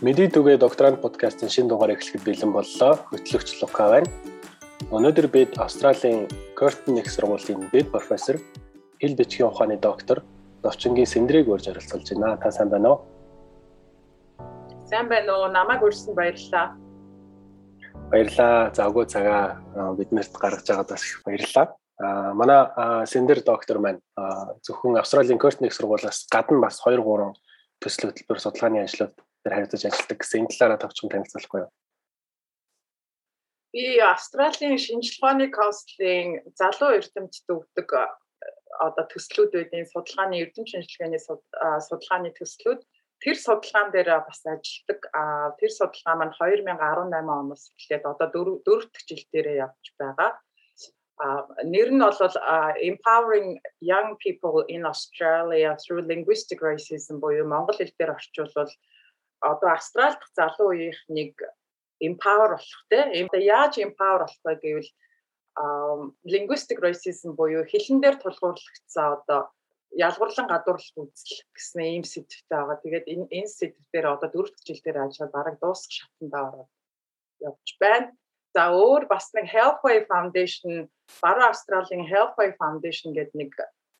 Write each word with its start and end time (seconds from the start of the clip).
Мэдээ 0.00 0.32
түгээ 0.32 0.56
докторант 0.56 1.04
подкастын 1.04 1.52
шинэ 1.52 1.68
дугаар 1.68 1.92
эхлэхэд 1.92 2.24
бэлэн 2.24 2.56
боллоо. 2.56 2.96
Хөтлөгч 3.12 3.60
Лука 3.60 3.84
байна. 3.92 4.08
Өнөөдөр 4.88 5.28
бид 5.28 5.60
Австралийн 5.60 6.24
Curtin 6.56 7.04
их 7.04 7.12
сургуулийн 7.12 7.68
дэд 7.68 7.92
профессор, 7.92 8.40
хэл 8.96 9.12
бичгийн 9.12 9.52
ухааны 9.52 9.76
доктор 9.76 10.24
Довчингийн 10.64 11.04
Сэндрийг 11.04 11.52
урьж 11.52 11.68
оролцуулж 11.68 12.16
байна. 12.16 12.40
Та 12.40 12.48
сайн 12.48 12.72
байна 12.72 12.96
уу? 12.96 12.98
Сайн 14.88 15.04
байна 15.12 15.36
уу? 15.36 15.52
Намайг 15.52 15.84
урьсан 15.84 16.16
баярлалаа. 16.16 16.80
Баярлалаа. 18.08 18.72
Завгүй 18.72 19.04
цагаа 19.04 19.60
биднэрт 20.00 20.32
гаргаж 20.32 20.64
байгаад 20.64 20.96
бас 20.96 21.04
их 21.04 21.20
баярлалаа. 21.28 21.76
А 22.00 22.32
манай 22.32 23.04
Сэндэр 23.04 23.44
доктор 23.44 23.76
маань 23.84 24.00
зөвхөн 24.64 24.96
Австралийн 24.96 25.36
Curtin 25.36 25.68
их 25.68 25.76
сургуулиас 25.76 26.24
гадна 26.32 26.64
бас 26.64 26.80
2 26.80 27.04
3 27.04 27.36
төсөл 27.84 28.08
хөтөлбөр 28.08 28.40
судалгааны 28.40 28.80
ажлууд 28.88 29.12
дээр 29.42 29.54
харилцаж 29.56 29.82
ажилладаг 29.88 30.18
гэсэн 30.20 30.40
энэ 30.40 30.52
талаараа 30.52 30.80
тавчхан 30.80 31.10
танилцуулахгүй 31.12 31.60
юу? 31.64 31.70
Би 33.72 33.84
Австралийн 34.02 34.78
шинжилгээний 34.82 35.50
каунслийн 35.54 36.42
залуу 36.58 36.98
эрдэмтэд 36.98 37.46
өгдөг 37.54 37.88
одоо 38.86 39.04
төслүүд 39.12 39.50
байдیں۔ 39.54 39.86
судалгааны 39.92 40.42
эрдэм 40.42 40.66
шинжилгээний 40.66 41.22
судалгааны 41.22 42.30
төслүүд 42.34 42.80
тэр 43.22 43.36
судалгаан 43.36 43.88
дээр 43.92 44.10
бас 44.26 44.40
ажилладаг. 44.42 45.00
Тэр 45.60 45.70
судалгаа 45.70 46.14
маань 46.18 46.34
2018 46.34 47.38
оноос 47.38 47.64
эхлээд 47.76 48.04
одоо 48.10 48.28
дөрөвт 48.66 48.94
жил 49.08 49.24
дээрээ 49.32 49.62
явж 49.66 49.84
байгаа. 50.00 50.32
Нэр 51.68 51.88
нь 51.92 52.00
бол 52.00 52.36
empowering 52.80 53.60
young 53.78 54.16
people 54.24 54.64
in 54.74 54.82
Australia 54.88 55.76
through 55.82 56.02
linguistic 56.08 56.64
racism 56.64 57.20
буюу 57.20 57.44
монгол 57.44 57.76
хэл 57.76 57.92
дээр 58.00 58.16
орчуулбал 58.16 58.72
одоо 59.40 59.70
Австрали 59.72 60.16
дахь 60.16 60.34
залуу 60.36 60.72
үеийнхнийг 60.72 61.36
empower 62.00 62.56
болох 62.56 62.80
те 62.88 62.98
яаж 63.40 63.78
empower 63.78 64.24
болох 64.24 64.40
вэ 64.44 64.54
гэвэл 64.62 64.90
linguistic 66.24 66.78
racism 66.80 67.36
буюу 67.36 67.64
хэлэн 67.64 68.00
дээр 68.00 68.16
тулгуурлагдсан 68.20 69.06
одоо 69.16 69.50
ялгуурлан 69.90 70.46
гадуурлалт 70.46 70.96
үзэл 70.96 71.42
гэсэн 71.54 71.80
ийм 71.82 72.04
сэдвтэй 72.06 72.46
байгаа. 72.48 72.78
Тэгээд 72.82 73.06
энэ 73.12 73.26
энэ 73.38 73.50
сэдв 73.50 73.82
дээр 73.92 74.06
одоо 74.14 74.28
дөрөвт 74.30 74.62
жил 74.62 74.80
дээр 74.84 74.98
ажиллаад 75.02 75.34
бараг 75.34 75.56
дуусах 75.58 75.90
шатндаа 75.90 76.42
ороод 76.48 76.70
явж 77.42 77.68
байна. 77.82 78.08
За 78.54 78.70
өөр 78.74 79.06
бас 79.06 79.30
нэг 79.34 79.46
Healthway 79.50 80.06
Foundation, 80.10 80.90
Баруун 81.22 81.50
Австралийн 81.50 82.06
Healthway 82.06 82.50
Foundation 82.58 83.14
гэдэг 83.14 83.34
нэг 83.34 83.50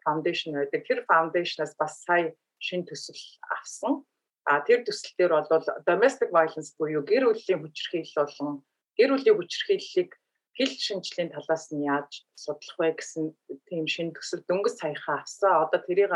foundation 0.06 0.54
байдаг. 0.54 0.86
Тэр 0.86 1.06
foundation-аас 1.10 1.75
бас 1.78 2.02
сая 2.02 2.34
шин 2.58 2.86
төсөл 2.86 3.19
авсан. 3.50 4.02
А 4.48 4.60
тэр 4.64 4.84
төсөл 4.86 5.14
дээр 5.19 5.33
бол 5.36 5.66
domestic 5.84 6.30
violence 6.33 6.72
буюу 6.78 7.05
гэр 7.05 7.28
бүлийн 7.28 7.60
хүчирхийлэл 7.60 8.24
болон 8.24 8.64
гэр 8.97 9.10
бүлийн 9.12 9.36
хүчирхийллийг 9.36 10.10
хэл 10.56 10.74
шинжлэлийн 10.86 11.30
талаас 11.32 11.69
нь 11.72 11.86
яаж 11.86 12.24
судлах 12.34 12.77
вэ 12.80 12.88
гэсэн 12.98 13.24
тийм 13.69 13.84
шинэ 13.86 14.16
төсөл 14.16 14.42
дөнгөж 14.48 14.74
саяхан 14.80 15.20
авсан. 15.20 15.69
Одоо 15.69 15.80
тэрийг 15.84 16.12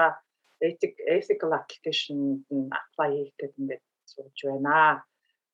ethic 0.65 0.95
ethical 1.07 1.53
application 1.53 2.45
apply 2.73 3.11
хийх 3.13 3.33
гэдэг 3.39 3.59
ингээд 3.61 3.85
сууж 4.09 4.39
байна. 4.45 5.05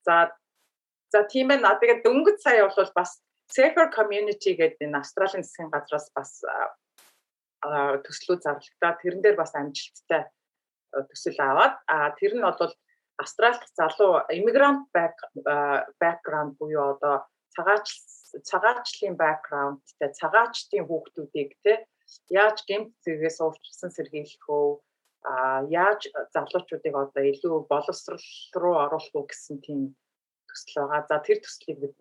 За 0.06 0.30
за 1.12 1.26
тийм 1.26 1.50
ээ. 1.50 1.62
Тэгээд 1.62 2.04
дөнгөж 2.06 2.38
сая 2.40 2.66
бол 2.66 2.92
бас 2.94 3.18
Safer 3.50 3.90
Community 3.90 4.54
гэдэг 4.54 4.78
энэ 4.86 4.98
Австралийн 5.02 5.42
засгийн 5.42 5.70
газраас 5.74 6.06
бас 6.14 6.30
төслүүд 8.06 8.40
зарлагдаа 8.46 8.92
тэрэн 9.02 9.20
дээр 9.22 9.36
бас 9.36 9.52
амжилттай 9.58 10.30
төсөл 11.10 11.38
аваад 11.38 11.74
а 11.86 12.10
тэр 12.18 12.34
нь 12.36 12.44
бол 12.46 12.72
Австралид 13.20 13.68
залуу 13.76 14.24
иммигрант 14.32 14.88
бэкграунд 16.00 16.56
буюу 16.58 16.96
одоо 16.96 17.16
цагаач 17.54 17.86
цагаачлалын 18.50 19.16
бэкграундтай 19.20 20.10
цагаачдын 20.20 20.86
хүүхдүүдийг 20.86 21.50
те 21.64 21.72
яаж 22.30 22.58
гэмт 22.68 22.90
зэрэгээс 23.04 23.38
уурчсан 23.40 23.90
сэргийлэх 23.92 24.44
вэ 24.48 24.80
а 25.30 25.62
яаж 25.68 26.08
залуучуудыг 26.34 26.94
одоо 26.96 27.24
илүү 27.32 27.56
боловсрал 27.72 28.26
руу 28.62 28.76
оруулах 28.84 29.14
уу 29.14 29.28
гэсэн 29.28 29.60
тийм 29.66 29.80
төсөл 30.48 30.88
байгаа. 30.88 31.06
За 31.08 31.18
тэр 31.26 31.38
төслийг 31.44 31.78
бид 31.80 31.94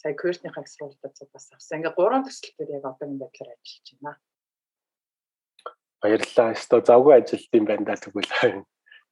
сая 0.00 0.14
Кёртнийхаа 0.16 0.64
сургуультад 0.66 1.28
бас 1.32 1.52
авсан. 1.52 1.78
Ингээ 1.78 1.94
гурван 1.98 2.24
төсөл 2.24 2.56
төр 2.56 2.70
яг 2.78 2.84
одоо 2.88 3.04
энэ 3.06 3.20
байдлаар 3.20 3.52
ажиллаж 3.52 3.88
байна. 4.00 4.16
Баярлалаа. 6.04 6.52
Өстой 6.52 6.84
завгүй 6.84 7.14
ажилт 7.16 7.48
юм 7.56 7.64
байна 7.64 7.88
да 7.88 7.96
тэгвэл. 7.96 8.28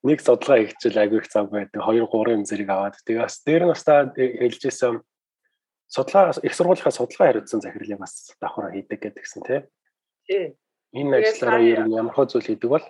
Нэг 0.05 0.21
судалгаа 0.21 0.61
хийчихэл 0.61 1.01
агүй 1.01 1.19
их 1.25 1.33
завгүй 1.33 1.65
байдаг. 1.65 1.81
2 1.81 2.05
3 2.05 2.37
юм 2.37 2.45
зэрэг 2.45 2.69
аваад. 2.69 3.01
Тэгээ 3.01 3.25
бас 3.25 3.41
дээр 3.41 3.65
нь 3.65 3.73
бас 3.73 3.83
та 3.87 4.13
хэлжсэн 4.13 5.01
судалгаа 5.89 6.37
их 6.45 6.53
сургуулийнхаа 6.53 6.93
судалгаа 6.93 7.27
хариуцсан 7.33 7.65
захирлыг 7.65 7.97
бас 7.97 8.37
давхар 8.37 8.77
хийдэг 8.77 9.01
гэдгсэн 9.09 9.41
тий. 9.49 9.61
Тий. 10.29 10.45
Энэ 10.93 11.17
ажлаараа 11.33 11.65
ер 11.65 11.81
нь 11.89 11.97
ямар 11.97 12.13
хөө 12.13 12.29
зүйл 12.29 12.49
хийдэг 12.53 12.69
бол 12.69 12.85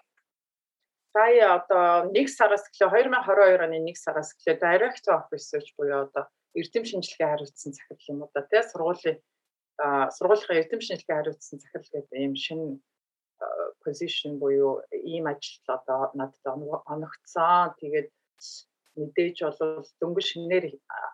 сая 1.12 1.60
одоо 1.60 2.10
1 2.10 2.26
сараас 2.26 2.64
эхлээ 2.66 3.06
2022 3.06 3.62
оны 3.62 3.78
1 3.86 3.94
сараас 3.94 4.32
эхлээ 4.34 4.56
director 4.58 5.12
of 5.14 5.28
research 5.30 5.70
буюу 5.76 6.08
одоо 6.08 6.24
эрдэм 6.56 6.84
шинжилгээ 6.88 7.28
хариуцсан 7.28 7.72
захирал 7.76 8.08
юм 8.08 8.22
уу 8.24 8.30
да 8.34 8.42
тий 8.48 8.62
сургуулийн 8.64 9.18
сургуулийнхаа 10.16 10.60
эрдэм 10.60 10.80
шинжилгээ 10.80 11.16
хариуцсан 11.18 11.60
захирал 11.60 11.90
гэдэг 11.92 12.16
ийм 12.16 12.34
шинэ 12.34 12.80
position 13.84 14.38
буюу 14.42 14.82
ийм 14.92 15.26
ажил 15.32 15.66
одоо 15.76 16.10
надад 16.14 16.44
оногдсон. 16.92 17.74
Тэгээд 17.80 18.10
мэдээж 18.96 19.36
бол 19.42 19.86
дөнгөж 20.00 20.26
шинээр 20.32 20.64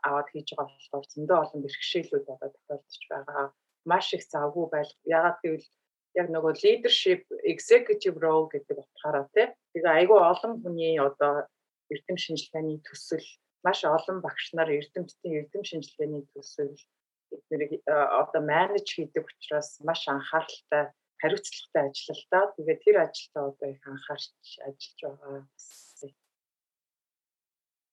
аваад 0.08 0.28
хийж 0.30 0.48
байгаа 0.56 0.74
болохоор 0.74 1.06
зөндөө 1.12 1.38
олон 1.42 1.60
бэрхшээлүүд 1.62 2.26
одоо 2.34 2.48
тохиолдож 2.54 3.04
байгаа. 3.10 3.44
Маш 3.90 4.06
их 4.16 4.24
завгүй 4.32 4.66
байл. 4.72 4.92
Ягаад 5.06 5.38
гэвэл 5.42 5.66
яг 6.20 6.26
нөгөө 6.34 6.52
leadership 6.64 7.22
executive 7.54 8.16
role 8.24 8.46
гэдэг 8.50 8.76
утгаараа 8.82 9.26
тий. 9.34 9.46
Тэгээ 9.72 9.96
айгүй 9.98 10.20
олон 10.32 10.52
хүний 10.62 10.98
одоо 10.98 11.46
эрдэм 11.92 12.18
шинжилгээний 12.24 12.78
төсөл 12.86 13.26
маш 13.64 13.84
олон 13.84 14.18
багш 14.26 14.46
нар 14.56 14.70
эрдэмтдийн 14.78 15.38
эрдэм 15.40 15.62
шинжилгээний 15.70 16.24
төсөл 16.32 16.74
эднийг 17.32 17.82
одоо 17.86 18.42
менеж 18.42 18.86
хийдэг 18.94 19.24
учраас 19.28 19.78
маш 19.88 20.02
анхааралтай 20.08 20.84
хариуцлагатай 21.20 21.82
ажиллалаа. 21.90 22.52
Тэгээд 22.56 22.80
тэр 22.84 22.96
ажилдаа 23.02 23.44
одоо 23.50 23.68
их 23.68 23.82
анхаарч 23.86 24.32
ажиллаж 24.62 25.00
байгаа. 25.02 25.46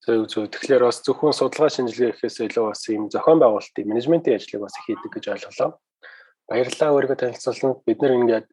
Зөв 0.06 0.26
зөв. 0.30 0.46
Тэгэхээр 0.46 0.82
бас 0.86 1.02
зөвхөн 1.02 1.34
судалгаа 1.34 1.70
шинжилгээ 1.74 2.14
гэхээс 2.14 2.38
илүү 2.46 2.64
бас 2.70 2.82
ийм 2.86 3.10
зохион 3.10 3.42
байгуулалтын 3.42 3.88
менежментийн 3.90 4.38
ажлыг 4.38 4.62
бас 4.62 4.78
их 4.78 4.86
хийдэг 4.86 5.10
гэж 5.10 5.24
ойлголоо. 5.34 5.70
Баярлалаа 6.46 6.94
өөрийгөө 6.94 7.18
танилцуулсанд 7.18 7.82
бид 7.82 7.98
нэр 7.98 8.14
ингээд 8.14 8.48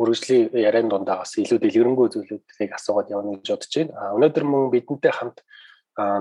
үргэлжлийн 0.00 0.52
яриан 0.56 0.88
дундаа 0.88 1.20
бас 1.20 1.36
илүү 1.36 1.60
дэлгэрэнгүй 1.60 2.08
зүйлүүдийг 2.08 2.72
асуугаад 2.72 3.12
явна 3.12 3.36
гэж 3.36 3.48
бодож 3.52 3.72
байна. 3.76 4.16
Өнөөдөр 4.16 4.44
мөн 4.48 4.72
бидэнтэй 4.72 5.12
хамт 5.12 5.44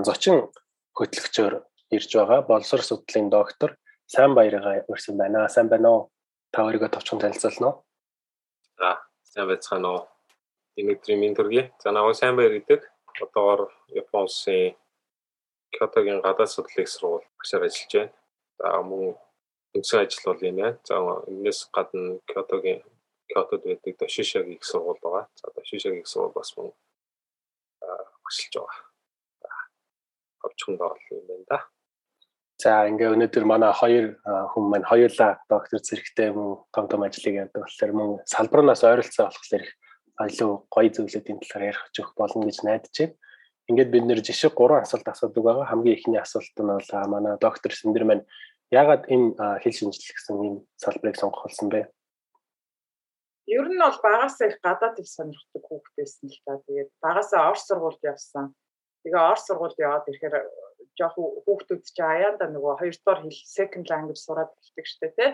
зочин 0.04 0.52
хөтлөгчөөр 0.96 1.54
ирж 1.96 2.12
байгаа 2.16 2.40
боловсрол 2.48 2.84
судлалын 2.84 3.32
доктор 3.32 3.80
сайн 4.08 4.36
баяргаа 4.36 4.84
урьсан 4.88 5.16
байна. 5.20 5.48
Сайн 5.48 5.68
байна 5.72 5.88
уу? 5.92 6.02
Та 6.56 6.64
өөрийгөө 6.64 6.88
товчхон 6.88 7.20
танилцуулна 7.20 7.68
уу? 7.68 7.84
За, 8.80 8.90
сайн 9.28 9.50
байцгаана 9.50 9.90
уу? 9.92 10.04
Димитри 10.80 11.18
Миндурги. 11.20 11.66
За, 11.84 11.92
намайг 11.92 12.16
сайн 12.16 12.38
баяр 12.40 12.56
гэдэг. 12.56 12.86
Одоогоор 13.20 13.68
Японы 13.92 14.24
улсын 14.24 14.78
Кётогийн 15.76 16.24
гадаад 16.24 16.48
судлалын 16.48 16.88
сургууль 16.88 17.28
багшаар 17.36 17.68
ажиллаж 17.68 17.92
байна. 17.92 18.14
За, 18.56 18.72
мөн 18.88 19.20
үндсэн 19.76 20.00
ажил 20.00 20.24
бол 20.32 20.48
юм 20.48 20.56
байна. 20.64 20.80
За, 20.88 20.96
энэс 21.28 21.60
гадна 21.76 22.24
Кётогийн 22.32 22.88
Кётод 23.28 23.62
байдаг 23.68 24.00
Дошишагийн 24.00 24.56
их 24.56 24.64
сургууль 24.64 25.04
байгаа. 25.04 25.28
За, 25.36 25.52
Дошишагийн 25.52 26.08
их 26.08 26.08
сургууль 26.08 26.40
бас 26.40 26.56
мөн 26.56 26.72
багшилж 28.24 28.56
байгаа. 28.56 28.80
За, 29.44 29.50
хавчхандаа 30.40 30.88
бол 30.96 31.08
юм 31.20 31.28
байна 31.28 31.46
да. 31.52 31.60
За 32.56 32.88
ингээ 32.88 33.12
өнөөдөр 33.12 33.44
манай 33.44 33.74
хоёр 33.76 34.16
хүн 34.24 34.66
маань 34.72 34.88
хоёулаа 34.88 35.44
доктор 35.52 35.80
зэрэгтэй 35.84 36.32
мөн 36.32 36.64
том 36.72 36.86
том 36.88 37.04
ажлыг 37.04 37.36
яадаг 37.36 37.68
болохоор 37.68 37.92
мөн 37.92 38.10
салбарнаас 38.24 38.82
ойролцоо 38.88 39.28
болохоор 39.28 39.64
их 39.68 39.72
илүү 40.16 40.52
гоё 40.72 40.90
зүйлүүдийн 40.96 41.40
талаар 41.44 41.76
ярих 41.76 41.84
өгөх 41.92 42.16
болно 42.16 42.48
гэж 42.48 42.58
найдаж 42.64 42.96
байна. 42.96 43.16
Ингээд 43.68 43.92
бид 43.92 44.06
нэр 44.08 44.22
жишээ 44.24 44.56
гурван 44.56 44.88
асуулт 44.88 45.04
асуудаг 45.04 45.44
байгаа. 45.44 45.68
Хамгийн 45.68 45.98
ихний 46.00 46.22
асуулт 46.22 46.56
нь 46.56 46.72
бол 46.72 46.92
манай 47.12 47.36
доктор 47.44 47.72
Сэндэр 47.76 48.06
маань 48.08 48.24
яагаад 48.72 49.04
энэ 49.12 49.36
хэл 49.60 49.76
шинжилэл 49.76 50.16
гэсэн 50.16 50.36
ийм 50.40 50.56
салбарыг 50.80 51.20
сонгох 51.20 51.44
болсон 51.44 51.68
бэ? 51.68 51.92
Ер 53.52 53.68
нь 53.68 53.84
бол 53.84 54.00
багасаа 54.00 54.48
их 54.48 54.64
гадаад 54.64 54.96
хэл 54.96 55.12
сонирхдаг 55.12 55.64
хүүхдээсэн 55.68 56.30
л 56.32 56.40
та. 56.48 56.64
Тэгээд 56.64 56.90
багасаа 57.04 57.52
орс 57.52 57.68
сургуульд 57.68 58.00
явсан. 58.00 58.56
Тэгээ 59.04 59.22
орс 59.22 59.44
сургуульд 59.44 59.76
яваад 59.76 60.08
ирэхээр 60.08 60.36
жоох 61.00 61.16
хүүхдүүд 61.46 61.84
чи 61.86 62.02
аяанда 62.02 62.46
нөгөө 62.52 62.74
хоёрдугаар 62.80 63.20
хэл 63.24 63.40
second 63.58 63.86
language 63.92 64.22
сураад 64.24 64.52
эхэлдэг 64.56 64.88
штэ 64.88 65.08
тий. 65.18 65.32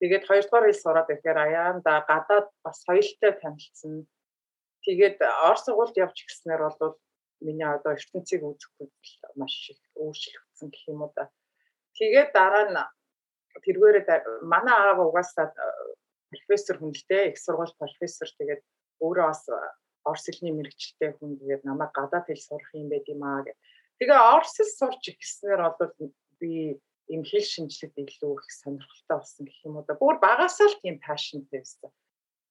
Тэгээд 0.00 0.24
хоёрдугаар 0.28 0.66
хэл 0.66 0.82
сураад 0.82 1.08
ирэхээр 1.10 1.38
аяанда 1.46 1.92
гадаад 2.10 2.46
бас 2.64 2.76
соёлтой 2.86 3.32
танилцсан. 3.38 4.06
Тэгээд 4.84 5.18
ор 5.22 5.58
сургуульд 5.58 5.96
явж 6.04 6.18
гиснээр 6.26 6.62
бол 6.66 6.98
миний 7.40 7.66
одоо 7.66 7.92
ертөнцийг 7.94 8.42
үзэх 8.42 8.72
үзэл 8.80 9.38
маш 9.38 9.54
их 9.70 9.80
өөрчлөгдсөн 9.94 10.68
гэх 10.70 10.84
юм 10.90 11.02
уу 11.04 11.12
да. 11.16 11.30
Тэгээд 11.96 12.30
дараа 12.34 12.64
нь 12.68 12.78
тэргээрээ 13.64 14.42
манай 14.42 14.74
аав 14.74 14.98
угаасаа 15.06 15.54
профессор 16.30 16.76
хүн 16.78 16.92
л 16.92 17.04
дээ 17.08 17.30
их 17.30 17.38
сургууль 17.38 17.74
профессор 17.78 18.28
тэгээд 18.38 18.62
өөрөө 19.04 19.26
бас 19.30 19.42
орс 20.04 20.24
хэлний 20.26 20.54
мэрэгчлээ 20.58 21.10
хүн 21.16 21.38
тэгээд 21.40 21.62
намайг 21.68 21.92
гадаад 21.94 22.26
хэл 22.26 22.46
сурах 22.48 22.70
юм 22.74 22.88
байт 22.90 23.06
юм 23.08 23.22
аа 23.22 23.40
гэх. 23.46 23.56
Тэгээ 23.98 24.20
орс 24.34 24.52
хэл 24.58 24.72
сурч 24.78 25.04
гэснээр 25.14 25.60
бол 25.78 25.92
би 26.40 26.80
ийм 27.12 27.22
хэл 27.22 27.44
шинжилгэд 27.44 27.96
илүү 28.00 28.32
их 28.40 28.50
сонирхолтой 28.60 29.16
болсон 29.20 29.44
гэх 29.46 29.60
юм 29.66 29.76
уу 29.76 29.84
да. 29.86 29.94
Бүр 29.94 30.16
багасаа 30.18 30.68
л 30.72 30.80
тийм 30.82 30.96
пашнтэй 30.98 31.60
байсан. 31.60 31.92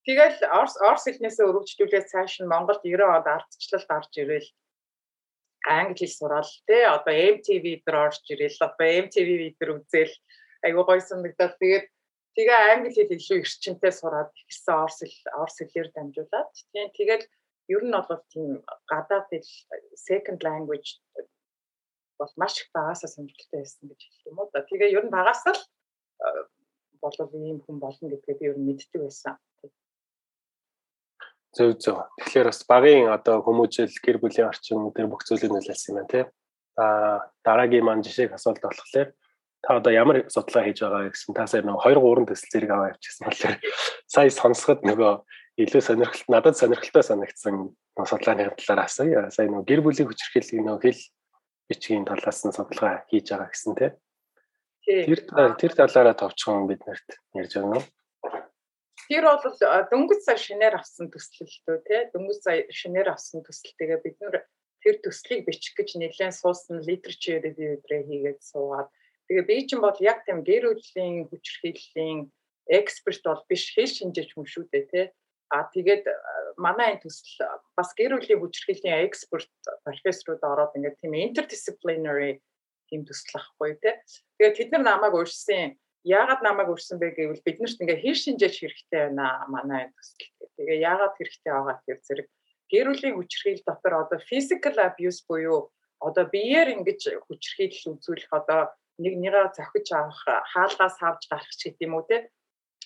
Тэгэл 0.06 0.40
орс 0.60 0.76
орс 0.84 1.04
хэлнээсээ 1.08 1.48
өргөжлүүлээд 1.48 2.12
цааш 2.12 2.34
нь 2.44 2.52
Монголд 2.52 2.84
90 2.84 3.08
онд 3.08 3.28
ардчлал 3.28 3.86
гарч 3.88 4.12
ирээл 4.20 4.50
англи 5.66 6.06
хэл 6.06 6.18
сураал 6.20 6.52
те 6.68 6.78
одоо 6.96 7.14
MTV 7.14 7.66
дээр 7.84 7.98
орж 8.06 8.24
ирээл 8.28 8.60
одоо 8.68 8.88
MTV 9.04 9.56
дээр 9.56 9.72
үзэл 9.80 10.14
айгуу 10.66 10.84
гоё 10.84 11.00
санагдаад 11.00 11.56
тэгээд 11.56 11.86
тэгээ 12.36 12.60
англи 12.72 12.92
хэл 12.92 13.16
илүү 13.16 13.38
эрчимтэй 13.42 13.94
сураад 13.96 14.32
ихсэн 14.44 14.76
орс 14.84 15.00
хэл 15.02 15.40
орс 15.40 15.56
хэлээр 15.60 15.90
дамжуулаад 15.96 16.52
тийм 16.72 16.88
тэгэл 16.92 17.26
ер 17.72 17.84
нь 17.88 17.96
бол 17.96 18.24
тийм 18.28 18.50
гадаад 18.92 19.28
хэл 19.32 19.50
second 19.96 20.40
language 20.44 21.00
бол 22.20 22.32
маш 22.38 22.62
их 22.62 22.70
багасаа 22.74 23.10
сонирхолтой 23.10 23.62
байсан 23.62 23.90
гэж 23.90 24.00
хэлэх 24.02 24.28
юм 24.30 24.40
уу 24.40 24.50
да. 24.54 24.62
Тэгээ 24.62 24.94
ер 24.94 25.06
нь 25.06 25.14
багасаа 25.14 25.54
л 25.54 25.64
болов 27.02 27.30
ийм 27.34 27.60
хүн 27.64 27.78
болно 27.80 28.08
гэдгээ 28.10 28.40
би 28.40 28.46
ер 28.48 28.58
нь 28.58 28.68
мэддэг 28.68 29.02
байсан. 29.04 29.36
Зөв 31.54 31.78
зөв. 31.78 31.98
Тэгэхээр 32.18 32.50
бас 32.50 32.62
багын 32.66 33.14
одоо 33.14 33.44
хүмүүжил 33.46 33.94
гэр 34.02 34.18
бүлийн 34.18 34.50
орчин 34.50 34.90
дээр 34.90 35.12
бүх 35.12 35.22
зүйлийг 35.28 35.54
нөлөөлсөн 35.54 35.92
юм 35.94 35.98
байна 36.02 36.10
тий. 36.10 36.26
А 36.82 37.30
дараагийн 37.46 37.86
маань 37.86 38.02
жишээг 38.02 38.34
асуулт 38.34 38.64
болохоор 38.64 39.14
та 39.62 39.78
одоо 39.78 39.94
ямар 39.94 40.26
судалгаа 40.34 40.66
хийж 40.66 40.82
байгаа 40.82 41.14
гэсэн 41.14 41.38
та 41.38 41.46
сая 41.46 41.62
нэг 41.62 41.78
2 41.78 41.94
3 42.02 42.26
төсөл 42.26 42.52
зэрэг 42.52 42.72
аваа 42.74 42.92
явчихсан 42.98 43.26
болохоор 43.30 43.56
сая 44.10 44.30
сонсоход 44.34 44.82
нөгөө 44.82 45.14
илүү 45.62 45.82
сонирхолтой 45.86 46.32
надад 46.34 46.58
сонирхолтой 46.58 47.04
санагдсан 47.06 47.56
судалгааны 48.02 48.50
талаар 48.58 48.82
асууя. 48.90 49.30
Сая 49.30 49.48
нөгөө 49.48 49.70
гэр 49.70 49.82
бүлийн 49.86 50.10
хүчирхийллийг 50.10 50.66
нөгөө 50.66 50.82
хэл 50.84 51.02
бичгийн 51.74 52.06
талаас 52.06 52.46
нь 52.46 52.54
судалгаа 52.54 53.04
хийж 53.10 53.34
байгаа 53.34 53.50
гэсэн 53.50 53.74
тий. 53.74 53.92
Тэр 54.86 55.20
тэр 55.58 55.72
талаараа 55.74 56.14
товчхон 56.14 56.70
биднэрт 56.70 57.10
ярьж 57.34 57.54
өгнө 57.58 57.82
үү? 57.82 57.86
Тэр 59.10 59.26
бол 59.26 59.58
дөнгөж 59.90 60.20
сая 60.22 60.38
шинээр 60.38 60.78
авсан 60.78 61.10
төсөл 61.10 61.50
л 61.50 61.58
дөө 61.66 61.78
тий. 61.90 62.02
Дөнгөж 62.14 62.40
сая 62.46 62.62
шинээр 62.70 63.10
авсан 63.10 63.42
төсөлтэйгээ 63.42 64.00
бид 64.06 64.18
нэр 64.22 64.46
тэр 64.86 64.96
төслийг 65.02 65.50
бичих 65.50 65.74
гэж 65.74 65.98
нэлээд 65.98 66.38
суусан 66.38 66.86
literature 66.86 67.42
review 67.42 67.82
дээр 67.88 68.06
хийгээд 68.06 68.40
суугаад 68.46 68.92
Тэгээ 69.28 69.48
би 69.48 69.56
чинь 69.68 69.82
бол 69.82 69.96
яг 70.04 70.28
тийм 70.28 70.44
гэр 70.44 70.76
бүлийн 70.76 71.32
хүчирхийллийн 71.32 72.28
эксперт 72.68 73.24
бол 73.24 73.44
биш 73.48 73.72
хэл 73.72 73.88
шинжээч 73.88 74.36
хүн 74.36 74.48
шүү 74.48 74.68
дээ 74.68 74.86
тий. 74.92 75.06
А 75.54 75.70
тэгээд 75.70 76.10
манай 76.58 76.98
энэ 76.98 77.04
төсөл 77.06 77.46
бас 77.78 77.94
гэр 77.94 78.18
бүлийн 78.18 78.42
хүчирхийллийн 78.42 79.06
эксперт 79.06 79.54
профессорууд 79.86 80.42
ороод 80.42 80.74
ингээд 80.74 80.98
тийм 80.98 81.14
interdisciplinary 81.14 82.42
тийм 82.90 83.06
төсөл 83.06 83.38
ахгүй 83.38 83.78
тий. 83.78 83.94
Тэгээд 84.42 84.58
тэд 84.58 84.70
нар 84.74 84.84
намайг 84.98 85.14
урьсан 85.14 85.78
яагаад 86.04 86.42
намайг 86.42 86.74
урьсан 86.74 86.98
бэ 86.98 87.14
гэвэл 87.14 87.46
биднэрт 87.46 87.82
ингээ 87.86 88.02
хэл 88.02 88.18
шинжээч 88.18 88.56
хэрэгтэй 88.60 89.02
байна 89.14 89.46
манай 89.48 89.88
энэ 89.88 89.94
төсөл. 89.94 90.26
Тэгээ 90.58 90.80
яагаад 90.90 91.14
хэрэгтэй 91.22 91.52
байгаа 91.54 91.76
гэхээр 91.78 92.02
зэрэг 92.02 92.28
гэр 92.74 92.88
бүлийн 92.90 93.16
хүчирхийл 93.16 93.62
дотор 93.64 93.94
одоо 94.02 94.20
physical 94.26 94.76
abuse 94.82 95.22
буюу 95.30 95.72
одоо 96.02 96.26
биеэр 96.34 96.82
ингэж 96.82 97.02
хүчирхийлэл 97.30 97.94
үзүүлэх 97.96 98.32
одоо 98.34 98.62
нэг 99.00 99.14
нэгээ 99.22 99.48
зохиж 99.58 99.88
авах 99.94 100.22
хаалгаас 100.52 100.98
авч 101.02 101.24
гарах 101.32 101.54
ч 101.56 101.72
юм 101.80 101.94
уу 101.98 102.06
те 102.10 102.28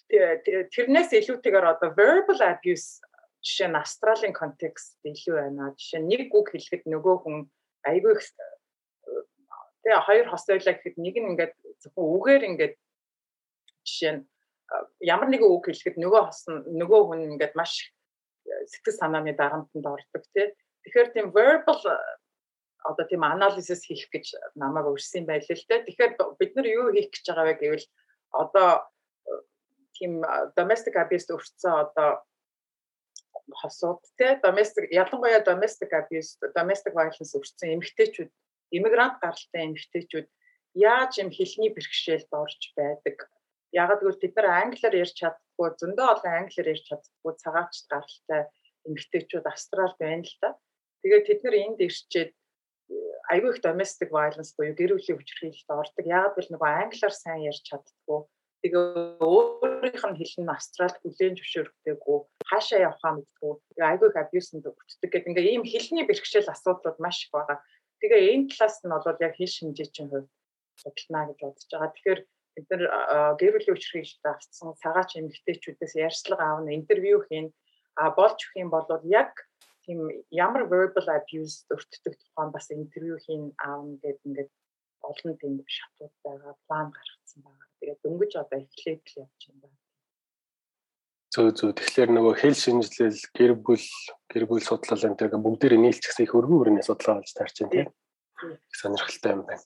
тэрнээс 0.10 1.12
илүүтэйгээр 1.12 1.68
одоо 1.68 1.90
verbal 1.92 2.40
abuse 2.48 3.04
жишээ 3.44 3.70
нь 3.72 3.80
австралийн 3.80 4.34
контекст 4.34 4.98
илүү 5.04 5.36
байна. 5.36 5.76
Жишээ 5.76 6.00
нь 6.02 6.10
нэг 6.12 6.32
үг 6.32 6.52
хэлэхэд 6.52 6.84
нөгөө 6.88 7.16
хүн 7.24 7.36
айгүй 7.88 8.12
их 8.16 8.24
тэгээ 9.84 10.02
хоёр 10.08 10.26
хос 10.32 10.44
байлаа 10.48 10.74
гэхэд 10.76 10.98
нэг 11.00 11.16
нь 11.16 11.30
ингээд 11.32 11.54
зөвхөн 11.84 12.08
үгээр 12.16 12.44
ингээд 12.50 12.76
жишээ 13.88 14.14
нь 14.16 14.22
ямар 15.04 15.30
нэгэн 15.32 15.48
үг 15.48 15.64
хэлэхэд 15.68 15.96
нөгөө 16.00 16.22
хос 16.28 16.42
нөгөө 16.52 17.02
хүн 17.08 17.22
ингээд 17.36 17.56
маш 17.56 17.92
сэтгэл 18.48 19.00
санааны 19.00 19.36
дарамтанд 19.36 19.86
ордог 19.86 20.24
тий. 20.32 20.52
Тэгэхээр 20.84 21.10
тийм 21.12 21.28
verbal 21.36 21.80
одоо 22.84 23.06
тийм 23.08 23.24
анализис 23.24 23.84
хийх 23.84 24.08
гэж 24.12 24.56
намайг 24.56 24.88
өрсөн 24.88 25.28
байлээ 25.28 25.56
л 25.56 25.68
дээ. 25.68 25.88
Тэгэхээр 25.88 26.12
бид 26.40 26.52
нар 26.56 26.68
юу 26.68 26.92
хийх 26.96 27.12
гэж 27.12 27.26
байгаа 27.28 27.48
вэ 27.48 27.56
гэвэл 27.60 27.88
одоо 28.32 28.70
тийм 29.98 30.22
domestic 30.58 30.96
abuse 31.02 31.30
өртсөн 31.34 31.74
одоо 31.84 32.10
хосууд 33.62 34.02
те 34.18 34.38
domestic 34.44 34.90
ялангуяа 34.92 35.44
domestic 35.50 35.92
abuse 36.00 36.38
domestic 36.56 36.94
violence 36.94 37.34
өртсөн 37.38 37.76
эмэгтэйчүүд 37.76 38.32
иммигрант 38.78 39.18
гаралтай 39.24 39.68
эмэгтэйчүүд 39.68 40.28
яаж 40.78 41.12
юм 41.24 41.30
хэлний 41.34 41.72
бэрхшээлд 41.74 42.32
орж 42.32 42.62
байдаг 42.78 43.28
ягаад 43.74 44.00
гэвэл 44.02 44.24
бид 44.24 44.36
нар 44.36 44.48
англиар 44.64 44.96
ярьж 45.04 45.16
чаддгүй 45.20 45.70
зөндөө 45.82 46.08
олон 46.14 46.34
англиар 46.40 46.72
ярьж 46.72 46.86
чаддгүй 46.88 47.34
цагаачд 47.44 47.86
гаралтай 47.92 48.42
эмэгтэйчүүд 48.88 49.46
австрал 49.52 49.94
байна 50.00 50.24
л 50.24 50.36
да. 50.42 50.50
Тэгээд 51.04 51.28
тэд 51.28 51.40
нар 51.44 51.56
энд 51.64 51.80
ирчээд 51.84 52.32
айгүй 53.32 53.52
их 53.52 53.62
domestic 53.62 54.10
violence 54.16 54.56
буюу 54.56 54.76
гэр 54.76 54.96
бүлийн 54.96 55.20
хүчирхийлэлд 55.20 55.70
ордог. 55.70 56.06
Яг 56.08 56.34
л 56.40 56.52
нөгөө 56.52 56.70
англиар 56.84 57.16
сайн 57.16 57.44
ярьж 57.52 57.64
чаддгүй. 57.68 58.20
Тэгээ 58.62 59.22
өөрийнх 59.22 60.04
нь 60.10 60.18
хэл 60.18 60.36
нь 60.42 60.54
австралид 60.54 60.98
хүлээн 61.02 61.38
зөвшөөрдөггүй. 61.38 62.18
Хаашаа 62.50 62.80
явахаа 62.90 63.14
мэдгүй. 63.22 63.54
Айгүй 63.78 64.10
abuse-нд 64.18 64.66
өртдөг 64.66 65.10
гэдэг. 65.14 65.30
Ингээ 65.30 65.52
ийм 65.54 65.64
хэлний 65.64 66.06
бэрхшээл 66.10 66.50
асуудлууд 66.50 66.98
маш 66.98 67.18
их 67.26 67.32
байгаа. 67.36 67.62
Тэгээ 68.02 68.34
энэ 68.34 68.50
талаас 68.50 68.78
нь 68.82 68.90
бол 68.90 69.24
яг 69.26 69.34
хэл 69.38 69.56
шинжээчийн 69.58 70.10
хувьд 70.10 70.30
судална 70.82 71.30
гэж 71.30 71.40
бодож 71.42 71.66
байгаа. 71.70 71.94
Тэгэхээр 71.94 72.22
бид 72.58 72.68
нар 72.74 72.84
гэр 73.38 73.54
бүлийн 73.54 73.76
хүчирхийлэлд 73.78 74.26
авсан 74.26 74.70
цагаач 74.82 75.12
эмэгтэйчүүдээс 75.22 75.94
ярьцлага 76.08 76.44
аавна, 76.46 76.74
интервью 76.74 77.22
хийн. 77.30 77.54
А 77.98 78.10
болж 78.18 78.38
өгөх 78.42 78.58
юм 78.58 78.70
бол 78.74 78.86
яг 79.06 79.34
тийм 79.86 80.10
ямар 80.34 80.66
verbal 80.66 81.08
abuse 81.14 81.66
өртдөг 81.74 82.14
тухайн 82.18 82.52
бас 82.52 82.68
интервью 82.74 83.18
хийн 83.26 83.54
аавн 83.62 84.02
гэдэг 84.02 84.26
ингээд 84.28 84.50
олон 85.10 85.34
тийм 85.40 85.54
шатууд 85.66 86.14
байгаа, 86.24 86.54
план 86.68 86.88
гаргацсан 86.96 87.40
байгаа. 87.44 87.68
Тэгээд 87.80 88.00
дөнгөж 88.04 88.32
одоо 88.42 88.58
эхлээд 88.60 89.02
л 89.08 89.20
явж 89.24 89.42
байна. 89.48 89.78
Зөө 91.34 91.50
зөө 91.58 91.72
тэгэхээр 91.78 92.10
нөгөө 92.16 92.34
хэл 92.42 92.58
шинжилэл 92.58 93.22
гэр 93.38 93.52
бүл 93.60 93.88
гэр 94.32 94.44
бүл 94.48 94.64
судлал 94.64 95.06
энэ 95.08 95.20
тэгээ 95.20 95.44
бүгдээрээ 95.44 95.82
нийлчихсэн 95.84 96.24
их 96.26 96.34
өргөн 96.36 96.60
өрөөний 96.62 96.86
судалгаа 96.88 97.20
болж 97.20 97.32
таарч 97.36 97.56
байна 97.62 97.74
тийм. 97.76 97.90
Их 98.72 98.76
сонирхолтой 98.80 99.32
юм 99.36 99.44
байна. 99.44 99.66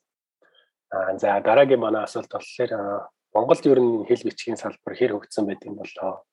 Аа 0.92 1.18
за 1.22 1.40
дараагийн 1.40 1.80
манай 1.80 2.04
асуулт 2.04 2.32
болохоор 2.34 3.08
Монголд 3.34 3.64
ер 3.66 3.80
нь 3.80 4.06
хэл 4.10 4.28
бичгийн 4.28 4.60
салбар 4.60 4.94
хэр 4.98 5.16
хөгжсөн 5.16 5.46
байд 5.48 5.64
юм 5.64 5.80
болоо 5.80 6.26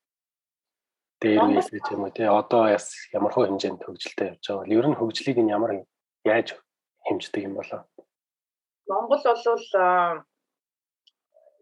дээр 1.23 1.43
үйл 1.47 1.71
гэж 1.75 1.87
юм 1.95 2.03
уу 2.07 2.15
тий 2.15 2.27
одоо 2.27 2.71
яс 2.71 2.95
ямар 3.15 3.35
хөө 3.35 3.47
хэмжээнд 3.47 3.83
хөгжилтэй 3.83 4.27
явж 4.35 4.43
байгаа 4.43 4.63
бол 4.63 4.77
ер 4.79 4.87
нь 4.87 4.99
хөгжлийг 4.99 5.39
нь 5.43 5.55
ямар 5.55 5.73
яаж 6.27 6.59
хэмждэг 7.07 7.43
юм 7.47 7.55
болоо 7.59 7.83
Монгол 8.89 9.23
болвол 9.25 9.65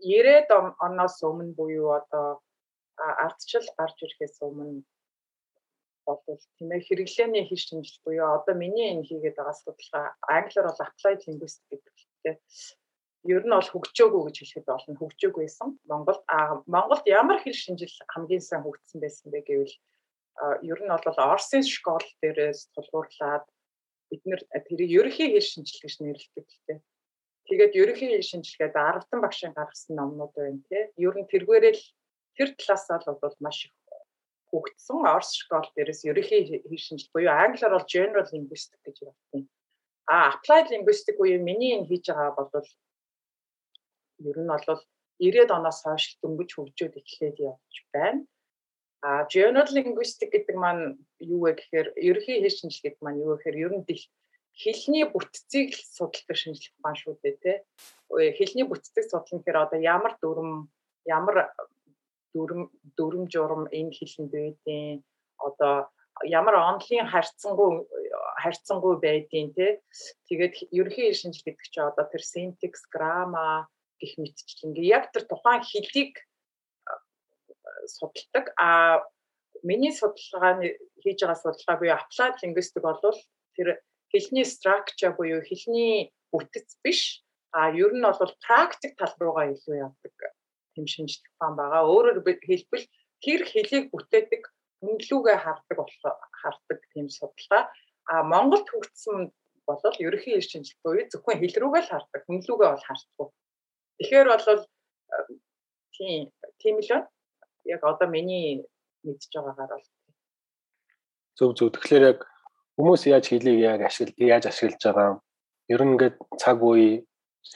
90-ад 0.06 0.50
оноос 0.86 1.16
өмнө 1.28 1.56
буюу 1.58 1.88
одоо 2.00 2.26
ардчил 2.96 3.66
гарч 3.78 3.98
ирэхээс 4.04 4.36
өмнө 4.46 4.84
болвол 6.06 6.42
тийм 6.56 6.70
ээ 6.72 6.86
хэрэглээний 6.86 7.44
хэл 7.46 7.66
шинжил 7.66 7.98
буюу 8.06 8.28
одоо 8.38 8.54
миний 8.54 8.88
энэ 8.94 9.06
хийгээд 9.08 9.38
байгаа 9.38 9.56
судалгаа 9.58 10.06
англиар 10.36 10.66
бол 10.68 10.84
applied 10.86 11.20
linguistics 11.26 12.04
гэдэг 12.22 12.38
ер 13.34 13.42
нь 13.46 13.54
бол 13.58 13.72
хөгжөөгөө 13.74 14.22
гэж 14.26 14.36
хэлэхэд 14.38 14.66
болно 14.70 14.94
хөгжөөг 15.00 15.34
байсан. 15.42 15.68
Монголд 15.90 16.22
Монголд 16.74 17.04
ямар 17.20 17.38
хэл 17.42 17.58
шинжил 17.58 17.94
хамгийн 18.14 18.44
сайн 18.44 18.62
хөгжсөн 18.62 19.02
байсан 19.02 19.26
бэ 19.34 19.40
гэвэл 19.48 19.74
ер 20.70 20.80
нь 20.82 20.92
бол 20.94 21.18
Орсын 21.34 21.64
школ 21.66 22.06
дээрээс 22.22 22.70
тулгуурлаад 22.74 23.44
бид 24.10 24.22
нэр 24.28 24.40
тэрийг 24.66 24.90
ерөнхий 24.98 25.28
хэл 25.34 25.50
шинжил 25.50 25.80
гэж 25.82 25.94
нэрлэдэг 25.98 26.46
тийм. 26.66 26.78
Тэгээд 27.46 27.72
ерөнхий 27.78 28.22
шинжилгээд 28.22 28.74
10 28.74 29.22
багшийн 29.22 29.52
гаргасан 29.54 29.94
номнууд 29.96 30.32
байна 30.34 30.60
тийм. 30.68 30.86
Ер 30.98 31.14
нь 31.14 31.30
тэргээрэл 31.30 31.82
тэр 32.36 32.48
талаас 32.58 32.86
нь 32.90 33.22
бол 33.22 33.36
маш 33.40 33.58
их 33.66 33.74
хөгжсөн 34.50 35.06
Орс 35.14 35.30
школ 35.34 35.66
дээрээс 35.74 36.02
ерөнхий 36.10 36.42
шинжил 36.78 37.10
буюу 37.14 37.32
англиар 37.32 37.72
бол 37.74 37.86
general 37.94 38.26
linguistics 38.32 38.82
гэж 38.86 38.96
байна. 39.06 39.46
А 40.06 40.34
applied 40.34 40.70
linguistics 40.70 41.18
буюу 41.18 41.42
миний 41.42 41.74
энэ 41.76 41.88
хийж 41.90 42.06
байгаа 42.10 42.32
бол 42.38 42.50
ер 44.30 44.38
нь 44.42 44.50
бол 44.50 44.82
90-ад 45.20 45.50
оноос 45.58 45.80
хойш 45.82 46.04
дөнгөж 46.22 46.50
хөгжөөд 46.54 46.94
эхлээд 47.00 47.36
явж 47.50 47.74
байна. 47.94 48.20
А 49.02 49.26
general 49.32 49.68
linguistics 49.76 50.32
гэдэг 50.32 50.56
маань 50.56 50.84
юу 51.34 51.40
вэ 51.44 51.52
гэхээр 51.58 51.88
ерөнхий 52.08 52.38
хэл 52.42 52.58
шинжилгээ 52.58 52.90
гэдэг 52.94 53.02
маань 53.04 53.20
юу 53.22 53.30
вэ 53.34 53.36
гэхээр 53.38 53.62
ер 53.64 53.72
нь 53.76 53.86
хэлний 54.56 55.04
бүтцийг 55.04 55.76
л 55.76 55.82
судалдаг 55.96 56.36
шинжлэх 56.36 56.72
ухаан 56.80 56.96
шүү 56.96 57.14
дээ 57.20 57.36
тий. 57.44 57.56
Хэлний 58.40 58.64
бүтцийг 58.64 59.04
судлах 59.04 59.28
гэхээр 59.28 59.58
одоо 59.68 59.78
ямар 59.80 60.16
дүрм 60.22 60.72
ямар 61.04 61.52
дүрм 62.32 62.72
дүрм 62.96 63.28
журм 63.28 63.68
энэ 63.68 63.92
хэлэнд 63.92 64.32
байдیں۔ 64.32 65.04
Одоо 65.36 65.92
ямар 66.24 66.56
онлын 66.72 67.04
харьцангуй 67.12 67.84
харьцангуй 68.40 68.96
байдیں۔ 68.96 69.52
тий. 69.52 69.72
Тэгээд 70.28 70.54
ерөнхий 70.72 71.12
шинжил 71.12 71.44
гэдэг 71.44 71.64
чинь 71.68 71.88
одоо 71.92 72.04
тэр 72.08 72.22
синтекс, 72.24 72.88
грамма 72.88 73.68
гэх 74.00 74.16
мэтчил 74.16 74.72
ингээ 74.72 74.88
яг 74.88 75.12
тэр 75.12 75.28
тухайн 75.28 75.60
хэлийг 75.60 76.16
судалдаг. 77.84 78.56
А 78.56 79.04
миний 79.62 79.92
судалгааны 79.92 80.80
хийж 81.04 81.20
байгаа 81.20 81.36
судалгаа 81.44 81.76
буюу 81.76 81.96
applied 81.96 82.36
linguistics 82.40 82.80
бол 82.80 83.00
тэр 83.56 83.80
хэлний 84.16 84.48
structure 84.48 85.12
буюу 85.12 85.44
хэлний 85.44 86.12
бүтэц 86.32 86.80
биш. 86.80 87.20
А 87.52 87.68
ер 87.68 87.92
нь 87.92 88.00
бол 88.00 88.32
практик 88.40 88.96
тал 88.96 89.12
руугаа 89.20 89.52
илүү 89.52 89.76
явдаг 89.84 90.16
тэм 90.74 90.86
шинжлэх 90.88 91.28
ухаан 91.36 91.54
байгаа. 91.56 91.84
Өөрөөр 91.84 92.18
хэлбэл 92.48 92.84
тэр 93.20 93.40
хэлийг 93.44 93.84
бүтээдэг 93.92 94.42
үнэлүүгээ 94.84 95.38
хардаг 95.44 95.78
хардаг 96.40 96.80
тийм 96.92 97.08
судалгаа. 97.08 97.68
А 98.08 98.22
Монголд 98.22 98.68
хөгжсөн 98.68 99.32
бол 99.66 99.80
ерөнхий 99.98 100.36
ил 100.36 100.44
шинжилгээ 100.44 100.84
буюу 100.84 101.10
зөвхөн 101.10 101.40
хэл 101.40 101.60
рүүгээ 101.60 101.82
л 101.84 101.92
хардаг. 101.92 102.22
Үнэлүүгээ 102.28 102.70
бол 102.72 102.86
харддаг. 102.88 103.28
Тэгэхээр 103.98 104.28
бол 104.32 104.46
тийм 105.96 106.20
тийм 106.60 106.76
л. 106.84 107.08
Яг 107.64 107.82
одоо 107.82 108.08
миний 108.08 108.62
мэдж 109.02 109.32
байгаагаар 109.32 109.72
бол 109.74 109.86
зөв 111.36 111.50
зөв. 111.56 111.68
Тэгэхээр 111.72 112.04
яг 112.12 112.20
хүмүүс 112.76 113.02
яаж 113.08 113.24
хэлийг 113.28 113.58
яг 113.60 113.80
ашиглаж 113.88 114.16
яаж 114.20 114.44
ашиглаж 114.48 114.80
байгаа 114.84 115.10
ер 115.72 115.82
нь 115.84 115.92
ингээд 115.96 116.16
цаг 116.40 116.60
үе 116.62 117.04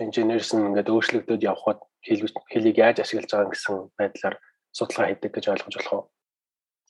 инженерсэн 0.01 0.73
ингээд 0.73 0.93
өөрчлөгдөд 0.93 1.43
явхад 1.45 1.81
хэлийг 2.05 2.77
яаж 2.79 2.97
ашиглаж 3.05 3.31
байгаа 3.31 3.53
гэсэн 3.53 3.77
байдлаар 3.99 4.37
судалгаа 4.73 5.07
хийдэг 5.09 5.31
гэж 5.35 5.45
ойлгож 5.53 5.77
болох 5.77 5.93
уу? 5.93 6.05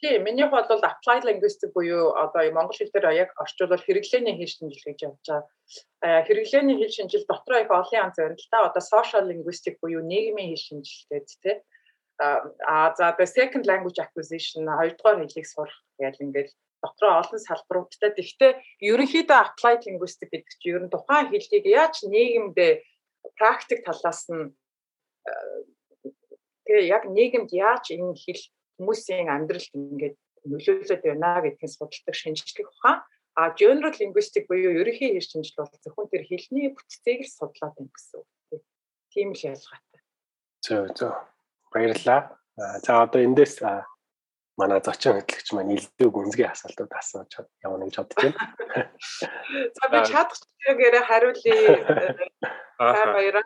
Тийм, 0.00 0.25
минийх 0.25 0.49
бол 0.49 0.64
applied 0.64 1.25
linguistic 1.28 1.76
буюу 1.76 2.16
одоо 2.16 2.49
монгол 2.56 2.72
хэл 2.72 2.88
дээр 2.94 3.12
яг 3.25 3.30
орчуулбал 3.37 3.84
хэрэглээний 3.84 4.32
хэл 4.38 4.54
шинжил 4.56 4.87
гэж 4.88 4.99
явж 5.04 5.25
байгаа. 5.28 6.25
Хэрэглээний 6.25 6.76
хэл 6.80 6.96
шинжил 6.96 7.25
дотор 7.28 7.60
их 7.60 7.68
олон 7.68 8.08
янз 8.08 8.16
та. 8.49 8.64
Одоо 8.64 8.80
social 8.80 9.28
linguistic 9.28 9.76
буюу 9.82 10.00
нийгмийн 10.00 10.56
хэл 10.56 10.66
шинжил 10.66 11.04
гэдэг 11.12 11.37
тийм 11.44 11.58
а 12.20 12.94
за 12.96 13.16
the 13.18 13.26
second 13.26 13.64
language 13.66 13.99
acquisition 14.04 14.64
хоёрдугаар 14.78 15.20
хэлийг 15.20 15.46
сурах 15.46 15.76
гэж 15.99 16.16
ингээд 16.20 16.50
дотроо 16.82 17.20
олон 17.22 17.40
салбаруудтай. 17.40 18.10
Гэхдээ 18.16 18.52
ерөнхийдөө 18.90 19.38
applied 19.40 19.82
linguistic 19.87 20.28
гэдэг 20.32 20.54
чинь 20.60 20.75
ер 20.75 20.82
нь 20.84 20.92
тухайн 20.92 21.28
хэлийг 21.28 21.64
яаж 21.68 21.94
нийгэмдээ 22.08 22.72
практик 23.37 23.80
талаас 23.84 24.25
нь 24.32 24.52
тэгээ 26.64 26.84
яг 26.96 27.04
нийгэмд 27.04 27.50
яаж 27.52 27.84
энэ 27.92 28.16
хэл 28.16 28.42
хүмүүсийн 28.80 29.28
амьдралд 29.28 29.72
ингээд 29.75 30.16
нөлөөлөд 30.49 31.02
байна 31.04 31.44
гэдгийг 31.44 31.70
судалдаг 31.70 32.16
шинжлэх 32.16 32.68
ухаан. 32.72 33.04
А 33.37 33.52
general 33.54 33.94
linguistic 34.00 34.49
буюу 34.49 34.72
ерөнхий 34.80 35.12
хэл 35.12 35.30
шинжил 35.30 35.60
бол 35.60 35.82
зөвхөн 35.84 36.08
тэр 36.08 36.25
хэлний 36.25 36.72
бүтцийг 36.72 37.20
л 37.25 37.34
судлаад 37.37 37.75
байна 37.76 37.92
гэсэн 37.92 38.16
үг. 38.20 38.28
Тийм 39.12 39.28
л 39.37 39.42
ялгаатай. 39.52 40.00
Зөв 40.64 40.84
зөв. 40.96 41.14
Баярлалаа. 41.72 42.40
За 42.56 43.04
одоо 43.04 43.20
эндээс 43.20 43.60
манай 44.59 44.80
зочин 44.83 45.19
хөтлөгч 45.19 45.49
маань 45.52 45.75
илдэг 45.76 46.11
гүнзгий 46.11 46.49
асуултууд 46.49 46.92
асууж 46.92 47.30
явна 47.64 47.87
гэж 47.87 47.97
бодож 48.00 48.19
байна. 48.19 48.40
За 49.76 49.85
би 49.92 49.99
чадчихгээрээ 50.11 51.04
хариулъя. 51.07 51.57
Сайн 52.80 53.12
баяраа. 53.12 53.45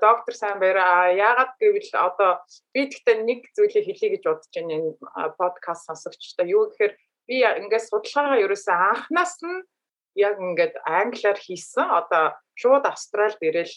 Доктор 0.00 0.34
сайн 0.36 0.58
баяраа. 0.60 1.08
Яагаад 1.16 1.56
гэвэл 1.56 1.88
одоо 1.96 2.44
би 2.76 2.84
тэгтээ 2.92 3.24
нэг 3.24 3.40
зүйлийг 3.56 3.88
хэлье 3.88 4.08
гэж 4.12 4.22
бодож 4.28 4.52
байна 4.52 4.72
энэ 4.76 4.92
подкаст 5.40 5.88
сонсогчдоо. 5.88 6.44
Юу 6.44 6.68
гэхээр 6.68 6.92
би 7.28 7.36
ингээд 7.48 7.88
судалгаагаа 7.88 8.44
ерөөсөө 8.44 8.76
анханаас 8.76 9.40
нь 9.40 9.64
яг 10.20 10.36
ингээд 10.36 10.74
англиар 10.84 11.38
хийсэн. 11.40 11.88
Одоо 11.88 12.36
шууд 12.60 12.84
австралид 12.84 13.40
ирэл 13.40 13.74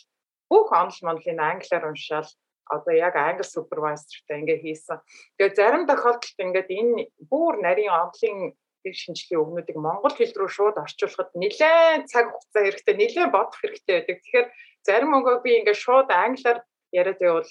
бүх 0.52 0.68
онл 0.76 1.00
монлын 1.08 1.40
англиар 1.40 1.88
уншаал 1.88 2.28
одоо 2.72 2.94
яг 2.96 3.16
англи 3.20 3.44
супервайзертай 3.44 4.40
ингээ 4.40 4.60
хийсэн. 4.64 5.04
Тэгээ 5.38 5.58
зарим 5.60 5.84
тохиолдолд 5.86 6.40
ингээд 6.40 6.70
энэ 6.72 7.12
бүр 7.28 7.60
нарийн 7.60 7.92
онлын 7.92 8.56
шинжилгээ 8.90 9.38
өгнүүдийг 9.38 9.78
монгол 9.78 10.16
хэл 10.16 10.34
рүү 10.34 10.50
шууд 10.50 10.78
орчуулахад 10.82 11.30
нэлээд 11.38 12.10
цаг 12.10 12.34
хугацаа 12.34 12.64
хэрэгтэй, 12.66 12.96
нэлээд 12.98 13.30
бодох 13.30 13.60
хэрэгтэй 13.62 13.94
байдаг. 14.02 14.18
Тэгэхээр 14.26 14.48
зарим 14.82 15.12
өгөө 15.22 15.36
би 15.46 15.52
ингээ 15.62 15.78
шууд 15.78 16.10
англиар 16.10 16.66
яриад 16.90 17.20
байвал 17.22 17.46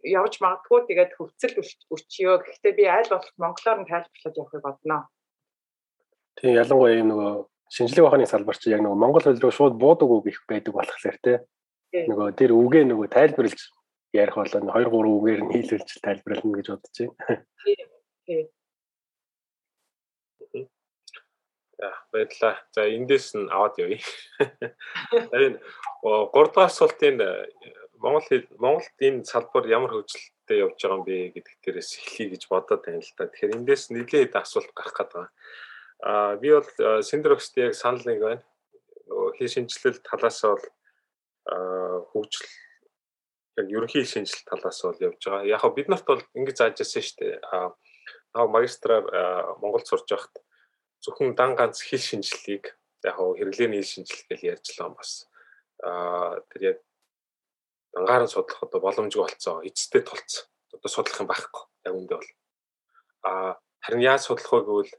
явж 0.00 0.34
магадгүй 0.40 0.80
тэгээд 0.88 1.12
хөвцөл 1.18 1.54
өчьё. 1.92 2.40
Гэхдээ 2.40 2.72
би 2.72 2.84
аль 2.88 3.10
болох 3.12 3.32
монголоор 3.36 3.78
нь 3.84 3.90
тайлбарлаад 3.90 4.38
явахыг 4.40 4.62
бодноо. 4.64 5.02
Тийм 6.40 6.56
ялангуяа 6.56 6.98
юм 6.98 7.08
нөгөө 7.12 7.32
шинжилгээ 7.74 8.06
ухааны 8.08 8.26
салбар 8.26 8.56
чи 8.56 8.72
яг 8.72 8.80
нөгөө 8.80 8.98
монгол 8.98 9.24
хэл 9.24 9.42
рүү 9.44 9.52
шууд 9.52 9.74
буудаг 9.76 10.08
үг 10.08 10.32
их 10.32 10.40
байдаг 10.48 10.72
болохоор 10.72 11.18
те. 11.20 11.44
Нөгөө 11.92 12.34
тэр 12.38 12.50
үгээ 12.56 12.84
нөгөө 12.88 13.06
тайлбарлаж 13.12 13.60
ярих 14.14 14.36
бол 14.38 14.46
2 14.46 14.62
3 14.62 15.10
үгээр 15.18 15.40
нь 15.42 15.52
хийлүүлж 15.52 15.90
тайлбарлана 15.98 16.56
гэж 16.58 16.66
бодож 16.70 16.96
байна. 17.02 17.42
Тийм. 18.24 18.46
За 21.78 21.90
баярлалаа. 22.12 22.56
За 22.70 22.86
эндээс 22.86 23.34
нь 23.34 23.50
аваад 23.50 23.74
явъя. 23.82 23.98
Энэ 25.34 25.58
3 26.06 26.54
дахь 26.54 26.70
асуултын 26.70 27.18
э, 27.20 27.50
Монгол 27.98 28.46
Монголд 28.62 28.98
энэ 29.02 29.26
салбар 29.26 29.66
ямар 29.66 29.90
хөгжилтэй 29.90 30.62
явж 30.62 30.78
байгаа 30.78 30.94
юм 30.94 31.04
бэ 31.04 31.34
гэдэг 31.34 31.54
дээрээс 31.58 31.90
эхлэе 31.98 32.30
гэж 32.38 32.42
бодоод 32.46 32.82
байна 32.86 33.02
л 33.02 33.12
да. 33.18 33.26
Тэгэхээр 33.26 33.56
эндээс 33.58 33.84
нэлээд 33.90 34.32
асуулт 34.38 34.70
гарах 34.78 34.94
гээд 34.94 35.10
байгаа. 35.10 35.30
Аа 36.06 36.36
би 36.38 36.48
бол 36.54 36.70
э, 36.70 37.02
Синдрокст 37.02 37.58
яг 37.58 37.74
санал 37.74 38.06
нэг 38.06 38.20
байна. 38.22 38.42
Нөгөө 39.10 39.30
хий 39.42 39.50
шинжилэл 39.50 39.98
талаас 40.06 40.38
бол 40.46 40.64
хөгжил 41.44 42.48
яг 43.56 43.66
ерөнхий 43.70 44.04
шинжил 44.04 44.42
талаас 44.46 44.82
бол 44.82 44.98
явж 44.98 45.22
байгаа. 45.22 45.46
Яг 45.46 45.62
бид 45.74 45.88
нарт 45.88 46.06
бол 46.06 46.22
ингэж 46.34 46.56
зааж 46.58 46.80
ирсэн 46.80 47.02
шүү 47.02 47.18
дээ. 47.20 47.34
Аа 47.52 47.74
наа 48.34 48.46
магистраар 48.50 49.04
Монголд 49.62 49.86
сурж 49.86 50.08
байхад 50.10 50.34
зөвхөн 51.02 51.34
дан 51.38 51.54
ганц 51.54 51.78
хэл 51.82 52.02
шинжилгээг 52.02 52.64
яг 53.06 53.16
хэрэглээний 53.18 53.80
хэл 53.82 53.92
шинжилгээ 53.92 54.38
гэж 54.38 54.42
ярьжлаа 54.52 54.90
бас. 54.90 55.30
Аа 55.82 56.42
тэр 56.50 56.62
яг 56.74 56.78
дангаар 57.94 58.26
нь 58.26 58.32
судлах 58.34 58.62
одоо 58.66 58.80
боломжгүй 58.82 59.22
болцоо. 59.22 59.62
Эцэстээ 59.62 60.02
тулц. 60.02 60.50
Одоо 60.74 60.90
судлах 60.90 61.20
юм 61.22 61.30
байхгүй. 61.30 61.64
Яг 61.86 61.94
үндэ 61.94 62.14
бол. 62.18 62.30
Аа 63.22 63.54
харин 63.84 64.02
яаж 64.02 64.26
судлах 64.26 64.50
вэ 64.50 64.60
гэвэл 64.66 64.92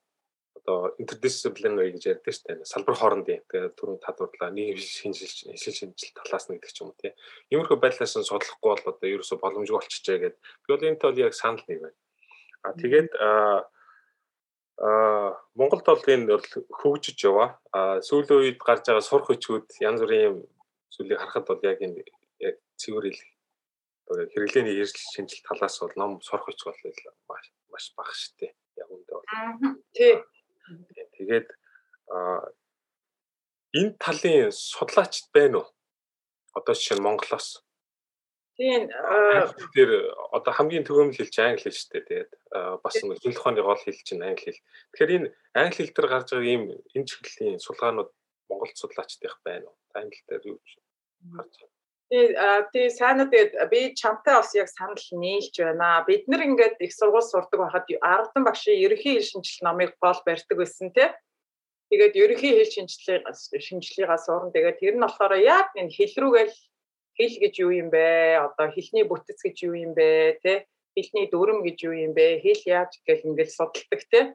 одоо 0.66 0.98
interdisciplinary 0.98 1.94
гэж 1.94 2.04
ярьдаг 2.10 2.34
шүү 2.34 2.46
дээ. 2.50 2.66
Салбар 2.66 2.98
хоорондын 2.98 3.46
тэгээ 3.46 3.78
түрүүн 3.78 4.02
татварлаа 4.02 4.50
нийгэм 4.50 4.82
шинжилж 4.82 5.46
шинжил 5.46 5.94
шинжил 5.94 6.18
талаас 6.18 6.50
нь 6.50 6.58
гэдэг 6.58 6.74
ч 6.74 6.82
юм 6.82 6.90
уу 6.90 6.98
тий. 6.98 7.14
Иймэрхүү 7.54 7.78
байдлаас 7.78 8.18
нь 8.18 8.26
судлахгүй 8.26 8.70
бол 8.74 8.90
одоо 8.90 9.06
ерөөсө 9.06 9.38
боломжгүй 9.38 9.78
болчихжээ 9.78 10.18
гэдэг. 10.26 10.42
Би 10.42 10.70
бол 10.74 10.88
энэ 10.90 10.98
тал 10.98 11.22
яг 11.22 11.34
санал 11.38 11.62
нэг 11.70 11.80
байна. 11.86 11.98
А 12.66 12.74
тэгээд 12.74 13.10
аа 13.22 13.70
Монголд 15.54 15.86
бол 15.86 16.02
энэ 16.02 16.34
бол 16.34 16.48
хөгжиж 16.82 17.18
яваа. 17.30 17.62
А 17.70 18.02
сүүлийн 18.02 18.58
үед 18.58 18.58
гарч 18.58 18.90
байгаа 18.90 19.06
сурах 19.06 19.30
хүчүүд 19.30 19.70
янз 19.86 20.02
бүрийн 20.02 20.50
зүйлийг 20.90 21.22
харахад 21.22 21.46
бол 21.46 21.62
яг 21.62 21.78
энэ 21.78 22.02
яг 22.42 22.58
цэвэр 22.82 23.06
хэл 23.14 23.22
хэрэглээний 24.34 24.82
эрсдэл 24.82 25.14
шинжил 25.14 25.46
талаас 25.46 25.78
бол 25.78 25.94
ном 25.96 26.12
сурах 26.26 26.50
хүч 26.50 26.60
бол 26.66 26.80
маш 27.30 27.46
маш 27.70 27.86
бага 27.94 28.14
шүү 28.18 28.34
дээ. 28.42 28.52
Яг 28.82 28.90
үндэ 28.92 29.12
бол. 29.14 29.26
Тий. 29.94 30.14
Тэгээд 31.16 31.48
энэ 33.76 33.92
талын 34.00 34.52
судлаачд 34.52 35.30
байна 35.36 35.62
уу? 35.62 35.68
Одоо 36.58 36.74
жишээ 36.74 36.98
нь 36.98 37.06
Монголоос. 37.06 37.66
Тийм. 38.56 38.88
Тэр 39.76 39.90
одоо 40.32 40.52
хамгийн 40.56 40.88
төгөөмөл 40.88 41.20
хэл 41.20 41.34
чинь 41.34 41.48
англи 41.52 41.68
хэл 41.68 41.76
шүү 41.76 41.92
дээ. 41.92 42.08
Тэгээд 42.08 42.32
бас 42.80 42.96
нэг 43.04 43.20
хэл 43.20 43.36
ухааны 43.36 43.62
гол 43.62 43.82
хэл 43.84 44.08
чинь 44.08 44.24
англи 44.24 44.56
хэл. 44.56 44.64
Тэгэхээр 44.96 45.16
энэ 45.16 45.28
англи 45.60 45.82
хэл 45.84 45.92
дээр 45.92 46.08
гарч 46.08 46.28
байгаа 46.32 46.48
ийм 46.48 46.64
энэ 46.96 47.08
чиглэлийн 47.10 47.60
судалгаанууд 47.60 48.10
Монголд 48.48 48.78
судлаачдах 48.80 49.44
байна 49.44 49.68
уу? 49.68 49.78
Англи 49.92 50.24
дээр 50.24 50.44
юу 50.56 50.58
гэж 50.64 50.72
харж 51.36 51.54
байна? 51.60 51.75
Тэгээ 52.06 52.94
сайнаа 52.94 53.26
тэгээд 53.26 53.54
би 53.74 53.98
чамтай 53.98 54.38
бас 54.38 54.54
яг 54.54 54.70
санал 54.70 55.02
нийлж 55.10 55.58
байна. 55.58 56.06
Бид 56.06 56.30
нар 56.30 56.46
ингээд 56.46 56.78
их 56.78 56.94
сургууль 56.94 57.26
сурдаг 57.26 57.58
байхад 57.58 57.90
Ардан 57.98 58.46
багшийн 58.46 58.78
ерөнхий 58.78 59.18
хэл 59.18 59.42
шинжил 59.42 59.66
номыг 59.66 59.98
гол 59.98 60.22
барьдаг 60.22 60.54
байсан 60.54 60.94
тий. 60.94 61.10
Тэгээд 61.90 62.14
ерөнхий 62.14 62.54
хэл 62.62 62.74
шинжилгээ 62.78 63.26
шинжилгээгээ 63.58 64.22
сурна. 64.22 64.54
Тэгээд 64.54 64.78
тэр 64.78 64.96
нь 64.98 65.02
болохоор 65.02 65.34
яг 65.42 65.74
энэ 65.74 65.90
хэл 65.90 66.14
рүүгээл 66.22 66.56
хэл 67.18 67.36
гэж 67.42 67.54
юу 67.66 67.72
юм 67.74 67.90
бэ? 67.90 68.38
Одоо 68.38 68.70
хэлний 68.70 69.06
бүтэц 69.10 69.42
гэж 69.42 69.58
юу 69.66 69.74
юм 69.74 69.98
бэ? 69.98 70.38
Тий. 70.46 70.58
Хэлний 70.94 71.26
дүрм 71.34 71.66
гэж 71.66 71.78
юу 71.90 71.96
юм 71.98 72.14
бэ? 72.14 72.46
Хэл 72.46 72.62
яаж 72.70 73.02
гэл 73.02 73.34
ингээд 73.34 73.50
судалдаг 73.50 74.02
тий. 74.14 74.26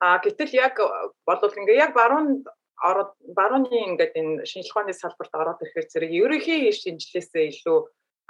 А 0.00 0.24
гэтэл 0.24 0.56
яг 0.56 0.80
болвол 1.28 1.52
ингээ 1.52 1.84
яг 1.84 1.92
баруун 1.92 2.48
ороод 2.88 3.12
барууны 3.38 3.78
ингээд 3.88 4.14
энэ 4.20 4.44
шинжлэх 4.50 4.72
ухааны 4.72 4.94
салбарт 4.96 5.32
ороод 5.40 5.62
ирэхээр 5.62 5.88
зэрэг 5.92 6.12
ерөнхий 6.22 6.68
шинжилгээсээ 6.72 7.44
илүү 7.52 7.78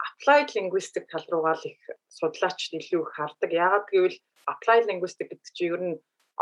applied 0.07 0.49
linguistic 0.57 1.05
тал 1.11 1.27
руугаа 1.31 1.57
л 1.59 1.65
их 1.71 1.81
судлаач 2.19 2.59
илүү 2.79 3.03
их 3.03 3.13
хардаг. 3.17 3.51
Яагаад 3.51 3.87
гэвэл 3.91 4.19
applied 4.53 4.85
linguistic 4.91 5.27
гэдэг 5.31 5.51
чинь 5.57 5.71
ер 5.75 5.83
нь 5.83 5.95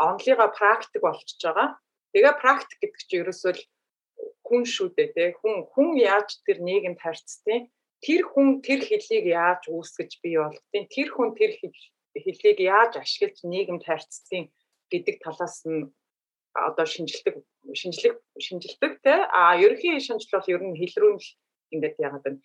онлига 0.07 0.47
практик 0.59 1.01
болчихж 1.01 1.41
байгаа. 1.41 1.67
Тэгээ 2.13 2.41
практик 2.43 2.77
гэдэг 2.81 3.01
чинь 3.07 3.21
ерөөсөө 3.23 3.53
хүн 4.47 4.63
шүү 4.73 4.87
дээ 4.97 5.09
тий. 5.15 5.29
Хүн 5.39 5.55
хүн 5.73 5.89
яаж 5.97 6.29
тэр 6.45 6.57
нийгэмд 6.67 6.99
харьцдаг 7.01 7.69
тэр 8.03 8.21
хүн 8.27 8.59
тэр 8.65 8.81
хэлийг 8.83 9.25
яаж 9.31 9.61
үүсгэж 9.71 10.11
бий 10.21 10.35
болгодیں۔ 10.37 10.85
Тэр 10.91 11.09
хүн 11.15 11.29
тэр 11.39 11.51
хэлийг 12.13 12.59
яаж 12.59 12.99
ашиглаж 12.99 13.37
нийгэмд 13.47 13.83
харьцдаг 13.87 14.51
гэдэг 14.91 15.15
талаас 15.23 15.63
нь 15.63 15.87
одоо 16.53 16.85
шинжилдэг 16.85 17.41
шинжлэх 17.71 18.19
шинжилдэг 18.35 18.93
те 19.03 19.15
а 19.31 19.55
ерөнхий 19.55 19.99
шинжил 20.03 20.35
бол 20.35 20.51
ер 20.51 20.61
нь 20.63 20.77
хэл 20.79 20.95
рүү 20.99 21.13
л 21.15 21.29
ингээд 21.73 21.95
яагаад 22.05 22.23
байна. 22.23 22.39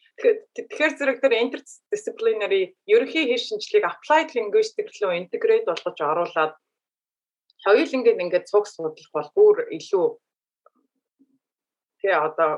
Тэгэхээр 0.57 0.93
зэрэг 0.99 1.19
тэр 1.21 1.35
interdisciplinary 1.43 2.63
ерөнхий 2.87 3.25
хэл 3.29 3.47
шинжлэгийг 3.49 3.85
applied 3.91 4.31
linguistic 4.39 4.89
руу 5.03 5.13
integrate 5.13 5.67
болгож 5.69 5.99
оруулаад 5.99 6.53
хоёул 7.65 7.97
ингээд 7.99 8.23
ингээд 8.25 8.49
цуг 8.51 8.65
судлах 8.71 9.11
бол 9.13 9.31
бүр 9.37 9.57
илүү 9.75 10.07
тэгээ 12.01 12.17
одоо 12.17 12.51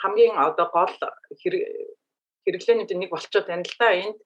хамгийн 0.00 0.36
одоо 0.40 0.66
гол 0.72 0.94
хэрэглээний 1.40 2.88
нэг 2.88 3.10
болчоод 3.12 3.46
байна 3.46 3.68
л 3.68 3.76
да 3.78 3.88
энд. 3.92 4.18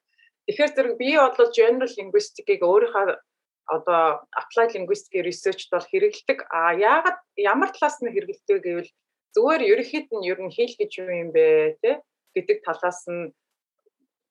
Тэгэхээр 0.47 0.75
зэрэг 0.77 0.95
би 1.01 1.09
бодлоо 1.19 1.49
general 1.51 1.91
linguistic-ийг 1.99 2.63
өөрийнхөө 2.63 3.19
одоо 3.67 4.27
applied 4.37 4.75
linguistic 4.77 5.25
research-д 5.25 5.73
бол 5.73 5.87
хэрэгэлдэг. 5.89 6.39
А 6.51 6.75
яагаад 6.75 7.19
ямар 7.37 7.71
талаас 7.73 8.01
нь 8.01 8.13
хэрэгэлдэг 8.13 8.59
гэвэл 8.61 8.91
зүгээр 9.35 9.63
ерөнхийд 9.73 10.09
нь 10.13 10.27
ер 10.29 10.39
нь 10.41 10.53
хэл 10.53 10.75
гэж 10.77 10.93
юу 11.01 11.11
юм 11.11 11.31
бэ 11.33 11.79
те 11.81 11.91
гэдэг 12.37 12.59
талаас 12.67 13.01
нь 13.09 13.33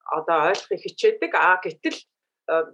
одоо 0.05 0.53
ойлгохыг 0.53 0.81
хичээдэг. 0.85 1.31
А 1.33 1.57
гэтэл 1.63 1.99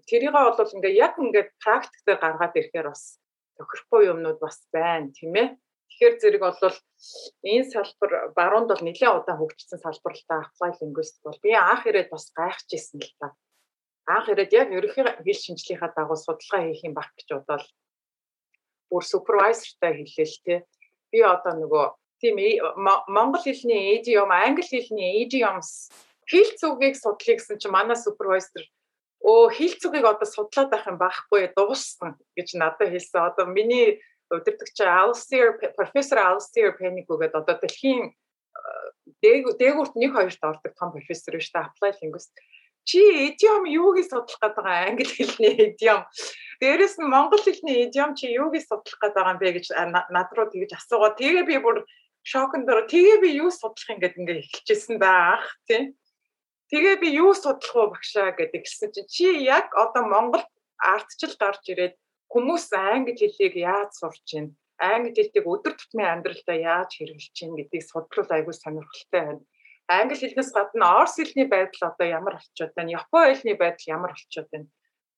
тэрийгээ 0.10 0.34
бол 0.34 0.76
ингээ 0.76 1.00
яг 1.00 1.14
ингээ 1.16 1.46
практикээр 1.64 2.20
гаргаад 2.20 2.58
ирэхээр 2.60 2.88
бас 2.92 3.22
тохирохгүй 3.58 4.12
юмнууд 4.12 4.40
бас 4.44 4.58
байна 4.74 5.14
тийм 5.16 5.34
ээ. 5.36 5.48
Тэгэхээр 5.90 6.16
зэрэг 6.22 6.44
бол 6.44 6.76
энэ 7.48 7.66
салбар 7.72 8.12
баруунд 8.38 8.68
бол 8.70 8.84
нэлээд 8.84 9.16
удаан 9.16 9.40
хөгжсөн 9.40 9.80
салбар 9.80 10.14
л 10.16 10.26
та 10.28 10.36
applied 10.44 10.78
linguistic 10.82 11.24
бол 11.24 11.40
би 11.44 11.56
анх 11.56 11.88
ирээд 11.88 12.10
бас 12.14 12.30
гайхажсэн 12.36 13.00
л 13.00 13.14
та 13.20 13.34
анх 14.10 14.28
ирээд 14.30 14.52
яг 14.58 14.68
ерөнхий 14.74 15.06
хэл 15.06 15.42
шинжлэхийнхаа 15.46 15.94
дагуу 15.94 16.18
судалгаа 16.18 16.66
хийх 16.66 16.82
юм 16.84 16.94
баг 16.98 17.10
гэж 17.14 17.30
бодоод 17.38 17.66
бүр 18.90 19.04
супервайзертай 19.06 19.94
хэлээл 20.02 20.38
те. 20.46 20.56
Би 21.14 21.22
одоо 21.22 21.54
нөгөө 21.54 21.86
тийм 22.22 22.36
монгол 23.08 23.44
хэлний 23.46 24.02
idiom 24.02 24.34
англи 24.34 24.66
хэлний 24.66 25.22
idioms 25.24 25.94
хэл 26.26 26.50
зүгийг 26.58 26.96
судлаа 26.98 27.38
гэсэн 27.38 27.62
чинь 27.62 27.74
манай 27.74 27.98
супервайзер 27.98 28.66
оо 29.22 29.50
хэл 29.54 29.76
зүгийг 29.78 30.06
одоо 30.06 30.26
судлаад 30.26 30.70
байх 30.74 30.86
юм 30.90 30.98
байхгүй 30.98 31.54
дууссан 31.54 32.18
гэж 32.38 32.58
надад 32.58 32.90
хэлсэн. 32.90 33.30
Одоо 33.30 33.46
миний 33.46 34.02
удирдагч 34.30 34.78
Alistair 34.82 35.58
профессор 35.78 36.18
Alistair 36.18 36.74
Penny 36.78 37.06
гэдэг 37.06 37.34
одоо 37.34 37.56
дэлхийн 37.62 38.14
дээгүүрт 39.22 39.94
нэг 39.98 40.12
хоёрт 40.14 40.42
ордог 40.44 40.74
том 40.78 40.92
профессор 40.94 41.36
биш 41.36 41.50
та 41.52 41.70
applied 41.70 41.98
linguist 42.02 42.32
чи 42.90 43.02
идиом 43.28 43.64
юуг 43.70 43.98
судлах 44.02 44.40
гээд 44.42 44.56
байгаа 44.58 44.78
англи 44.90 45.06
хэлний 45.18 45.56
идиом 45.68 46.02
дээрэс 46.62 46.96
нь 46.98 47.12
монгол 47.14 47.42
хэлний 47.46 47.78
идиом 47.86 48.12
чи 48.18 48.26
юуг 48.42 48.58
судлах 48.66 48.98
гээд 49.02 49.16
байгаа 49.16 49.34
юм 49.34 49.40
бэ 49.42 49.50
гэж 49.56 49.66
над 50.16 50.30
руу 50.34 50.48
тэгж 50.50 50.72
асуугаа. 50.74 51.14
Тэгээ 51.20 51.46
би 51.50 51.58
бүр 51.62 51.78
шоконд 52.32 52.66
дор 52.66 52.90
тэгээ 52.90 53.18
би 53.24 53.30
юу 53.44 53.50
судлах 53.54 53.90
юм 53.94 54.00
гээд 54.02 54.20
ингээ 54.20 54.42
эхэлчихсэн 54.42 54.98
baах 54.98 55.46
тий. 55.70 55.94
Тэгээ 56.74 56.96
би 57.04 57.08
юу 57.22 57.32
судлах 57.38 57.76
уу 57.78 57.94
багшаа 57.94 58.34
гэдэг 58.34 58.66
гисэн 58.66 58.90
чи. 58.90 59.02
Чи 59.14 59.26
яг 59.46 59.70
одоо 59.78 60.04
монгол 60.10 60.44
ардчил 60.82 61.34
гарч 61.38 61.64
ирээд 61.70 61.94
хүмүүс 62.34 62.74
англи 62.74 63.14
хэлийг 63.14 63.54
яаж 63.54 63.94
сурч 64.02 64.28
байна 64.34 64.58
англи 64.80 65.12
хэлийг 65.12 65.46
өдөр 65.46 65.74
тутмын 65.76 66.08
амьдралдаа 66.08 66.56
яаж 66.56 66.90
хэрэгжилж 66.96 67.36
чинь 67.36 67.56
гэдгийг 67.60 67.84
судлуул 67.84 68.32
айгүй 68.32 68.56
сонирхолтой 68.56 69.12
байна 69.12 69.44
англи 69.90 70.16
хэлнээс 70.22 70.52
гадна 70.54 70.86
орс 71.02 71.18
хэлний 71.18 71.50
байдал 71.50 71.90
одоо 71.90 72.08
ямар 72.08 72.38
болчиход 72.38 72.74
байна? 72.78 72.96
Японы 73.02 73.34
хэлний 73.34 73.58
байдал 73.58 73.94
ямар 73.98 74.12
болчиход 74.14 74.48
байна? 74.54 74.68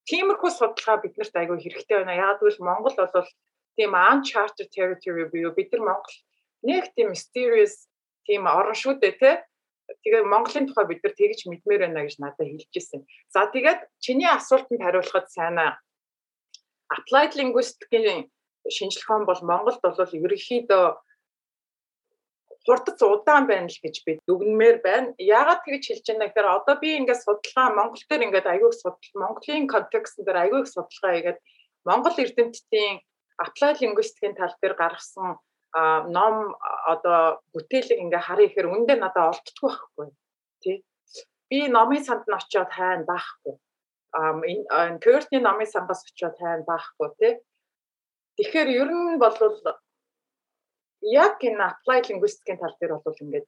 Тиймэрхүү 0.08 0.52
судалгаа 0.56 0.98
биднэрт 1.04 1.36
айгүй 1.36 1.58
хэрэгтэй 1.60 1.98
байна. 2.00 2.16
Яг 2.16 2.40
гэвэл 2.40 2.64
Монгол 2.64 2.96
бол 2.96 3.30
тийм 3.76 3.92
uncharted 3.94 4.70
territory 4.72 5.28
буюу 5.28 5.52
бид 5.52 5.70
нар 5.72 5.84
Монгол 5.92 6.16
нэг 6.64 6.90
тийм 6.96 7.12
mysterious 7.14 7.92
тийм 8.26 8.48
орон 8.48 8.78
шүү 8.78 9.00
дээ 9.04 9.16
тий. 9.20 9.36
Тэгээ 9.92 10.24
Монголын 10.24 10.68
тухай 10.72 10.86
бид 10.88 11.04
нар 11.04 11.14
тэгж 11.20 11.40
мэдмээр 11.52 11.82
байна 11.86 12.08
гэж 12.08 12.16
надад 12.24 12.48
хэлж 12.48 12.72
ирсэн. 12.72 13.04
За 13.34 13.52
тэгээд 13.52 13.92
чиний 14.00 14.30
асуултанд 14.32 14.80
хариулахад 14.80 15.28
сайнаа 15.28 15.84
applied 16.96 17.36
linguistic-ийн 17.36 18.32
шинжилгээ 18.70 19.28
бол 19.28 19.42
Монголд 19.44 19.80
бол 19.84 20.00
ерөнхийдөө 20.00 20.86
хурдц 22.66 23.00
удаан 23.02 23.46
байна 23.50 23.68
л 23.70 23.80
гэж 23.84 23.96
би 24.06 24.12
дүгнмээр 24.30 24.78
байна. 24.86 25.14
Яагаад 25.18 25.62
тэгж 25.66 25.84
хэлж 25.88 26.06
байна 26.10 26.26
гэхээр 26.30 26.48
одоо 26.58 26.76
би 26.78 26.90
ингээд 27.00 27.24
судалгаа 27.26 27.68
Монгол 27.78 28.04
дээр 28.10 28.26
ингээд 28.28 28.52
аягүй 28.54 28.72
судал 28.78 29.16
Монголын 29.22 29.66
контекстн 29.74 30.22
дээр 30.26 30.40
аягүй 30.46 30.62
судалгаа 30.70 31.12
хийгээд 31.16 31.40
Монгол 31.90 32.16
эрдэмтдийн 32.24 33.02
applied 33.42 33.78
linguistic-ийн 33.82 34.36
тал 34.38 34.54
дээр 34.62 34.76
гаргасан 34.78 35.42
ном 35.74 36.36
одоо 36.94 37.42
бүтээлэг 37.54 38.00
ингээ 38.04 38.22
харъя 38.28 38.48
гэхээр 38.48 38.72
үндэ 38.76 38.96
надад 39.00 39.32
олддгүй 39.32 39.72
байхгүй 39.72 40.08
тий 40.62 40.78
би 41.50 41.60
номын 41.72 42.04
санд 42.04 42.28
нь 42.28 42.36
очиод 42.36 42.72
хайна 42.76 43.08
баахгүй 43.08 43.56
энэ 44.14 45.00
Кёртний 45.00 45.42
номын 45.42 45.72
сангаас 45.72 46.04
очиод 46.04 46.36
хайна 46.38 46.68
баахгүй 46.68 47.10
тий 47.20 47.34
тэгэхээр 48.36 48.70
ер 48.82 48.90
нь 48.92 49.22
бол 49.24 49.36
яг 51.02 51.42
энэ 51.44 51.64
applied 51.66 52.06
linguistic-ийн 52.10 52.60
тал 52.60 52.76
дээр 52.80 53.02
бол 53.02 53.22
ингээд 53.24 53.48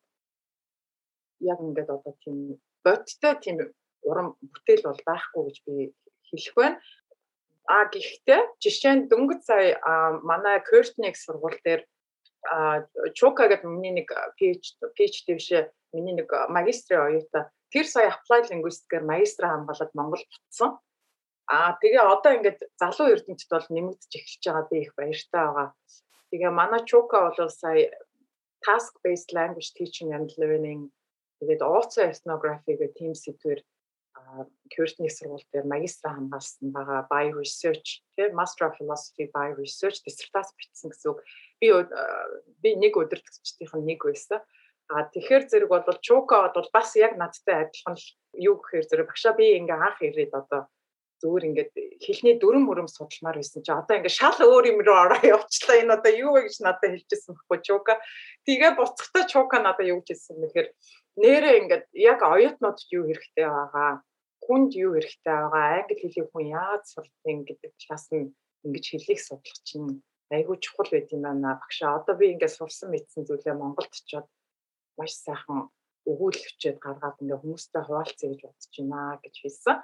яг 1.41 1.59
ингээд 1.61 1.89
одоо 1.89 2.13
тийм 2.23 2.59
бодтой 2.83 3.33
тийм 3.39 3.57
урам 4.03 4.35
бүтээл 4.41 4.83
бол 4.87 5.01
байхгүй 5.05 5.41
гэж 5.47 5.57
би 5.65 5.73
хэлэх 6.29 6.55
байна. 6.55 6.77
А 7.69 7.87
гэхдээ 7.87 8.41
жишээ 8.59 8.93
нь 8.95 9.07
дөнгөж 9.07 9.41
сая 9.47 9.79
манай 10.23 10.59
Кёртник 10.67 11.15
сургууль 11.15 11.59
дээр 11.63 11.81
Чука 13.15 13.47
гэдэг 13.47 13.63
миний 13.63 14.03
нэг 14.03 14.11
PhD 14.35 14.75
PhD 14.97 15.27
бишээ 15.39 15.71
миний 15.95 16.15
нэг 16.19 16.27
магистрийн 16.51 17.07
оюута 17.07 17.51
тэр 17.71 17.87
сая 17.87 18.11
applied 18.11 18.51
linguistic-ээр 18.51 19.07
магистр 19.07 19.47
хамгаалаад 19.47 19.91
Монгол 19.95 20.23
буцсан. 20.27 20.75
Аа 21.47 21.79
тэгээ 21.79 22.03
одоо 22.03 22.31
ингээд 22.35 22.59
залуу 22.75 23.15
эрдэмтэд 23.15 23.49
бол 23.51 23.67
нэмэгдэж 23.71 24.11
эхэлж 24.11 24.43
байгаа 24.43 24.65
би 24.67 24.77
их 24.83 24.91
баяртай 24.99 25.43
байгаа. 25.47 25.67
Тэгээ 26.33 26.49
манай 26.49 26.81
Чука 26.89 27.29
бол 27.29 27.49
сая 27.53 27.93
task 28.65 28.97
based 29.05 29.37
language 29.37 29.69
teaching 29.77 30.09
and 30.17 30.33
learning 30.41 30.89
тэгээд 31.37 31.61
ууцсан 31.61 32.09
ethnography 32.09 32.73
гэх 32.73 32.97
team 32.97 33.13
сэдвэр 33.13 33.61
Кёртний 34.73 35.13
сургууль 35.13 35.45
дээр 35.53 35.69
магистр 35.69 36.09
хамгаалсан 36.09 36.73
байгаа 36.73 37.05
by 37.05 37.29
research 37.37 38.01
тэгээ 38.17 38.33
master 38.33 38.65
of 38.65 38.73
philosophy 38.81 39.29
by 39.29 39.53
research 39.61 40.01
диссертац 40.01 40.49
бичсэн 40.57 40.89
гэсэн 40.89 41.09
үг. 41.13 41.21
Би 41.61 41.69
би 42.65 42.69
нэг 42.81 42.97
өдөртөгчдийнх 42.97 43.77
нь 43.77 43.87
нэг 43.93 44.01
байсан. 44.01 44.41
А 44.89 45.05
тэгэхээр 45.13 45.43
зэрэг 45.53 45.69
бол 45.69 45.85
Чука 46.01 46.49
бол 46.49 46.69
бас 46.73 46.97
яг 46.97 47.13
надтай 47.13 47.69
адилхан 47.69 47.95
юу 48.33 48.57
гэхээр 48.57 48.89
зэрэг 48.89 49.07
багшаа 49.13 49.37
би 49.37 49.53
ингээ 49.61 49.77
анх 49.85 50.01
ирээд 50.01 50.33
одоо 50.33 50.65
зүгээр 51.23 51.47
ингээд 51.47 51.71
хэлний 52.03 52.35
дүрм 52.35 52.67
мөрөм 52.67 52.91
судалмаар 52.91 53.39
байсан 53.39 53.63
чи. 53.63 53.71
Одоо 53.71 53.95
ингээд 53.95 54.19
шал 54.19 54.35
өөр 54.43 54.65
юм 54.75 54.79
руу 54.83 54.99
ороо 54.99 55.23
явчлаа. 55.23 55.79
Энэ 55.79 55.95
одоо 55.95 56.11
юу 56.11 56.31
вэ 56.35 56.51
гэж 56.51 56.59
надад 56.59 56.91
хэлчихсэн 56.91 57.31
байхгүй 57.33 57.59
чука. 57.63 57.93
Тэгээ 58.43 58.71
буцахтаа 58.75 59.23
чука 59.31 59.57
надад 59.63 59.87
юу 59.87 60.03
хэлсэн 60.03 60.35
бэхээр 60.43 60.67
нэрээ 61.23 61.55
ингээд 61.63 61.85
яг 61.95 62.19
оюутнуудад 62.27 62.89
юу 62.91 63.03
хэрэгтэй 63.07 63.47
байгаа 63.47 64.03
хүнд 64.43 64.71
юу 64.75 64.91
хэрэгтэй 64.99 65.35
байгаа 65.39 65.65
англи 65.79 65.95
хэлийг 65.95 66.27
хүн 66.31 66.45
яаж 66.51 66.83
сурдгийг 66.91 67.39
гэдэг 67.47 67.71
талаас 67.79 68.05
нь 68.11 68.35
ингэж 68.67 68.85
хэлийг 68.91 69.19
судлах 69.23 69.59
чинь 69.63 70.03
айгүй 70.35 70.57
чухал 70.59 70.89
байт 70.91 71.13
юм 71.15 71.23
байна. 71.23 71.59
Багшаа 71.61 72.03
одоо 72.03 72.15
би 72.19 72.35
ингээд 72.35 72.57
сурсан 72.57 72.91
мэдсэн 72.91 73.23
зүйлээ 73.27 73.55
Монголд 73.55 73.93
очиод 73.93 74.27
маш 74.97 75.11
сайхан 75.15 75.69
өгүүлэлчээд 76.11 76.77
гаргаад 76.83 77.21
ингээ 77.21 77.39
хүмүүстэй 77.39 77.81
хуваалцъя 77.85 78.27
гэж 78.29 78.41
бодож 78.43 78.73
байна 78.75 78.99
гэж 79.23 79.35
хэлсэн. 79.39 79.77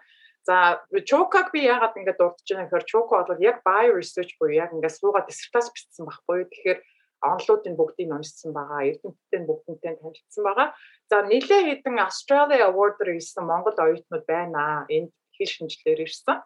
За 0.48 0.80
Чокаг 1.10 1.52
би 1.52 1.68
яагаад 1.68 1.98
ингэ 2.00 2.16
дурдж 2.16 2.48
байгаа 2.48 2.66
гэхээр 2.68 2.86
Чоко 2.92 3.14
бол 3.28 3.44
яг 3.44 3.62
bio 3.68 3.92
research 3.96 4.34
буюу 4.40 4.56
яг 4.56 4.72
ингэ 4.74 4.90
суугаад 4.90 5.28
диссертац 5.28 5.68
бичсэн 5.72 6.08
байхгүй. 6.08 6.48
Тэгэхээр 6.48 6.80
онлуудын 7.22 7.76
бүгдийг 7.76 8.10
уншсан 8.16 8.56
байгаа. 8.56 8.88
Эрдэмтдийн 8.88 9.44
бүгднтэй 9.46 10.00
танилцсан 10.00 10.44
байгаа. 10.48 10.68
За 11.12 11.16
нэлээ 11.28 11.62
хэдэн 11.68 12.00
Australia 12.00 12.72
Award-ээр 12.72 13.20
ирсэн 13.20 13.44
Монгол 13.44 13.76
оюутнууд 13.76 14.26
байна. 14.26 14.88
Энд 14.88 15.12
хэл 15.36 15.52
шинжилээр 15.56 16.08
ирсэн. 16.08 16.40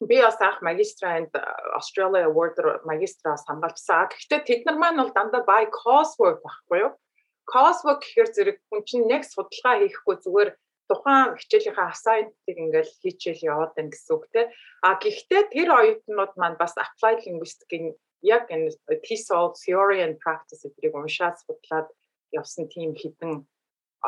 би 0.00 0.22
бас 0.22 0.38
анх 0.40 0.62
магистранд 0.62 1.32
Australia 1.74 2.28
Award 2.30 2.84
магистраас 2.84 3.42
хамгаалсан. 3.48 4.12
Гэхдээ 4.12 4.40
тэд 4.46 4.62
нар 4.66 4.78
маань 4.78 5.00
бол 5.00 5.16
дандаа 5.16 5.42
by 5.42 5.66
coursework 5.74 6.38
байхгүй 6.44 6.78
юу? 6.86 6.92
Coursework 7.50 8.04
гэхээр 8.04 8.30
зэрэг 8.30 8.56
хүн 8.68 8.82
чинь 8.86 9.10
яг 9.10 9.24
судалгаа 9.26 9.82
хийхгүй 9.82 10.16
зүгээр 10.22 10.50
тухайн 10.88 11.36
хичээлийнхаа 11.40 11.92
assignment-ыг 11.92 12.56
ингээл 12.64 12.92
хийчихэл 13.02 13.48
яваад 13.52 13.72
байна 13.76 13.92
гэсэн 13.92 14.12
үг 14.16 14.24
те. 14.32 14.42
А 14.86 14.96
гэхдээ 15.02 15.42
тэр 15.54 15.68
оюутнууд 15.78 16.32
маань 16.40 16.60
бас 16.62 16.74
applied 16.80 17.20
linguistic-ийн 17.26 17.86
яг 18.22 18.44
энэ 18.50 18.72
TESOL 19.06 19.54
theory 19.62 19.98
and 20.04 20.16
practice 20.24 20.64
гэдгийг 20.64 20.94
уншаад 20.96 21.36
судлаад 21.44 21.88
явсан 22.32 22.64
тийм 22.72 22.96
хідэн 23.00 23.46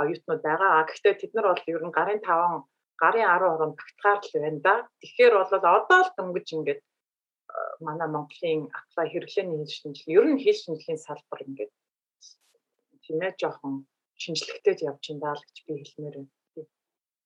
оюутнууд 0.00 0.42
байгаа. 0.42 0.70
А 0.80 0.88
гэхдээ 0.88 1.14
тэд 1.20 1.32
нар 1.34 1.46
бол 1.52 1.64
ер 1.74 1.82
нь 1.84 1.96
гарын 1.98 2.20
5 2.24 2.64
гарын 3.02 3.26
10 3.28 3.54
орон 3.54 3.72
багтгаар 3.78 4.18
л 4.24 4.32
байна 4.34 4.60
да. 4.66 4.74
Тэгэхээр 5.00 5.34
бол 5.36 5.52
одоо 5.56 6.00
л 6.04 6.14
дөнгөж 6.16 6.48
ингээд 6.56 6.80
манай 7.86 8.08
Монголын 8.08 8.62
apply 8.78 9.06
хэрэглээний 9.10 9.66
шинжилгээ 9.66 10.18
ер 10.18 10.26
нь 10.28 10.42
хэл 10.42 10.60
шинжилгээний 10.62 11.06
салбар 11.06 11.40
ингээд 11.46 11.72
тийм 13.04 13.18
ээ 13.26 13.32
жоохон 13.40 13.74
шинжлэхтэй 14.22 14.74
явж 14.90 15.04
байна 15.10 15.36
л 15.38 15.44
гэж 15.46 15.56
би 15.66 15.72
хэлмээр 15.80 16.16
байна. 16.18 16.30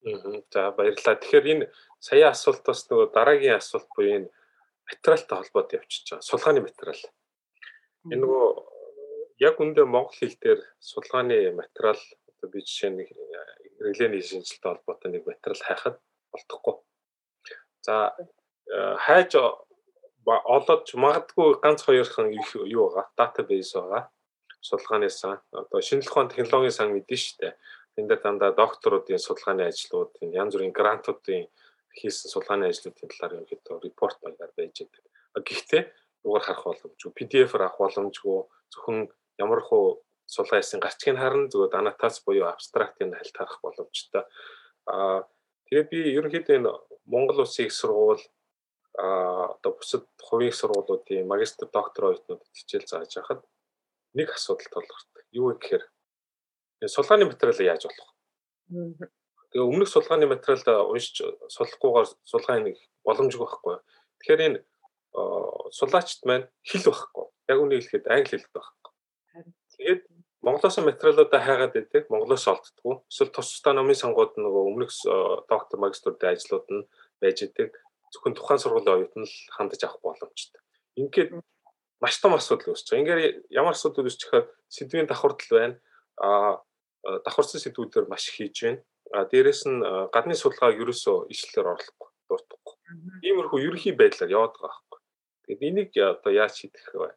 За 0.04 0.70
баярлалаа. 0.76 1.16
Тэгэхээр 1.16 1.46
энэ 1.52 1.66
сая 1.96 2.28
асуултаас 2.28 2.84
нөгөө 2.92 3.08
дараагийн 3.16 3.56
асуулт 3.56 3.88
буюу 3.96 4.16
энэ 4.20 4.28
материалтай 4.84 5.36
холбоотой 5.40 5.80
явчихж 5.80 6.06
байгаа. 6.12 6.28
Сулгааны 6.28 6.60
материал. 6.60 7.00
Энэ 8.12 8.20
нөгөө 8.20 8.46
яг 9.48 9.56
үндэ 9.64 9.82
монгол 9.88 10.12
хэл 10.12 10.36
дээр 10.36 10.60
сулгааны 10.76 11.56
материал 11.56 12.00
одоо 12.28 12.48
би 12.52 12.60
жишээ 12.60 12.90
нь 12.92 13.08
хэрэглээний 13.80 14.20
шинжилтэй 14.20 14.70
холбоотой 14.76 15.08
нэг 15.08 15.24
материал 15.24 15.60
хайхад 15.64 15.96
болтохгүй. 16.32 16.76
За 17.80 18.12
хайж 19.08 19.32
олоод 20.28 20.84
магадгүй 20.92 21.48
ганц 21.64 21.80
хоёрхан 21.80 22.28
юу 22.28 22.92
байгаа 22.92 23.08
датабейс 23.16 23.72
байгаа 23.72 24.12
судалгаанаас 24.64 25.24
одоо 25.24 25.80
шинжлэх 25.80 26.12
ухааны 26.12 26.32
технологийн 26.32 26.72
сан 26.72 26.92
мэдэн 26.92 27.20
штэ 27.20 27.56
энэ 27.98 28.08
дээр 28.08 28.22
дандаа 28.22 28.50
докторуудын 28.58 29.22
судалгааны 29.22 29.64
ажлууд 29.70 30.12
янз 30.42 30.54
бүрийн 30.54 30.74
грантуудын 30.78 31.44
хийсэн 31.98 32.28
судалгааны 32.32 32.70
ажлуудын 32.70 33.10
талаар 33.10 33.34
ерөнхийдөө 33.36 33.76
репорт 33.86 34.18
байгаар 34.24 34.52
байж 34.56 34.76
байгаа. 34.82 35.42
Гэхдээ 35.48 35.82
юугаар 36.26 36.44
харах 36.46 36.64
боломжгүй, 36.64 37.12
PDF-ээр 37.18 37.62
авах 37.64 37.78
боломжгүй, 37.78 38.38
зөвхөн 38.72 38.98
ямар 39.38 39.60
хуу 39.60 40.02
сулгаа 40.26 40.62
ясын 40.62 40.80
гарчгийг 40.82 41.18
харна 41.20 41.50
зөвхөн 41.52 41.80
анатас 41.80 42.18
буюу 42.24 42.48
абстрактын 42.48 43.14
хальт 43.14 43.36
харах 43.36 43.58
боломжтой. 43.62 44.24
Аа 44.90 45.28
тэгээд 45.68 45.88
би 45.92 45.98
ерөнхийдөө 46.18 46.54
энэ 46.58 46.72
Монгол 47.06 47.44
Улсын 47.44 47.66
их 47.66 47.72
сургууль 47.76 48.24
а 48.96 49.54
одоо 49.54 49.72
бусад 49.78 50.06
хувийн 50.22 50.54
сургуулиудын 50.54 51.26
магистр 51.26 51.66
доктор 51.66 52.04
оюутнуудад 52.14 52.54
хичээл 52.54 52.86
зааж 52.86 53.12
байхад 53.16 53.40
нэг 54.14 54.28
асуудал 54.30 54.70
тулгардаг. 54.70 55.24
Юу 55.32 55.50
вэ 55.50 55.54
гэхээр 55.58 55.84
сулгааны 56.82 57.30
материалаа 57.30 57.76
яаж 57.76 57.86
болох? 57.86 58.10
Тэгээ 59.54 59.68
өмнөх 59.70 59.88
сулгааны 59.88 60.26
материалаа 60.26 60.88
уншиж 60.90 61.22
судлахгүйгээр 61.52 62.08
сулгаа 62.26 62.58
нэг 62.58 62.76
боломжгүй 63.06 63.40
байхгүй. 63.46 63.76
Тэгэхээр 64.18 64.44
энэ 64.46 64.58
сулаачт 65.70 66.26
маань 66.26 66.50
хэл 66.66 66.90
байхгүй. 66.90 67.24
Яг 67.50 67.58
үнийг 67.62 67.86
хэлэхэд 67.86 68.10
англи 68.10 68.36
хэл 68.42 68.54
байхгүй. 68.54 68.92
Тэгээд 69.78 70.02
Монголоос 70.44 70.76
материалуудаа 70.84 71.40
хайгаад 71.40 71.72
байдаг, 71.72 72.04
Монголоос 72.12 72.44
олддггүй. 72.52 72.94
Эсвэл 73.08 73.32
тус 73.32 73.48
тусдаа 73.48 73.72
номын 73.72 73.96
сангууд 73.96 74.36
нөгөө 74.36 74.62
өмнөх 74.68 74.92
доктор 75.48 75.80
магиструудын 75.80 76.36
ажлууд 76.36 76.66
нь 76.68 76.84
байж 77.16 77.48
идэг. 77.48 77.72
Зөвхөн 78.12 78.36
тухайн 78.36 78.60
сургуулийн 78.60 79.08
оюутан 79.08 79.24
л 79.24 79.36
хандаж 79.56 79.80
авах 79.88 80.04
боломжтой. 80.04 80.60
Ингээд 81.00 81.40
маш 81.96 82.20
том 82.20 82.36
асуудал 82.36 82.76
үүсэж 82.76 82.92
байгаа. 82.92 83.00
Ингээд 83.00 83.56
ямар 83.56 83.72
асуудал 83.72 84.04
үүсчихээр 84.04 84.44
сэдвийн 84.68 85.08
давхардал 85.08 85.52
байна. 85.56 85.76
А 86.20 86.62
давхарсан 87.24 87.60
сэдвүүдээр 87.60 88.06
маш 88.08 88.28
их 88.30 88.36
хийж 88.38 88.56
байна. 88.62 88.80
А 89.12 89.24
дээрэс 89.28 89.62
нь 89.68 89.80
гадны 90.14 90.34
судалгааг 90.34 90.80
ерөөсөө 90.80 91.28
ишлэлээр 91.32 91.72
орлохгүй 91.74 92.08
дуурахгүй. 92.28 92.74
Иймэрхүү 93.22 93.58
ерөнхий 93.68 93.94
байдлаар 93.94 94.30
яваад 94.32 94.54
байгаа 94.56 94.72
байхгүй. 94.72 95.00
Тэгээд 95.44 95.66
энийг 95.68 95.90
одоо 95.98 96.32
яаж 96.32 96.52
шийдэх 96.56 96.88
вэ? 96.94 97.12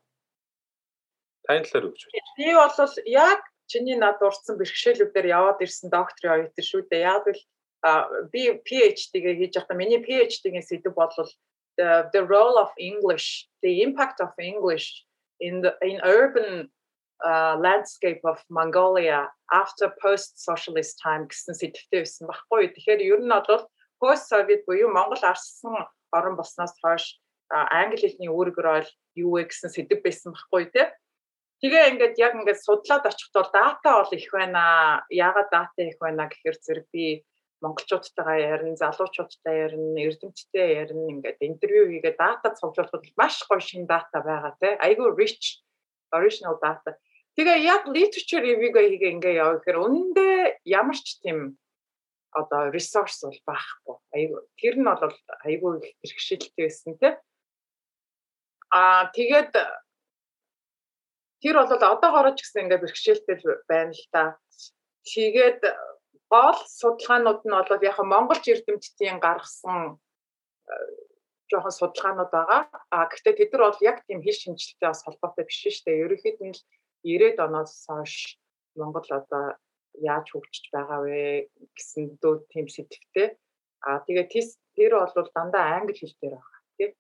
Таны 1.47 1.63
талаар 1.63 1.88
өгч 1.88 2.01
байна. 2.12 2.36
Би 2.36 2.47
бол 2.51 2.93
яг 3.07 3.41
чиний 3.71 3.95
над 3.95 4.19
дурдсан 4.19 4.60
бэрхшээлүүдээр 4.60 5.27
яваад 5.31 5.63
ирсэн 5.63 5.89
докторийн 5.91 6.33
оюутан 6.36 6.65
шүү 6.67 6.81
дээ. 6.91 7.07
Яг 7.07 7.25
л 7.31 7.41
би 8.31 8.41
PhD-гээ 8.67 9.36
хийж 9.39 9.53
байхдаа 9.55 9.77
миний 9.79 10.01
PhD-гийн 10.03 10.65
сэдв 10.65 10.91
бол 10.95 11.13
the 11.77 12.23
role 12.25 12.57
of 12.57 12.71
English, 12.77 13.47
the 13.62 13.83
impact 13.86 14.19
of 14.19 14.33
English 14.39 15.05
in 15.39 15.62
the 15.62 15.71
in 15.86 16.01
urban 16.03 16.69
uh, 17.25 17.56
landscape 17.60 18.21
of 18.23 18.41
Mongolia 18.49 19.30
after 19.51 19.93
post 20.01 20.38
socialist 20.38 20.99
time 21.01 21.27
гэсэн 21.27 21.56
сэдвтэй 21.56 22.03
байсан 22.03 22.27
баггүй. 22.30 22.73
Тэгэхээр 22.73 23.01
ер 23.01 23.21
нь 23.23 23.32
бол 23.32 23.65
post 24.01 24.30
soviet 24.30 24.65
буюу 24.67 24.91
Монгол 24.93 25.23
арсан 25.23 25.88
орн 26.13 26.36
болсноос 26.38 26.75
хойш 26.84 27.17
англи 27.49 28.08
хэлний 28.08 28.30
үүрэг 28.30 28.58
рол 28.60 28.88
юу 29.15 29.39
вэ 29.39 29.47
гэсэн 29.49 29.71
сэдв 29.71 30.03
байсан 30.03 30.36
баггүй 30.36 30.69
тий. 30.71 30.88
Тэгээ 31.63 31.89
ингээд 31.97 32.15
яг 32.21 32.34
ингээд 32.38 32.62
судлаад 32.62 33.08
очихд 33.08 33.34
бол 33.34 33.49
дата 33.49 33.89
бол 33.97 34.12
их 34.13 34.30
байна. 34.30 35.01
Яагаад 35.10 35.49
дата 35.49 35.82
их 35.82 35.97
байна 35.97 36.30
гэхээр 36.30 36.58
зэрэг 36.62 36.88
би 36.93 37.25
монголчуудтайгаа 37.65 38.38
ярина, 38.38 38.77
залуучуудтай 38.77 39.65
ярина, 39.65 39.97
эрдэмтдтэй 40.06 40.86
ярина 40.86 41.10
ингээд 41.17 41.41
интервью 41.41 41.89
хийгээд 41.89 42.17
дата 42.21 42.53
цуглуулахад 42.53 43.10
маш 43.17 43.41
гоё 43.49 43.58
шин 43.58 43.89
дата 43.89 44.21
байгаа 44.21 44.53
тий. 44.62 44.77
Айгүй 44.77 45.10
rich 45.17 45.65
original 46.13 46.60
data. 46.62 46.93
Тэгээ 47.38 47.58
яг 47.69 47.86
literature 47.86 48.41
review-гээ 48.41 48.86
хийгээ 48.89 49.13
ингээ 49.13 49.38
яваа 49.38 49.62
гэхээр 49.62 49.78
үнэндээ 49.78 50.38
ямар 50.73 50.97
ч 50.97 51.21
тийм 51.21 51.54
одоо 52.34 52.73
resource 52.73 53.21
бол 53.21 53.39
байхгүй. 53.45 53.95
Айгу 54.17 54.38
тэр 54.58 54.76
нь 54.82 54.89
бол 54.89 55.13
айгу 55.45 55.78
их 55.78 55.93
хэрэгшээлтэй 56.02 56.65
байсан 56.65 56.97
тийм. 56.97 57.15
Аа 58.73 59.13
тэгээд 59.13 59.54
тэр 61.45 61.56
бол 61.62 61.71
одоогоороо 61.78 62.34
ч 62.34 62.41
гэсэн 62.41 62.65
ингээ 62.65 62.82
бэрхшээлтэй 62.82 63.38
байна 63.69 63.93
л 63.93 64.06
та. 64.10 64.23
Тэгээд 65.06 65.62
гол 66.34 66.58
судалгаанууд 66.65 67.41
нь 67.45 67.54
бол 67.54 67.86
яг 67.86 67.97
Монголч 68.02 68.45
эрдэмтдийн 68.50 69.21
гаргасан 69.21 70.02
жоохон 71.50 71.73
судалгаанууд 71.80 72.32
байгаа. 72.34 72.62
А 72.91 73.08
гэхдээ 73.08 73.34
тэд 73.39 73.52
нар 73.54 73.71
бол 73.71 73.82
яг 73.86 73.97
тийм 74.04 74.19
хэл 74.26 74.41
шинжилттэй 74.41 74.89
бас 74.89 75.06
холбоотой 75.06 75.45
биш 75.47 75.63
шүү 75.63 75.86
дээ. 75.86 76.04
Ерөнхийд 76.06 76.39
нь 76.43 76.58
90-ад 77.08 77.39
оноос 77.48 77.74
хойш 77.88 78.13
Монгол 78.80 79.08
одоо 79.20 79.46
яаж 80.12 80.26
хөгжиж 80.30 80.65
байгаа 80.76 81.00
вэ 81.06 81.50
гэсэн 81.76 82.20
дөө 82.22 82.36
тийм 82.52 82.67
сэтгэвтэй. 82.70 83.28
Аа 83.88 84.04
тэгээ 84.06 84.28
тэр 84.76 84.93
бол 85.00 85.30
дандаа 85.36 85.65
англи 85.78 85.96
хэл 85.98 86.15
дээр 86.22 86.36
байгаа 86.38 86.62
тийм. 86.78 86.91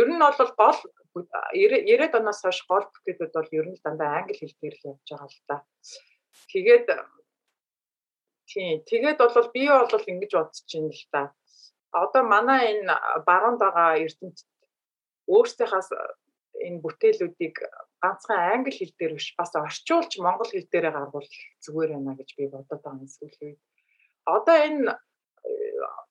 Ер 0.00 0.08
нь 0.10 0.22
бол 0.22 0.52
гол 0.58 0.78
90-ад 1.14 2.14
оноос 2.18 2.40
хойш 2.42 2.58
гол 2.70 2.86
бүтээлүүд 2.92 3.32
бол 3.36 3.56
ер 3.58 3.66
нь 3.70 3.82
дандаа 3.84 4.10
англи 4.18 4.34
хэл 4.38 4.56
дээр 4.60 4.74
л 4.78 4.88
явж 4.90 5.06
байгаа 5.10 5.28
л 5.30 5.40
да. 5.48 5.56
Тэгээд 6.50 6.86
тийм 8.50 8.82
тэгээд 8.90 9.18
бол 9.20 9.48
би 9.54 9.62
бол 9.68 10.10
ингэж 10.12 10.32
бодож 10.34 10.68
байна 10.72 10.90
л 10.90 11.04
да. 11.14 11.22
Одоо 11.92 12.22
манай 12.24 12.60
энэ 12.72 12.94
баруунд 13.28 13.60
байгаа 13.60 14.00
эрдэмт 14.04 14.38
өөрсдийнхээс 15.28 15.88
энэ 16.66 16.82
бүтээлүүдийг 16.84 17.56
ганцхан 18.02 18.38
англи 18.54 18.72
хэл 18.74 18.94
дээр 18.98 19.12
биш 19.18 19.28
бас 19.38 19.52
орчуулж 19.54 20.12
монгол 20.18 20.50
хэл 20.52 20.70
дээрээ 20.70 20.92
гаргуул 20.94 21.30
зүгээр 21.64 21.90
байна 21.94 22.18
гэж 22.18 22.30
би 22.36 22.44
бодоод 22.54 22.82
байгаа 22.82 23.02
юм 23.02 23.10
сүүлийн 23.10 23.54
үед. 23.54 23.60
Одоо 24.36 24.56
энэ 24.68 24.90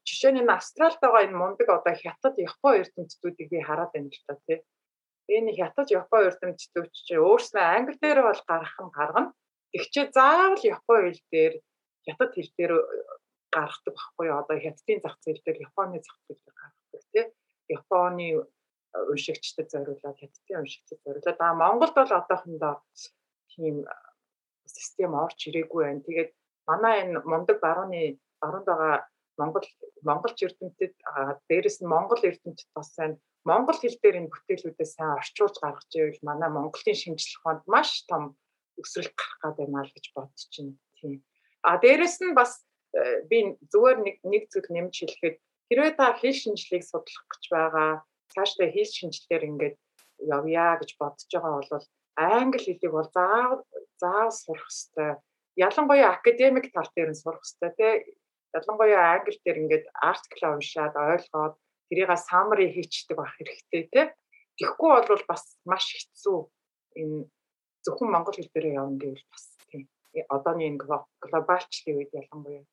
жишээ 0.08 0.32
нь 0.36 0.56
Австралид 0.58 1.00
байгаа 1.02 1.24
энэ 1.26 1.40
мундаг 1.40 1.70
одоо 1.70 1.94
хятад 2.04 2.36
Япон 2.50 2.74
эрдэмтдүүдийг 2.82 3.48
би 3.52 3.60
хараад 3.68 3.92
байна 3.94 4.10
л 4.12 4.24
та 4.28 4.36
тий. 4.46 4.60
Энэ 5.36 5.56
хятад 5.60 5.88
Япон 6.00 6.22
эрдэмтдүүд 6.28 6.92
чи 7.08 7.16
өөрснөө 7.16 7.66
англи 7.76 7.98
дээр 8.02 8.20
бол 8.28 8.42
гарах 8.50 8.76
нь 8.84 8.96
гаргана. 8.98 9.34
Тэгчээ 9.72 10.06
заавал 10.18 10.64
Япон 10.76 11.00
хэл 11.08 11.24
дээр 11.34 11.54
хятад 12.06 12.32
хэл 12.36 12.52
дээр 12.58 12.74
гаргадаг 13.56 13.94
байхгүй? 13.96 14.28
Одоо 14.32 14.58
хятадын 14.60 15.00
зах 15.04 15.16
зээл 15.24 15.44
дээр 15.46 15.58
Японы 15.68 16.00
зах 16.04 16.18
зээл 16.26 16.42
дээр 16.44 16.58
гаргадаг 16.60 17.04
тий. 17.14 17.26
Японы 17.78 18.28
уншигчдад 18.94 19.68
зориулаад 19.72 20.18
хятадын 20.20 20.62
уншигчдад 20.62 21.00
зориулаад 21.06 21.40
аа 21.42 21.54
Монголд 21.64 21.94
бол 21.96 22.12
одоохондоо 22.20 22.76
тийм 23.52 23.86
систем 24.66 25.12
орж 25.16 25.40
ирээгүй 25.48 25.82
байна. 25.84 26.06
Тэгээд 26.08 26.32
манай 26.70 26.96
энэ 27.04 27.22
мундаг 27.32 27.58
барууны 27.66 28.20
баруунд 28.42 28.68
байгаа 28.68 28.96
Монгол 29.40 29.68
монголч 30.04 30.38
эрдэмтэд 30.44 30.94
дээрэс 31.50 31.78
нь 31.82 31.92
монгол 31.94 32.22
эрдэмтэд 32.30 32.70
бас 32.76 32.90
сайн 32.94 33.18
монгол 33.50 33.78
хэл 33.80 33.98
дээр 34.02 34.20
энэ 34.20 34.32
бүтээлүүдээ 34.34 34.88
сайн 34.92 35.18
орчуулж 35.18 35.56
гаргаж 35.62 35.92
ивэл 35.96 36.28
манай 36.30 36.50
монголын 36.52 36.98
шинжлэх 37.02 37.42
ухаанд 37.42 37.64
маш 37.74 38.06
том 38.10 38.24
өсрэлт 38.82 39.16
гарах 39.18 39.40
гэдэг 39.42 39.68
байна 39.72 39.88
л 39.88 39.96
гэж 39.96 40.06
бодож 40.16 40.44
байна. 40.52 40.76
Тийм. 40.98 41.14
А 41.66 41.78
дээрэс 41.82 42.18
нь 42.22 42.38
бас 42.38 42.52
э, 42.94 43.26
би 43.30 43.38
зүгээр 43.72 43.98
нэг 44.06 44.16
нэг 44.26 44.44
зүйл 44.52 44.70
нэмж 44.70 44.94
хэлэхэд 45.00 45.36
хэрвээ 45.70 45.94
та 45.98 46.06
хэл 46.20 46.36
шинжлэгийг 46.42 46.86
судлах 46.86 47.26
гэж 47.32 47.44
байгаа 47.50 47.92
цаашдаа 48.34 48.68
хэл 48.72 48.92
шинжлэлээр 48.98 49.44
ингээд 49.50 49.76
явъя 50.38 50.78
гэж 50.80 50.90
бодож 51.00 51.30
байгаа 51.32 51.54
бол 51.60 51.86
англи 52.16 52.64
хэлийг 52.64 52.92
бол 52.94 53.10
заав 53.18 53.60
заав 54.02 54.32
сурах 54.34 54.70
хэрэгтэй. 54.70 55.12
Ялангуяа 55.66 56.12
академик 56.16 56.66
тал 56.74 56.90
дээр 56.96 57.12
нь 57.12 57.22
сурах 57.22 57.42
хэрэгтэй 57.44 57.72
тий. 57.78 57.94
Ялангуяа 58.58 59.06
англи 59.16 59.38
дээр 59.46 59.62
ингээд 59.64 59.86
артикл 60.10 60.46
уншаад 60.56 60.96
ойлгоод 60.96 61.56
тэрийг 61.88 62.12
summary 62.28 62.68
хийчдэг 62.72 63.18
байх 63.18 63.34
хэрэгтэй 63.36 63.84
тий. 63.94 64.06
Тэгэхгүй 64.58 64.92
бол 65.10 65.26
бас 65.32 65.44
маш 65.66 65.86
хэцүү 65.92 66.38
энэ 67.02 67.26
зөвхөн 67.86 68.10
монгол 68.12 68.38
хэл 68.38 68.54
дээр 68.54 68.68
явна 68.82 68.98
гэвэл 69.02 69.26
бас 69.32 69.44
тийм 69.70 69.84
одооний 70.36 70.68
энэ 70.70 70.82
глобалчлалын 71.24 71.98
үед 71.98 72.12
ялангуяа 72.22 72.64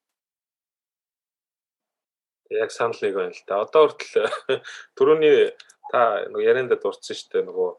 яг 2.50 2.70
санал 2.72 2.98
нэг 3.02 3.14
байна 3.14 3.34
л 3.34 3.44
да. 3.46 3.62
Одоо 3.64 3.88
хүртэл 3.88 4.28
түрүүний 4.96 5.52
та 5.92 6.28
нөгөө 6.32 6.44
ярианда 6.44 6.76
дурдсан 6.80 7.16
шүү 7.16 7.28
дээ 7.32 7.44
нөгөө 7.48 7.70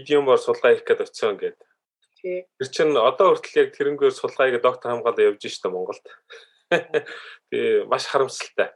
идиомор 0.00 0.38
сулгаа 0.38 0.74
хийх 0.74 0.86
гээд 0.86 1.04
очисон 1.06 1.38
гэдэг. 1.38 1.68
Тий. 2.18 2.46
Тэр 2.58 2.68
чинь 2.70 2.94
одоо 2.94 3.34
хүртэл 3.34 3.60
яг 3.62 3.70
тэрнгээр 3.74 4.14
сулгаа 4.14 4.50
хийгээд 4.50 4.66
доктор 4.66 4.90
хамгаалаа 4.94 5.28
явж 5.30 5.42
штэ 5.46 5.70
Монголд. 5.70 6.04
Тэгээ 6.70 7.86
маш 7.90 8.06
харамсалтай. 8.06 8.74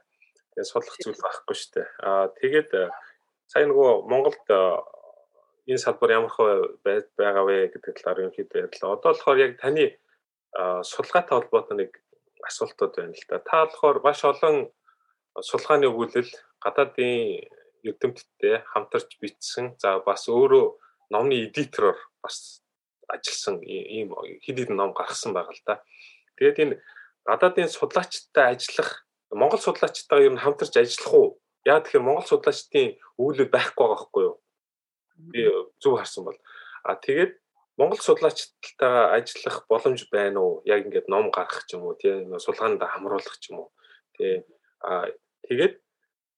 Тэгээ 0.55 0.67
судлах 0.67 0.97
зүйл 0.99 1.19
байхгүй 1.19 1.55
штэ. 1.55 1.83
Аа 2.03 2.31
тэгээд 2.35 2.71
сая 3.47 3.65
нөгөө 3.67 4.07
Монголд 4.07 4.43
энэ 5.65 5.81
салбар 5.81 6.15
ямар 6.15 6.31
хөө 6.31 6.83
байгаа 6.83 7.43
вэ 7.43 7.71
гэдэг 7.73 7.93
талаар 8.01 8.27
ерөнхийдөө 8.27 8.59
ярьлаа. 8.69 8.95
Одоо 8.95 9.11
болохоор 9.15 9.39
яг 9.39 9.53
таны 9.59 9.97
судалгаатай 10.55 11.35
холбоотой 11.35 11.75
нэг 11.79 11.91
асуултууд 12.45 12.93
байна 12.95 13.15
л 13.15 13.25
да. 13.29 13.39
Та 13.39 13.65
болохоор 13.65 14.03
маш 14.03 14.21
олон 14.23 14.69
сулгааны 15.41 15.89
өгүүлэл 15.91 16.31
гадаадын 16.63 17.43
эрдэмтдтэй 17.83 18.63
хамтарч 18.71 19.19
бичсэн. 19.21 19.75
За 19.81 19.99
бас 19.99 20.27
өөрөө 20.31 20.65
номны 21.11 21.45
эдитороор 21.45 21.99
бас 22.23 22.63
ажилласан 23.07 23.61
ийм 23.61 24.15
хэд 24.41 24.57
хэдэн 24.57 24.75
ном 24.75 24.93
гаргасан 24.93 25.33
байгаа 25.33 25.53
л 25.53 25.63
да. 25.65 25.83
Тэгээд 26.37 26.61
энэ 26.63 26.75
гадаадын 27.25 27.69
судлаачтай 27.69 28.55
ажиллах 28.55 29.05
Монгол 29.31 29.59
судлаачтайгаа 29.59 30.25
ер 30.25 30.33
нь 30.33 30.43
хамтарч 30.43 30.73
ажиллах 30.77 31.13
уу? 31.13 31.29
Яа 31.65 31.81
тэгэхээр 31.81 32.07
Монгол 32.07 32.27
судлаачдын 32.29 32.97
өгүүлэл 33.19 33.51
байхгүй 33.51 33.83
байгаа 33.83 33.97
байхгүй 33.97 34.23
юу? 34.23 34.35
Би 35.31 35.41
зөв 35.81 35.97
харсан 35.97 36.23
бол. 36.25 36.39
А 36.85 36.95
тэгээд 36.95 37.33
Монгол 37.77 37.99
судлаачтайгаа 37.99 39.17
ажиллах 39.17 39.65
боломж 39.67 40.07
байна 40.13 40.39
уу? 40.39 40.61
Яг 40.65 40.85
ингээд 40.85 41.09
ном 41.09 41.29
гаргах 41.33 41.65
ч 41.67 41.75
юм 41.75 41.89
уу, 41.89 41.97
тийм 41.99 42.31
сулгаанд 42.39 42.81
хамруулах 42.81 43.37
ч 43.41 43.51
юм 43.51 43.65
уу. 43.65 43.69
Тэгээ 44.15 44.45
а 44.85 45.09
Тэгээд 45.49 45.75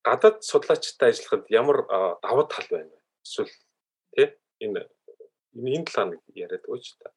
гадаад 0.04 0.44
судлаачтай 0.44 1.12
ажиллахад 1.12 1.46
ямар 1.50 1.78
давуу 2.24 2.46
тал 2.52 2.68
байна 2.72 2.92
вэ? 2.92 3.00
Эсвэл 3.24 3.54
тий 4.16 4.28
энэ 4.64 4.88
энэ 5.56 5.86
талаар 5.88 6.10
нэг 6.12 6.22
яриад 6.36 6.66
өгч 6.68 6.88
та. 7.00 7.12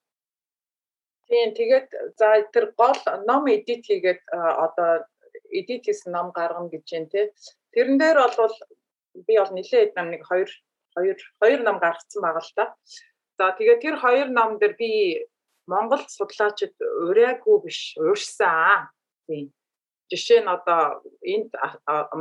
Тийм 1.26 1.54
тэгээд 1.54 1.88
за 2.18 2.28
тэр 2.54 2.74
гол 2.78 2.98
ном 3.26 3.46
эдит 3.50 3.86
хийгээд 3.86 4.22
одоо 4.30 5.06
эдит 5.50 5.86
хийсэн 5.86 6.12
ном 6.14 6.30
гаргана 6.30 6.70
гэж 6.70 6.86
байна 6.90 7.10
тий. 7.10 7.26
Тэрэн 7.74 7.98
дээр 7.98 8.18
бол 8.38 8.56
би 9.26 9.34
бол 9.38 9.52
нэлээд 9.54 9.94
нам 9.98 10.10
нэг 10.14 10.22
2 10.26 10.46
2 10.94 11.14
2 11.42 11.66
ном 11.66 11.78
гаргацсан 11.82 12.22
байгаа 12.22 12.42
л 12.42 12.54
та. 12.58 12.64
За 13.38 13.54
тэгээд 13.58 13.82
тэр 13.82 13.96
хоёр 13.98 14.28
ном 14.30 14.58
дээр 14.58 14.74
би 14.78 14.90
Монгол 15.66 16.02
судлаачид 16.06 16.74
урайгүй 17.06 17.56
биш 17.62 17.94
уурсан. 17.98 18.90
Тийм 19.26 19.54
Жишээ 20.10 20.42
нь 20.42 20.50
одоо 20.50 21.06
энд 21.22 21.50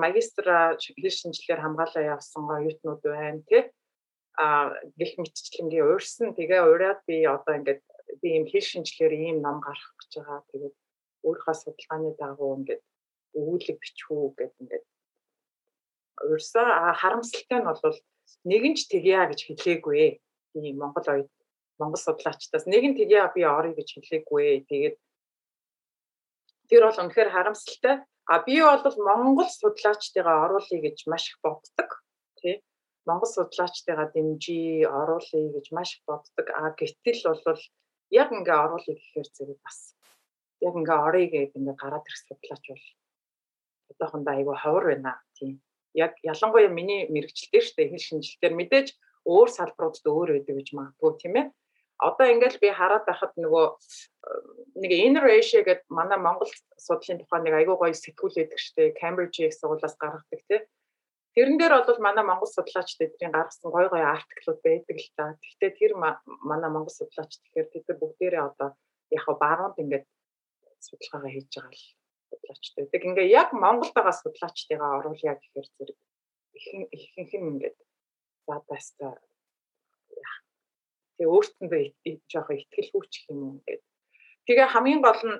магистра 0.03 0.77
хэл 0.77 1.09
шинжилгээр 1.09 1.63
хамгаалаа 1.63 2.03
явсан 2.15 2.45
оюутнууд 2.45 3.01
байна 3.01 3.41
тий. 3.49 3.63
А 4.37 4.69
гих 4.97 5.17
мэтчлэнгийн 5.17 5.89
уурсан 5.89 6.37
тэгээ 6.37 6.61
ураад 6.69 7.01
би 7.09 7.25
одоо 7.25 7.53
ингээд 7.57 7.81
би 8.21 8.27
ийм 8.37 8.45
хэл 8.45 8.69
шинжилгээр 8.71 9.13
ийм 9.17 9.37
ном 9.41 9.57
гаргах 9.65 9.93
гэж 9.99 10.11
байгаа. 10.21 10.41
Тэгээд 10.53 10.75
өөрийнхөө 11.25 11.55
судалгааны 11.57 12.11
дагуу 12.21 12.51
ингээд 12.61 12.83
өгүүлэг 13.37 13.77
бичвүү 13.81 14.23
гэдэг 14.37 14.61
ингээд 14.61 14.85
уурсан 16.29 16.67
харамсалтай 17.01 17.59
нь 17.59 17.67
бол 17.67 17.99
нэгэн 18.45 18.73
ч 18.77 18.87
тэгья 18.91 19.25
гэж 19.27 19.39
хэлээгүй. 19.49 20.21
Би 20.53 20.73
Монгол 20.73 21.07
оюут 21.09 21.31
Монгол 21.79 22.01
судлаачдаас 22.01 22.65
нэгэн 22.67 22.93
тэгья 22.99 23.31
би 23.33 23.41
орё 23.43 23.71
гэж 23.73 23.97
хэлээгүй. 23.97 24.65
Тэгээд 24.69 24.95
Тэр 26.69 26.85
бол 26.85 27.01
үнэхээр 27.01 27.33
харамсалтай. 27.33 28.05
А 28.29 28.45
би 28.45 28.61
бол 28.61 28.97
Монгол 29.09 29.49
судлаачдыгаа 29.49 30.45
оруулъя 30.45 30.79
гэж 30.85 31.09
маш 31.09 31.33
их 31.33 31.37
боддог. 31.41 31.89
Тий. 32.37 32.61
Монгол 33.09 33.29
судлаачдыгаа 33.29 34.13
дэмжиж 34.13 34.85
оруулъя 34.85 35.49
гэж 35.55 35.65
маш 35.73 35.97
их 35.97 36.03
боддог. 36.05 36.45
А 36.53 36.69
гэтэл 36.77 37.25
бол 37.25 37.61
яг 38.13 38.29
ингээ 38.29 38.57
оруулъя 38.65 38.95
гэхээр 38.97 39.29
зэрэг 39.33 39.59
бас 39.65 39.97
яг 40.61 40.73
ингээ 40.77 40.99
оръё 41.07 41.27
гэдэг 41.33 41.57
ингээ 41.57 41.77
гараад 41.81 42.05
ирэх 42.05 42.21
судлаач 42.29 42.63
бол 42.69 42.85
одоохондоо 43.89 44.33
айгүй 44.37 44.57
ховор 44.61 44.85
байна. 44.93 45.13
Тийм. 45.37 45.61
Яг 45.93 46.13
ялангуяа 46.21 46.69
миний 46.69 47.09
мэрэгчлэл 47.09 47.49
дээр 47.49 47.65
штэ 47.65 47.89
хэл 47.89 48.07
шинжилтээр 48.07 48.53
мэдээж 48.53 48.87
өөр 49.25 49.49
салбаруудад 49.57 50.05
өөр 50.05 50.29
байдаг 50.37 50.55
гэж 50.57 50.69
магадгүй 50.77 51.11
тийм 51.17 51.33
ээ 51.41 51.45
одоо 51.99 52.25
ингээл 52.31 52.63
би 52.63 52.69
хараад 52.71 53.05
байхад 53.05 53.33
нөгөө 53.35 53.65
нэг 54.81 54.91
inner 54.95 55.27
Asia 55.27 55.61
гэдэг 55.67 55.87
манай 55.91 56.17
Монгол 56.17 56.51
судлалын 56.79 57.19
тухай 57.19 57.41
нэг 57.43 57.53
айгүй 57.59 57.75
гоё 57.75 57.95
сэтгүүл 57.95 58.39
байдаг 58.39 58.59
штэ 58.59 58.95
Cambridge 58.99 59.43
их 59.43 59.53
сургуулиас 59.59 59.95
гаргадаг 59.99 60.41
тий. 60.47 60.61
Тэрэн 61.35 61.59
дээр 61.59 61.73
бол 61.83 61.99
манай 61.99 62.23
Монгол 62.23 62.47
судлаач 62.47 62.95
тэдний 62.95 63.31
гаргасан 63.35 63.69
гоё 63.71 63.87
гоё 63.91 64.05
артиклууд 64.15 64.59
байдаг 64.63 64.97
л 64.97 65.11
та. 65.17 65.23
Гэхдээ 65.43 65.71
тэр 65.79 65.91
манай 65.99 66.69
Монгол 66.71 66.95
судлаач 66.95 67.31
тэгэхээр 67.35 67.67
тэд 67.67 67.87
бүгдээрээ 67.99 68.43
одоо 68.47 68.69
яг 69.11 69.25
баруунд 69.27 69.77
ингээд 69.83 70.05
судалгаагаа 70.79 71.31
хийж 71.35 71.51
байгаа 71.51 71.75
л 71.75 71.85
судлаачтай 72.29 72.83
байдаг. 72.85 73.01
Ингээ 73.07 73.27
яг 73.39 73.49
Монголд 73.53 73.93
байгаа 73.93 74.15
судлаачтайгаа 74.15 74.91
оруулъя 74.99 75.35
гэхээр 75.35 75.67
зэрэг 75.75 75.97
ихэнх 76.95 77.33
нь 77.35 77.49
ингээд 77.51 77.77
за 78.47 78.55
баста 78.69 79.07
Тэгээ 81.19 81.33
өөртөндөө 81.35 81.81
жоохон 82.31 82.57
ихтгэл 82.63 82.91
хүч 82.95 83.13
юм 83.27 83.37
уу 83.43 83.53
гэдэг. 83.67 83.83
Тэгээ 84.47 84.67
хамгийн 84.71 85.01
гол 85.03 85.21
нь 85.27 85.37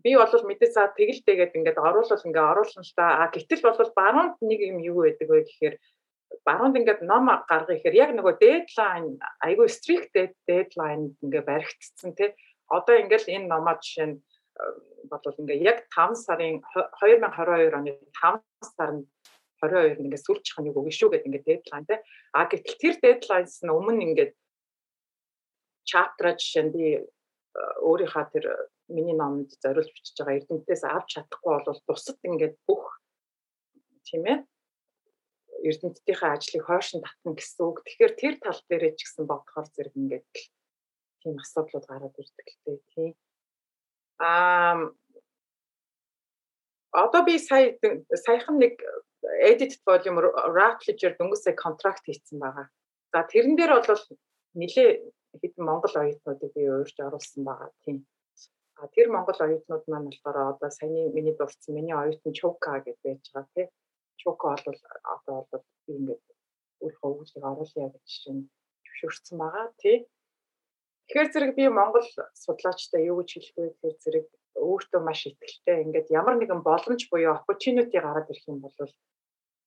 би 0.00 0.16
бол 0.16 0.32
мэдээ 0.32 0.70
за 0.72 0.88
тэгэлдээгээд 0.96 1.56
ингээд 1.60 1.76
оруулал 1.76 2.24
ингээд 2.24 2.50
оруулсан 2.52 2.84
л 2.84 2.96
та. 2.96 3.20
А 3.20 3.24
гэтэл 3.28 3.62
бол 3.68 3.92
баруунд 4.00 4.36
нэг 4.40 4.60
юм 4.64 4.78
юу 4.80 5.04
байдаг 5.04 5.28
вэ 5.28 5.44
гэхээр 5.44 5.76
баруунд 6.44 6.78
ингээд 6.80 7.00
ном 7.04 7.26
гаргах 7.48 7.76
гэхээр 7.76 8.00
яг 8.00 8.10
нөгөө 8.16 8.34
дедлайн 8.40 9.20
айгүй 9.44 9.68
стрикт 9.68 10.14
дедлайн 10.48 11.16
ингээд 11.24 11.48
баригдсан 11.48 12.12
тий. 12.16 12.32
Одоо 12.72 12.96
ингээд 12.96 13.28
энэ 13.28 13.50
номоо 13.50 13.76
жишээ 13.80 14.06
нь 14.08 14.16
бол 15.10 15.38
ингээд 15.40 15.62
яг 15.64 15.78
5 15.92 16.16
сарын 16.26 16.60
2022 17.02 17.76
оны 17.76 17.92
5 18.14 18.40
сард 18.76 19.04
22 19.62 20.02
ингээд 20.04 20.24
сүүлчих 20.26 20.56
нэг 20.60 20.76
өгнө 20.76 20.92
шүү 20.92 21.10
гэдэг 21.12 21.26
ингээд 21.28 21.48
дедлайн 21.50 21.84
тий. 21.88 21.98
А 22.36 22.46
гэтэл 22.46 22.80
тэр 22.80 22.94
дедлайнс 23.00 23.64
нь 23.64 23.72
өмнө 23.72 24.04
ингээд 24.06 24.32
чаптра 25.86 26.34
жишээ 26.34 26.64
нь 26.66 26.74
би 26.74 26.84
э, 26.98 27.02
өөрийнхөө 27.86 28.24
тэр 28.34 28.44
э, 28.50 28.56
миний 28.90 29.16
номонд 29.16 29.54
зориулж 29.62 29.90
бичиж 29.94 30.18
байгаа 30.18 30.38
эрдэмтдээс 30.42 30.82
авч 30.84 31.08
чадахгүй 31.14 31.54
бол 31.64 31.80
бусад 31.86 32.18
ингээд 32.26 32.54
бүх 32.66 33.00
тийм 34.06 34.26
ээ 34.26 34.38
эрдэмтдийнхээ 35.66 36.30
ажлыг 36.34 36.64
хойшин 36.66 37.00
татна 37.02 37.32
гэсэн 37.34 37.62
үг. 37.66 37.82
Тэгэхээр 37.86 38.12
тэр 38.20 38.34
тал 38.42 38.60
дээрээ 38.68 38.92
ч 38.94 39.00
гэсэн 39.06 39.24
бодохоор 39.26 39.66
зэрэг 39.74 39.94
ингээд 39.96 40.26
тийм 41.22 41.34
асуудлууд 41.42 41.86
гараад 41.88 42.14
ирдэг 42.14 42.46
л 42.50 42.60
дээ 42.66 42.78
тийм. 42.92 43.12
Аа 44.22 44.92
одоо 46.92 47.22
би 47.26 47.38
сая 47.38 47.76
саяхан 48.24 48.56
нэг 48.62 48.80
edit 49.42 49.76
volume 49.86 50.22
Rattledge 50.56 51.04
дөнгөсөө 51.18 51.54
контракт 51.58 52.04
хийсэн 52.06 52.38
байгаа. 52.38 52.66
За 53.12 53.26
тэрэн 53.26 53.56
дээр 53.56 53.82
бол 53.82 54.04
нилээ 54.54 55.02
хэдэн 55.40 55.64
Монгол 55.68 55.94
оюутнуудыг 56.02 56.50
би 56.56 56.62
уурж 56.68 56.96
оруулсан 57.06 57.42
байгаа 57.48 57.70
тийм. 57.84 57.98
А 58.80 58.88
тэр 58.94 59.06
Монгол 59.14 59.38
оюутнууд 59.46 59.84
маань 59.88 60.08
болохоор 60.10 60.38
одоо 60.52 60.70
саяны 60.70 61.12
миний 61.16 61.34
дурдсан 61.36 61.74
миний 61.74 61.96
оюутан 61.96 62.32
Чука 62.38 62.72
гэж 62.86 62.96
байж 63.04 63.24
байгаа 63.32 63.52
тийм. 63.54 63.68
Чука 64.20 64.56
бол 64.66 64.80
одоо 65.14 65.38
бол 65.50 65.64
би 65.86 65.92
ингээд 65.98 66.24
өөрийнхөө 66.82 67.10
өгүүлбэрийг 67.12 67.50
оруулъя 67.50 67.88
гэж 67.94 68.06
чинь 68.22 68.42
зөвшөөрсөн 68.84 69.36
байгаа 69.42 69.66
тийм. 69.82 70.00
Тэгэхээр 71.06 71.32
зэрэг 71.32 71.52
би 71.58 71.64
Монгол 71.68 72.06
судлаачтай 72.44 73.00
юу 73.10 73.16
гэж 73.20 73.30
хэлэх 73.32 73.54
вэ 73.56 73.64
гэхээр 73.70 73.96
зэрэг 74.02 74.26
өөртөө 74.68 75.00
маш 75.04 75.20
ихтэй 75.28 75.84
ингээд 75.84 76.08
ямар 76.18 76.34
нэгэн 76.36 76.60
боломж 76.68 77.02
буюу 77.10 77.36
opportunity 77.38 77.96
гараад 78.00 78.30
ирэх 78.32 78.44
юм 78.48 78.58
бол 78.64 78.76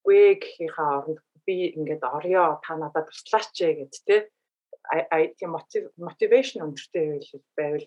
үгүй 0.09 0.41
гэхийнхаа 0.41 0.89
оронд 0.99 1.19
би 1.45 1.55
ингээд 1.77 2.03
орё 2.17 2.45
та 2.65 2.73
надад 2.81 3.05
туслаач 3.09 3.55
ээ 3.61 3.73
гэд 3.79 3.93
IT 4.89 5.39
motivation 5.97 6.65
өндөртэй 6.65 7.21
байвал 7.57 7.85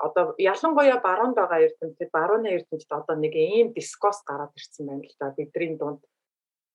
одоо 0.00 0.34
ялангуяа 0.38 0.98
баруун 1.04 1.34
байгаа 1.34 1.60
эрдэмтэд 1.66 2.10
барууны 2.16 2.48
эрдэмтэд 2.56 2.90
одоо 2.90 3.16
нэг 3.16 3.34
ийм 3.36 3.68
дискос 3.76 4.22
гараад 4.24 4.52
ирсэн 4.56 4.86
байна 4.86 5.04
л 5.04 5.16
да. 5.20 5.34
Бидний 5.36 5.76
дунд 5.76 6.00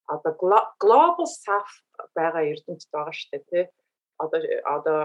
одоо 0.07 0.31
global 0.83 1.25
south 1.25 1.73
байгаа 2.13 2.43
эрдэмтэд 2.51 2.89
байгаа 2.93 3.15
дээ 3.31 3.43
тий. 3.49 3.65
Одоо 4.23 4.39
одоо 4.75 4.99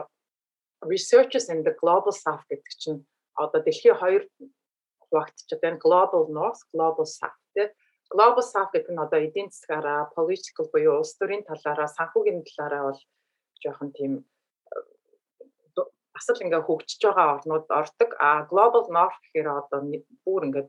researchers 0.85 1.49
in 1.49 1.65
the 1.65 1.75
global 1.81 2.13
south 2.13 2.45
гэдэг 2.51 2.73
чинь 2.83 3.01
одоо 3.35 3.61
дэлхийн 3.65 3.97
хоёр 3.97 4.23
хуваагдчихад 5.09 5.61
байна. 5.65 5.79
Global 5.81 6.23
north 6.29 6.61
global 6.75 7.07
south 7.09 7.41
тий. 7.55 7.73
Global 8.13 8.45
south 8.45 8.71
гэдэг 8.75 8.93
нь 8.93 9.01
одоо 9.01 9.19
эдийн 9.27 9.49
засгаараа 9.49 10.13
political 10.13 10.69
буюу 10.69 11.01
улс 11.01 11.17
төрийн 11.17 11.47
талаараа 11.49 11.89
санхүүгийн 11.89 12.45
талаараа 12.45 12.93
бол 12.93 13.01
жоохон 13.65 13.93
тийм 13.97 14.13
бас 16.21 16.29
л 16.37 16.45
ингээ 16.45 16.67
хөгжиж 16.69 17.01
байгаа 17.01 17.41
орнууд 17.41 17.67
ордог. 17.73 18.11
А 18.21 18.45
Global 18.45 18.85
North 18.93 19.17
гэхээр 19.25 19.49
одоо 19.49 19.81
бүр 20.25 20.43
ингээ 20.53 20.69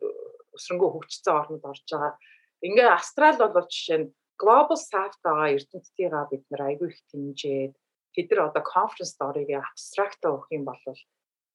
өсрөнгөө 0.55 0.89
хөгжсөн 0.95 1.35
орнууд 1.35 1.63
орж 1.67 1.83
байгаа. 1.91 2.15
Ингээ 2.63 2.87
Австрал 2.87 3.35
бол 3.35 3.67
жишээ 3.67 3.99
нь 3.99 4.11
Global 4.39 4.79
South 4.79 5.17
байгаа 5.19 5.53
эрдэмтдийнхаа 5.55 6.25
бид 6.31 6.43
нар 6.49 6.61
айгүй 6.71 6.87
их 6.95 6.99
дэмжээд 7.11 7.73
тэд 8.15 8.27
нар 8.31 8.47
одоо 8.47 8.63
conference 8.63 9.11
story-г 9.15 9.51
абстракт 9.59 10.23
өгөх 10.23 10.47
юм 10.55 10.63
бол 10.63 10.79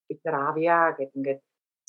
бид 0.09 0.21
нар 0.25 0.37
авъя 0.53 0.93
гэд 0.93 1.17
ингээд 1.17 1.41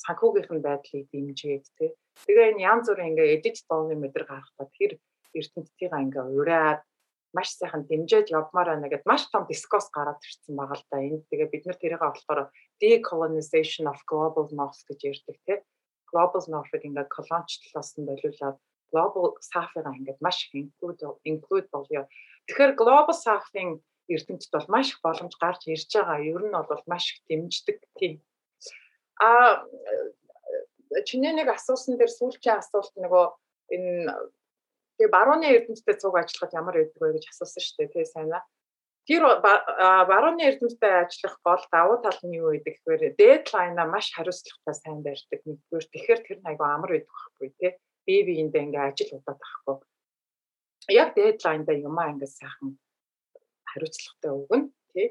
санхүүгийнх 0.04 0.64
байдлыг 0.64 1.06
дэмжиж 1.12 1.64
тий. 1.76 1.92
Тэгээ 2.24 2.50
энэ 2.56 2.64
янз 2.72 2.86
бүрийн 2.88 3.12
ингээ 3.12 3.34
edit 3.36 3.56
дооны 3.68 3.94
мэдрэг 4.00 4.28
гаргахтаа 4.32 4.66
тэр 4.74 4.96
эрдэмтдийнхаа 5.36 6.04
ингээ 6.06 6.24
ураад 6.38 6.80
маш 7.36 7.48
сайхан 7.56 7.84
дэмжиж 7.88 8.32
явмаар 8.32 8.68
байна 8.72 8.88
гэд 8.88 9.04
маш 9.04 9.28
том 9.32 9.44
дискос 9.48 9.90
гараад 9.92 10.20
ирсэн 10.24 10.56
байгаа 10.56 10.78
л 10.78 10.86
да. 10.90 10.96
Энд 10.98 11.24
тэгээ 11.28 11.52
бид 11.52 11.64
нар 11.66 11.78
тэрийг 11.78 12.02
болохоор 12.02 12.40
decolonization 12.80 13.84
of 13.92 14.00
global 14.10 14.46
north 14.52 14.80
гэж 14.88 15.00
ярьдаг 15.10 15.36
тийм. 15.44 15.60
Global 16.08 16.42
north-ыг 16.48 16.82
ингээд 16.88 17.12
колоничлолоос 17.12 17.90
нь 18.00 18.08
болиулаад 18.08 18.56
global 18.92 19.36
south-ыг 19.44 19.84
ингээд 19.84 20.20
маш 20.24 20.48
include 20.56 21.04
include 21.28 21.68
болё. 21.68 22.08
Тэгэхээр 22.48 22.72
global 22.80 23.12
south-ын 23.12 23.80
эрдэмтэд 24.08 24.52
бол 24.52 24.68
маш 24.72 24.96
их 24.96 25.00
боломж 25.04 25.34
гарч 25.36 25.68
ирж 25.68 25.92
байгаа. 25.92 26.24
Ер 26.24 26.42
нь 26.48 26.56
бол 26.56 26.82
маш 26.88 27.04
их 27.12 27.20
дэмждэг 27.28 27.76
тийм. 28.00 28.24
А 29.20 29.64
чиний 31.04 31.32
нэг 31.36 31.48
асуусан 31.52 32.00
дээр 32.00 32.08
сүүлчийн 32.08 32.64
асуулт 32.64 32.94
нөгөө 32.96 33.26
энэ 33.76 34.12
Тэгээ 34.98 35.14
барууны 35.14 35.46
эрдэмтдтэй 35.46 35.96
цуг 36.02 36.14
ажиллахад 36.18 36.58
ямар 36.58 36.74
байдаг 36.74 36.98
вэ 36.98 37.14
гэж 37.14 37.24
асуусан 37.30 37.62
шүү 37.62 37.76
дээ 37.78 37.92
тий 37.94 38.06
сайн 38.10 38.34
аа. 38.34 38.42
Тэр 39.06 39.22
барууны 40.10 40.42
эрдэмтдтэй 40.42 40.94
ажиллах 41.06 41.38
гол 41.46 41.64
давуу 41.70 41.98
тал 42.02 42.18
нь 42.26 42.34
юу 42.42 42.50
гэдэг 42.58 42.74
гэхээр 42.82 43.14
дедлайна 43.14 43.86
маш 43.86 44.10
хариуцлагатай 44.10 44.74
сайн 44.74 45.00
барьдаг. 45.06 45.40
Нэгдүгээр 45.46 45.86
тэгэхээр 45.86 46.20
тэр 46.26 46.38
айгу 46.50 46.64
амар 46.66 46.90
байдаг 46.98 47.14
байхгүй 47.14 47.48
тий. 47.62 47.70
Бие 48.04 48.22
биендээ 48.26 48.62
ингээ 48.66 48.84
ажил 48.90 49.16
удаад 49.22 49.38
байхгүй. 49.38 49.76
Яг 50.92 51.08
дедлайнда 51.14 51.72
юмаа 51.78 52.10
ингээ 52.12 52.30
сайхан 52.34 52.70
хариуцлагатай 53.70 54.32
өгнө 54.34 54.66
тий. 54.92 55.08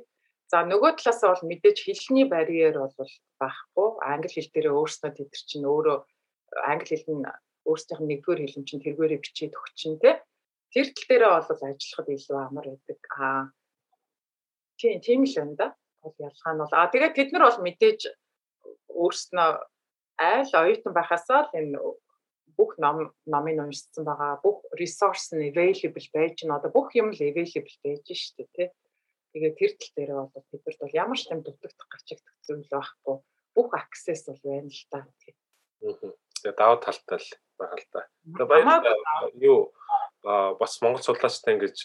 За 0.51 0.67
нөгөө 0.67 0.91
талаас 0.99 1.21
бол 1.23 1.47
мэдээж 1.47 1.77
хэлний 1.87 2.27
барьер 2.27 2.75
бол 2.75 3.13
байхгүй. 3.39 3.87
Англи 4.03 4.29
хэл 4.35 4.51
дээр 4.51 4.67
өөрснөө 4.75 5.11
тэд 5.15 5.31
чинь 5.47 5.63
өөрөө 5.63 5.97
англи 6.71 6.95
хэл 6.95 7.17
нь 7.17 7.25
өөрсдийнх 7.69 8.01
нь 8.01 8.09
нэгдүгээр 8.11 8.41
хэлэн 8.43 8.65
чинь 8.67 8.83
тэргээрээ 8.83 9.19
бичээд 9.21 9.53
өгчин 9.59 9.95
тэ. 9.99 10.23
Тэр 10.71 10.87
тал 10.95 11.05
дээрээ 11.07 11.31
бол 11.35 11.63
ажиллахад 11.67 12.07
илүү 12.15 12.37
амар 12.39 12.65
байдаг. 12.71 12.99
Аа 13.19 13.43
тийм 14.79 14.99
тийм 15.03 15.21
л 15.27 15.35
байна 15.35 15.55
да. 15.59 15.67
Бол 16.01 16.15
ялгаа 16.17 16.53
нь 16.53 16.61
бол 16.63 16.73
аа 16.73 16.91
тэгээд 16.91 17.15
тэд 17.15 17.29
нар 17.31 17.43
бол 17.47 17.59
мэдээж 17.65 18.01
өөрснөө 19.01 19.49
айл 20.17 20.51
оюутан 20.61 20.93
байхасаа 20.95 21.39
л 21.45 21.55
энэ 21.59 21.77
бүх 22.57 22.71
ном 22.81 23.13
номыг 23.29 23.57
уншсан 23.61 24.03
байгаа 24.07 24.41
бүх 24.41 24.65
resource 24.81 25.29
нь 25.35 25.49
available 25.49 26.07
байж 26.15 26.37
н 26.43 26.55
одоо 26.57 26.71
бүх 26.73 26.89
юм 26.97 27.13
л 27.13 27.21
available 27.21 27.77
байж 27.83 28.05
штэ 28.09 28.43
тий. 28.55 28.67
Тэгээ 29.33 29.53
тэр 29.59 29.71
тал 29.77 29.93
дээр 29.95 30.11
бол 30.17 30.47
бидэрт 30.51 30.79
бол 30.81 30.99
ямар 31.03 31.17
ч 31.19 31.29
юм 31.29 31.41
дутагдах 31.45 31.89
гачигдах 31.93 32.35
зүйл 32.45 32.65
байхгүй 32.73 33.15
бүх 33.55 33.69
access 33.77 34.25
бол 34.29 34.41
байна 34.41 34.69
л 34.73 34.85
та. 34.89 35.05
Тэгээ 35.81 36.55
даваа 36.57 36.81
талтай 36.81 37.19
л 37.21 37.29
байгаа 37.59 37.77
л 37.77 37.89
да. 37.93 38.01
Тэгээ 38.25 38.47
баяр 38.47 38.83
юу? 39.41 39.73
Бас 40.23 40.81
Монгол 40.81 41.03
судлаачтай 41.03 41.57
ингэж 41.57 41.77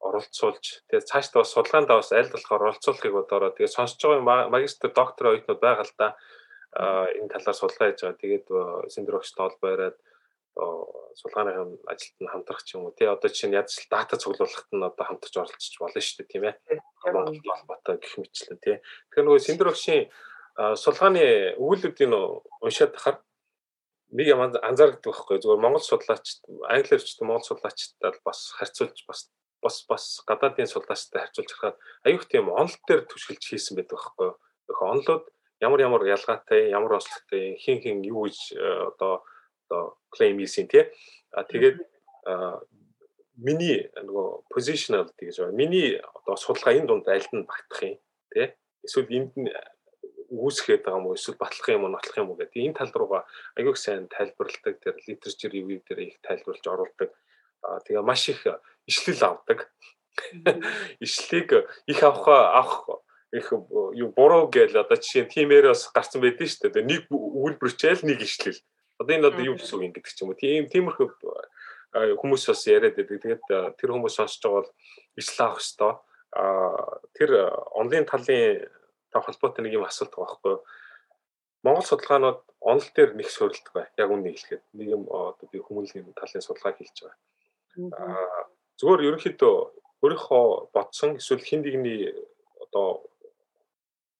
оролцуулж 0.00 0.64
тэгээ 0.88 1.08
цаашдаа 1.08 1.42
бас 1.42 1.52
судалгаанд 1.52 1.88
бас 1.88 2.12
аль 2.12 2.32
болохоор 2.32 2.62
оролцуулахыг 2.72 3.12
бодороо 3.12 3.50
тэгээ 3.52 3.76
сонсож 3.76 4.02
байгаа 4.02 4.52
магистр 4.52 4.90
доктор 4.92 5.34
оюутнууд 5.34 5.60
байгаа 5.60 5.86
л 5.86 5.94
да. 5.98 6.08
энэ 7.18 7.32
талаар 7.32 7.56
судалгаа 7.56 7.88
хийж 7.90 8.00
байгаа. 8.02 8.22
Тэгээд 8.22 8.46
синдрогчтой 8.92 9.42
холбоо 9.48 9.70
яриад 9.74 9.96
судалгааны 11.18 11.52
ажилд 11.86 12.18
нь 12.18 12.30
хамтрах 12.30 12.62
ч 12.66 12.74
юм 12.74 12.90
уу. 12.90 12.94
Тий 12.94 13.06
одоо 13.06 13.30
чинь 13.30 13.54
ядч 13.54 13.86
дата 13.90 14.18
цуглуулахад 14.18 14.70
нь 14.74 14.82
одоо 14.82 15.04
хамтарч 15.06 15.34
оролцож 15.38 15.74
болно 15.78 16.00
шүү 16.02 16.16
дээ 16.18 16.32
тийм 16.32 16.44
ээ. 16.50 16.54
Монгол 17.14 17.38
холбоотой 17.42 17.96
гэх 18.02 18.14
мэтлэн 18.18 18.58
тий 18.62 18.76
тэгэхээр 19.10 19.26
нөгөө 19.26 19.46
синдрогчийн 19.46 20.02
судалгааны 20.58 21.54
өгүүлбэрийг 21.62 22.10
уншаад 22.66 22.92
тахаар 22.98 23.16
нэг 24.10 24.26
юм 24.28 24.40
анзаардаг 24.40 25.04
байхгүй 25.04 25.38
зүгээр 25.42 25.62
Монгол 25.62 25.84
судлаачд 25.84 26.44
англиар 26.68 27.02
ч 27.02 27.18
Монгол 27.20 27.44
судлаачдад 27.44 28.16
бас 28.24 28.52
харьцуулж 28.56 29.04
бас 29.08 29.28
бас 29.62 29.76
бас 29.88 30.04
гадаадын 30.28 30.70
судлаачтай 30.70 31.28
харьцуулж 31.28 31.50
харахад 31.52 31.78
аюух 32.06 32.24
тийм 32.28 32.48
онол 32.48 32.76
дээр 32.88 33.04
түшгэлж 33.10 33.44
хийсэн 33.44 33.76
байдаг 33.76 33.98
байхгүй 33.98 34.30
их 34.70 34.82
онлууд 34.82 35.24
ямар 35.60 35.80
ямар 35.80 36.02
ялгаатай 36.06 36.70
ямар 36.70 36.98
онцлогтой 36.98 37.58
хин 37.58 37.82
хин 37.82 38.02
юу 38.06 38.24
гэж 38.24 38.38
э, 38.54 38.94
одоо 38.94 39.24
одоо 39.68 39.98
claim 40.10 40.38
хийсэн 40.38 40.68
тий. 40.68 40.88
А 41.32 41.44
тэгээд 41.44 41.78
миний 43.38 43.86
нөгөө 43.94 44.48
positional 44.50 45.06
гэж 45.14 45.38
байна 45.38 45.56
миний 45.56 46.00
одоо 46.00 46.36
судалгаа 46.36 46.74
энэ 46.74 46.88
дунд 46.88 47.08
альд 47.08 47.30
нь 47.32 47.46
багтах 47.46 47.82
юм 47.82 47.98
тий. 48.32 48.54
Эсвэл 48.82 49.12
энд 49.12 49.32
нь 49.36 49.52
үүсгээд 50.28 50.84
байгаа 50.84 51.00
юм 51.00 51.08
уу 51.08 51.16
эсвэл 51.16 51.40
батлах 51.40 51.68
юм 51.68 51.84
уу 51.84 51.92
нотлох 51.92 52.16
юм 52.20 52.30
уу 52.30 52.38
гэдэг 52.40 52.60
энэ 52.60 52.78
тал 52.78 52.92
руугаа 52.92 53.22
аягүй 53.56 53.76
сайн 53.76 54.08
тайлбарладаг 54.12 54.76
тэр 54.80 54.96
литератур 55.08 55.50
ревю 55.52 55.80
дээр 55.88 56.00
их 56.04 56.16
тайлбарлаж 56.20 56.64
оруулдаг. 56.68 57.10
Аа 57.64 57.80
тэгээ 57.84 58.04
маш 58.04 58.28
их 58.28 58.44
ишлэл 58.86 59.22
авдаг. 59.24 59.72
Ишлийг 61.00 61.48
их 61.86 62.00
авах 62.02 62.28
авах 62.28 63.02
их 63.32 63.52
юу 63.52 64.08
буруу 64.12 64.48
гээл 64.48 64.84
одоо 64.84 64.96
жишээ 64.96 65.24
нь 65.24 65.32
тиймээрээс 65.32 65.92
гарсан 65.92 66.20
байдэн 66.20 66.48
шүү 66.48 66.72
дээ. 66.72 66.84
Нэг 66.84 67.02
үйлбэрчээл 67.12 68.04
нэг 68.04 68.20
ишлэл. 68.24 68.60
Одоо 69.00 69.12
энэ 69.16 69.28
одоо 69.32 69.42
юу 69.44 69.56
гэсэн 69.56 69.76
үг 69.76 69.84
юм 69.84 69.92
гэдэг 69.92 70.12
ч 70.12 70.20
юм 70.24 70.32
уу. 70.32 70.40
Тийм 70.40 70.68
тиймэрхүү 70.68 71.08
хүмүүс 71.92 72.44
бас 72.48 72.62
яриад 72.68 72.96
байдаг. 72.96 73.20
Тэгээд 73.20 73.44
тэр 73.80 73.90
хүмүүс 73.92 74.16
сонсож 74.16 74.40
байгаа 74.44 74.60
бол 74.64 74.70
ишлэл 75.16 75.44
авах 75.44 75.60
хэвээр 75.60 75.96
тэр 77.16 77.30
онлайн 77.76 78.04
талын 78.04 78.68
та 79.12 79.20
холбоотой 79.20 79.62
нэг 79.64 79.78
юм 79.78 79.84
асуулт 79.88 80.12
байгаа 80.12 80.28
байхгүй 80.28 80.52
юу? 80.52 80.62
Монгол 81.64 81.86
судалгаанууд 81.86 82.40
онол 82.60 82.88
дээр 82.94 83.10
нэг 83.18 83.28
суурилдаг 83.30 83.72
бай. 83.74 83.86
Яг 83.98 84.10
үннийг 84.10 84.38
хэлэхэд 84.38 84.64
нэг 84.78 84.88
юм 84.88 85.02
одоо 85.10 85.46
би 85.50 85.58
хүмүүлийн 85.58 86.14
талын 86.14 86.44
судалгаа 86.44 86.74
хийж 86.78 86.96
байгаа. 87.02 87.18
Аа 87.98 88.46
зүгээр 88.78 89.06
ерөнхийдөө 89.10 89.56
өөрийнхөө 90.02 90.44
бодсон 90.74 91.18
эсвэл 91.18 91.42
хин 91.42 91.62
нэгний 91.66 92.14
одоо 92.62 93.02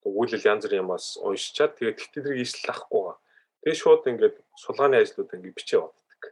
өгүүлэл 0.03 0.47
янз 0.51 0.67
бүрийн 0.67 0.83
юмас 0.83 1.15
уншичаад 1.23 1.79
тэгээд 1.79 1.99
тэтгэрийг 1.99 2.43
ижил 2.43 2.71
авахгүйгаа. 2.71 3.15
Тэгээд 3.63 3.79
шууд 3.79 4.03
ингээд 4.11 4.35
судалгааны 4.59 4.97
ажлууд 4.99 5.33
ингээд 5.35 5.57
бичээ 5.59 5.79
боддог. 5.79 6.23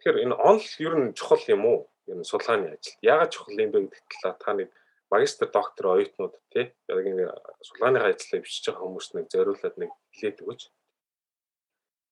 Тэгэхээр 0.00 0.22
энэ 0.24 0.36
онл 0.36 0.68
ер 0.80 0.94
нь 0.96 1.12
чухал 1.12 1.44
юм 1.48 1.62
уу? 1.68 1.80
Энэ 2.08 2.24
судалгааны 2.24 2.66
ажил. 2.76 2.96
Яагаад 3.04 3.32
чухал 3.32 3.60
юм 3.60 3.70
бэ 3.72 3.78
гэдэг 3.84 4.04
талаар 4.08 4.36
та 4.40 4.52
нэг 4.56 4.68
магистр 5.10 5.50
доктор 5.50 5.86
оюутнууд 5.98 6.34
тий 6.54 6.70
яг 6.88 7.06
ингэ 7.06 7.26
судалгааны 7.66 7.98
ажлаа 8.06 8.40
бичиж 8.42 8.64
байгаа 8.66 8.86
хүмүүст 8.86 9.12
нэг 9.18 9.26
зориулаад 9.34 9.76
нэг 9.82 9.90
хэлээд 10.14 10.42
өгөөч. 10.42 10.62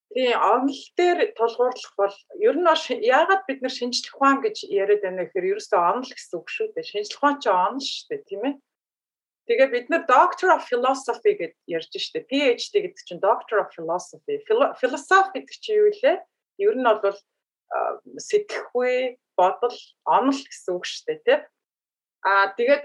Тий, 0.09 0.33
онл 0.33 0.79
дээр 0.97 1.19
тулгуурлах 1.37 1.93
бол 1.95 2.15
ер 2.43 2.55
нь 2.59 2.67
яагаад 2.67 3.43
бид 3.47 3.61
нар 3.61 3.71
шинжлэх 3.71 4.15
ухаан 4.17 4.41
гэж 4.43 4.67
яриад 4.67 5.05
байна 5.05 5.23
гэхээр 5.23 5.49
ерөөсөө 5.53 5.79
онл 5.79 6.09
гэсэн 6.11 6.35
үг 6.39 6.47
шүү 6.49 6.67
дээ. 6.73 6.91
Шинжлэх 6.91 7.19
ухаан 7.21 7.37
ч 7.39 7.45
онл 7.47 7.79
шүү 7.79 8.07
дээ, 8.09 8.27
тийм 8.27 8.41
ээ. 8.49 8.55
Тэгээ 9.47 9.69
бид 9.69 9.87
нар 9.89 10.03
Doctor 10.09 10.49
of 10.57 10.65
Philosophy 10.65 11.33
гэж 11.39 11.53
ярьж 11.69 11.93
штэ. 11.93 12.25
PhD 12.25 12.73
гэдэг 12.83 13.05
чинь 13.05 13.21
Doctor 13.21 13.61
of 13.63 13.69
Philosophy. 13.69 14.41
Philosophy 14.81 15.39
гэдэг 15.45 15.57
чинь 15.61 15.77
юу 15.77 15.93
вэ? 15.93 16.13
Ер 16.57 16.75
нь 16.75 16.89
бол 16.89 17.17
сэтгэхүй, 18.17 19.21
бодол, 19.37 19.77
онол 20.09 20.41
гэсэн 20.41 20.73
үг 20.73 20.85
штэ, 20.89 21.21
тийм 21.21 21.45
Аа 22.25 22.51
тэгээд 22.57 22.83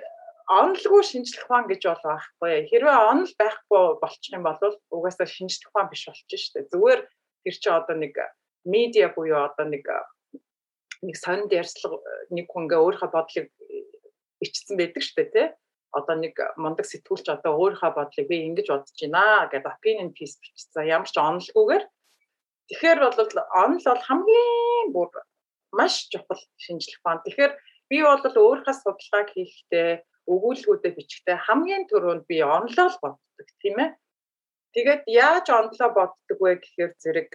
онолгүй 0.49 1.03
шинжлэх 1.05 1.49
ухаан 1.49 1.67
гэж 1.69 1.83
бол 1.89 2.05
байхгүй. 2.05 2.69
Хэрвээ 2.69 2.99
онол 3.09 3.33
байхгүй 3.41 3.85
болчих 4.01 4.33
юм 4.37 4.45
бол 4.45 4.61
угаасаа 4.93 5.29
шинжлэх 5.29 5.73
ухаан 5.73 5.89
биш 5.89 6.05
болчих 6.05 6.41
шүү 6.41 6.53
дээ. 6.61 6.71
Зүгээр 6.73 7.01
тэр 7.45 7.57
чи 7.57 7.69
одоо 7.73 7.97
нэг 7.97 8.15
медиа 8.69 9.09
буюу 9.17 9.41
одоо 9.41 9.65
нэг 9.65 9.85
нэг 11.01 11.17
сонд 11.17 11.49
ярьслага 11.53 11.97
нэг 12.29 12.47
хүн 12.49 12.69
ингээ 12.69 12.81
өөрийнхөө 12.81 13.11
бодлыг 13.13 13.49
бичсэн 14.41 14.77
байдаг 14.77 15.03
шүү 15.05 15.17
дээ 15.17 15.33
тий. 15.33 15.49
одоо 15.95 16.17
нэг 16.19 16.35
мундаг 16.59 16.87
сэтгүүлч 16.91 17.27
одоо 17.31 17.55
өөрийнхөө 17.55 17.93
бодлыг 17.95 18.27
би 18.27 18.37
ингэж 18.51 18.67
бодож 18.69 18.99
байна 18.99 19.47
гэдэг 19.49 19.71
opinion 19.71 20.11
piece 20.11 20.37
бичсэн. 20.43 20.91
Ямар 20.91 21.07
ч 21.07 21.17
онолгүйгээр 21.17 21.85
тэгэхээр 22.69 22.99
бол 23.01 23.17
онол 23.63 23.85
бол 23.87 24.03
хамгийн 24.09 24.89
бүр 24.91 25.11
маш 25.71 26.11
чухал 26.11 26.43
шинжлэх 26.59 26.99
ухаан. 26.99 27.23
Тэгэхээр 27.23 27.53
би 27.89 27.97
бол 28.03 28.19
өөрийнхөө 28.27 28.75
судалгааг 28.75 29.29
хийхдээ 29.33 29.91
өгүүлбэрүүдээ 30.33 30.93
бичгтээ 30.97 31.37
хамгийн 31.47 31.85
түрүүнд 31.91 32.25
би 32.31 32.41
онлоо 32.43 32.89
л 32.89 32.99
боддог 33.03 33.49
тийм 33.61 33.77
ээ. 33.81 33.91
Тэгээд 34.75 35.03
яаж 35.07 35.47
онлоо 35.53 35.89
боддог 35.93 36.39
вэ 36.41 36.61
гэхээр 36.63 36.93
зэрэг 37.03 37.31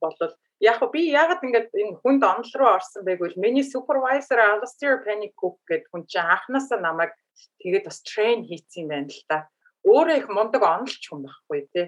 болол 0.00 0.34
яг 0.60 0.78
би 0.92 1.00
ягаад 1.10 1.42
ингэж 1.42 1.66
энэ 1.70 1.98
хүнд 2.02 2.22
онол 2.22 2.52
руу 2.58 2.70
орсон 2.76 3.02
гэвэл 3.06 3.38
миний 3.38 3.62
супервайзер 3.62 4.38
Alistair 4.38 5.02
Pennycook 5.06 5.62
гэдэг 5.66 5.88
хүн 5.90 6.02
чинь 6.10 6.26
анханасаа 6.26 6.78
намайг 6.82 7.14
тэгээд 7.62 7.86
бас 7.86 8.02
трейн 8.02 8.42
хийцэн 8.42 8.90
байна 8.90 9.10
л 9.10 9.22
та. 9.30 9.46
Өөрөө 9.86 10.16
их 10.18 10.28
мундаг 10.28 10.62
онолч 10.62 11.02
хүн 11.06 11.22
байхгүй 11.26 11.60
тий. 11.70 11.86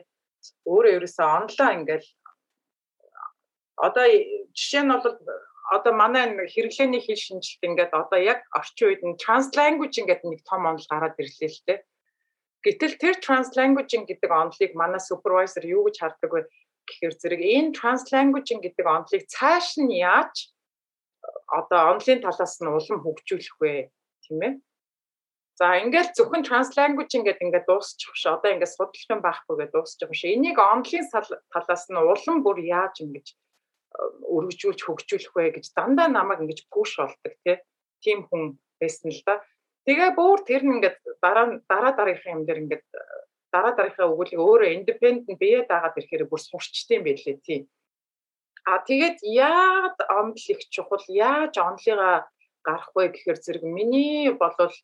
Өөрөө 0.67 1.03
ерөөсөө 1.03 1.27
онлоо 1.39 1.69
ингээл 1.75 2.09
одоо 3.77 4.07
жишээ 4.55 4.83
нь 4.87 4.93
бол 4.95 5.19
одоо 5.77 5.93
манай 5.95 6.25
хэрэглээний 6.55 7.03
хэл 7.03 7.21
шинжилт 7.27 7.62
ингээд 7.68 7.93
одоо 7.95 8.18
яг 8.33 8.41
орчин 8.59 8.87
үед 8.91 9.03
нь 9.07 9.21
translanguage 9.23 9.97
ингээд 10.03 10.23
нэг 10.27 10.41
том 10.43 10.66
онол 10.71 10.87
гараад 10.91 11.14
ирлээ 11.23 11.51
л 11.55 11.62
дээ. 11.66 11.79
Гэтэл 12.66 12.95
тэр 13.03 13.14
translanguage 13.25 13.95
гэдэг 14.11 14.31
онолыг 14.31 14.73
манай 14.75 15.01
супервайзер 15.01 15.64
юу 15.64 15.87
гэж 15.87 15.97
хардаг 16.03 16.31
вэ 16.35 16.41
гэхээр 16.89 17.14
зэрэг 17.21 17.43
энэ 17.57 17.75
translanguage 17.79 18.51
гэдэг 18.51 18.87
онолыг 18.97 19.23
цааш 19.31 19.79
нь 19.79 19.95
яаж 20.03 20.51
одоо 21.47 21.81
онлын 21.95 22.21
талаас 22.27 22.55
нь 22.59 22.68
улам 22.68 22.99
хөгжүүлэх 23.01 23.57
вэ 23.62 23.75
тийм 24.27 24.41
ээ 24.47 24.55
За 25.61 25.77
ингээл 25.77 26.16
зөвхөн 26.16 26.43
translanguage 26.49 27.14
ингээд 27.21 27.45
ингээд 27.45 27.68
дуусчих 27.68 28.16
ш. 28.16 28.33
Одоо 28.33 28.49
ингээд 28.57 28.75
судлах 28.75 29.12
юм 29.12 29.21
байхгүй 29.21 29.55
гэдэг 29.61 29.75
дуусчих 29.77 30.09
ш. 30.16 30.33
Энийг 30.33 30.57
онлын 30.57 31.05
талаас 31.53 31.85
нь 31.93 32.01
улам 32.01 32.37
бүр 32.41 32.64
яаж 32.64 33.05
ингэж 33.05 33.37
өргөжүүлж 33.97 34.80
хөгжүүлэх 34.86 35.34
вэ 35.34 35.45
гэж 35.59 35.74
дандаа 35.74 36.09
намайг 36.09 36.41
ингэж 36.43 36.70
пуш 36.70 36.97
болдог 37.01 37.34
тийм 38.05 38.26
хүн 38.28 38.59
байсан 38.80 39.11
л 39.11 39.22
да. 39.26 39.43
Тэгээ 39.86 40.11
бүр 40.14 40.38
тэр 40.47 40.62
нь 40.64 40.74
ингээд 40.78 40.97
дараа 41.24 41.47
дараа 41.66 41.93
дараагийн 41.99 42.36
юм 42.41 42.45
дээр 42.47 42.62
ингээд 42.62 42.84
дараа 43.53 43.72
дараагийн 43.74 44.12
өгүүлэг 44.14 44.41
өөрөө 44.41 44.70
independent 44.78 45.38
бие 45.43 45.66
дагаад 45.66 45.99
ирэхээр 45.99 46.30
бүр 46.30 46.41
сурчдсан 46.41 47.03
байлээ 47.03 47.36
тийм. 47.43 47.62
А 48.64 48.78
тэгээд 48.84 49.18
яад 49.24 49.99
онл 50.07 50.36
их 50.36 50.61
чухал 50.70 51.05
яаж 51.09 51.55
онлыгаа 51.59 52.28
гарах 52.62 52.91
вэ 52.95 53.09
гэхээр 53.11 53.38
зэрэг 53.41 53.64
миний 53.64 54.30
болвол 54.36 54.74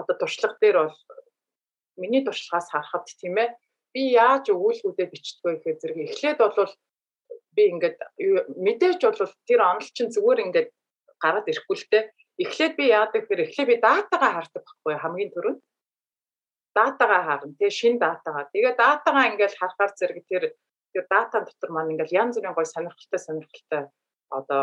одоо 0.00 0.14
туршлага 0.16 0.56
дээр 0.60 0.76
бол 0.86 0.98
миний 1.96 2.22
туршлагаас 2.24 2.70
харахад 2.70 3.04
тийм 3.20 3.36
ээ 3.42 3.48
би 3.92 4.02
яаж 4.14 4.44
өгүүлбэрүүдэд 4.54 5.12
бичдэг 5.12 5.42
вэ 5.44 5.52
гэхээр 5.56 5.80
зэрэг 5.80 5.98
эхлээд 6.06 6.38
бол 6.38 6.72
би 7.56 7.62
ингээд 7.72 7.98
мэдээж 8.66 9.00
бол 9.02 9.32
тэр 9.48 9.60
онол 9.64 9.88
чинь 9.96 10.12
зүгээр 10.14 10.44
ингээд 10.46 10.68
гараад 11.22 11.50
ирэхгүй 11.50 11.76
л 11.76 11.86
те. 11.90 11.98
Эхлээд 12.36 12.74
би 12.76 12.84
яадаг 12.92 13.24
гэхээр 13.24 13.44
эхлээд 13.48 13.68
би 13.72 13.76
датагаа 13.80 14.32
хардаг 14.36 14.62
байхгүй 14.64 14.94
хамгийн 15.00 15.32
түрүүнд? 15.32 15.60
Датагаа 16.76 17.22
харна 17.24 17.56
тий 17.56 17.70
шин 17.72 17.96
датагаа. 17.96 18.52
Тэгээ 18.52 18.74
датагаа 18.76 19.24
ингээд 19.32 19.56
харахаар 19.56 19.92
зэрэг 19.96 20.24
тэр 20.28 20.44
тэр 20.92 21.04
дата 21.08 21.44
дотор 21.44 21.70
маань 21.72 21.92
ингээд 21.96 22.12
янз 22.12 22.36
бүрийн 22.36 22.56
гой 22.56 22.66
сонирхолтой 22.68 23.20
сонирхолтой 23.20 23.82
одоо 24.28 24.62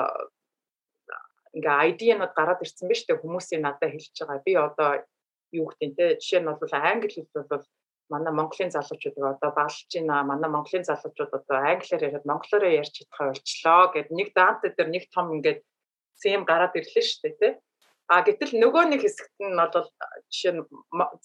ингээ 1.58 1.82
ID-нууд 1.90 2.34
гараад 2.38 2.64
ирсэн 2.66 2.90
биз 2.90 3.06
дээ 3.06 3.22
хүмүүсийн 3.22 3.62
надад 3.66 3.94
хэлж 3.94 4.14
байгаа. 4.18 4.46
Би 4.46 4.54
одоо 4.58 4.90
юу 5.54 5.70
гэдэг 5.70 5.94
те 5.98 6.06
жишээ 6.22 6.42
нь 6.42 6.50
бол 6.50 6.74
англи 6.74 7.10
хэл 7.14 7.50
бол 7.50 7.66
манай 8.14 8.34
Монголын 8.40 8.72
залуучуудыг 8.76 9.26
одоо 9.34 9.52
баглж 9.60 9.90
байна. 9.94 10.24
Манай 10.32 10.50
Монголын 10.56 10.86
залуучууд 10.90 11.32
одоо 11.40 11.58
англиар 11.72 12.06
яриад 12.08 12.30
монголоор 12.30 12.64
ярьж 12.82 12.94
чадхаа 12.98 13.28
болчлоо 13.32 13.84
гэд 13.94 14.10
нэг 14.18 14.30
даант 14.38 14.62
дээр 14.64 14.90
нэг 14.96 15.04
том 15.16 15.28
ингээд 15.36 15.60
зэм 16.22 16.42
гараад 16.50 16.78
ирлээ 16.80 17.06
шүү 17.06 17.22
дээ 17.24 17.36
тий. 17.42 17.54
А 18.14 18.22
гэтэл 18.28 18.54
нөгөө 18.64 18.84
нэг 18.92 19.02
хэсэгт 19.04 19.38
нь 19.42 19.58
бол 19.58 19.88
жишээ 20.32 20.54
нь 20.56 20.62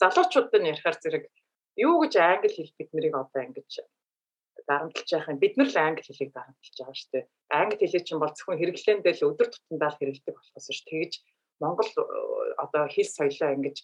залуучуудад 0.01 0.61
нь 0.63 0.71
ярихаар 0.73 0.97
зэрэг 1.03 1.25
юу 1.87 1.95
гэж 2.03 2.13
англи 2.19 2.49
хэл 2.55 2.79
бид 2.79 2.91
нарыг 2.95 3.15
одоо 3.23 3.43
ингэж 3.47 3.73
дарамтлж 4.69 5.09
яах 5.17 5.29
юм 5.33 5.39
бид 5.43 5.55
нар 5.57 5.71
л 5.73 5.79
англи 5.81 6.05
хэлийг 6.05 6.31
дарамтлж 6.35 6.75
байгаа 6.77 6.97
шүү 7.01 7.11
дээ. 7.13 7.25
Англи 7.61 7.79
хэлийг 7.81 8.05
чинь 8.07 8.23
бол 8.23 8.35
зөвхөн 8.37 8.59
хэрэглээндээ 8.61 9.15
л 9.17 9.27
өдөр 9.33 9.49
тутамдаа 9.51 9.91
л 9.91 9.99
хэрэглэдэг 9.99 10.35
болохоос 10.37 10.69
ш 10.77 10.81
тэгж 10.89 11.13
Монгол 11.63 11.91
одоо 12.65 12.85
хэл 12.93 13.11
соёлоо 13.17 13.51
ингэж 13.57 13.77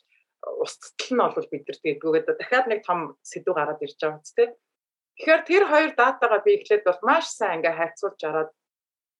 устдал 0.62 1.10
нь 1.12 1.22
бол 1.34 1.48
бид 1.50 1.64
нар 1.66 1.78
тэгдгүүгээд 1.80 2.26
дахиад 2.40 2.66
нэг 2.68 2.80
том 2.84 3.16
сэдв 3.22 3.52
гараад 3.54 3.80
ирж 3.84 3.98
байгаа 4.00 4.20
үст 4.20 4.36
тэ. 4.36 4.54
Тэгэхээр 5.18 5.42
тэр 5.46 5.64
хоёр 5.70 5.90
датагаа 5.94 6.40
би 6.44 6.50
эхлээд 6.58 6.84
бол 6.84 7.00
маш 7.02 7.26
сайн 7.30 7.62
ингээ 7.62 7.78
хайцуулж 7.78 8.20
араад 8.24 8.50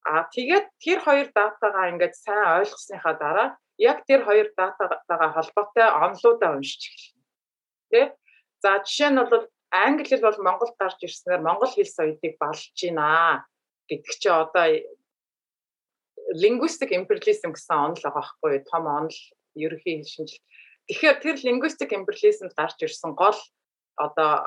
аа 0.05 0.23
тэгээд 0.35 0.67
тэр 0.83 0.99
хоёр 1.07 1.29
датагаа 1.33 1.91
ингээд 1.93 2.15
сайн 2.15 2.45
ойлгосныхаа 2.61 3.15
дараа 3.15 3.49
яг 3.79 3.99
тэр 4.09 4.21
хоёр 4.27 4.49
датагаа 4.59 5.31
холбоотой 5.37 5.89
онлуудаа 6.05 6.51
уншиж 6.57 6.83
эхэлнэ. 6.91 7.23
Тэ? 7.91 8.01
За 8.63 8.83
жишээ 8.85 9.11
нь 9.11 9.23
бол 9.23 9.47
англи 9.71 10.05
хэл 10.07 10.27
бол 10.27 10.39
Монголд 10.47 10.77
гарч 10.79 10.99
ирснээр 11.03 11.43
монгол 11.43 11.73
хэл 11.75 11.91
соёлыг 11.91 12.35
балж 12.39 12.75
байна 12.79 13.45
гэдэг 13.89 14.13
чи 14.23 14.29
одоо 14.29 14.67
linguistic 16.43 16.91
imperialism 16.95 17.53
гэсэн 17.53 17.75
онол 17.75 18.03
байгаа 18.03 18.23
байхгүй 18.23 18.55
том 18.71 18.85
онол 18.87 19.19
ерөнхий 19.59 19.99
хэл 19.99 20.13
шинжилт 20.15 20.45
Тэгэхээр 20.89 21.17
тэр 21.21 21.37
linguistic 21.49 21.91
imperialism 21.97 22.53
гарч 22.53 22.77
ирсэн 22.85 23.17
гол 23.17 23.39
одоо 23.97 24.45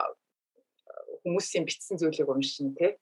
хүмүүсийн 1.26 1.66
бичсэн 1.66 1.98
зүйлийг 1.98 2.30
уншин 2.30 2.78
тий. 2.78 2.96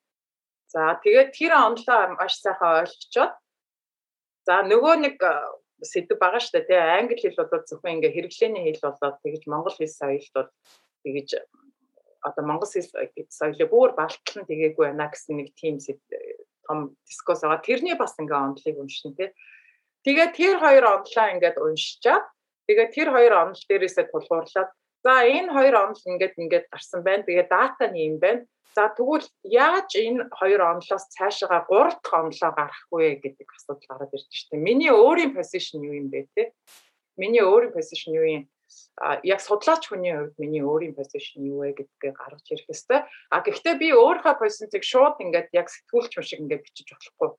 За 0.71 0.95
тэгээд 1.03 1.35
тэр 1.35 1.51
онлоо 1.55 2.15
маш 2.15 2.39
сайхан 2.39 2.87
ойлгочоод 2.87 3.33
за 4.47 4.55
нөгөө 4.63 4.95
нэг 5.03 5.15
сэдв 5.83 6.15
байгаа 6.15 6.39
шүү 6.39 6.63
дээ 6.63 6.67
тий. 6.69 6.79
Англи 6.79 7.19
хэл 7.19 7.37
бол 7.37 7.63
зөвхөн 7.67 7.99
ингээ 7.99 8.15
хэрэглээний 8.15 8.63
хэл 8.71 8.85
болоод 8.87 9.17
тэгж 9.21 9.43
монгол 9.51 9.75
хэл 9.75 9.91
соёлд 9.91 10.33
бол 10.33 10.49
тэгж 11.03 11.29
одоо 12.23 12.43
монгол 12.47 12.71
хэл 12.71 12.87
соёлыг 13.29 13.69
бүр 13.69 13.91
балталн 13.99 14.47
тэгээгүй 14.47 14.85
байна 14.89 15.11
гэсэн 15.11 15.43
нэг 15.43 15.51
тийм 15.59 15.77
том 16.65 16.97
дискус 17.05 17.43
байгаа. 17.43 17.61
Тэрний 17.61 17.95
бас 17.99 18.15
ингээ 18.17 18.39
онлыг 18.47 18.75
уншин 18.79 19.13
тий. 19.13 19.29
Тэгээд 20.05 20.31
тэр 20.37 20.55
хоёр 20.63 20.85
онлоо 20.85 21.25
ингээд 21.35 21.57
уншичаад 21.61 22.25
Тэгээд 22.67 22.91
тэр 22.95 23.09
хоёр 23.15 23.33
онол 23.43 23.63
дээрээсээ 23.69 24.05
тулгуурлаад 24.11 24.69
за 25.05 25.13
энэ 25.37 25.53
хоёр 25.53 25.75
онол 25.83 26.03
ингээд 26.11 26.35
ингээд 26.41 26.65
гарсан 26.73 27.01
байна. 27.05 27.27
Тэгээд 27.27 27.49
дата 27.49 27.85
нь 27.89 28.01
юм 28.07 28.15
байна. 28.19 28.41
За 28.75 28.91
тэгвэл 28.91 29.27
яаж 29.43 29.89
энэ 29.95 30.27
хоёр 30.35 30.61
онолоос 30.71 31.05
цаашаа 31.15 31.63
3 31.69 32.01
дахь 32.03 32.11
онолоо 32.11 32.51
гарах 32.59 32.81
вэ 32.91 33.21
гэдэг 33.23 33.47
асуудал 33.55 33.87
гараад 33.89 34.15
ирж 34.15 34.27
штеп. 34.29 34.59
Миний 34.59 34.91
өөрийн 34.91 35.31
position 35.37 35.79
юу 35.87 35.95
юм 35.95 36.09
бэ 36.11 36.27
те? 36.35 36.51
Миний 37.15 37.39
өөрийн 37.39 37.71
position 37.71 38.11
юу 38.19 38.27
юм? 38.27 38.43
а 38.97 39.19
яг 39.23 39.39
судлаач 39.41 39.83
хүний 39.87 40.13
хувьд 40.15 40.39
миний 40.39 40.63
өөрийн 40.63 40.95
позишн 40.95 41.43
юу 41.43 41.59
вэ 41.63 41.75
гэдгээ 41.79 42.13
гаргаж 42.15 42.47
ирэх 42.51 42.71
ёстой. 42.71 42.99
А 43.29 43.37
гэхдээ 43.43 43.75
би 43.81 43.87
өөрийнхөө 43.91 44.35
позицийг 44.39 44.83
шууд 44.87 45.19
ингээд 45.19 45.51
яг 45.51 45.67
сэтгүүлч 45.69 46.11
хүн 46.15 46.27
шиг 46.27 46.39
ингээд 46.43 46.63
бичиж 46.65 46.87
болохгүй. 46.91 47.29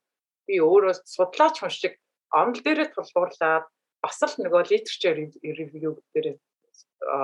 Би 0.47 0.55
өөрөө 0.61 0.95
судлаач 1.17 1.57
хүн 1.59 1.73
шиг 1.73 1.95
онол 2.31 2.61
дээрээ 2.61 2.93
тулгуурлаад 2.93 3.65
бас 4.07 4.23
л 4.23 4.37
нөгөө 4.47 4.71
literature 4.71 5.15
review 5.43 5.99
дээр 6.15 6.39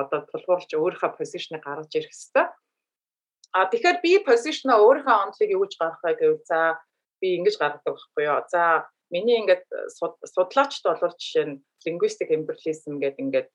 одоо 0.03 0.21
тулгуурлаж 0.31 0.71
өөрийнхөө 0.75 1.17
position-ыг 1.19 1.63
гаргаж 1.63 1.93
ирэх 1.95 2.13
хэрэгтэй. 2.13 2.47
А 3.57 3.69
тэгэхээр 3.71 3.99
би 4.05 4.13
position-а 4.27 4.83
өөрийнхөө 4.83 5.17
онцлог 5.25 5.51
юу 5.55 5.63
гэж 5.65 5.75
гаргах 5.79 6.03
вэ 6.03 6.13
гэвэл 6.19 6.49
за 6.51 6.83
би 7.21 7.39
ингэж 7.39 7.57
гаргадаг 7.63 7.95
байхгүй 7.95 8.25
юу. 8.27 8.43
За 8.51 8.89
миний 9.15 9.39
ингээд 9.41 9.65
судлаачд 10.35 10.83
бол 10.85 11.15
жишээ 11.17 11.47
нь 11.47 11.61
linguistic 11.87 12.29
imperialism 12.35 12.99
гэдэг 12.99 13.23
ингээд 13.23 13.49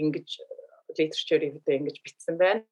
ингэж 0.00 0.28
literature 0.98 1.40
review-д 1.44 1.68
ингэж 1.68 1.96
бичсэн 2.02 2.36
байна 2.40 2.62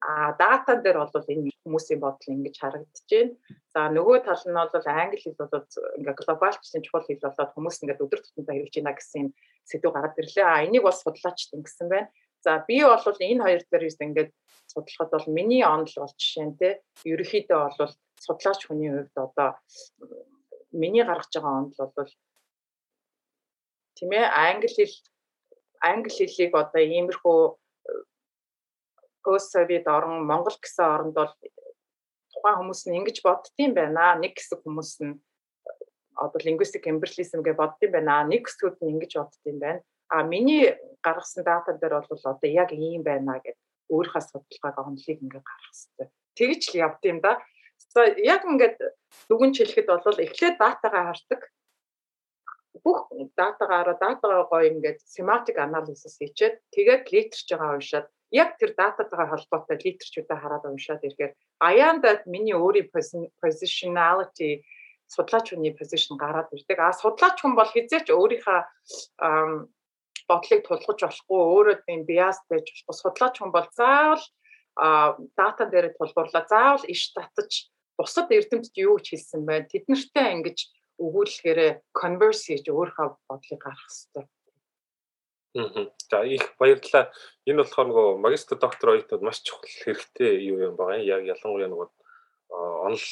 а 0.00 0.32
дата 0.36 0.76
дээр 0.84 0.98
бол 1.00 1.30
энэ 1.32 1.50
хүмүүсийн 1.64 2.00
бодол 2.00 2.34
ингэж 2.34 2.56
харагдаж 2.60 3.06
байна. 3.08 3.32
За 3.72 3.80
нөгөө 3.88 4.18
тал 4.26 4.44
нь 4.44 4.56
бол 4.56 4.86
англи 4.86 5.20
хэл 5.20 5.40
бол 5.40 5.64
ингээ 5.98 6.16
глобалчлын 6.20 6.84
чухал 6.84 7.06
хэл 7.06 7.24
болоод 7.24 7.54
хүмүүс 7.54 7.76
ингээ 7.80 8.02
өдөр 8.04 8.20
тутмын 8.20 8.48
хэрэгж 8.48 8.74
байна 8.76 8.96
гэсэн 8.96 9.26
сэдв 9.64 9.92
гараад 9.92 10.20
ирлээ. 10.20 10.44
А 10.44 10.64
энийг 10.64 10.84
бас 10.84 11.00
судлаач 11.00 11.38
ингэсэн 11.56 11.88
байна. 11.88 12.08
За 12.44 12.60
би 12.68 12.84
бол 12.84 13.00
энэ 13.00 13.44
хоёр 13.44 13.62
дээр 13.72 13.84
ингээд 13.88 14.30
судлахад 14.72 15.10
бол 15.12 15.26
миний 15.32 15.64
онол 15.64 15.94
бол 15.96 16.14
жишээ 16.20 16.46
нь 16.46 16.56
те 16.60 16.68
ерөөхдөө 17.04 17.60
бол 17.78 17.92
судлаач 18.20 18.60
хүний 18.64 18.90
хувьд 18.92 19.16
одоо 19.16 19.50
миний 20.72 21.04
гаргаж 21.04 21.32
байгаа 21.34 21.58
онол 21.60 21.92
бол 21.96 22.12
тийм 23.96 24.10
ээ 24.12 24.26
англи 24.28 24.70
хэл 24.76 24.96
англи 25.90 26.12
хэлийг 26.12 26.52
одоо 26.54 26.80
иймэрхүү 26.84 27.40
пост 29.24 29.52
совет 29.52 29.86
орон 29.86 30.26
Монгол 30.26 30.56
гэсэн 30.60 30.84
оронд 30.84 31.14
бол 31.14 31.32
тухайн 32.32 32.56
хүмүүс 32.58 32.82
нь 32.88 32.98
ингэж 32.98 33.18
боддtiin 33.26 33.72
байна. 33.74 34.16
Нэг 34.16 34.38
хэсэг 34.38 34.64
хүмүүс 34.64 34.92
нь 35.04 35.20
одоо 36.16 36.40
linguistic 36.44 36.84
imperialism 36.86 37.40
гэж 37.44 37.56
боддсон 37.56 37.90
байна. 37.92 38.24
Нэг 38.24 38.48
хэсгүүд 38.48 38.76
нь 38.80 38.92
ингэж 38.96 39.12
боддсон 39.16 39.58
байна. 39.58 39.80
А 40.08 40.22
миний 40.22 40.76
гаргасан 41.02 41.44
дата 41.44 41.72
дээр 41.72 42.02
бол 42.02 42.24
одоо 42.24 42.48
яг 42.48 42.72
ийм 42.72 43.02
байна 43.02 43.40
гэд 43.44 43.56
өөрийнхөө 43.92 44.22
судалгааг 44.22 44.76
онлыг 44.78 45.18
ингээ 45.22 45.42
гаргах 45.42 45.74
хэрэгтэй. 45.74 46.08
Тэгж 46.38 46.62
л 46.70 46.80
явд 46.86 47.02
юм 47.10 47.18
да. 47.20 47.38
За 47.94 48.06
яг 48.06 48.42
ингээд 48.44 48.76
дүгнж 49.28 49.56
хэлэхэд 49.58 49.88
бол 49.88 50.24
эхлээд 50.24 50.56
датагаа 50.58 51.04
хардаг. 51.10 51.40
Бүх 52.84 53.10
датагаа 53.36 53.82
хараа 53.82 53.96
датагаа 53.98 54.44
гоё 54.50 54.70
ингээд 54.70 54.98
semantic 55.04 55.56
analysis 55.58 56.18
хийчихэд 56.18 56.56
тэгээд 56.74 57.02
байгаа 57.06 57.76
уншаад 57.78 58.06
яг 58.30 58.58
тэр 58.58 58.74
дататайгаа 58.78 59.34
холбоотой 59.34 59.78
литерчүүдээ 59.82 60.38
хараад 60.38 60.64
уншаад 60.70 61.02
ирэхээр 61.06 61.32
аяандад 61.60 62.26
миний 62.26 62.54
өөрийн 62.54 62.90
positionality 63.42 64.62
судлаач 65.10 65.50
хүний 65.50 65.74
position 65.74 66.14
гараад 66.14 66.54
ирдэг. 66.54 66.78
А 66.78 66.94
судлаач 66.94 67.42
хүн 67.42 67.58
бол 67.58 67.66
хизээч 67.66 68.14
өөрийнхөө 68.14 68.60
бодлыг 70.30 70.60
тулгаж 70.62 70.98
болохгүй 71.02 71.40
өөрөө 71.54 71.76
тийм 71.86 72.00
bias 72.06 72.38
байж 72.46 72.66
болохгүй 72.86 72.96
судлаач 73.02 73.34
хүн 73.42 73.50
бол 73.50 73.68
заавал 73.74 74.24
дата 75.34 75.64
дээр 75.66 75.90
тулгуурлаа 75.98 76.44
заавал 76.46 76.84
иш 76.86 77.10
татаж 77.10 77.70
бусад 77.98 78.30
эрдэмтэд 78.30 78.74
юу 78.78 78.96
гэж 78.96 79.06
хэлсэн 79.10 79.42
байна 79.44 79.66
тэд 79.66 79.90
нартай 79.90 80.38
ингэж 80.38 80.58
өгүүлэхээрээ 81.02 81.72
converse 81.90 82.44
хийж 82.46 82.70
өөрийнхөө 82.70 83.08
бодлыг 83.28 83.60
гаргах 83.60 83.90
хэрэгтэй. 83.90 84.24
За 85.54 86.22
их 86.24 86.54
баярлалаа. 86.58 87.10
Энэ 87.46 87.62
болохоор 87.62 87.86
нөгөө 87.90 88.08
магистр 88.22 88.56
доктор 88.56 88.94
оюутнууд 88.94 89.22
маш 89.26 89.42
чухал 89.42 89.66
хэрэгтэй 89.82 90.46
юу 90.46 90.62
юм 90.62 90.74
байгаа. 90.78 91.02
Яг 91.02 91.26
ялангуяа 91.26 91.66
нөгөө 91.66 91.88
онол 92.54 93.06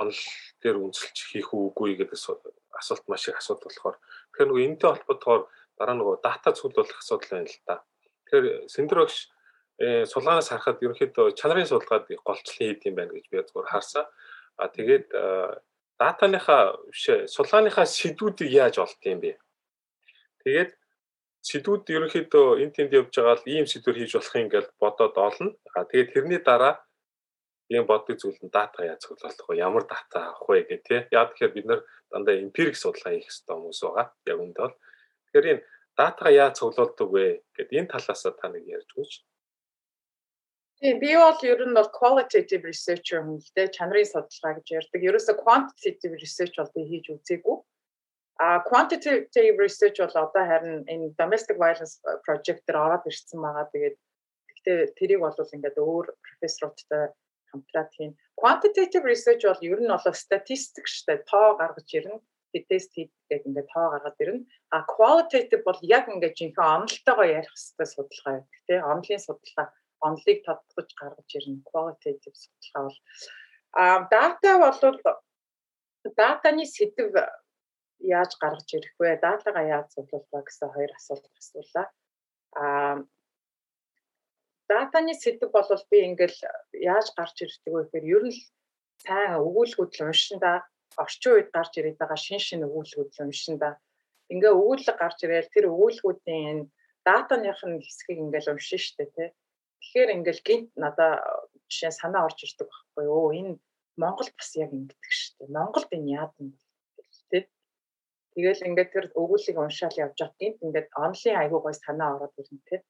онол 0.00 0.20
дээр 0.64 0.76
үнэлж 0.80 1.16
хийх 1.32 1.52
үгүй 1.52 1.96
гэдэг 2.00 2.16
асуулт 2.16 3.04
маш 3.08 3.28
их 3.28 3.36
асуудал 3.36 3.68
болохоор 3.68 3.96
тэгэхээр 4.32 4.48
нөгөө 4.48 4.64
энэтэй 4.68 4.88
холбоотойгоор 4.88 5.42
дараа 5.76 5.96
нөгөө 6.00 6.16
дата 6.24 6.50
цуглуулах 6.56 6.98
асуудал 7.00 7.28
байна 7.28 7.48
л 7.48 7.60
да. 7.68 7.76
Тэгэхээр 8.28 8.46
Сэндэр 8.72 8.98
багш 9.04 9.28
э, 9.80 10.04
сулгаанаас 10.08 10.48
харахад 10.48 10.80
ерөнхийдөө 10.80 11.36
чанарын 11.36 11.68
судалгаад 11.68 12.08
голчлон 12.24 12.56
хийд 12.56 12.88
юм 12.88 12.96
байна 12.96 13.12
гэж 13.12 13.24
би 13.28 13.36
зөвхөн 13.40 13.68
харсан. 13.68 14.04
А 14.56 14.68
тэгээд 14.68 15.08
датаныхаа 16.00 16.76
биш 16.88 17.04
сулгааныхаа 17.32 17.84
сэдвүүдийг 17.88 18.50
яаж 18.52 18.80
олд 18.80 19.00
юм 19.08 19.20
бэ? 19.24 19.36
Тэгээд 20.44 20.70
сэдвүүд 21.42 21.84
ерөнхийдөө 21.96 22.46
энэ 22.62 22.74
тэнд 22.76 22.92
явж 22.98 23.12
байгаа 23.18 23.36
л 23.38 23.50
ийм 23.50 23.66
сэдвэр 23.66 23.96
хийж 23.98 24.12
болох 24.14 24.34
юм 24.38 24.48
гэж 24.48 24.66
бодоод 24.82 25.14
олно. 25.18 25.50
А 25.74 25.84
тэгээд 25.90 26.12
тэрний 26.14 26.40
дараа 26.42 26.74
ийм 27.70 27.84
боддог 27.90 28.16
зүйл 28.18 28.38
нь 28.42 28.54
дата 28.54 28.86
яаж 28.86 29.02
цуглуулах 29.02 29.48
вэ? 29.48 29.58
Ямар 29.58 29.84
дата 29.90 30.18
авах 30.30 30.46
вэ 30.48 30.62
гэх 30.68 30.82
тээ. 30.86 31.00
Яг 31.10 31.34
тэгэхээр 31.34 31.54
бид 31.56 31.66
нар 31.66 31.80
дандаа 32.10 32.38
эмпирик 32.38 32.76
судалгаа 32.78 33.12
хийх 33.14 33.26
хэрэгтэй 33.26 33.54
хүмүүс 33.58 33.80
байгаа. 33.82 34.06
Яг 34.30 34.38
үүнд 34.38 34.56
бол 34.62 34.74
Тэгэхээр 35.32 35.52
энэ 35.52 35.64
датага 35.96 36.30
яаж 36.30 36.54
цуглуулдаг 36.60 37.08
вэ 37.08 37.26
гэд 37.56 37.70
энэ 37.72 37.88
талаас 37.88 38.20
та 38.20 38.46
нэг 38.52 38.64
ярьж 38.68 38.88
өгөөч. 38.92 39.12
Тийм 40.76 40.96
би 41.00 41.10
бол 41.16 41.40
ер 41.40 41.60
нь 41.64 41.72
бол 41.72 41.88
qualitative 41.88 42.68
researcher 42.68 43.24
юм 43.24 43.40
л 43.40 43.52
дээ 43.56 43.72
чанарын 43.72 44.04
судалгаа 44.12 44.60
гэж 44.60 44.66
ярьдаг. 44.76 45.00
Ерөөсө 45.08 45.32
quantitative 45.40 46.14
research 46.20 46.54
бол 46.60 46.72
би 46.76 46.82
хийж 46.84 47.06
үзээгүй. 47.16 47.56
А 48.42 48.46
quantitative 48.70 49.56
research 49.64 49.98
бол 50.02 50.16
одоо 50.26 50.44
харин 50.50 50.76
энэ 50.92 51.14
domestic 51.20 51.56
violence 51.62 51.94
project 52.26 52.62
дээр 52.66 52.78
ороод 52.84 53.08
ирсэн 53.10 53.38
байгаа. 53.44 53.70
Тэгээд 53.70 53.96
гэхдээ 54.48 54.78
тэрийг 54.98 55.20
бол 55.22 55.54
ингээд 55.56 55.78
өөр 55.78 56.06
профессоруудтай 56.26 57.02
хамтраад 57.50 57.90
хийн. 57.94 58.12
Quantitative 58.40 59.04
research 59.12 59.42
бол 59.46 59.62
ер 59.72 59.80
нь 59.82 59.92
бол 59.94 60.22
статистик 60.24 60.86
штэ 60.90 61.22
тоо 61.30 61.54
гаргаж 61.60 61.88
ирнэ 61.98 62.18
тест 62.60 62.90
хийдэг 62.92 63.46
ингээд 63.48 63.68
тоо 63.72 63.86
гаргаад 63.94 64.18
ирнэ. 64.22 64.44
А 64.74 64.84
qualitative 64.94 65.62
бол 65.64 65.80
яг 65.82 66.04
ингээд 66.08 66.36
жинхэнэ 66.36 66.72
онолтойгоо 66.76 67.26
ярих 67.38 67.54
хэвээр 67.54 67.90
судалгаа 67.94 68.32
байдаг 68.36 68.62
тийм 68.66 68.82
онлын 68.92 69.22
судалгаа 69.24 69.66
онлыг 70.06 70.38
тодтогч 70.46 70.90
гаргаж 71.00 71.30
ирнэ. 71.38 71.64
Qualitative 71.70 72.36
судалгаа 72.36 72.82
бол 72.88 72.98
а 73.72 73.84
дата 74.12 74.50
бол 74.60 74.76
датаны 76.18 76.64
сэдв 76.66 77.14
яаж 78.02 78.36
гаргаж 78.42 78.68
ирэх 78.74 78.94
вэ? 78.98 79.20
Датагаа 79.22 79.64
яаж 79.64 79.86
цуглуулах 79.94 80.30
вэ 80.32 80.40
гэсэн 80.46 80.68
хоёр 80.74 80.92
асуулт 80.94 81.26
асуулаа. 81.40 81.86
А 82.58 82.64
датаны 84.68 85.14
сэдв 85.14 85.50
бол 85.52 85.68
би 85.90 85.98
ингээл 86.08 86.38
яаж 86.92 87.06
гарч 87.16 87.36
ирдэг 87.44 87.72
вэ 87.72 87.82
гэхээр 87.86 88.06
ер 88.16 88.22
нь 88.28 88.38
сайн 89.04 89.40
өгүүлбүүд 89.46 89.92
л 89.96 90.04
уншин 90.06 90.38
да 90.42 90.62
орчин 90.96 91.32
үед 91.32 91.48
гарч 91.56 91.72
ирээд 91.78 91.98
байгаа 92.00 92.20
шин 92.20 92.40
шин 92.40 92.66
өгүүлбэрүүд 92.66 93.20
уншин 93.24 93.56
да. 93.62 93.78
Ингээ 94.32 94.52
өгүүлэг 94.60 94.96
гарч 94.98 95.18
ирээл 95.24 95.52
тэр 95.52 95.66
өгүүлбэрүүдийн 95.72 96.58
датаных 97.06 97.60
нь 97.64 97.82
хэсгийг 97.84 98.18
ингээл 98.24 98.52
уншин 98.52 98.80
штэ 98.80 99.04
тий. 99.14 99.28
Тэгэхээр 99.80 100.14
ингээл 100.16 100.46
гинт 100.46 100.68
надаа 100.76 101.12
жишээ 101.68 101.92
санаа 102.00 102.24
орж 102.28 102.38
ирдэг 102.44 102.68
байхгүй 102.68 103.04
юу. 103.08 103.32
Энэ 103.40 103.52
Монгол 104.00 104.30
бас 104.38 104.50
яг 104.56 104.70
ингэдэг 104.72 105.12
штэ. 105.12 105.48
Монголд 105.48 105.90
энэ 105.96 106.12
яадан. 106.20 106.48
Тэгэл 108.32 108.66
ингээд 108.68 108.90
тэр 108.92 109.06
өгүүлгийг 109.20 109.58
уншаал 109.60 109.96
явж 110.04 110.16
байгаа 110.16 110.40
гинт 110.40 110.58
ингээд 110.64 110.88
онлын 111.04 111.40
айгуу 111.42 111.60
гой 111.62 111.74
санаа 111.76 112.10
ороод 112.16 112.34
ирнэ 112.40 112.60
тий. 112.68 112.80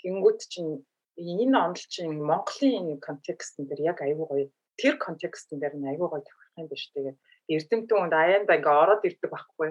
Тэнгүүт 0.00 0.40
чинь 0.52 0.72
энэ 1.20 1.56
онл 1.64 1.84
чинь 1.92 2.16
Монголын 2.30 3.00
контекстн 3.06 3.68
дээр 3.68 3.92
яг 3.92 3.98
айгуу 4.00 4.26
гоё 4.28 4.46
тэр 4.80 4.94
контекстн 4.96 5.60
дээр 5.60 5.74
нь 5.76 5.88
айгуу 5.90 6.08
гоё 6.08 6.24
тохирох 6.24 6.60
юм 6.60 6.68
биш 6.72 6.84
тэгээд 6.92 7.16
эрдэмтэн 7.54 7.96
хүнд 7.98 8.14
аяанда 8.16 8.56
ингээ 8.56 8.80
ороод 8.82 9.02
ирдэг 9.08 9.30
байхгүй. 9.32 9.70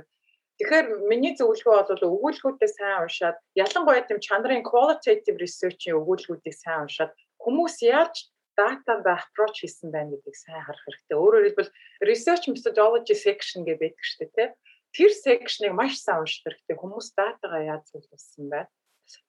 Тэгэхээр 0.58 0.88
миний 1.12 1.34
зөвлөгөө 1.36 1.76
бол 1.90 2.08
өгүүлбэрүүдээ 2.16 2.72
сайн 2.72 3.04
уншаад 3.04 3.38
ялангуяа 3.60 4.08
тийм 4.08 4.20
чанарын 4.24 4.64
qualitative 4.64 5.38
research-ийн 5.44 6.00
өгүүлбэрүүдийг 6.00 6.56
сайн 6.56 6.88
уншаад 6.88 7.12
хүмүүс 7.44 7.76
яаж 7.84 8.32
датанд 8.56 9.04
approach 9.04 9.58
хийсэн 9.62 9.92
байна 9.92 10.16
гэдгийг 10.16 10.38
сайн 10.40 10.64
харах 10.64 10.84
хэрэгтэй. 10.88 11.18
Өөрөөр 11.20 11.46
хэлбэл 11.46 11.76
research 12.08 12.46
methodology 12.48 13.16
section 13.16 13.68
гэж 13.68 13.78
байдаг 13.84 14.04
шүү 14.08 14.20
дээ, 14.24 14.32
тийм. 14.32 14.52
Тэр 14.96 15.12
section-ыг 15.12 15.74
маш 15.76 16.00
сайн 16.00 16.24
унших 16.24 16.48
хэрэгтэй. 16.48 16.80
Хүмүүс 16.80 17.12
датагаа 17.20 17.62
яаж 17.68 17.84
зөвлөсөн 17.92 18.48
байна? 18.48 18.72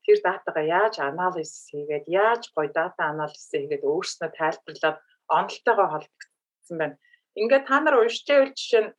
Тэр 0.07 0.19
датагаа 0.23 0.65
яаж 0.65 0.95
анализ 1.03 1.67
хийгээд, 1.69 2.07
яаж 2.07 2.43
гоё 2.55 2.71
дата 2.71 3.03
анализ 3.11 3.51
хийгээд 3.51 3.83
өөрснөө 3.83 4.31
тайлбарлаад 4.39 4.99
онолтойгоо 5.27 5.89
холбогдсон 5.91 6.79
байна 6.79 6.97
ингээд 7.37 7.69
та 7.69 7.81
нар 7.81 8.01
уншиж 8.01 8.25
байвал 8.29 8.53
жишээ 8.57 8.83
нь 8.89 8.93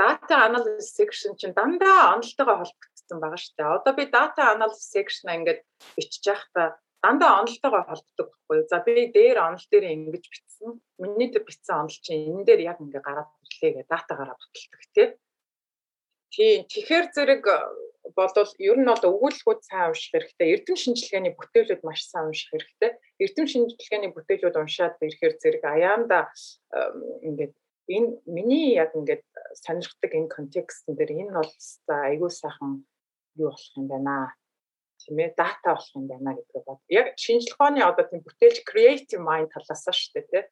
data 0.00 0.34
analysis 0.48 0.96
section 0.96 1.36
чинь 1.36 1.52
дандаа 1.52 2.16
онолтойгоо 2.16 2.56
холбогдсон 2.64 3.18
байгаа 3.20 3.40
шүү 3.40 3.54
дээ. 3.56 3.74
Одоо 3.76 3.92
би 3.92 4.04
data 4.08 4.42
analysis 4.56 4.88
section 4.96 5.28
ингээд 5.36 5.60
бичиж 5.96 6.24
байхдаа 6.24 6.66
дандаа 7.04 7.44
онолтойгоо 7.44 7.84
холбогддог 7.84 8.28
байхгүй 8.32 8.56
юу. 8.58 8.68
За 8.72 8.80
би 8.80 9.12
дээр 9.12 9.38
онол 9.44 9.66
дээр 9.68 9.84
ингэж 9.92 10.24
бичсэн. 10.32 10.80
Миний 10.98 11.28
дээр 11.28 11.44
бичсэн 11.44 11.84
онол 11.84 11.98
чинь 12.00 12.32
энэ 12.32 12.48
дээр 12.48 12.60
яг 12.64 12.78
ингээ 12.80 13.02
гараад 13.04 13.28
ирлээ 13.44 13.72
гэ 13.76 13.82
датагараа 13.92 14.36
баталдаг 14.40 14.82
тий. 14.96 15.08
Тийм. 16.34 16.66
Тэгэхээр 16.66 17.06
зэрэг 17.14 17.42
болвол 18.18 18.50
ер 18.58 18.78
нь 18.78 18.90
бол 18.90 19.06
өгүүлбэрүүд 19.06 19.62
сайн 19.62 19.94
унших 19.94 20.10
хэрэгтэй. 20.10 20.48
Эрдэм 20.58 20.76
шинжилгээний 20.76 21.32
бүтээлүүд 21.38 21.82
маш 21.86 22.02
сайн 22.10 22.26
унших 22.28 22.50
хэрэгтэй. 22.50 22.90
Эрдэм 23.22 23.46
шинжилгээний 23.46 24.10
бүтээлүүд 24.12 24.58
уншаад 24.58 24.98
ирэхээр 24.98 25.34
зэрэг 25.38 25.62
аяанда 25.62 26.26
ингээд 27.22 27.54
энэ 27.86 28.10
миний 28.26 28.74
яг 28.74 28.90
ингээд 28.98 29.24
сонирхдаг 29.62 30.10
энэ 30.10 30.34
контекстн 30.34 30.98
дээр 30.98 31.12
энэ 31.22 31.32
бол 31.38 31.52
айгүй 32.10 32.30
сайхан 32.34 32.82
юу 33.38 33.54
болох 33.54 33.72
юм 33.78 33.86
байна 33.88 34.34
тийм 34.98 35.16
ээ 35.22 35.38
дата 35.38 35.70
болох 35.70 35.92
юм 35.94 36.06
байна 36.10 36.34
гэдгээ 36.34 36.62
бод. 36.66 36.80
Яг 36.90 37.06
шинжлэх 37.14 37.56
ухааны 37.56 37.80
одоо 37.86 38.04
тийм 38.10 38.26
бүтээлч 38.26 38.66
creative 38.66 39.22
mind 39.22 39.54
талаас 39.54 39.86
нь 39.86 39.94
шүү 39.94 40.12
дээ 40.18 40.26
тийм 40.26 40.44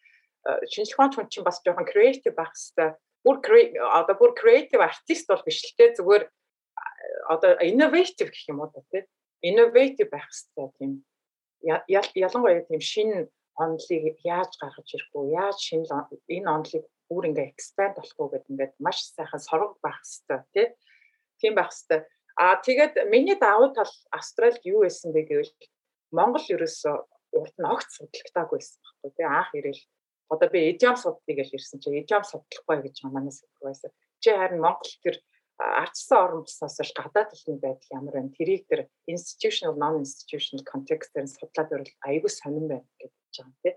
шинжлэх 0.73 0.97
ухааны 0.99 1.15
хүн 1.17 1.29
чинь 1.33 1.47
бас 1.47 1.59
жоохон 1.65 1.91
creative 1.91 2.37
байх 2.37 2.53
хэрэгтэй. 2.55 2.91
Бүр 3.25 3.39
одоо 3.39 4.15
бүр 4.19 4.35
creative 4.35 4.83
artist 4.83 5.27
бол 5.31 5.43
биш 5.47 5.63
л 5.63 5.77
те. 5.79 5.95
Зүгээр 5.95 6.25
одоо 7.31 7.59
innovative 7.63 8.31
гэх 8.31 8.51
юм 8.51 8.63
уу 8.63 8.71
тийм 8.75 9.07
innovative 9.43 10.11
байх 10.11 10.27
хэрэгтэй 10.31 10.69
тийм. 10.79 10.93
Ялангуяа 12.23 12.67
тийм 12.67 12.83
шинэ 12.83 13.29
онолыг 13.59 14.19
яаж 14.25 14.53
гаргаж 14.59 14.89
ирэх 14.95 15.11
вэ 15.15 15.35
яаж 15.35 15.59
шинэ 15.59 15.87
энэ 16.35 16.49
онолыг 16.51 16.85
бүр 17.09 17.29
ингээ 17.29 17.53
expand 17.53 17.95
болох 17.99 18.17
уу 18.19 18.33
гэдэг 18.33 18.51
ингээд 18.51 18.75
маш 18.81 18.99
сайхан 19.13 19.43
сорго 19.43 19.77
байх 19.85 20.01
хэрэгтэй 20.03 20.69
тийм 21.41 21.55
байх 21.55 21.71
хэрэгтэй. 21.71 22.01
А 22.39 22.57
тэгээд 22.57 22.95
миний 23.13 23.37
давуу 23.37 23.75
тал 23.77 23.93
австралид 24.11 24.65
юу 24.65 24.83
байсан 24.83 25.13
бэ 25.13 25.23
гэвэл 25.29 25.53
Монгол 26.17 26.47
ерөөсөө 26.55 26.97
урд 27.41 27.57
нь 27.61 27.69
огт 27.69 27.89
судалгатаагүй 27.93 28.59
байсан 28.59 28.81
байхгүй 28.81 29.11
тий 29.17 29.27
анх 29.29 29.51
ирээл 29.53 29.83
одоо 30.29 30.49
би 30.51 30.71
идиом 30.71 30.97
судалъя 30.97 31.35
гэж 31.43 31.49
ирсэн 31.57 31.81
чинь 31.81 32.01
идиом 32.03 32.25
судлахгүй 32.25 32.79
гэж 32.85 32.97
манаас 33.09 33.45
байсан 33.61 33.91
чи 34.23 34.31
харин 34.31 34.61
Монгол 34.63 34.95
тэр 35.03 35.17
ардсан 35.59 36.19
орон 36.25 36.43
бусаас 36.47 36.79
л 36.81 36.93
гадаад 36.97 37.31
хэлний 37.33 37.61
байдал 37.61 37.97
ямар 37.99 38.15
байна 38.15 38.37
тэрийг 38.37 38.67
тэр 38.71 38.81
institutional 39.07 39.75
non 39.79 40.03
institutional 40.05 40.65
context-ээр 40.67 41.27
судлаад 41.27 41.69
байвал 41.71 41.93
аягүй 42.09 42.31
сонирн 42.31 42.69
байна 42.69 42.89
гэж 42.99 43.11
бодож 43.13 43.37
байгаа 43.39 43.59
тийм. 43.63 43.77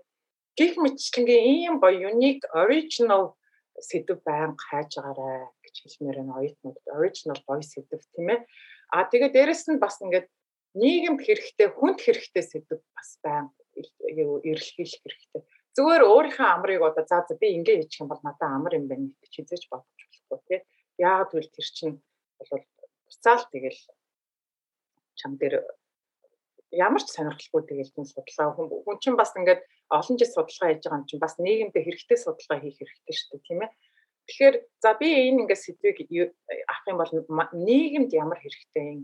Гэх 0.58 0.72
мэтчлэнгийн 0.82 1.44
ийм 1.52 1.74
гоё 1.82 2.10
unique 2.10 2.44
original 2.62 3.36
сэдв 3.88 4.18
байнга 4.24 4.62
хайж 4.68 4.90
байгаарай 4.96 5.52
гэж 5.64 5.74
хэлмээр 5.82 6.18
байна 6.20 6.38
оюутнууд 6.40 6.78
original 6.98 7.38
voice 7.46 7.72
гэдэг 7.76 8.00
тийм 8.14 8.28
ээ. 8.34 8.40
А 8.96 9.04
тэгээ 9.10 9.30
дээрэс 9.34 9.68
нь 9.68 9.82
бас 9.82 10.00
ингээд 10.00 10.26
нийгэмд 10.80 11.20
хэрэгтэй 11.22 11.68
хүнд 11.76 11.98
хэрэгтэй 12.00 12.44
сэдв 12.44 12.80
бас 12.96 13.10
байн 13.22 13.46
эрэлхийлэх 13.76 15.02
хэрэгтэй. 15.04 15.42
Зүгээр 15.76 16.02
өөрийнхөө 16.08 16.48
амрыг 16.56 16.80
одоо 16.80 17.04
за 17.04 17.20
за 17.28 17.34
би 17.36 17.52
ингэ 17.52 17.76
хийчих 17.76 18.00
юм 18.00 18.08
бол 18.08 18.22
надад 18.24 18.48
амар 18.48 18.80
юм 18.80 18.88
байна 18.88 19.12
гэж 19.20 19.32
хизээж 19.36 19.64
бодож 19.68 20.00
болохгүй 20.08 20.40
тий. 20.48 20.60
Яагаад 20.96 21.30
гэвэл 21.32 21.52
тэр 21.52 21.68
чинь 21.76 21.96
бол 22.40 22.64
буцаал 23.04 23.44
тэгэл 23.52 23.80
чам 25.20 25.36
дээр 25.36 25.54
ямар 26.72 27.02
ч 27.04 27.12
сонирхолгүй 27.12 27.62
тэгэл 27.68 27.92
тийм 27.92 28.06
судалгаа 28.08 28.56
хүн 28.56 28.98
чинь 29.04 29.20
бас 29.20 29.36
ингээд 29.36 29.60
олон 29.92 30.16
жил 30.16 30.32
судалгаа 30.32 30.68
хийж 30.72 30.82
байгаа 30.84 31.00
юм 31.00 31.08
чинь 31.08 31.24
бас 31.24 31.34
нийгэмдээ 31.44 31.82
хэрэгтэй 31.84 32.18
судалгаа 32.24 32.58
хийх 32.64 32.76
хэрэгтэй 32.80 33.14
шүү 33.16 33.28
дээ 33.36 33.46
тийм 33.46 33.60
ээ. 33.64 33.70
Тэгэхээр 34.26 34.56
за 34.82 34.90
би 34.98 35.08
энэ 35.28 35.40
ингээд 35.44 35.64
сэдвийг 35.64 35.96
авах 36.72 36.86
юм 36.88 36.98
бол 37.00 37.12
нийгэмд 37.52 38.10
ямар 38.16 38.38
хэрэгтэй 38.40 38.84
юм 38.96 39.00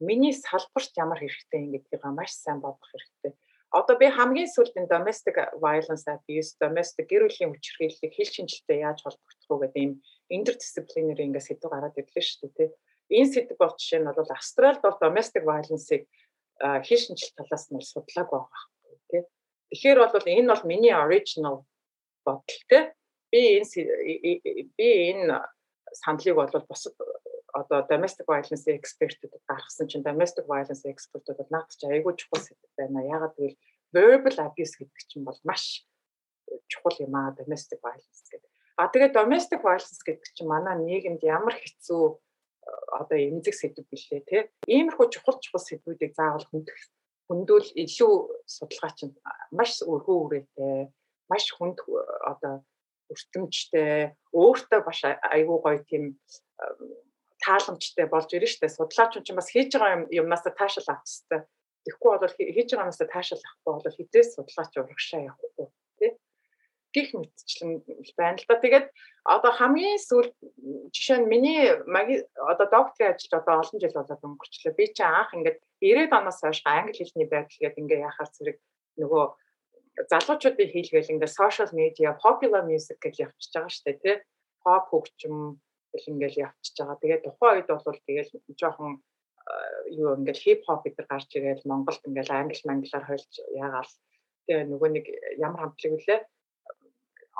миний 0.00 0.32
салбарт 0.32 0.92
ямар 0.96 1.18
хэрэгтэй 1.20 1.60
юм 1.64 1.70
гэдгийг 1.74 2.04
маш 2.12 2.32
сайн 2.36 2.60
бодох 2.60 2.88
хэрэгтэй. 2.92 3.32
Одоо 3.70 3.94
би 3.94 4.10
хамгийн 4.10 4.50
сүүлд 4.50 4.74
энэ 4.74 4.90
domestic 4.90 5.36
violence 5.62 6.06
abuse, 6.10 6.58
domestic 6.58 7.06
гэр 7.06 7.30
бүлийн 7.30 7.54
хүчирхийллийг 7.54 8.12
хил 8.18 8.30
шинжилтэй 8.34 8.82
яаж 8.82 8.98
холбогдох 9.06 9.46
вэ 9.46 9.70
гэдэг 9.70 9.78
ийм 9.78 9.92
interdisciplinary 10.26 11.22
ингээд 11.30 11.46
сэдв 11.46 11.70
гараад 11.70 11.94
ирлээ 11.94 12.24
шүү 12.26 12.50
дээ. 12.50 12.70
Энэ 13.14 13.30
сэдв 13.30 13.54
бол 13.62 13.74
жишээ 13.78 14.02
нь 14.02 14.10
бол 14.10 14.34
Австралид 14.34 14.82
бол 14.82 14.98
domestic 14.98 15.46
violence-ыг 15.46 16.02
хил 16.82 16.98
шинжил 16.98 17.30
талаас 17.38 17.70
нь 17.70 17.78
судлааг 17.78 18.28
байгаа 18.34 18.62
тийм. 19.06 19.24
Тэгэхээр 19.70 19.98
бол 20.02 20.26
энэ 20.34 20.50
бол 20.50 20.64
миний 20.66 20.94
original 20.94 21.56
бодол 22.26 22.62
тийм 22.66 22.90
би 23.30 23.62
энэ 23.62 24.66
би 24.74 24.86
энэ 25.14 25.46
сандлыг 25.94 26.34
бол 26.34 26.66
бусад 26.66 26.94
одоо 27.54 27.82
domestic 27.90 28.26
violence 28.26 28.66
expert-үүд 28.66 29.34
гаргасан 29.48 29.88
чинь 29.88 30.06
domestic 30.06 30.46
violence 30.46 30.84
expert-үүд 30.86 31.38
бол 31.38 31.52
наад 31.54 31.70
чи 31.74 31.86
айгүй 31.86 32.14
чухал 32.16 32.42
сэдв 32.42 32.68
байна. 32.78 33.04
Ягаад 33.04 33.34
гэвэл 33.36 33.58
verbal 33.94 34.38
abuse 34.46 34.76
гэдэг 34.78 35.04
чинь 35.10 35.24
бол 35.26 35.38
маш 35.44 35.86
чухал 36.70 36.96
юм 37.00 37.14
аа 37.16 37.34
domestic 37.34 37.80
violence 37.82 38.26
гэдэг. 38.30 38.50
А 38.78 38.88
тэгээд 38.88 39.16
domestic 39.16 39.60
violence 39.62 40.02
гэдэг 40.02 40.30
чинь 40.34 40.50
манай 40.50 40.78
нийгэмд 40.78 41.22
ямар 41.26 41.54
хэцүү 41.58 42.02
одоо 42.94 43.18
эмзэг 43.18 43.54
сэдв 43.54 43.84
билээ 43.90 44.22
те. 44.26 44.38
Иймэрхүү 44.66 45.06
чухал 45.10 45.38
чухал 45.42 45.62
сэдвүүдийг 45.62 46.14
заавал 46.14 46.46
хөндөх 46.48 46.78
хөндөл 47.30 47.68
илүү 47.78 48.14
судалгаа 48.46 48.92
чинь 48.98 49.14
маш 49.54 49.78
өргөө 49.86 50.18
үрээтэй 50.26 50.90
маш 51.30 51.44
хүнд 51.54 51.78
одоо 52.26 52.66
өртөмжтэй 53.10 54.14
өөртөө 54.34 54.80
баш 54.86 54.98
айгүй 55.06 55.58
гоё 55.62 55.78
тийм 55.86 56.04
тааламжтай 57.44 58.06
болж 58.06 58.30
ирнэ 58.32 58.48
штэ 58.48 58.68
судлаач 58.68 59.12
чинь 59.24 59.38
бас 59.38 59.48
хийж 59.52 59.72
байгаа 59.74 60.06
юмнаас 60.12 60.44
таашаал 60.44 60.88
авах 60.92 61.04
хэрэгтэй. 61.04 61.40
Тэгэхгүй 61.84 62.10
бол 62.20 62.34
хийж 62.36 62.68
байгаа 62.70 62.84
юмнаас 62.84 63.00
таашаал 63.00 63.44
авахгүй 63.44 63.72
бол 63.74 63.98
хизээс 63.98 64.28
судлаач 64.36 64.72
урагшаа 64.76 65.20
явахгүй 65.30 65.66
тий. 65.98 66.10
Гэх 66.94 67.08
мэтчлэн 67.14 67.70
байна 68.18 68.38
л 68.40 68.46
да. 68.48 68.56
Тэгээд 68.60 68.86
одоо 69.24 69.52
хамгийн 69.54 69.98
сүүл 70.02 70.28
жишээ 70.90 71.18
нь 71.22 71.30
миний 71.32 71.62
маги 71.86 72.26
одоо 72.36 72.66
докторийн 72.66 73.14
ажилд 73.14 73.34
одоо 73.40 73.54
олон 73.62 73.78
жил 73.78 73.94
болоод 73.94 74.26
өнгөрчлөө. 74.26 74.74
Би 74.74 74.84
чинь 74.90 75.06
анх 75.06 75.30
ингээд 75.36 75.58
90-ад 75.80 76.12
оноос 76.18 76.40
хойш 76.42 76.60
англи 76.66 76.98
хэлний 76.98 77.28
байдал 77.30 77.60
гэдэг 77.62 77.80
ингээ 77.80 78.04
яхаар 78.10 78.30
зэрэг 78.34 78.58
нөгөө 78.98 79.24
залуучуудын 80.10 80.72
хийлгээл 80.72 81.12
ингээд 81.14 81.38
social 81.40 81.70
media, 81.72 82.16
popular 82.24 82.62
music 82.66 82.98
гэж 83.04 83.14
явчихж 83.26 83.52
байгаа 83.54 83.82
дээ, 83.86 83.96
тий. 84.02 84.16
Pop 84.64 84.84
хөгжим 84.90 85.60
гэл 85.92 86.10
ингээд 86.12 86.40
явчихж 86.46 86.76
байгаа. 86.78 87.02
Тэгээд 87.02 87.24
тухайн 87.26 87.56
үед 87.58 87.68
бол 87.70 88.00
тэгэл 88.06 88.30
жоохон 88.60 88.92
юу 90.00 90.10
ингээд 90.18 90.42
хип 90.44 90.60
хоп 90.66 90.80
гэдэр 90.84 91.06
гарч 91.10 91.30
ирээл 91.34 91.68
Монголд 91.70 92.02
ингээд 92.06 92.30
англи 92.30 92.62
манглаар 92.66 93.04
хойлж 93.06 93.32
яагаал 93.54 93.92
тэгээ 94.46 94.64
нөгөө 94.70 94.90
нэг 94.94 95.06
ямар 95.38 95.60
хамтлаг 95.60 95.92
үлээ 95.96 96.20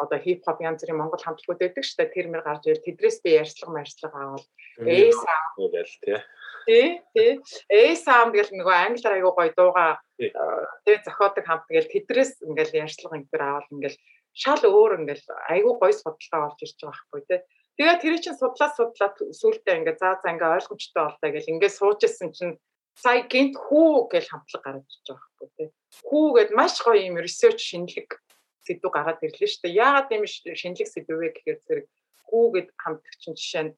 одоо 0.00 0.18
хип 0.18 0.44
хоп 0.44 0.60
янз 0.64 0.80
бүрийн 0.82 0.98
монгол 0.98 1.22
хамтлагууд 1.22 1.60
байдаг 1.60 1.84
шүү 1.84 1.98
дээ. 1.98 2.14
Тэр 2.14 2.26
мэр 2.32 2.42
гарч 2.46 2.62
ирэл 2.66 2.86
тэдрээс 2.86 3.18
би 3.24 3.36
ярьцлага 3.36 3.74
марьцлага 3.76 4.16
аваад 4.16 4.46
ээ 4.80 5.12
саунд 5.12 5.72
гээл 5.74 5.96
тий. 6.00 6.18
Тий, 6.66 6.88
тий. 7.14 7.32
Ээ 7.68 7.92
саунд 8.00 8.32
гэл 8.32 8.52
нөгөө 8.54 8.76
англиар 8.86 9.16
аягүй 9.18 9.34
гоё 9.36 9.52
дууга 9.52 9.86
тий 10.16 10.96
зохиодог 11.04 11.44
хамт 11.44 11.66
гээл 11.68 11.92
тэдрээс 11.92 12.32
ингээл 12.48 12.80
ярьцлага 12.84 13.18
ингэр 13.20 13.42
аваад 13.44 13.68
ингээл 13.74 13.98
шал 14.32 14.62
өөр 14.64 14.92
ингээл 15.04 15.26
аягүй 15.52 15.74
гоё 15.76 15.92
судалгаа 15.92 16.40
болж 16.48 16.58
ирж 16.64 16.78
байгаа 16.80 16.96
байхгүй 16.96 17.22
тий. 17.28 17.40
Тэгээ 17.80 17.96
тэр 17.96 18.16
чинь 18.20 18.36
судлаа 18.36 18.68
судлаа 18.76 19.08
сүултээ 19.16 19.80
ингээ 19.80 19.96
заа 19.96 20.20
заа 20.20 20.36
ингээ 20.36 20.52
ойлгомжтой 20.52 21.00
болтой 21.00 21.30
гэл 21.32 21.52
ингээ 21.56 21.72
сууж 21.72 22.04
исэн 22.04 22.28
чинь 22.36 22.60
сая 22.92 23.24
гинт 23.24 23.56
хүү 23.56 24.12
гэж 24.12 24.28
хамтлаг 24.28 24.60
гараад 24.60 24.84
ирж 24.84 25.06
байгаа 25.08 25.28
байхгүй 25.40 25.48
тий. 25.56 25.68
Хүү 26.04 26.26
гэд 26.36 26.50
маш 26.52 26.76
гоё 26.84 27.00
юм 27.08 27.16
research 27.16 27.64
шинэлэг 27.72 28.20
сэдв 28.68 28.84
гараад 28.92 29.24
ирлээ 29.24 29.48
шүү 29.48 29.62
дээ. 29.64 29.80
Яагаад 29.80 30.08
тийм 30.12 30.28
шинэлэг 30.28 30.88
сэдв 30.92 31.16
вэ 31.16 31.28
гэхээр 31.32 31.58
зэрэг 31.64 31.86
хүүгэд 32.28 32.68
хамтгчин 32.76 33.32
жишээ 33.40 33.64
нь 33.64 33.72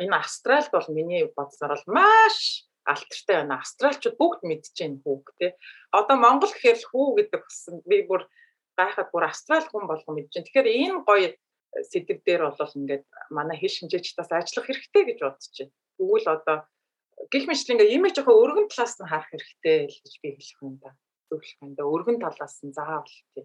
энэ 0.00 0.16
Австралид 0.24 0.72
бол 0.72 0.88
миний 0.96 1.28
бодсоор 1.28 1.76
бол 1.76 1.86
маш 1.92 2.64
алтартай 2.88 3.36
байна. 3.44 3.60
Австралчууд 3.60 4.16
бүгд 4.16 4.40
мэдчихээн 4.48 5.04
хүүг 5.04 5.24
тий. 5.36 5.52
Одоо 5.92 6.16
Монгол 6.16 6.56
гэхээр 6.56 6.80
хүү 6.88 7.06
гэдэг 7.20 7.40
болсон 7.44 7.84
би 7.84 8.00
бүр 8.08 8.24
гайхаад 8.80 9.12
бүр 9.12 9.28
Австрали 9.28 9.68
хүн 9.68 9.84
болгон 9.84 10.16
мэдчихээн. 10.16 10.48
Тэгэхээр 10.48 10.68
энэ 10.72 11.04
гоё 11.04 11.28
сэдв 11.90 12.20
дээр 12.26 12.42
бол 12.54 12.76
ингээд 12.78 13.04
манай 13.30 13.56
хэл 13.58 13.76
шинжээчдээс 13.76 14.30
ажиллах 14.30 14.66
хэрэгтэй 14.66 15.02
гэж 15.08 15.18
бодож 15.22 15.54
байна. 15.58 15.72
Тэгвэл 15.98 16.28
одоо 16.36 16.58
гих 17.32 17.44
мэт 17.46 17.70
ингээ 17.72 17.94
имиж 17.96 18.14
жоохон 18.16 18.40
өргөн 18.42 18.66
талаас 18.70 18.94
нь 19.00 19.10
харах 19.10 19.30
хэрэгтэй 19.30 19.78
л 19.90 19.98
гэж 20.02 20.14
би 20.22 20.28
хэлэх 20.36 20.60
юм 20.62 20.74
да. 20.82 20.90
Зөвлөх 21.28 21.58
юм 21.62 21.72
да. 21.74 21.82
Өргөн 21.84 22.18
талаас 22.22 22.56
нь 22.62 22.74
заавал 22.74 23.10
тий 23.34 23.44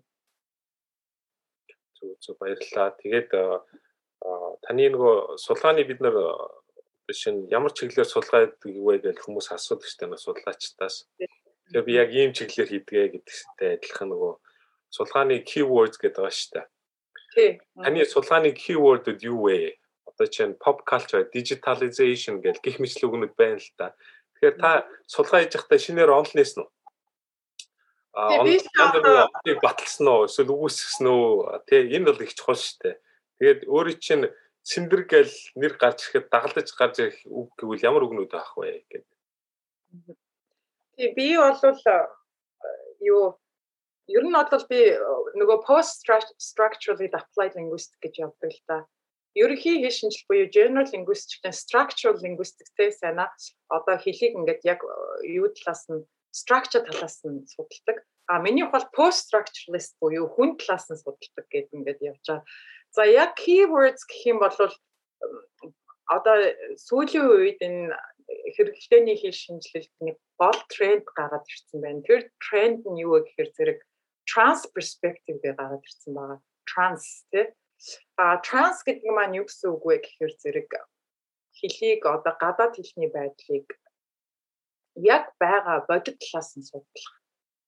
зөв 2.00 2.16
зөв 2.24 2.36
баярлалаа. 2.40 2.96
Тэгээд 3.00 3.30
таны 4.64 4.86
нөгөө 4.94 5.40
судалгааны 5.44 5.84
бид 5.88 6.00
нар 6.04 6.16
шин 7.12 7.48
ямар 7.52 7.72
чиглэлээр 7.76 8.08
судалгаа 8.08 8.42
хийдэг 8.48 8.76
вэ 8.86 8.96
гэж 9.04 9.18
хүмүүс 9.24 9.48
асуудаг 9.56 9.88
шүү 9.88 10.00
дээ 10.00 10.24
судлаачдаас. 10.24 10.96
Тэгээ 11.72 11.88
би 11.88 11.94
яг 12.00 12.10
ийм 12.16 12.32
чиглэлээр 12.36 12.72
хийдгээ 12.72 13.06
гэдэгтэй 13.14 13.70
адилхан 13.80 14.10
нөгөө 14.14 14.34
судалгааны 14.96 15.36
keywords 15.50 15.98
гэдэг 16.00 16.24
байгаа. 16.24 16.36
Тий. 16.54 16.66
Таны 17.36 18.06
судалгааны 18.06 18.52
keyword-ууд 18.54 19.22
юу 19.24 19.50
вэ? 19.50 19.78
Одоо 20.10 20.28
чинь 20.28 20.58
pop 20.58 20.84
culture, 20.84 21.30
digitalization 21.30 22.42
гэх 22.42 22.60
гих 22.62 22.80
мэтлэг 22.82 23.08
үгнүүд 23.08 23.34
байна 23.38 23.62
л 23.62 23.72
да. 23.78 23.94
Тэгэхээр 24.40 24.56
та 24.58 24.88
судалгаа 25.06 25.46
хийж 25.46 25.54
байхдаа 25.56 25.80
шинээр 25.80 26.12
онлнээс 26.12 26.54
нь 26.58 26.68
онлайныг 28.14 29.60
баталсан 29.62 30.08
уу? 30.08 30.26
эсвэл 30.26 30.52
үгүйсгсэн 30.52 31.08
үү? 31.08 31.64
Тий 31.70 31.82
энэ 31.96 32.06
бол 32.10 32.24
их 32.26 32.34
чухал 32.34 32.58
шүү 32.58 32.78
дээ. 32.84 32.96
Тэгээд 33.40 33.62
өөрийн 33.70 34.00
чинь 34.02 34.26
цэндэр 34.66 35.02
гэл 35.08 35.36
нэр 35.56 35.74
гарч 35.80 36.00
ирэхэд 36.10 36.26
дагалдаж 36.28 36.68
гарч 36.76 36.96
ирэх 37.00 37.20
үг 37.30 37.50
гэвэл 37.56 37.86
ямар 37.86 38.04
үгнүүд 38.06 38.34
авах 38.34 38.58
вэ 38.58 38.84
гэдэг. 38.90 39.06
Тий 40.98 41.10
би 41.16 41.38
бол 41.38 41.56
юу 43.00 43.40
ер 44.10 44.24
нь 44.26 44.34
бол 44.34 44.66
би 44.70 44.80
нөгөө 45.38 45.60
post 45.68 46.06
structurally 46.42 47.10
applied 47.14 47.54
linguistics 47.56 48.02
гэж 48.02 48.14
явдаг 48.26 48.52
л 48.52 48.62
да. 48.68 48.78
Ерөнхий 49.38 49.78
хэл 49.86 49.94
шинжил 49.94 50.26
буюу 50.26 50.50
general 50.50 50.90
linguistics-тэй 50.90 51.54
structural 51.54 52.18
linguistics-тэй 52.18 52.90
сайна 52.92 53.30
одоо 53.70 53.96
хэлийг 54.02 54.34
ингээд 54.34 54.66
яг 54.66 54.82
юу 55.22 55.48
талаас 55.54 55.86
нь 55.88 56.02
structure 56.34 56.82
талаас 56.82 57.22
нь 57.22 57.46
судалдаг. 57.46 58.02
А 58.26 58.42
минийх 58.42 58.74
бол 58.74 58.86
post 58.98 59.30
structuralist 59.30 59.94
буюу 60.02 60.26
хүн 60.34 60.58
талаас 60.58 60.90
нь 60.90 60.98
судалдаг 60.98 61.46
гэдэг 61.46 61.74
ингээд 61.78 62.00
явж 62.02 62.26
байгаа. 62.26 62.46
За 62.90 63.06
яг 63.06 63.38
keywords 63.38 64.04
гэх 64.10 64.34
юм 64.34 64.40
бол 64.42 64.58
одоо 66.10 66.36
сүүлийн 66.90 67.30
үед 67.30 67.60
энэ 67.62 67.94
хэрэглээний 68.58 69.18
хэл 69.22 69.34
шинжилэлт 69.34 69.94
нэг 70.02 70.18
гол 70.42 70.60
тренд 70.74 71.06
гараад 71.14 71.46
ирсэн 71.46 71.80
байна. 71.82 72.02
Тэр 72.02 72.22
тренд 72.42 72.82
нь 72.90 73.02
юу 73.06 73.22
вэ 73.22 73.30
гэхээр 73.30 73.50
зэрэг 73.54 73.80
trans 74.30 74.62
perspective 74.76 75.38
гэж 75.44 75.58
гараад 75.58 75.84
ирсэн 75.84 76.14
байгаа. 76.14 76.40
Trans 76.70 77.26
тий. 77.34 77.50
А 78.22 78.38
trans 78.46 78.84
гэдэг 78.86 79.06
нь 79.06 79.16
маань 79.16 79.38
юу 79.40 79.46
гэсэн 79.50 79.74
үг 79.74 79.84
вэ 79.86 79.96
гэхээр 80.06 80.34
зэрэг 80.38 80.72
хэлийг 81.58 82.02
одоо 82.06 82.34
гадаад 82.40 82.76
хэлний 82.76 83.10
байдлыг 83.12 83.68
яг 84.96 85.26
байгаа 85.40 85.86
бодит 85.90 86.20
талаас 86.20 86.56
нь 86.58 86.68
судлах. 86.70 87.16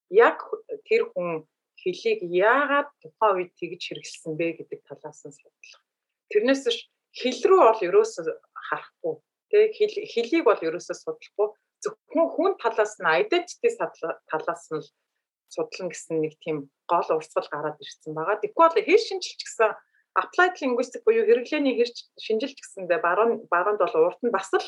Яг 0.09 0.37
тэр 0.87 1.11
хүн 1.11 1.47
хэлийг 1.81 2.19
яагаад 2.27 2.89
тухайн 3.01 3.35
үед 3.37 3.51
тэгж 3.59 3.81
хэрэглэсэн 3.87 4.33
бэ 4.39 4.47
гэдэг 4.59 4.79
талаас 4.87 5.19
нь 5.25 5.35
судлах. 5.35 5.81
Тэрнээс 6.31 6.63
биш 6.67 6.79
хэл 7.19 7.41
рүү 7.49 7.61
бол 7.67 7.81
ерөөсөө 7.87 8.23
харахгүй. 8.67 9.15
Тэ 9.51 9.57
хэлийг 10.13 10.43
бол 10.47 10.61
ерөөсөө 10.67 10.95
судлахгүй. 11.03 11.47
Зөвхөн 11.83 12.27
хүн 12.35 12.51
талаас 12.61 12.93
нь 12.99 13.07
identity 13.07 13.69
талаас 14.29 14.63
нь 14.71 14.83
судлан 15.51 15.91
гэсэн 15.91 16.23
нэг 16.23 16.33
тийм 16.39 16.57
гол 16.87 17.07
урсгал 17.11 17.47
гараад 17.51 17.77
ирсэн 17.83 18.15
байгаа. 18.15 18.39
Тэгэхгүй 18.39 18.65
бол 18.65 18.87
хэл 18.87 19.07
шинжилч 19.07 19.41
гэсэн 19.43 19.71
applied 20.21 20.55
linguistic 20.63 21.01
буюу 21.03 21.27
хэрэглээний 21.27 21.75
хэрч 21.79 21.97
шинжилж 22.19 22.57
гэсэндээ 22.59 22.99
баруун 23.03 23.47
баруунд 23.51 23.79
бол 23.83 23.95
урд 24.07 24.19
нь 24.23 24.35
бас 24.35 24.51
л 24.55 24.67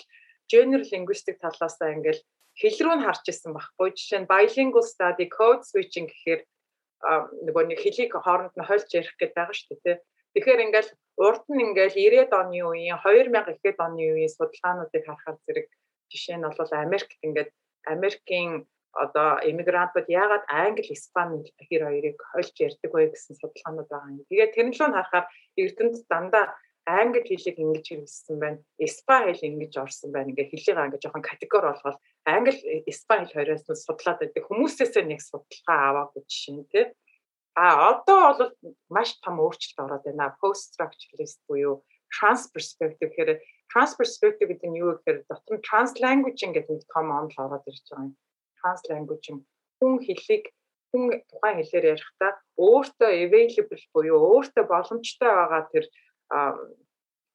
general 0.52 0.86
linguistic 0.92 1.40
талаасаа 1.40 1.96
ингээл 1.96 2.22
хэл 2.60 2.78
рүү 2.84 2.96
нь 3.00 3.06
харж 3.08 3.24
исэн 3.28 3.52
баггүй. 3.56 3.90
Жишээ 3.98 4.20
нь 4.24 4.32
bilingual 4.32 4.86
study 4.86 5.28
code 5.28 5.64
switching 5.68 6.08
гэхээр 6.12 6.42
нөгөө 7.48 7.64
нэг 7.68 7.80
хэлийг 7.84 8.12
хооронд 8.16 8.56
нь 8.56 8.68
хольж 8.68 8.88
ярих 8.96 9.16
гэдэг 9.20 9.36
байгаа 9.36 9.56
шүү 9.56 9.78
дээ. 9.84 9.98
Тэгэхээр 10.34 10.64
ингээл 10.66 10.92
урд 11.28 11.46
нь 11.52 11.64
ингээл 11.68 12.00
90-ад 12.00 12.32
оны 12.32 12.60
үеийн 12.64 12.98
2000 13.04 13.52
ихэд 13.54 13.78
оны 13.84 14.02
үеийн 14.16 14.32
судалгаануудыг 14.32 15.04
харахаар 15.06 15.38
зэрэг 15.46 15.68
жишээ 16.10 16.38
нь 16.40 16.48
бол 16.48 16.72
Америкт 16.72 17.20
ингээд 17.26 17.52
Америкийн 17.94 18.52
одоо 18.94 19.42
иммигрантууд 19.50 20.08
яагаад 20.08 20.46
англи, 20.48 20.94
испани 20.94 21.42
хэр 21.70 21.84
хоёрыг 21.90 22.18
хольж 22.32 22.54
ярьдаг 22.62 22.92
вэ 22.94 23.10
гэсэн 23.14 23.36
судалгаанууд 23.42 23.90
байгаа 23.90 24.12
юм. 24.14 24.26
Тэгээд 24.30 24.56
тэрнлөө 24.56 24.90
харахаар 24.94 25.26
Эрдэнэт 25.58 26.06
дандаа 26.10 26.46
англи 26.86 27.26
хэлийг 27.26 27.58
ингэж 27.58 27.86
хэрэгжсэн 27.90 28.38
байна. 28.38 28.60
Испа 28.78 29.26
хэл 29.26 29.42
ингэж 29.50 29.74
орсон 29.82 30.12
байна. 30.14 30.30
Ингээ 30.30 30.52
хэлийг 30.52 30.78
ингээ 30.78 31.02
жоохон 31.02 31.26
категори 31.26 31.68
болгоод 31.74 32.00
англи, 32.28 32.84
испа 32.86 33.14
хэл 33.18 33.34
хоёроос 33.34 33.66
нь 33.66 33.82
судлаад 33.82 34.20
байдаг. 34.22 34.44
Хүмүүсээсээ 34.46 35.04
нэг 35.10 35.22
судалгаа 35.26 35.80
аваагүй 35.90 36.22
жишээ 36.30 36.54
нь 36.54 36.70
тийм. 36.70 36.88
А 37.58 37.98
одоо 37.98 38.22
бол 38.38 38.52
маш 38.94 39.18
том 39.26 39.42
өөрчлөлт 39.42 39.80
ороод 39.82 40.04
байна. 40.06 40.38
Post 40.38 40.78
structuralist 40.78 41.42
буюу 41.50 41.82
trans 42.14 42.46
perspective 42.54 43.10
гэхээр 43.10 43.42
trans 43.72 43.98
perspective 43.98 44.50
гэдэг 44.54 44.70
нь 44.70 44.80
юу 44.84 44.98
гэхээр 45.02 45.26
дотор 45.30 45.54
нь 45.58 45.66
trans 45.66 45.94
language 45.98 46.46
гэдэг 46.46 46.70
нэг 46.70 46.84
том 46.94 47.08
онол 47.10 47.38
ороод 47.42 47.66
ирж 47.70 47.86
байгаа 47.90 48.06
юм 48.10 48.14
trans 48.64 48.82
language 48.88 49.28
юм 49.28 49.44
хүн 49.84 50.00
хэллийг 50.00 50.48
хүн 50.96 51.20
тухайн 51.28 51.60
хэлээр 51.60 51.86
ярихдаа 52.00 52.32
өөртөө 52.56 53.12
available 53.28 53.84
буюу 53.92 54.20
өөртөө 54.32 54.64
боломжтой 54.72 55.32
байгаа 55.36 55.64
тэр 55.74 55.86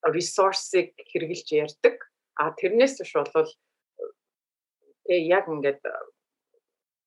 resource-ыг 0.06 0.94
хэрэгжилж 1.10 1.48
ярьдаг. 1.52 1.96
А 2.38 2.54
тэрнээс 2.54 3.02
биш 3.02 3.12
бол 3.12 3.28
тэгээ 5.04 5.20
яг 5.26 5.44
ингээд 5.50 5.82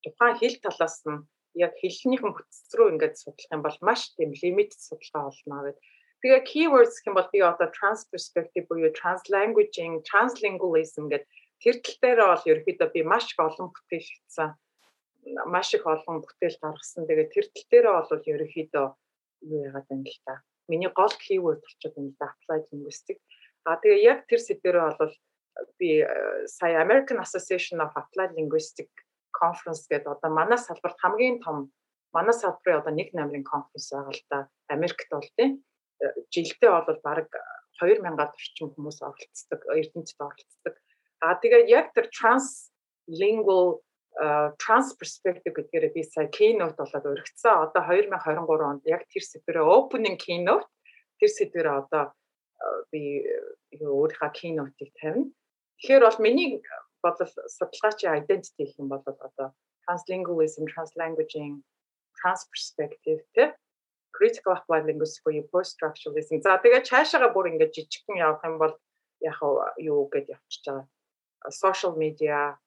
тухайн 0.03 0.35
хэл 0.37 0.57
талаас 0.61 0.99
нь 1.07 1.23
яг 1.55 1.73
хэлнийхэн 1.79 2.35
бүтц 2.35 2.75
рүү 2.75 2.99
ингээд 2.99 3.15
судлах 3.15 3.51
юм 3.55 3.61
бол 3.63 3.77
маш 3.81 4.11
тийм 4.19 4.35
лимит 4.35 4.75
судалгаа 4.75 5.31
болно 5.31 5.57
гэдэг. 5.71 5.83
Тэгээ 6.21 6.41
keywords 6.51 6.95
гэх 6.99 7.09
юм 7.09 7.15
бол 7.17 7.29
би 7.33 7.39
одоо 7.41 7.67
trans 7.71 8.05
perspective 8.11 8.67
буюу 8.67 8.91
trans 8.91 9.23
languaging, 9.31 10.03
translingualism 10.05 11.07
гэдэг 11.09 11.27
тэр 11.61 11.75
тал 11.79 11.97
дээр 12.01 12.19
бол 12.25 12.49
ерөөхдөө 12.51 12.89
би 12.93 13.01
маш 13.05 13.25
их 13.31 13.39
олон 13.39 13.69
бүтээл 13.71 14.09
хийсэн 14.09 14.49
маш 15.45 15.69
их 15.77 15.85
олон 15.85 16.21
бүтээл 16.25 16.57
гаргасан. 16.61 17.05
Тэгээ 17.05 17.29
тэр 17.33 17.45
тал 17.53 17.67
дээр 17.71 17.87
бол 17.93 18.29
ерөөхдөө 18.33 18.85
юу 19.53 19.59
яагаад 19.69 19.87
байна 19.89 20.09
л 20.09 20.19
та. 20.25 20.33
Миний 20.67 20.91
гол 20.91 21.13
keyword 21.21 21.61
болчиход 21.61 21.95
байна 21.95 22.09
л 22.09 22.17
да 22.19 22.27
applied 22.33 22.65
linguistics. 22.73 23.23
А 23.65 23.77
тэгээ 23.77 24.01
яг 24.01 24.19
тэр 24.25 24.41
сэдвэрээ 24.41 24.97
бол 24.97 25.13
би 25.77 26.01
э, 26.01 26.47
сая 26.47 26.81
American 26.81 27.19
Association 27.21 27.81
of 27.81 27.93
Applied 27.93 28.33
Linguistics 28.33 29.05
conference 29.31 29.85
гэдэг 29.89 30.07
одоо 30.07 30.29
манай 30.33 30.57
салбарт 30.57 30.97
хамгийн 30.97 31.39
том 31.45 31.71
манай 32.13 32.33
салбарын 32.33 32.81
одоо 32.81 32.93
нэг 32.93 33.13
намрын 33.13 33.45
конференс 33.45 33.91
байгаа 33.91 34.13
л 34.13 34.23
да. 34.29 34.39
Америкт 34.67 35.09
бол 35.11 35.29
тийм 35.37 35.61
э, 36.01 36.09
жилдээ 36.33 36.71
бол 36.71 36.99
баг 37.05 37.29
2000-аад 37.81 38.33
орчим 38.37 38.69
хүмүүс 38.73 38.97
оролцдог, 39.01 39.61
эрдэмтэд 39.69 40.19
оролцдог. 40.19 40.75
А 41.21 41.37
тэгээ 41.37 41.69
яг 41.69 41.93
тэр 41.93 42.09
translingual 42.09 43.79
trans 44.57 44.93
perspective 44.97 45.53
гэдгээр 45.53 45.93
би 45.93 46.03
сая 46.03 46.27
keynote 46.33 46.75
болоод 46.75 47.05
өргөцсөн. 47.05 47.69
Одоо 47.69 47.81
2023 47.85 48.69
онд 48.69 48.83
яг 48.89 49.05
тэр 49.07 49.23
сэдвэрээ 49.23 49.65
opening 49.65 50.17
keynote 50.17 50.65
тэр 51.21 51.29
сэдвэрээ 51.29 51.75
одоо 51.85 52.11
би 52.91 53.21
өөрийнхөө 53.77 54.31
keynote-ийг 54.33 54.91
тавина. 54.99 55.29
Тэгэхээр 55.79 56.03
бол 56.09 56.19
миний 56.25 56.49
бодол 57.05 57.29
судалгаачийн 57.29 58.17
identity 58.19 58.65
гэх 58.65 58.81
юм 58.81 58.89
бол 58.89 59.05
одоо 59.05 59.53
translingualism, 59.85 60.65
translanguaging, 60.73 61.61
trans 62.17 62.43
perspective 62.51 63.21
тэ 63.37 63.53
critical 64.11 64.57
applied 64.57 64.85
linguistics 64.89 65.23
буюу 65.23 65.47
post 65.53 65.77
structuralism. 65.77 66.41
За 66.43 66.59
тэгээ 66.59 66.83
цаашаага 66.83 67.31
бүр 67.31 67.53
ингэж 67.55 67.71
жижигхэн 67.77 68.21
явах 68.21 68.43
юм 68.43 68.57
бол 68.59 68.75
яг 69.23 69.39
юу 69.79 70.09
гэж 70.11 70.35
явчихж 70.35 70.65
байгаа 70.67 70.85
social 71.49 71.93
media, 71.97 72.57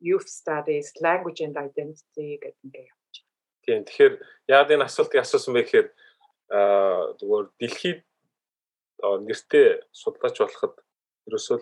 youth 0.00 0.28
studies, 0.28 0.92
language 1.00 1.40
and 1.40 1.56
identity 1.56 2.36
гэдэг 2.42 2.60
ингээ 2.64 2.84
явж 2.92 3.14
байгаа. 3.16 3.36
Тийм. 3.64 3.80
Тэгэхээр 3.88 4.14
яагаад 4.52 4.74
энэ 4.76 4.86
асуултыг 4.86 5.20
асуусан 5.24 5.52
бэ 5.56 5.62
гэхээр 5.64 5.88
аа 6.52 7.16
зүгээр 7.18 7.46
дэлхийд 7.60 8.00
нэртэй 9.02 9.66
судлаач 9.92 10.36
болоход 10.40 10.74
ерөөсөө 11.26 11.58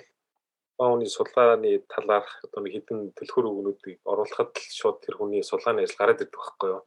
бааны 0.79 1.07
судалгааны 1.07 1.87
талаарх 1.89 2.31
одоо 2.45 2.61
нэг 2.63 2.73
хідэн 2.75 3.15
төлхөр 3.15 3.47
өгнүүдийг 3.47 3.99
оруулахад 4.03 4.53
л 4.59 4.75
шууд 4.79 4.99
тэр 5.07 5.15
хүний 5.19 5.43
судалгааны 5.47 5.87
ажил 5.87 5.99
гараад 5.99 6.23
ирдэг 6.23 6.35
байхгүй 6.35 6.69
юу? 6.75 6.83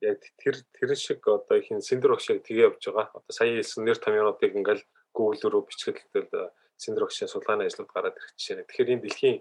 Яг 0.00 0.20
тэр 0.40 0.56
тэр 0.72 0.90
шиг 0.96 1.20
одоо 1.28 1.56
их 1.60 1.68
синдер 1.84 2.16
багшиг 2.16 2.40
тгээ 2.44 2.72
явж 2.72 2.82
байгаа. 2.88 3.12
Одоо 3.12 3.32
сая 3.32 3.52
хэлсэн 3.52 3.84
нэр 3.84 3.98
томьёонуудыг 4.00 4.52
ингээл 4.56 4.84
Google 5.12 5.50
руу 5.52 5.68
бичгэлтэл 5.68 6.52
синдер 6.76 7.04
багшийн 7.06 7.30
судалгааны 7.30 7.66
ажлууд 7.66 7.90
гараад 7.92 8.16
ирэх 8.16 8.32
жишээ. 8.36 8.64
Тэгэхээр 8.68 8.92
энэ 8.94 9.04
дэлхийн 9.04 9.38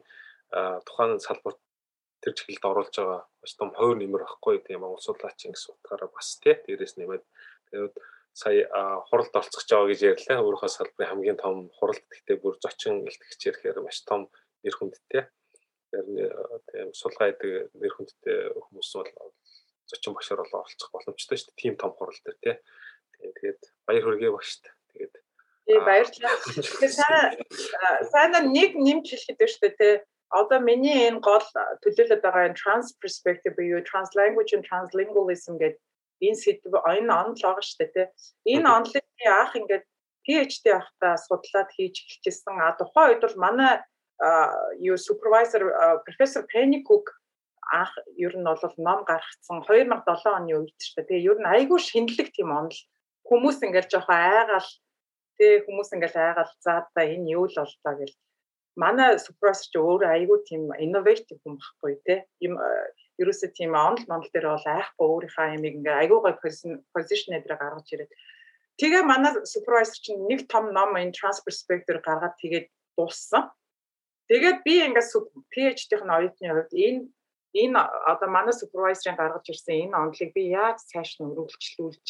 тухайн 0.88 1.20
салбарт 1.20 1.60
тэр 2.24 2.34
чиглэлд 2.34 2.66
оруулж 2.66 2.96
байгаа 2.96 3.22
бас 3.42 3.54
том 3.60 3.70
хойр 3.76 3.98
нэмэр 4.00 4.24
байхгүй 4.26 4.58
тийм 4.66 4.82
Монгол 4.82 5.04
судлаачийн 5.04 5.54
гэсэн 5.54 5.78
утгаараа 5.78 6.10
бас 6.10 6.40
тий 6.42 6.56
дээрээс 6.58 6.96
нэмээд 6.98 7.24
тэгээд 7.70 7.94
сая 8.36 8.68
хуралд 9.08 9.34
орцох 9.40 9.64
жаа 9.70 9.88
гэж 9.88 10.00
ярьлаа. 10.12 10.44
Өөрийнхөө 10.44 10.72
салбарын 10.74 11.12
хамгийн 11.12 11.40
том 11.40 11.70
хуралд 11.78 12.04
гэхдээ 12.12 12.38
бүр 12.42 12.56
зочин 12.60 13.06
илтгэгч 13.08 13.42
ярихаар 13.48 13.80
маш 13.86 14.02
том 14.04 14.28
нэр 14.64 14.76
хүндтэй. 14.76 15.24
Тийм 15.92 16.90
сулгаа 16.92 17.32
идэг 17.32 17.72
нэр 17.80 17.94
хүндтэй 17.96 18.38
хүмүүс 18.60 18.90
бол 18.96 19.12
зочин 19.88 20.12
багшаар 20.18 20.42
бол 20.44 20.60
оролцох 20.60 20.92
боломжтой 20.92 21.38
шүү 21.38 21.48
дээ. 21.54 21.62
Тим 21.64 21.74
том 21.80 21.92
хурал 21.96 22.20
дээр 22.26 22.38
тий. 22.44 22.56
Тэгээд 23.22 23.62
баяр 23.88 24.04
хүргэе 24.04 24.32
багштай. 24.36 24.74
Тэгээд 24.92 25.14
Тий 25.66 25.80
баярлалаа. 25.82 26.36
Тэгэхээр 26.45 26.89
сайн 28.13 28.34
нэг 28.53 28.72
нэмж 28.78 29.05
хэлэхэд 29.09 29.39
байна 29.39 29.51
шүү 29.51 29.63
дээ 29.66 29.76
тий. 29.82 29.93
Одоо 30.30 30.59
миний 30.61 31.09
энэ 31.09 31.22
гол 31.26 31.45
төлөөлөд 31.82 32.22
байгаа 32.22 32.47
энэ 32.49 32.59
trans 32.61 32.93
perspective 33.01 33.57
буюу 33.57 33.82
trans 33.89 34.13
language 34.13 34.53
and 34.53 34.66
translingualism 34.70 35.57
гэдэг 35.57 35.82
энэ 36.22 36.41
сэдв 36.41 36.74
энэ 36.74 37.09
онол 37.09 37.41
байгаа 37.41 37.66
шүү 37.66 37.78
дээ 37.82 37.93
тий. 37.93 38.07
Энэ 38.53 38.68
онолыг 38.70 39.05
анх 39.26 39.53
ингээд 39.57 39.86
PhD 40.26 40.66
авахтаа 40.74 41.18
судлаад 41.18 41.70
хийж 41.74 41.95
эхэлчихсэн. 42.01 42.61
А 42.61 42.78
тухайн 42.78 43.18
үед 43.18 43.22
бол 43.26 43.38
манай 43.41 43.82
юу 44.80 44.97
supervisor 44.97 45.61
профессор 46.05 46.45
Penny 46.53 46.82
Cook 46.86 47.09
анх 47.74 47.93
ер 48.18 48.34
нь 48.38 48.45
бол 48.45 48.76
ном 48.78 49.01
гаргацсан 49.09 49.66
2007 49.66 50.30
оны 50.38 50.53
үед 50.61 50.78
ч 50.78 50.93
тэгээ 50.93 51.26
ер 51.30 51.38
нь 51.41 51.49
айгүй 51.49 51.80
шинэлэг 51.82 52.30
тийм 52.34 52.53
онол 52.53 52.80
хүмүүс 53.26 53.57
ингээл 53.66 53.89
жоохон 53.89 54.16
айгаал 54.16 54.70
Тэ 55.38 55.66
хүмүүс 55.66 55.90
ингээл 55.96 56.18
айгаал 56.22 56.54
заа 56.64 56.80
та 56.96 57.02
энэ 57.04 57.32
юу 57.36 57.46
л 57.48 57.58
боллоо 57.60 57.94
гэл. 58.00 58.16
Манай 58.76 59.20
супервайзер 59.20 59.68
ч 59.72 59.76
өөрөө 59.80 60.10
айгүй 60.16 60.40
тийм 60.48 60.64
innovative 60.86 61.40
хүн 61.44 61.56
байхгүй 61.60 61.94
те. 62.08 62.16
Им 62.44 62.60
ерөөсөө 63.22 63.50
тийм 63.56 63.72
онл 63.76 64.04
мондол 64.08 64.32
дээр 64.32 64.48
бол 64.52 64.68
айхгүй 64.68 65.08
өөрийнхөө 65.08 65.48
ямиг 65.56 65.74
ингээ 65.80 66.00
айгүй 66.04 66.20
гой 66.24 66.36
position 66.96 67.32
дээр 67.40 67.56
гаргаж 67.56 67.88
ирээд. 67.92 68.12
Тэгээ 68.80 69.04
манай 69.08 69.32
супервайзер 69.48 70.00
чинь 70.04 70.28
нэг 70.28 70.48
том 70.52 70.76
ном 70.76 71.00
энэ 71.00 71.16
spectrum 71.16 72.04
гаргаад 72.04 72.36
тэгээд 72.40 72.68
дууссан. 73.00 73.48
Тэгээд 74.28 74.60
би 74.68 74.74
ингээд 74.88 75.08
PhD-ийн 75.54 76.12
оюутны 76.12 76.48
хувьд 76.52 76.74
энэ 76.76 77.02
энэ 77.56 77.80
одоо 78.12 78.28
манай 78.28 78.52
супервайзерын 78.52 79.16
гаргаж 79.20 79.46
ирсэн 79.48 79.88
энэ 79.88 79.96
онолыг 79.96 80.32
би 80.36 80.52
яаж 80.52 80.84
цааш 80.92 81.24
нь 81.24 81.28
өргөлжлүүлж 81.32 82.06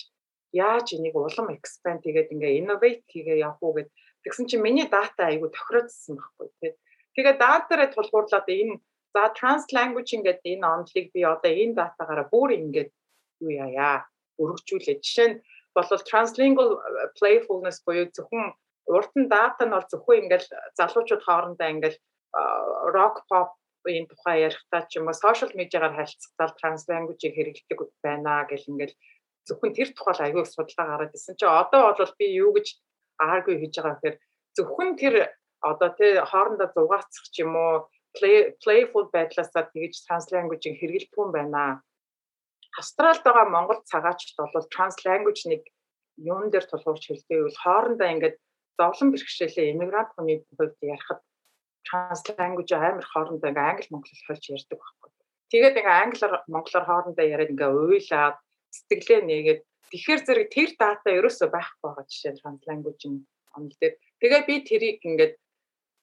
яаж 0.55 0.87
энийг 0.95 1.15
улам 1.15 1.47
expand 1.55 2.01
хийгээд 2.03 2.33
ингээ 2.33 2.57
innovate 2.59 3.03
хийгээ 3.11 3.43
явах 3.43 3.61
уу 3.63 3.73
гэд 3.77 3.89
тэгсэн 4.23 4.45
чинь 4.49 4.65
миний 4.65 4.87
дата 4.87 5.27
айгу 5.27 5.51
тохиродсон 5.51 6.15
байхгүй 6.17 6.49
тий. 6.59 6.71
Тэгээ 7.15 7.35
датаараа 7.43 7.89
тулгуурлаад 7.91 8.47
энэ 8.47 8.79
за 9.13 9.23
trans 9.37 9.65
language 9.77 10.11
ингээд 10.15 10.41
энэ 10.51 10.65
онолыг 10.73 11.07
би 11.13 11.21
одоо 11.33 11.51
энэ 11.51 11.77
датагаараа 11.79 12.27
бүр 12.33 12.49
ингээд 12.59 12.89
юу 13.43 13.51
яа 13.51 14.07
өргөжүүлээ. 14.41 15.03
Жишээ 15.03 15.27
нь 15.29 15.37
бол 15.75 15.89
translingual 16.09 16.71
э, 16.79 17.11
playfulness 17.17 17.83
буюу 17.85 18.07
зөвхөн 18.15 18.55
урд 18.95 19.11
нь 19.19 19.31
дата 19.35 19.63
нь 19.65 19.75
бол 19.75 19.87
зөвхөн 19.91 20.19
ингээл 20.23 20.47
залуучууд 20.79 21.23
хоорондоо 21.25 21.67
ингээл 21.73 21.99
rock 22.95 23.17
pop 23.29 23.49
энэ 23.85 24.09
тухай 24.09 24.41
ярихдаа 24.47 24.81
ч 24.89 24.97
юм 24.97 25.07
уу 25.07 25.17
social 25.25 25.51
медиагаар 25.59 25.95
харилцагтаа 25.95 26.57
trans 26.59 26.83
language-ийг 26.89 27.33
хэрэглэдэг 27.35 27.79
байна 28.05 28.45
гэл 28.49 28.69
ингээл 28.71 28.95
зөвхөн 29.47 29.73
тэр 29.77 29.89
тухайл 29.93 30.21
аягүй 30.25 30.45
судалгаа 30.45 30.87
гараад 30.91 31.15
ирсэн 31.15 31.35
чи 31.39 31.45
одоо 31.45 31.93
бол 31.93 32.13
би 32.19 32.25
юу 32.43 32.51
гэж 32.57 32.67
аргу 33.21 33.51
хийж 33.57 33.75
байгаа 33.77 33.95
гэхээр 33.97 34.17
зөвхөн 34.57 34.91
тэр 35.01 35.15
одоо 35.61 35.89
тий 35.97 36.11
хоорондоо 36.31 36.69
зугаацах 36.75 37.25
ч 37.33 37.45
юм 37.45 37.53
уу 37.55 37.87
playful 38.63 39.05
байдлаасаа 39.15 39.63
тэгж 39.73 39.95
trans 40.05 40.27
language-ийг 40.31 40.79
хэрэгэлдэг 40.79 41.19
юм 41.19 41.31
байна. 41.35 41.83
Австралид 42.79 43.23
байгаа 43.23 43.45
монгол 43.55 43.79
цагаачд 43.91 44.35
бол 44.39 44.67
trans 44.73 44.97
language-ыг 45.07 45.63
юун 46.17 46.49
дээр 46.49 46.65
тулгуурч 46.67 47.03
хэлдэг 47.07 47.39
бол 47.43 47.59
хоорондоо 47.63 48.07
ингээд 48.13 48.35
зовлон 48.79 49.09
бэрхшээлээ 49.11 49.71
иммигрант 49.71 50.11
хүний 50.15 50.37
хувьд 50.57 50.79
ярихад 50.81 51.21
trans-language 51.87 52.73
амар 52.75 53.05
хоорондоо 53.11 53.49
ингээ 53.51 53.69
англи 53.71 53.87
монгол 53.91 54.21
холж 54.27 54.43
ярьдаг 54.55 54.79
байхгүй. 54.79 55.11
Тэгээд 55.51 55.79
ингээ 55.79 56.01
англиар 56.03 56.33
монголоор 56.47 56.85
хоорондоо 56.87 57.25
яриад 57.33 57.53
ингээ 57.53 57.71
уйлаад 57.71 58.37
сэтгэлээ 58.76 59.21
нээгээд 59.26 59.61
тэгэхээр 59.91 60.21
зэрэг 60.26 60.47
тэр 60.55 60.69
дата 60.80 61.09
ерөөсөө 61.19 61.49
байхгүй 61.51 61.82
байгаа 61.84 62.05
жишээ 62.09 62.34
trans-language 62.39 63.03
нь 63.09 63.19
онл 63.55 63.76
дээр. 63.80 63.95
Тэгээд 64.19 64.45
би 64.49 64.55
тэрийг 64.67 64.99
ингээд 65.07 65.34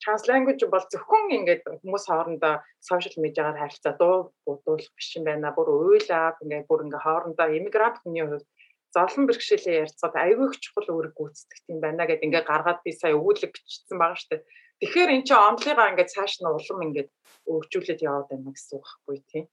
trans-language 0.03 0.65
бол 0.73 0.85
зөвхөн 0.93 1.27
ингээд 1.39 1.63
хүмүүс 1.83 2.05
хоорондоо 2.11 2.55
social 2.83 3.17
media-гаар 3.23 3.61
харилцаа 3.61 3.95
дуу 4.01 4.35
бодуулах 4.47 4.91
биш 4.97 5.09
юм 5.17 5.25
байна. 5.29 5.55
Бүр 5.55 5.69
уйлаад 5.71 6.43
ингээ 6.43 6.67
бүр 6.67 6.85
ингээ 6.87 7.05
хоорондоо 7.07 7.49
иммигрант 7.55 8.03
хүний 8.03 8.25
хувьд 8.27 8.47
зовлон 8.95 9.25
бэрхшээлээ 9.29 9.83
ярьцгаад 9.85 10.15
айгүй 10.25 10.47
их 10.51 10.61
чухал 10.61 10.89
үүрэг 10.93 11.15
гүйцэтгэх 11.17 11.63
юм 11.73 11.79
байна 11.81 12.05
гэдээ 12.05 12.27
ингээ 12.29 12.45
гаргаад 12.45 12.81
би 12.85 12.91
сая 12.93 13.15
өгүүлэг 13.17 13.53
бичсэн 13.55 13.97
байгаа 13.97 14.27
дээ. 14.29 14.43
Тэгэхээр 14.83 15.11
эн 15.15 15.23
чинь 15.25 15.47
онлыгаа 15.49 15.91
ингээд 15.95 16.13
цааш 16.13 16.33
нь 16.43 16.51
улам 16.51 16.81
ингээд 16.87 17.11
өргөжүүлээд 17.47 18.05
яваад 18.05 18.29
байна 18.29 18.51
гэсэн 18.53 18.75
үг 18.77 18.85
байхгүй 18.85 19.17
тийм. 19.31 19.45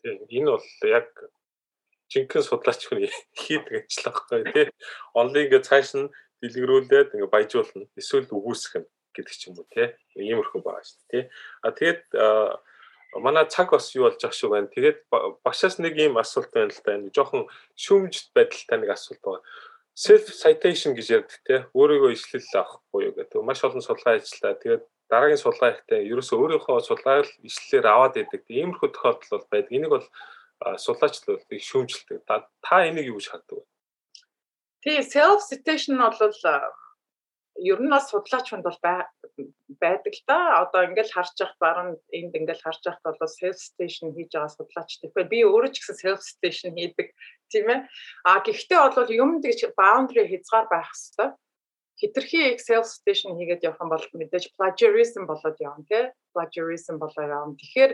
Тийм 0.00 0.16
энэ 0.26 0.50
бол 0.56 0.68
яг 0.90 1.08
жинхэнэ 2.12 2.46
судлаач 2.46 2.80
хүн 2.86 3.06
хийдэг 3.34 3.86
ажил 3.86 4.04
байхгүй 4.06 4.42
тий. 4.52 4.66
Онлын 5.14 5.44
ингээд 5.46 5.68
цааш 5.68 5.88
нь 5.98 6.12
дэлгэрүүлээд 6.42 7.14
ингээд 7.14 7.34
баяжуулна. 7.34 7.86
Эсвэл 7.98 8.30
үгүйсэх 8.30 8.82
нь 8.82 8.88
гэдэг 9.14 9.34
ч 9.34 9.42
юм 9.50 9.58
уу 9.58 9.66
тий. 9.72 9.94
Иймэрхүү 10.16 10.60
байгаа 10.62 10.84
шүү 10.84 10.98
дээ 10.98 11.10
тий. 11.10 11.24
А 11.64 11.68
тэгээд 11.74 12.02
манай 13.22 13.46
цаг 13.48 13.72
бас 13.72 13.90
юу 13.96 14.06
болж 14.06 14.20
байгаа 14.20 14.36
шүү 14.36 14.50
байна. 14.52 14.68
Тэгээд 14.70 14.98
багшаас 15.42 15.80
нэг 15.82 15.94
ийм 15.96 16.20
асуулт 16.20 16.52
байна 16.52 16.70
л 16.70 16.82
да. 16.84 16.98
Энэ 16.98 17.14
жоохон 17.14 17.48
шүүмжт 17.74 18.30
байдалтай 18.36 18.78
нэг 18.82 18.90
асуулт 18.92 19.22
байгаа 19.24 19.42
self 19.96 20.28
citation 20.28 20.92
гэж 20.92 21.08
ярьдаг 21.08 21.40
те 21.48 21.56
өөрийгөө 21.72 22.12
ишлэл 22.12 22.60
авах 22.60 22.84
буюу 22.92 23.16
гэдэг 23.16 23.40
маш 23.40 23.64
олон 23.64 23.80
судалгаа 23.80 24.20
ажиллаа. 24.20 24.60
Тэгээд 24.60 24.84
дараагийн 25.08 25.40
судалгаа 25.40 25.72
ихтэй 25.72 26.04
ерөөсөө 26.12 26.36
өөрийнхөө 26.36 26.84
судалгааг 26.84 27.24
ишлэлээр 27.40 27.86
аваад 27.88 28.20
идэг. 28.20 28.44
Иймэрхүү 28.44 28.88
тохиолдол 28.92 29.32
бол 29.32 29.48
байдаг. 29.48 29.72
Энийг 29.72 29.92
бол 29.96 30.06
их 31.52 31.62
шүүмжилдэг. 31.64 32.24
Та 32.26 32.76
энийг 32.88 33.12
юу 33.12 33.20
гэж 33.20 33.28
хардаг 33.28 33.60
вэ? 33.60 33.64
Тий, 34.82 34.98
self 35.02 35.42
citation 35.44 35.98
бол 35.98 36.34
ер 37.58 37.80
нь 37.80 37.90
бас 37.90 38.10
судлаач 38.12 38.52
хүнд 38.52 38.64
бол 38.64 38.78
байдаг 39.80 40.12
л 40.12 40.22
да. 40.28 40.64
Одоо 40.64 40.88
ингээл 40.88 41.12
харж 41.12 41.36
явах 41.40 41.56
баруун 41.60 41.96
энд 42.12 42.32
ингээл 42.36 42.64
харж 42.64 42.82
явах 42.84 43.00
бол 43.02 43.32
self 43.32 43.56
station 43.56 44.12
хийж 44.12 44.32
байгаа 44.32 44.52
судлаач. 44.52 44.90
Тэгэхээр 45.00 45.32
би 45.32 45.38
өөрөө 45.44 45.72
ч 45.72 45.76
гэсэн 45.80 45.96
self 45.96 46.20
station 46.20 46.76
хийдэг 46.76 47.12
тийм 47.48 47.66
ээ. 47.72 47.80
А 48.28 48.40
гэхдээ 48.44 48.78
бол 48.92 49.10
юм 49.12 49.30
гэж 49.40 49.72
boundary 49.72 50.28
хязгаар 50.28 50.66
байх 50.68 50.92
хэрэгтэй. 50.92 51.28
Хитрхи 51.96 52.42
self 52.60 52.86
station 52.92 53.40
хийгээд 53.40 53.64
явах 53.64 53.80
юм 53.80 53.90
бол 53.92 54.04
мэдээж 54.04 54.52
plagiarism 54.56 55.24
болоод 55.24 55.56
явна 55.60 55.84
тий. 55.88 56.04
Plagiarism 56.36 57.00
болоо 57.00 57.24
явна. 57.24 57.56
Тэгэхээр 57.56 57.92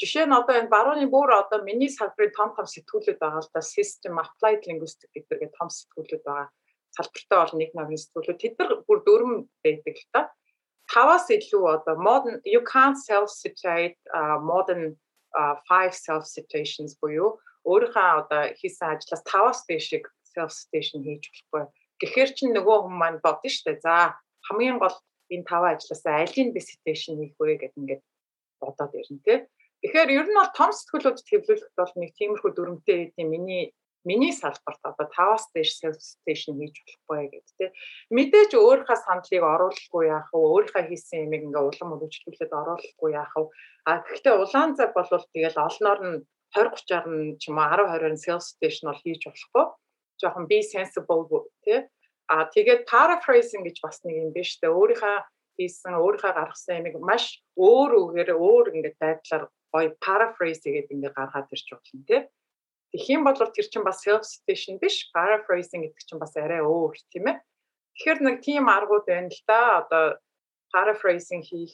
жишээ 0.00 0.26
нь 0.26 0.36
одоо 0.40 0.56
энэ 0.56 0.72
барууны 0.72 1.06
бүр 1.12 1.30
одоо 1.36 1.60
миний 1.68 1.92
салбарын 1.92 2.32
том 2.32 2.50
том 2.56 2.66
сэтгүүлүүд 2.66 3.20
байгаа 3.20 3.44
л 3.44 3.52
да 3.52 3.60
system 3.60 4.16
applied 4.16 4.64
linguistics 4.64 5.12
гэдэг 5.12 5.52
том 5.58 5.68
сэтгүүлүүд 5.68 6.22
байгаа 6.24 6.48
салбартай 6.96 7.38
бол 7.38 7.54
нэг 7.60 7.70
намын 7.76 8.00
сэтгүүлүүд 8.00 8.40
тэд 8.40 8.54
нар 8.56 8.72
бүр 8.88 8.98
дөрвөн 9.04 9.38
байдаг 9.64 9.94
л 10.00 10.08
та. 10.14 10.20
Таваас 10.90 11.28
илүү 11.30 11.64
одоо 11.76 11.94
modern 12.00 12.40
you 12.48 12.64
can't 12.64 12.98
self 12.98 13.28
citate 13.30 14.00
uh, 14.16 14.40
modern 14.40 14.96
uh, 15.38 15.54
five 15.68 15.94
self 15.94 16.24
citations 16.24 16.96
буюу 16.98 17.38
өөрийнхөө 17.68 18.08
одоо 18.24 18.42
хийсэн 18.56 18.96
ажлаас 18.96 19.22
таваас 19.28 19.60
дэшиг 19.68 20.08
self 20.32 20.50
citation 20.50 21.04
хийж 21.04 21.28
болохгүй. 21.28 21.64
Гэхдээ 22.00 22.26
чинь 22.34 22.56
нөгөө 22.56 22.76
хүмүүс 22.88 23.00
маань 23.00 23.20
бодно 23.20 23.48
шүү 23.52 23.64
дээ. 23.68 23.84
За 23.84 24.16
хамгийн 24.48 24.80
гол 24.80 24.96
энэ 25.28 25.46
таван 25.46 25.76
ажлаас 25.76 26.04
алийг 26.08 26.48
би 26.56 26.60
citation 26.64 27.20
хийх 27.20 27.36
вэ 27.38 27.60
гэдэг 27.60 27.76
ингээд 27.76 28.02
бодоод 28.58 28.92
ирнэ 28.96 29.20
тий. 29.24 29.38
Тэгэхээр 29.80 30.10
ер 30.12 30.26
нь 30.28 30.36
бол 30.36 30.52
том 30.52 30.70
сэтгүүлүүд 30.76 31.18
төвлөрөхөд 31.24 31.76
бол 31.80 31.94
нэг 31.96 32.10
тиймэрхүү 32.20 32.50
дүрмтэй 32.52 32.96
гэдэг 33.16 33.26
миний 33.32 33.72
миний 34.04 34.32
салбарт 34.32 34.80
одоо 34.84 35.08
5-аас 35.12 35.52
дээш 35.52 35.80
station 36.00 36.56
хийж 36.56 36.76
болохгүй 36.84 37.28
гэдэг 37.32 37.54
тийм. 37.56 37.72
Мэдээж 38.16 38.50
өөрийнхөө 38.56 38.96
сандлыг 38.96 39.44
оруулахгүй 39.44 40.04
яах 40.08 40.28
вэ? 40.32 40.40
Өөрийнхөө 40.40 40.84
хийсэн 40.88 41.24
юмыг 41.28 41.42
ингээ 41.48 41.64
улам 41.68 41.92
өргөжлүүлээд 41.96 42.52
оруулахгүй 42.60 43.10
яах 43.12 43.34
вэ? 43.36 43.48
А 43.88 43.92
гэхдээ 44.04 44.34
улаан 44.40 44.72
цаг 44.76 44.90
бол 44.96 45.08
тэгэл 45.08 45.64
олноор 45.68 46.00
нь 46.00 46.16
20 46.56 46.76
30-аар 46.76 47.06
нь 47.08 47.36
ч 47.40 47.42
юм 47.52 47.60
уу 47.60 47.68
10 47.68 47.88
20-аар 47.88 48.04
нь 48.12 48.22
sales 48.24 48.46
station 48.56 48.88
бол 48.88 49.00
хийж 49.04 49.22
болохгүй. 49.28 49.64
Жохон 50.20 50.44
be 50.48 50.58
sensible 50.64 51.24
тийм. 51.64 51.84
А 52.32 52.48
тэгээд 52.48 52.88
paraphrasing 52.88 53.64
гэж 53.68 53.76
бас 53.84 54.00
нэг 54.04 54.16
юм 54.16 54.30
биш 54.32 54.56
үү? 54.64 54.70
Өөрийнхөө 54.70 55.16
хийсэн 55.60 55.92
өөрийнхөө 56.00 56.32
гаргасан 56.32 56.80
юмыг 56.80 56.96
маш 57.04 57.24
өөр 57.58 57.90
үгээр 58.00 58.30
өөр 58.32 58.66
ингээд 58.74 58.96
байдлаар 58.96 59.44
гоё 59.72 59.94
paraphrase 60.02 60.66
гэдэг 60.66 60.94
ингээд 60.94 61.16
гаргаад 61.16 61.52
ирж 61.54 61.66
болно 61.70 62.04
тийм 62.06 62.28
Тэгэх 62.90 63.06
юм 63.14 63.22
бол 63.22 63.38
тэр 63.38 63.66
чинь 63.70 63.86
бас 63.86 64.02
self 64.02 64.26
citation 64.26 64.82
биш, 64.82 65.06
paraphrasing 65.14 65.86
гэдэг 65.86 66.02
чинь 66.02 66.18
бас 66.18 66.34
арай 66.34 66.58
өөр 66.58 66.98
тийм 67.14 67.30
ээ. 67.30 67.38
Тэгэхээр 67.94 68.18
нэг 68.18 68.36
тийм 68.42 68.66
аргууд 68.66 69.06
байна 69.06 69.30
л 69.30 69.42
да. 69.46 69.86
Одоо 69.86 70.18
paraphrasing 70.74 71.46
хийх 71.46 71.70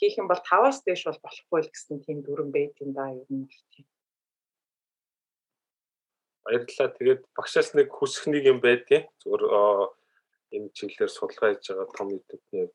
хийх 0.00 0.16
юм 0.16 0.32
бол 0.32 0.40
5-аас 0.40 0.80
дээш 0.80 1.12
бол 1.12 1.20
болохгүй 1.20 1.60
л 1.60 1.68
гэсэн 1.68 2.00
тийм 2.00 2.24
дүрэн 2.24 2.48
байт 2.56 2.72
юм 2.80 2.96
да 2.96 3.12
ер 3.12 3.28
нь 3.28 3.52
тийм. 3.68 3.84
Баярлалаа. 6.48 6.88
Тэгээд 6.96 7.20
багшаас 7.36 7.76
нэг 7.76 7.92
хүсэх 7.92 8.32
нэг 8.32 8.48
юм 8.48 8.64
байдیں۔ 8.64 9.12
Зүгээр 9.20 9.44
энэ 10.56 10.72
чиглэлээр 10.72 11.12
судалгаа 11.12 11.52
хийж 11.52 11.68
байгаа 11.68 11.88
том 11.92 12.08
хувьд 12.16 12.72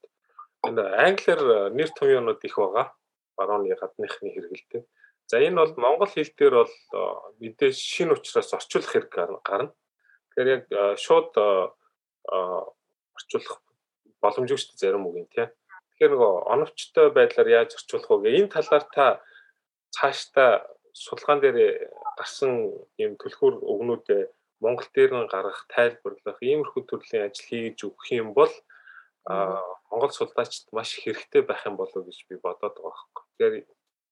энэ 0.70 0.86
англиар 1.02 1.42
нэр 1.74 1.90
томьёонууд 1.98 2.46
их 2.46 2.56
байгаа. 2.62 2.94
Барууны 3.38 3.76
гадныхны 3.76 4.32
хэрэгэлдэг. 4.32 4.84
За 5.28 5.42
энэ 5.42 5.60
бол 5.62 5.74
монгол 5.78 6.12
хэл 6.12 6.32
дээр 6.38 6.56
бол 6.64 6.76
мэдээж 7.40 7.76
шин 7.76 8.12
учраас 8.12 8.54
орчуулах 8.54 8.92
хэрэг 8.92 9.12
гарна. 9.44 9.74
Тэгэхээр 10.36 10.50
яг 10.56 10.64
шууд 11.02 11.32
орчуулах 12.30 13.58
боломжгүй 14.22 14.58
шүү 14.58 14.72
дээ 14.74 14.82
зарим 14.82 15.08
үг 15.08 15.16
юм 15.22 15.28
тий. 15.34 15.48
Тэгэхээр 15.96 16.12
нөгөө 16.14 16.34
оновчтой 16.54 17.08
байдлаар 17.16 17.50
яаж 17.50 17.70
орчуулах 17.78 18.10
вэ? 18.22 18.38
Энэ 18.38 18.54
талаар 18.54 18.86
та 18.94 19.06
цаашдаа 19.96 20.52
судалгаан 20.94 21.40
дээр 21.42 21.90
гарсан 22.18 22.72
юм 23.02 23.14
төлхөр 23.22 23.60
өгнүүдээ 23.64 24.24
Монгол 24.64 24.88
дээр 24.96 25.12
нь 25.14 25.28
гаргах, 25.28 25.68
тайлбарлах 25.74 26.40
иймэрхүү 26.40 26.84
төрлийн 26.88 27.28
ажил 27.28 27.48
хийж 27.50 27.80
өгөх 27.84 28.08
юм 28.16 28.32
бол 28.32 28.54
Монгол 29.26 30.12
судлаачид 30.14 30.70
маш 30.72 30.94
хэрэгтэй 31.02 31.42
байх 31.42 31.66
юм 31.66 31.76
болов 31.78 31.96
уу 31.98 32.06
гэж 32.06 32.30
би 32.30 32.38
бодоод 32.38 32.78
байгаа 32.78 32.94
хэрэг. 33.38 33.66
Тэгэхээр 33.66 33.66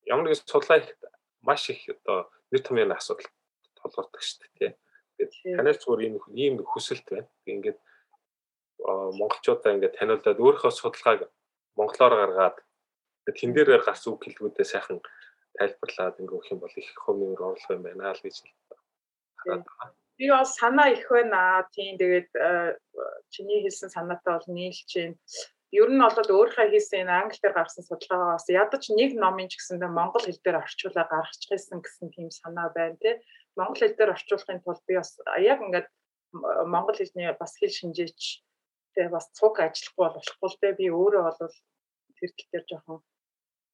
ямар 0.10 0.26
нэгэн 0.26 0.42
судлаа 0.50 0.78
их 0.82 0.90
маш 1.42 1.70
их 1.70 1.82
одоо 1.90 2.30
нэр 2.50 2.62
томьёоны 2.66 2.96
асуудал 2.98 3.30
толгордог 3.78 4.22
шүү 4.22 4.42
дээ 4.58 4.74
тийм. 5.22 5.58
Танаас 5.58 5.78
зүгээр 5.86 6.02
ийм 6.08 6.16
ийм 6.34 6.56
хүсэлт 6.66 7.06
байна. 7.10 7.30
Ингээд 7.46 7.80
монголчуудаа 9.20 9.74
ингээд 9.78 9.98
таниулаад 10.02 10.40
өөрийнхөө 10.42 10.72
судалгааг 10.74 11.22
монголоор 11.78 12.14
гаргаад 12.18 12.58
тэн 13.38 13.54
дээр 13.54 13.86
гарсан 13.86 14.18
үг 14.18 14.26
хэлбүүдээ 14.26 14.68
сайхан 14.68 15.00
тайлбарлаад 15.58 16.20
ингээд 16.20 16.36
өгөх 16.36 16.52
юм 16.52 16.60
бол 16.60 16.76
их 16.76 16.90
хүмүүр 17.06 17.40
орлого 17.40 17.78
юм 17.78 17.84
байна 17.86 18.12
л 18.18 18.24
гэж 18.26 18.36
хараад 19.40 19.64
байна. 19.64 20.03
Би 20.18 20.30
бол 20.30 20.46
санаа 20.46 20.94
их 20.94 21.10
байна. 21.10 21.66
Тийм 21.74 21.98
тэгээд 21.98 22.30
чиний 23.34 23.60
хэлсэн 23.66 23.90
санаатай 23.90 24.34
бол 24.38 24.50
нийлж 24.54 24.90
байна 24.94 25.18
ер 25.74 25.90
нь 25.90 25.98
бол 25.98 26.30
өөрийнхөө 26.38 26.70
хийсэн 26.70 27.02
энэ 27.10 27.14
англиар 27.26 27.54
гарсан 27.58 27.82
судалгаагаас 27.82 28.46
ядаж 28.54 28.84
нэг 28.94 29.18
номын 29.18 29.50
ч 29.50 29.58
гэсэндээ 29.58 29.90
монгол 29.90 30.22
хэл 30.22 30.44
дээр 30.46 30.62
орчуулаад 30.62 31.10
гаргачихсан 31.10 31.82
гэсэн 31.82 32.08
тийм 32.14 32.30
санаа 32.30 32.70
байна 32.78 32.94
тий. 33.02 33.18
Монгол 33.58 33.82
хэл 33.82 33.98
дээр 33.98 34.14
орчуулахын 34.14 34.62
тулд 34.62 34.86
би 34.86 34.94
бас 35.02 35.18
яг 35.42 35.60
ингээд 35.66 35.88
монгол 36.70 36.98
хэлний 36.98 37.34
бас 37.42 37.58
хэл 37.58 37.74
шинжээч 37.74 38.22
тий 38.94 39.08
бас 39.10 39.26
цуг 39.34 39.58
ажиллахгүй 39.66 40.10
болохгүй 40.14 40.50
л 40.54 40.62
дээ 40.62 40.74
би 40.78 40.86
өөрөө 40.94 41.24
бол 41.26 41.42
тэр 42.22 42.32
тал 42.38 42.50
дээр 42.54 42.66
жоохон 42.70 43.00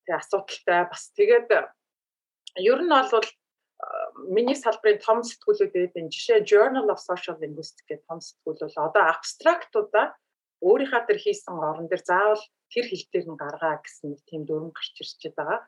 тий 0.07 0.15
асуудалтай 0.15 0.81
бас 0.87 1.03
тэгээд 1.19 1.47
ер 2.63 2.79
нь 2.79 2.95
бол 2.95 3.27
миний 4.27 4.57
салбарын 4.57 4.99
том 4.99 5.19
сэтгүүлүүд 5.23 5.71
байдаг 5.71 6.11
жишээ 6.11 6.47
Journal 6.51 6.87
of 6.91 6.99
Social 6.99 7.37
Linguistics 7.39 7.87
гэх 7.87 8.03
том 8.09 8.19
сэтгүүл 8.19 8.59
бол 8.65 8.77
одоо 8.87 9.03
абстрактуудаа 9.13 10.15
өөрийнхөө 10.59 11.01
тэр 11.07 11.19
хийсэн 11.23 11.55
орон 11.55 11.87
дээр 11.87 12.03
заавал 12.03 12.43
тэр 12.73 12.85
хэл 12.89 13.05
дээр 13.11 13.27
нь 13.31 13.39
гаргаа 13.39 13.79
гэсэн 13.79 14.05
нэг 14.11 14.21
тийм 14.27 14.41
дүрм 14.45 14.69
гарч 14.75 14.95
ирчихэд 14.99 15.35
байгаа. 15.39 15.59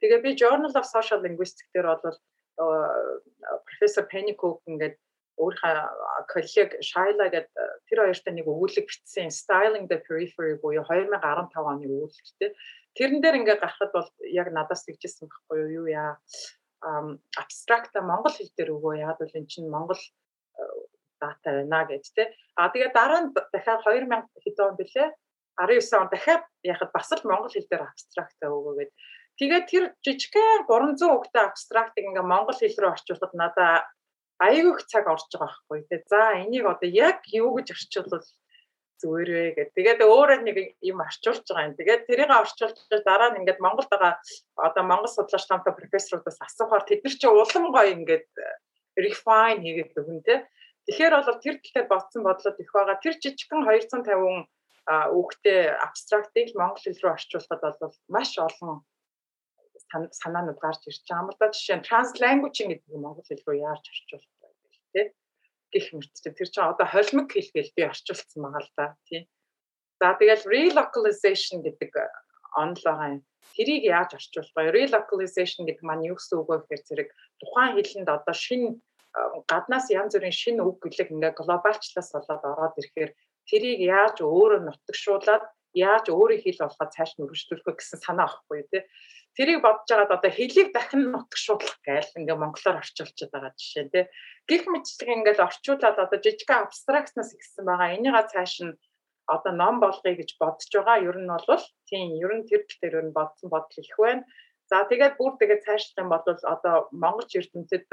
Тэгээ 0.00 0.24
би 0.24 0.30
Journal 0.40 0.72
of 0.72 0.86
Social 0.88 1.20
Linguistics 1.20 1.68
дээр 1.74 1.88
бол 1.92 2.18
профессор 3.68 4.04
Penny 4.10 4.34
Cook 4.34 4.64
ингээд 4.66 4.96
өөрийнхөө 5.38 6.26
коллег 6.32 6.70
Shaila 6.82 7.30
гэдэг 7.30 7.86
тэр 7.86 7.98
хоёртой 8.02 8.32
нэг 8.34 8.46
өгүүлэг 8.50 8.86
бичсэн 8.90 9.30
Styling 9.30 9.86
the 9.86 10.02
Periphery 10.02 10.58
буюу 10.58 10.82
2015 10.82 11.54
оны 11.54 11.86
өгүүлэгтэй. 11.86 12.50
Тэрэн 12.98 13.22
дээр 13.22 13.38
ингээд 13.38 13.62
гарахад 13.62 13.94
бол 13.94 14.10
яг 14.26 14.50
надаас 14.50 14.82
тэгжсэн 14.82 15.30
байхгүй 15.30 15.78
юу 15.78 15.86
яа 15.86 16.18
абстракта 16.80 18.00
монгол 18.02 18.32
хэл 18.32 18.50
дээр 18.56 18.70
өгөө 18.76 18.94
яад 19.02 19.18
бол 19.18 19.34
эн 19.34 19.46
чинь 19.50 19.70
монгол 19.70 20.00
дата 21.20 21.50
байна 21.50 21.84
гэж 21.90 22.04
тэ. 22.14 22.30
А 22.54 22.70
тэгээ 22.70 22.94
дараа 22.94 23.20
нь 23.26 23.32
дахиад 23.34 23.82
2000 23.82 24.30
хэд 24.44 24.58
он 24.62 24.76
бэлээ 24.78 25.08
19 25.58 26.02
он 26.02 26.08
дахиад 26.10 26.42
яхад 26.62 26.90
бас 26.94 27.10
л 27.12 27.26
монгол 27.26 27.50
хэл 27.50 27.66
дээр 27.70 27.82
абстракт 27.82 28.38
өгөөгээд 28.38 28.90
тэгээд 29.38 29.64
тэр 29.66 29.84
жижигхэн 30.06 30.66
300 30.70 31.18
өгтэй 31.18 31.42
абстрактыг 31.42 32.04
ингээ 32.06 32.26
монгол 32.26 32.54
хэл 32.58 32.78
рүү 32.78 32.94
орчуулахад 32.94 33.34
надаа 33.34 33.72
айгүй 34.38 34.78
их 34.78 34.86
цаг 34.86 35.10
орж 35.10 35.26
байгаа 35.34 35.50
байхгүй 35.50 35.80
тий. 35.90 36.00
За 36.06 36.38
энийг 36.38 36.66
одоо 36.66 36.88
яг 36.88 37.26
юу 37.26 37.58
гэж 37.58 37.74
орчуулвал 37.74 38.26
зүгээр 39.02 39.30
вэ 39.30 39.44
гэдэг. 39.56 39.74
Тэгээд 39.78 40.00
өөрөө 40.02 40.38
нэг 40.42 40.56
юм 40.82 40.98
орчуулж 41.06 41.46
байгаа 41.46 41.66
юм. 41.70 41.78
Тэгээд 41.78 42.02
тэрийг 42.08 42.30
орчуулж 42.34 42.76
дараа 43.06 43.30
нь 43.30 43.38
ингээд 43.42 43.62
Монголд 43.62 43.90
байгаа 43.90 44.14
одоо 44.58 44.82
Монгол 44.82 45.10
судлаач 45.10 45.44
тамтай 45.46 45.74
профессорудаас 45.74 46.38
асуухаар 46.42 46.84
тэд 46.86 47.02
нар 47.06 47.14
чи 47.14 47.26
улам 47.30 47.64
гоё 47.70 47.94
ингээд 47.94 48.26
refine 48.98 49.62
хийгээд 49.62 49.98
өгөн 50.00 50.20
тий. 50.26 50.38
Тэгэхээр 50.86 51.14
бол 51.14 51.38
тэр 51.44 51.56
тал 51.62 51.72
дээр 51.74 51.86
бодсон 51.92 52.22
бодлоод 52.26 52.58
их 52.58 52.70
байгаа. 52.74 52.96
Тэр 53.02 53.14
жижигхэн 53.22 53.62
250 53.62 54.48
үгтэй 54.88 55.68
абстрактыг 55.68 56.56
монгол 56.56 56.80
хэл 56.80 57.02
рүү 57.02 57.12
орчуулахад 57.12 57.76
бол 57.80 57.96
маш 58.08 58.32
олон 58.40 58.80
санаанууд 59.92 60.58
гарч 60.58 60.82
ирж 60.88 61.04
байгаа 61.04 61.36
да. 61.36 61.52
Жишээ 61.52 61.76
нь 61.78 61.86
translanguaging 61.88 62.68
гэдэг 62.72 62.88
нь 62.96 63.04
монгол 63.04 63.26
хэл 63.28 63.44
рүү 63.44 63.56
яаж 63.68 63.84
орчуулах 63.84 64.32
вэ 64.40 64.48
гэх 64.64 64.84
тээ. 64.96 65.06
Гэх 65.72 65.92
мэтчээ 65.92 66.32
тэр 66.32 66.48
чинь 66.48 66.64
одоо 66.64 66.86
холимог 66.88 67.28
хэл 67.28 67.50
гээл 67.52 67.76
би 67.76 67.82
орчуулсан 67.84 68.40
байгаа 68.40 68.62
л 68.64 68.72
да 68.76 68.86
тий. 69.04 69.28
За 70.00 70.14
тэгэл 70.16 70.48
relocalization 70.48 71.60
гэдэг 71.60 71.90
онл 72.56 72.80
байгаа 72.84 73.08
юм. 73.18 73.22
Тэрийг 73.54 73.84
яаж 73.84 74.10
орчуулах 74.16 74.54
вэ? 74.56 74.72
Relocalization 74.72 75.66
гэдэг 75.66 75.84
маань 75.84 76.06
юу 76.08 76.16
гэсэн 76.16 76.38
үг 76.40 76.48
вэ 76.48 76.56
гэхээр 76.64 76.82
зэрэг 76.88 77.08
тухайн 77.40 77.72
хэлэнд 77.76 78.08
одоо 78.08 78.34
шинэ 78.34 78.80
гаднаас 79.50 79.86
янз 79.90 80.12
бүрийн 80.14 80.36
шинэ 80.40 80.62
үг 80.62 80.78
гэлэг 80.84 81.08
ингээ 81.12 81.32
глобалчлаас 81.38 82.08
болоод 82.14 82.42
ороод 82.44 82.74
ирэхээр 82.80 83.10
тэрийг 83.48 83.80
яаж 83.80 84.16
өөрөө 84.20 84.60
нутагшуулаад 84.64 85.44
яаж 85.74 86.06
өөрийн 86.12 86.42
хэл 86.44 86.62
болгоод 86.64 86.94
цааш 86.94 87.10
нь 87.16 87.24
өргөжлүүлэх 87.24 87.76
гэсэн 87.78 87.98
санаа 88.04 88.26
авахгүй 88.28 88.64
тий. 88.70 88.82
Тэрийг 89.38 89.62
бодож 89.62 89.86
байгаад 89.86 90.16
одоо 90.18 90.30
хэлийг 90.34 90.74
дахин 90.74 91.14
нутагшуулах 91.14 91.78
гээл 91.86 92.18
ингээ 92.18 92.42
монголоор 92.42 92.82
орчуулчихад 92.82 93.30
байгаа 93.30 93.54
жишээ 93.54 93.86
тий. 93.94 94.04
Гэх 94.50 94.62
мэтлэг 94.66 95.08
ингээл 95.14 95.46
орчуулад 95.46 95.94
одоо 95.94 96.18
жижиг 96.18 96.50
абстрактнаас 96.50 97.30
ихсэн 97.38 97.62
байгаа. 97.62 97.94
Энийгээ 97.94 98.26
цааш 98.34 98.54
нь 98.66 98.74
одоо 99.30 99.52
ном 99.54 99.78
болгоё 99.78 100.18
гэж 100.18 100.30
бодож 100.42 100.66
байгаа. 100.74 101.06
Ер 101.06 101.16
нь 101.22 101.30
бол 101.30 101.64
тийм 101.86 102.18
ер 102.18 102.32
нь 102.34 102.48
тэр 102.50 102.66
дээр 102.66 102.98
ер 102.98 103.06
нь 103.06 103.14
бодсон 103.14 103.46
бодол 103.54 103.78
их 103.78 103.94
байна. 103.94 104.26
За 104.66 104.82
тэгээд 104.90 105.14
бүр 105.16 105.32
тэгээд 105.38 105.64
цаашлах 105.64 106.02
юм 106.02 106.10
бол 106.10 106.24
одоо 106.26 106.74
монгол 106.90 107.30
эрдэмтэд 107.38 107.86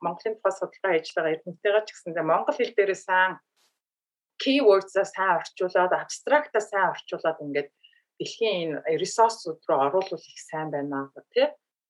Монголын 0.00 0.34
тухай 0.40 0.54
судалгаа 0.56 0.92
хийж 0.96 1.08
байгаа 1.12 1.34
эрдэмтэйгээ 1.36 1.84
ч 1.86 1.88
гэсэндээ 1.92 2.24
монгол 2.24 2.56
хэл 2.56 2.74
дээрээ 2.74 3.00
сайн 3.04 3.32
keywords-а 4.42 5.04
сайн 5.06 5.38
орчуулад 5.38 5.92
абстрактаа 5.94 6.62
сайн 6.64 6.90
орчуулад 6.94 7.38
ингээд 7.44 7.70
дэлхийн 8.18 8.80
энэ 8.86 8.98
ресурсууд 9.02 9.60
руу 9.68 9.80
оруулах 9.86 10.24
их 10.24 10.40
сайн 10.50 10.68
байна 10.70 11.12
тий 11.34 11.48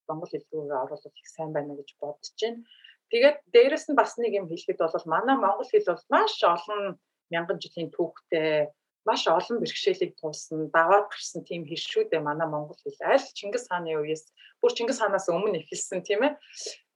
Монгол 0.09 0.31
хэл 0.31 0.47
рүү 0.53 0.75
оруулах 0.85 1.17
их 1.21 1.29
сайн 1.29 1.51
байна 1.53 1.75
гэж 1.75 1.91
бодож 2.01 2.35
байна. 2.41 2.63
Тэгээд 3.11 3.39
дээрэс 3.55 3.87
нь 3.91 3.99
бас 3.99 4.19
нэг 4.19 4.33
юм 4.35 4.47
хэлэхэд 4.51 4.83
бол 4.83 5.07
манай 5.07 5.37
монгол 5.39 5.69
хэл 5.71 5.91
бол 5.91 6.05
маш 6.11 6.35
олон 6.43 6.99
мянган 7.31 7.59
жилийн 7.63 7.91
түүхтэй 7.95 8.71
маш 9.07 9.23
олон 9.31 9.63
бэрхшээлийг 9.63 10.19
туулсан 10.19 10.71
даваад 10.75 11.07
гарсан 11.11 11.43
тийм 11.47 11.63
хэл 11.67 11.79
шүү 11.91 12.03
дээ 12.11 12.23
манай 12.23 12.49
монгол 12.51 12.79
хэл 12.83 12.99
аль 13.07 13.27
Чингис 13.39 13.71
хааны 13.71 13.95
үеэс 13.95 14.25
бүр 14.59 14.73
Чингис 14.75 14.99
хаанаас 14.99 15.31
өмнө 15.31 15.63
эхэлсэн 15.63 16.03
тийм 16.03 16.27
ээ. 16.27 16.35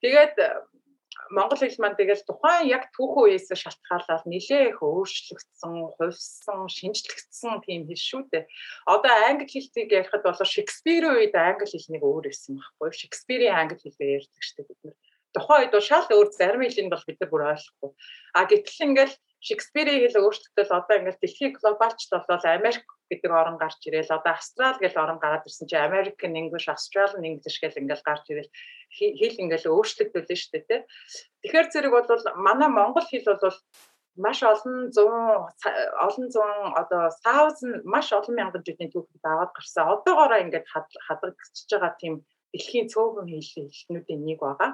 Тэгээд 0.03 0.35
Монгол 1.29 1.61
хэл 1.61 1.81
маань 1.83 1.99
тэгэл 2.01 2.25
тухайн 2.25 2.73
яг 2.73 2.89
түүхэн 2.97 3.25
үеэс 3.29 3.53
шалтгаалаад 3.53 4.25
нэлээх 4.25 4.81
өөрчлөгдсөн, 4.81 5.75
хувьсан, 5.95 6.61
шинжлэгдсэн 6.66 7.61
тийм 7.66 7.85
хэл 7.85 8.03
шүү 8.09 8.23
дээ. 8.33 8.45
Одоо 8.89 9.12
англи 9.29 9.47
хэлийг 9.47 9.91
ярихад 9.93 10.25
бол 10.25 10.41
Шекспирийн 10.41 11.14
үед 11.21 11.35
англи 11.37 11.68
хэл 11.68 11.93
нэг 11.93 12.03
өөр 12.03 12.25
байсан 12.33 12.57
байхгүй. 12.57 12.91
Шекспирийн 12.97 13.55
англи 13.55 13.79
хэлээр 13.79 14.16
ярьдаг 14.25 14.43
шүү 14.43 14.57
дээ 14.57 14.68
бид 14.71 14.81
нар. 14.83 14.97
Тухайн 15.35 15.62
үед 15.62 15.74
бол 15.74 15.89
шал 15.91 16.07
өөр 16.11 16.28
зарим 16.35 16.62
хэлийг 16.64 16.91
бол 16.91 17.07
бид 17.07 17.18
нар 17.20 17.31
бүр 17.31 17.43
ойлгохгүй. 17.55 17.91
А 18.35 18.41
гэтэл 18.51 18.85
ингээл 18.87 19.14
Шекспирийн 19.41 20.05
хэл 20.05 20.20
өөрчлөгдөл 20.20 20.76
одоо 20.76 20.95
ингээл 21.01 21.22
дэлхийн 21.22 21.57
глобалч 21.57 22.01
болол 22.12 22.45
Америк 22.45 22.85
гэдэг 23.09 23.33
орон 23.33 23.57
гарч 23.57 23.81
ирээл 23.89 24.12
одоо 24.12 24.37
Австрал 24.37 24.76
гэж 24.76 24.95
орон 25.01 25.16
гараад 25.16 25.49
ирсэн 25.49 25.64
чи 25.70 25.76
American 25.81 26.37
English, 26.37 26.68
Australian 26.68 27.24
English 27.24 27.57
гэл 27.57 27.81
ингээл 27.81 28.05
гарч 28.05 28.24
ирээл 28.28 28.53
хэл 28.93 29.41
ингээл 29.41 29.72
өөрчлөгдөлөө 29.72 30.37
шүү 30.37 30.53
дээ 30.53 30.64
тий. 30.68 30.81
Тэгэхээр 31.41 31.68
зэрэг 31.72 31.93
бол 31.95 32.07
манай 32.37 32.68
монгол 32.68 33.07
хэл 33.09 33.33
бол 33.33 33.59
маш 34.20 34.43
олон 34.43 34.93
зуун 34.93 35.49
олон 36.07 36.26
зуун 36.35 36.76
одоо 36.76 37.09
thousand 37.24 37.81
маш 37.85 38.12
олон 38.12 38.35
мянган 38.37 38.62
жилийн 38.66 38.93
түүхийг 38.93 39.24
даваад 39.24 39.57
гарсан. 39.57 39.89
Одоогоороо 39.89 40.43
ингээд 40.45 40.66
хадагдчихж 41.07 41.70
байгаа 41.72 41.93
тийм 41.97 42.14
дэлхийн 42.53 42.91
цөөхөн 42.93 43.26
хэл 43.31 43.72
хэлнүүдийн 43.72 44.22
нэг 44.26 44.39
байгаа. 44.43 44.70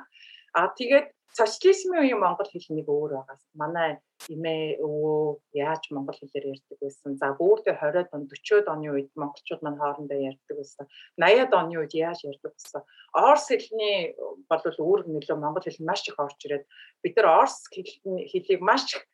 А 0.56 0.72
тэгээд 0.72 1.12
социализмын 1.36 2.00
үеийн 2.00 2.20
монгол 2.24 2.48
хэл 2.48 2.72
нэг 2.72 2.88
өөр 2.88 3.12
байгаас. 3.20 3.44
Манай 3.60 4.00
эмээ 4.32 4.80
өвөө 4.80 5.52
яаж 5.52 5.84
монгол 5.92 6.16
хэлээр 6.16 6.56
ярьдаг 6.56 6.78
байсан. 6.80 7.12
За 7.20 7.36
бүрдээ 7.36 7.76
20-од 7.76 8.08
он 8.16 8.24
40-од 8.24 8.66
оны 8.72 8.88
үед 8.88 9.10
монголчууд 9.20 9.60
маань 9.60 9.76
хоорондоо 9.76 10.16
ярьдаг 10.16 10.56
байсан. 10.56 10.88
80-од 11.20 11.52
оны 11.52 11.74
үед 11.76 11.92
яаж 11.92 12.24
ярьдаг 12.24 12.56
байсан. 12.56 12.80
Орос 13.12 13.46
хэлний 13.52 14.16
бол 14.48 14.64
өөр 14.64 15.00
нөлөө 15.12 15.36
монгол 15.36 15.64
хэл 15.68 15.84
маш 15.84 16.08
их 16.08 16.16
орж 16.16 16.40
ирээд 16.48 16.64
бид 17.04 17.14
нар 17.20 17.28
орос 17.44 17.68
хэлийг 17.68 18.60
маш 18.64 18.96
их 18.96 19.04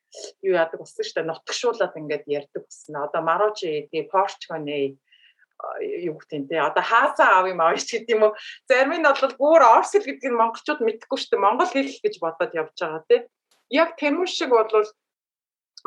юу 0.46 0.54
яадаг 0.54 0.78
болсон 0.78 1.02
шүү 1.02 1.16
дээ. 1.18 1.26
Нутгшуулаад 1.26 1.98
ингээд 1.98 2.24
ярьдаг 2.30 2.62
болсон. 2.62 2.94
Одоо 3.02 3.20
марочи 3.26 3.66
эдний 3.66 4.06
порчгоны 4.06 5.02
юу 6.08 6.14
гэх 6.18 6.32
юм 6.32 6.44
те 6.48 6.60
одоо 6.60 6.82
хаасаа 6.82 7.28
аав 7.42 7.46
юм 7.52 7.60
аавч 7.62 7.86
гэдэг 7.90 8.14
юм 8.16 8.22
уу 8.26 8.32
зарим 8.68 8.94
нь 8.98 9.06
бол 9.06 9.34
бүр 9.42 9.62
орс 9.62 9.92
хэл 9.94 10.08
гэдгийг 10.08 10.34
монголчууд 10.34 10.80
мэдэхгүй 10.82 11.18
шүү 11.18 11.30
дээ 11.32 11.44
монгол 11.46 11.70
хэл 11.72 12.02
гэж 12.04 12.14
бодоод 12.24 12.52
явж 12.60 12.76
байгаа 12.78 13.02
те 13.08 13.16
яг 13.70 13.90
тэрмүү 14.00 14.26
шиг 14.26 14.50
бол 14.50 14.70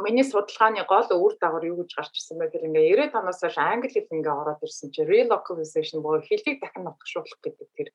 миний 0.06 0.26
судалгааны 0.28 0.84
гол 0.84 1.08
үр 1.08 1.34
дагавар 1.40 1.70
юу 1.72 1.78
гэж 1.84 1.92
гарч 1.96 2.14
ирсэн 2.20 2.40
бэ 2.40 2.52
гэхээр 2.52 2.68
ингээ 2.68 3.12
90 3.12 3.20
оноос 3.20 3.40
хойш 3.40 3.58
англи 3.60 3.90
хэл 3.92 4.16
ингээ 4.16 4.40
ороод 4.42 4.66
ирсэн 4.66 4.92
чи 4.92 5.02
relocalization 5.08 6.00
буюу 6.04 6.20
хэлийг 6.24 6.60
дахин 6.60 6.84
нутгшуулах 6.84 7.40
гэдэг 7.44 7.70
тэр 7.80 7.90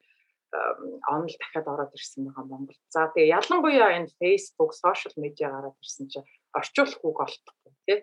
онол 0.53 1.35
дахиад 1.39 1.67
ороод 1.69 1.93
ирсэн 1.95 2.27
байгаа 2.27 2.45
Монгол. 2.49 2.79
За 2.89 3.13
тэгээ 3.15 3.35
ялангуяа 3.39 3.95
энэ 4.01 4.15
Facebook, 4.19 4.73
social 4.75 5.15
media 5.17 5.49
гараад 5.55 5.77
ирсэн 5.79 6.09
чи 6.09 6.19
орчуулах 6.57 7.01
үг 7.05 7.19
олдохгүй 7.21 7.73
тий. 7.87 7.99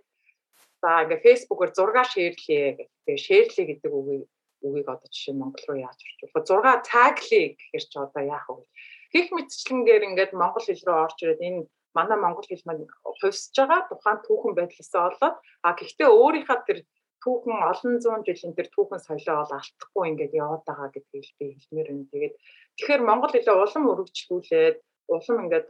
За 0.81 1.03
ингээ 1.03 1.23
фэйсбүүкээр 1.25 1.71
зураг 1.73 2.07
шеэрлээ 2.13 2.65
гэх. 2.77 2.89
Тэгээ 3.05 3.25
шеэрлээ 3.25 3.65
гэдэг 3.67 3.91
үгийг 3.97 4.25
үгийг 4.65 4.87
одоо 4.89 5.09
жишээ 5.09 5.33
нь 5.33 5.41
монгол 5.41 5.65
руу 5.67 5.79
яаж 5.81 5.99
орчуулах? 6.01 6.47
Зураг 6.49 6.79
таглие 6.85 7.45
гэхэр 7.57 7.85
чи 7.89 7.97
одоо 7.97 8.23
яах 8.23 8.47
вэ? 8.49 8.65
Хих 9.13 9.27
мэдчлэнгээр 9.33 10.07
ингээд 10.09 10.31
монгол 10.37 10.65
хэл 10.65 10.85
рүү 10.85 10.97
орж 11.05 11.17
ирээд 11.21 11.41
энэ 11.47 11.61
манай 11.97 12.17
монгол 12.21 12.45
хэл 12.47 12.67
маань 12.67 12.85
хувьсж 13.21 13.55
байгаа 13.57 13.89
тухайн 13.89 14.19
түүхэн 14.25 14.53
байдлаасаа 14.57 15.03
болоод 15.09 15.35
а 15.65 15.69
гэхдээ 15.73 16.09
өөрийнхөө 16.13 16.59
тэр 16.67 16.79
түүхэн 17.23 17.57
олон 17.71 17.93
зуун 18.03 18.21
жилийн 18.27 18.53
тэр 18.57 18.69
түүхэн 18.75 19.01
соёлоо 19.01 19.35
бол 19.41 19.57
алдахгүй 19.57 20.03
ингээд 20.09 20.33
яваад 20.43 20.63
байгаа 20.69 20.89
гэдгийг 20.93 21.27
би 21.39 21.45
хэлмээр 21.57 21.87
байна. 21.89 22.11
Тэгээд 22.13 22.35
тэгэхээр 22.77 23.01
монгол 23.09 23.33
хэлээ 23.33 23.57
улам 23.57 23.83
өргөжлүүлээд 23.91 24.77
улам 25.15 25.37
ингээд 25.43 25.67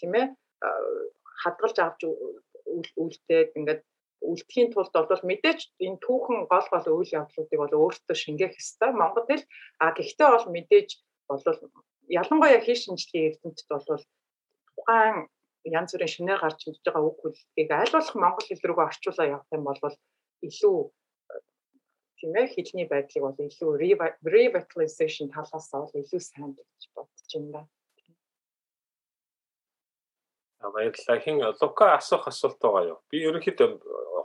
тийм 0.00 0.12
ээ 0.20 0.26
хадгалж 1.42 1.76
авч 1.84 2.00
үлдээд 3.02 3.50
ингээд 3.58 3.80
үлдэхийн 4.30 4.70
тулд 4.72 4.94
бол 4.94 5.24
мэдээж 5.30 5.60
энэ 5.86 5.98
түүхэн 6.04 6.38
гол 6.52 6.66
гол 6.72 6.86
үйл 7.02 7.16
явдлуудыг 7.20 7.58
бол 7.60 7.74
өөртөө 7.82 8.16
шингээх 8.22 8.54
ёстой. 8.62 8.90
Монгол 8.94 9.26
хэл 9.26 9.44
а 9.82 9.90
гэхдээ 9.96 10.28
бол 10.30 10.46
мэдээж 10.54 10.88
бол 11.28 11.42
ялангуяа 12.20 12.60
хэл 12.62 12.82
шинжилгээ 12.82 13.24
эрдэмтэд 13.28 13.68
бол 13.70 13.86
тухайн 14.76 15.16
янз 15.78 15.90
бүрийн 15.92 16.14
шинээр 16.14 16.40
гарч 16.42 16.60
ирж 16.66 16.80
байгаа 16.84 17.02
үг 17.06 17.18
хэллэгийг 17.22 17.70
аль 17.70 17.94
болох 17.94 18.14
монгол 18.22 18.46
хэл 18.46 18.66
рүүгээ 18.66 18.88
орчуулаа 18.90 19.26
явах 19.34 19.50
юм 19.56 19.64
бол 19.66 19.80
илүү 20.46 20.78
тийм 22.18 22.32
ээ 22.38 22.46
хэлний 22.54 22.86
байдлыг 22.90 23.22
бол 23.24 23.38
илүү 23.46 23.70
revitalization 24.34 25.28
талаас 25.34 25.68
нь 25.74 26.00
илүү 26.02 26.20
сайн 26.22 26.50
гэж 26.58 26.80
бодож 26.94 27.30
байна. 27.34 27.62
Баярлалаа. 30.62 31.18
Хин 31.20 31.42
Лука 31.60 31.94
асуух 31.96 32.28
асуулт 32.28 32.58
байгаа 32.62 32.84
юу? 32.94 32.98
Би 33.10 33.24
ерөнхийдөө 33.26 33.68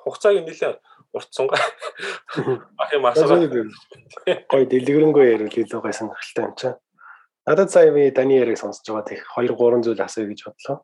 хугацааг 0.03 0.45
нэлээд 0.45 0.77
уртсангаа. 1.13 1.61
Ах 2.77 2.93
юм 2.93 3.05
асуугаад. 3.09 3.73
Гой 4.51 4.63
дэлгэрэнгүй 4.69 5.25
ярил 5.33 5.51
илүү 5.51 5.81
гой 5.81 5.93
сонирхолтой 5.93 6.45
юм 6.45 6.55
чаа. 6.55 6.73
Надад 7.47 7.71
сая 7.71 7.91
би 7.91 8.11
таны 8.11 8.37
яриг 8.37 8.57
сонсож 8.59 8.85
байгаа 8.85 9.07
тех 9.07 9.23
2 9.35 9.55
3 9.55 9.83
зүйл 9.83 10.01
асууя 10.03 10.27
гэж 10.27 10.39
бодлоо. 10.45 10.77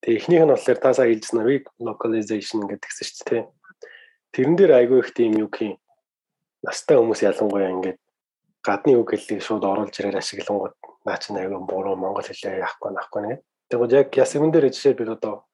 Тэгээ 0.00 0.16
эхнийх 0.16 0.42
нь 0.44 0.52
болохоор 0.52 0.78
та 0.80 0.94
сая 0.96 1.12
хэлсэн 1.12 1.44
weak 1.44 1.68
localization 1.78 2.64
гэдгсэн 2.66 3.04
шүү 3.06 3.24
дээ. 3.28 3.44
Тэрэн 4.32 4.56
дээр 4.56 4.72
айгүй 4.80 4.98
их 5.04 5.12
тийм 5.12 5.36
юу 5.36 5.48
гэх 5.52 5.76
юм. 5.76 5.78
Настай 6.64 6.96
хүмүүс 6.96 7.20
ялангуяа 7.20 7.68
ингээд 7.68 7.98
гадны 8.64 8.96
үг 8.96 9.12
хэллийг 9.12 9.44
шууд 9.44 9.64
оруулж 9.64 9.94
ирээр 9.94 10.18
ашиглангууд 10.18 10.74
наа 11.04 11.16
чинь 11.20 11.38
айгүй 11.38 11.60
буруу 11.68 11.96
монгол 12.00 12.26
хэлээ 12.26 12.64
яахгүй 12.64 12.90
наахгүй 12.90 13.22
нэг. 13.22 13.40
Тэгвэл 13.70 13.98
яг 13.98 14.08
ясгэн 14.14 14.52
дээр 14.54 14.70
жишээ 14.70 14.94
бид 14.94 15.10
одоо 15.10 15.46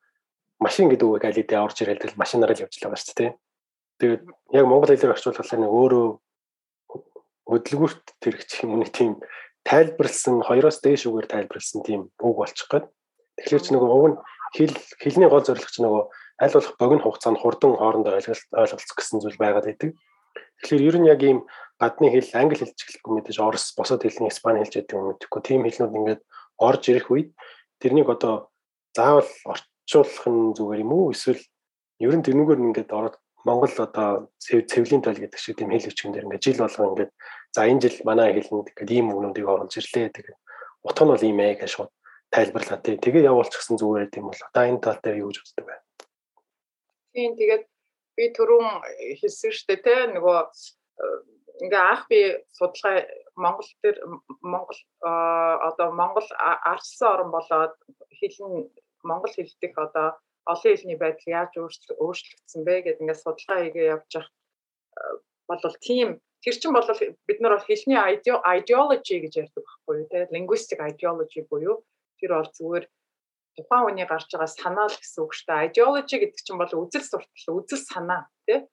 машин 0.61 0.93
гэдэг 0.93 1.25
аль 1.25 1.39
хэдийн 1.39 1.65
орж 1.65 1.77
ирэл 1.81 1.99
тэгэл 1.99 2.21
машинаар 2.21 2.53
л 2.53 2.63
явж 2.65 2.75
байгаа 2.77 3.01
шүү 3.01 3.17
дээ. 3.17 3.33
Тэгээд 3.99 4.23
яг 4.53 4.65
монгол 4.69 4.93
хэлээр 4.93 5.15
орчуулахлаа 5.17 5.59
нэг 5.61 5.73
өөрөө 5.73 6.07
хөдөлгүүрт 7.49 8.05
тэрэгч 8.21 8.51
юм 8.69 8.81
нэг 8.81 8.93
тийм 8.93 9.19
тайлбарлсан 9.65 10.45
хоёроос 10.45 10.79
дээш 10.85 11.09
үгээр 11.09 11.29
тайлбарлсан 11.31 11.81
тийм 11.83 12.13
үг 12.21 12.37
болчих 12.37 12.69
гээд. 12.69 12.87
Тэгэхээр 13.41 13.65
ч 13.65 13.69
нөгөө 13.73 13.91
уг 13.91 14.07
нь 14.13 14.17
хэл 14.57 14.77
хэлний 15.01 15.29
гол 15.33 15.45
зорилго 15.47 15.71
ч 15.73 15.79
нөгөө 15.81 16.03
аль 16.43 16.55
болох 16.55 16.75
богино 16.77 17.03
хугацаанд 17.03 17.39
хурдан 17.41 17.73
хоорондоо 17.79 18.13
ойлголцох 18.19 18.97
гэсэн 18.99 19.23
зүйл 19.23 19.41
байгаад 19.41 19.67
байдаг. 19.67 19.97
Тэгэхээр 20.63 20.87
ер 20.87 20.97
нь 21.01 21.09
яг 21.09 21.21
ийм 21.23 21.39
гадны 21.81 22.11
хэл 22.11 22.31
англи 22.39 22.61
хэлж 22.61 22.79
эхлэхгүй 22.79 23.13
мэдээж 23.19 23.39
орос 23.41 23.75
босоод 23.75 24.03
хэлний 24.05 24.31
испани 24.31 24.63
хэлж 24.63 24.75
байдаг 24.79 24.97
юм 24.99 25.07
мэдхгүй 25.11 25.41
тийм 25.43 25.61
хэлнүүд 25.67 25.97
ингээд 25.99 26.23
орж 26.63 26.83
ирэх 26.91 27.09
үед 27.11 27.31
тэрнийг 27.83 28.09
одоо 28.09 28.49
заавал 28.95 29.31
орчуулах 29.51 30.27
нь 30.31 30.55
зүгээр 30.57 30.83
юм 30.87 30.93
уу 30.95 31.11
эсвэл 31.11 31.43
ер 31.99 32.15
нь 32.15 32.25
тэрнүүгээр 32.25 32.65
ингээд 32.67 32.91
ороод 32.95 33.17
Монгол 33.45 33.75
одоо 33.75 34.31
цэвлийн 34.39 35.03
тал 35.03 35.19
гэдэг 35.19 35.41
шиг 35.43 35.59
тийм 35.59 35.75
хэл 35.75 35.91
хүчгэн 35.91 36.15
дээр 36.15 36.27
ингээд 36.31 36.45
жил 36.47 36.63
болгоо 36.63 36.87
ингээд 36.95 37.13
за 37.51 37.61
энэ 37.67 37.83
жил 37.83 37.97
манай 38.07 38.31
хэлэнд 38.39 38.71
ингээд 38.71 38.95
ийм 38.95 39.11
өгнүүдийг 39.11 39.47
оруулж 39.51 39.75
ирлээ 39.75 40.15
тэгээ 40.15 40.37
утга 40.87 41.03
нь 41.05 41.11
бол 41.11 41.27
ийм 41.27 41.39
ээ 41.43 41.59
гэж 41.59 41.71
шууд 41.75 41.91
тайлбарлаа 42.31 42.79
тий. 42.79 42.97
Тэгээ 42.97 43.29
явуулчихсан 43.29 43.77
зүгээр 43.77 44.09
тийм 44.15 44.31
бол 44.31 44.41
одоо 44.47 44.63
энэ 44.63 44.81
тал 44.81 44.99
дээр 45.03 45.21
юу 45.27 45.31
гэж 45.35 45.39
боддог 45.43 45.67
вэ? 45.67 45.77
Тийм 47.13 47.31
тэгээд 47.37 47.65
би 48.17 48.25
түрүүн 48.37 48.69
хэлсэн 49.21 49.51
шүү 49.53 49.67
дээ 49.69 49.81
тий 49.83 50.01
нөгөө 50.17 50.39
ингээ 51.67 51.83
анх 51.83 52.03
би 52.09 52.21
судалгаа 52.57 53.05
Монгол 53.37 53.69
төр 53.83 53.97
Монгол 54.43 54.81
одоо 55.01 55.89
Монгол 55.93 56.29
арчсан 56.41 57.09
орн 57.15 57.31
болоод 57.33 57.75
хэлэн 58.21 58.69
Монгол 59.03 59.33
хэл 59.33 59.53
дэх 59.61 59.75
одоо 59.77 60.19
олон 60.47 60.71
хэлний 60.77 60.99
байдал 60.99 61.29
яаж 61.39 61.53
өөрчлөгдсөн 61.57 62.63
бэ 62.67 62.75
гэдэг 62.83 63.03
ингээд 63.03 63.23
судалгаа 63.23 63.59
хийгээ 63.63 63.93
явж 63.95 64.11
явах 64.19 64.31
болвол 65.49 65.77
тийм. 65.81 66.21
Тэр 66.43 66.55
чинь 66.59 66.75
бол 66.75 66.87
бид 67.29 67.39
нар 67.41 67.55
бол 67.57 67.69
хэлний 67.69 67.99
ideology 68.59 69.17
гэж 69.23 69.33
ярьдаг 69.43 69.63
байхгүй 69.63 69.95
юу 70.03 70.09
те 70.11 70.27
linguistic 70.35 70.81
ideology 70.83 71.47
буюу. 71.47 71.87
Тэр 72.19 72.35
бол 72.35 72.51
зүгээр 72.51 72.85
тухайн 73.57 73.85
хүний 73.87 74.07
гарч 74.11 74.27
байгаа 74.35 74.51
санаа 74.51 74.89
л 74.91 74.99
гэсэн 74.99 75.23
үг 75.23 75.33
шүү 75.37 75.47
дээ. 75.47 75.67
Ideology 75.71 76.17
гэдэг 76.19 76.41
чинь 76.43 76.59
бол 76.59 76.73
үзэл 76.83 77.07
суртал 77.07 77.57
үзэл 77.63 77.87
санаа 77.87 78.27
те 78.47 78.67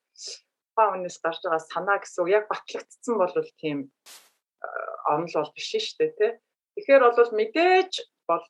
тухайн 0.74 1.06
хүнээс 1.06 1.18
гарч 1.22 1.42
байгаа 1.46 1.62
санаа 1.62 1.98
гэсэн 2.02 2.20
үг. 2.26 2.34
Яг 2.34 2.46
батлагдсан 2.50 3.16
бол 3.22 3.34
тийм 3.62 3.78
онол 5.14 5.34
бол 5.34 5.52
биш 5.56 5.68
шүү 5.74 5.98
дээ 6.00 6.12
те 6.20 6.28
тэгэхээр 6.76 7.04
бол 7.06 7.32
мэдээж 7.40 7.92
бол 8.30 8.44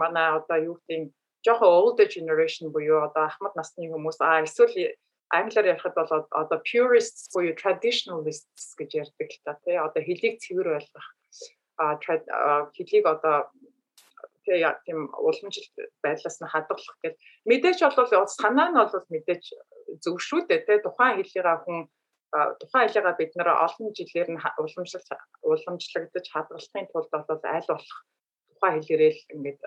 манай 0.00 0.28
одоо 0.38 0.58
юу 0.70 0.76
гэдэг 0.86 1.12
жоохон 1.44 1.70
older 1.80 2.08
generation 2.08 2.72
буюу 2.74 3.04
одоо 3.08 3.24
ахмад 3.28 3.54
насны 3.56 3.88
хүмүүс 3.92 4.18
а 4.20 4.44
эсвэл 4.44 4.96
англиар 5.28 5.66
ярихад 5.72 5.94
бол 5.98 6.26
одоо 6.30 6.58
purists 6.68 7.28
буюу 7.34 7.54
traditionalists 7.62 8.72
гэж 8.78 8.90
ярьдаг 9.02 9.28
л 9.32 9.40
та 9.44 9.52
тий 9.64 9.76
одоо 9.76 10.02
хэлийг 10.02 10.40
цэвэр 10.40 10.68
ойлгох 10.76 11.08
а 11.76 11.96
хэлийг 12.76 13.04
одоо 13.06 13.50
тийм 14.84 14.98
уламжлалт 15.26 15.74
байдлаас 16.04 16.36
нь 16.40 16.52
хадгалах 16.52 16.96
гэл 17.02 17.16
мэдээч 17.48 17.78
бол 17.82 18.28
санаа 18.28 18.68
нь 18.70 18.78
бол 18.78 19.06
мэдээч 19.14 19.44
зөв 20.04 20.16
шүү 20.20 20.40
дээ 20.48 20.64
тий 20.66 20.78
тухайн 20.84 21.16
хэллийгээ 21.18 21.58
хүн 21.64 21.78
тухайн 22.60 22.88
хэллийгээ 22.88 23.18
бид 23.18 23.32
нэр 23.38 23.50
олон 23.66 23.88
жилээр 23.98 24.28
нь 24.34 24.42
уламжлалт 24.62 25.10
уламжлагдаж 25.50 26.26
хадгалахын 26.30 26.86
тулд 26.90 27.10
бол 27.12 27.42
аль 27.54 27.70
болох 27.70 27.98
тухайн 28.50 28.82
хэлээрээ 28.82 29.12
л 29.14 29.22
ингээд 29.34 29.60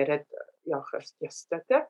яриад 0.00 0.26
явах 0.76 0.90
ёстой 1.28 1.60
тий. 1.68 1.82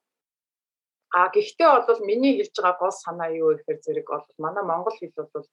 А 1.17 1.29
гэхдээ 1.35 1.69
бол 1.89 2.01
миний 2.09 2.35
хэлж 2.37 2.57
байгаа 2.57 2.81
гол 2.81 2.97
санаа 3.05 3.31
юу 3.33 3.53
гэхээр 3.57 3.81
зэрэг 3.85 4.07
бол 4.11 4.27
манай 4.45 4.65
монгол 4.65 4.97
хэл 4.99 5.17
бол 5.17 5.49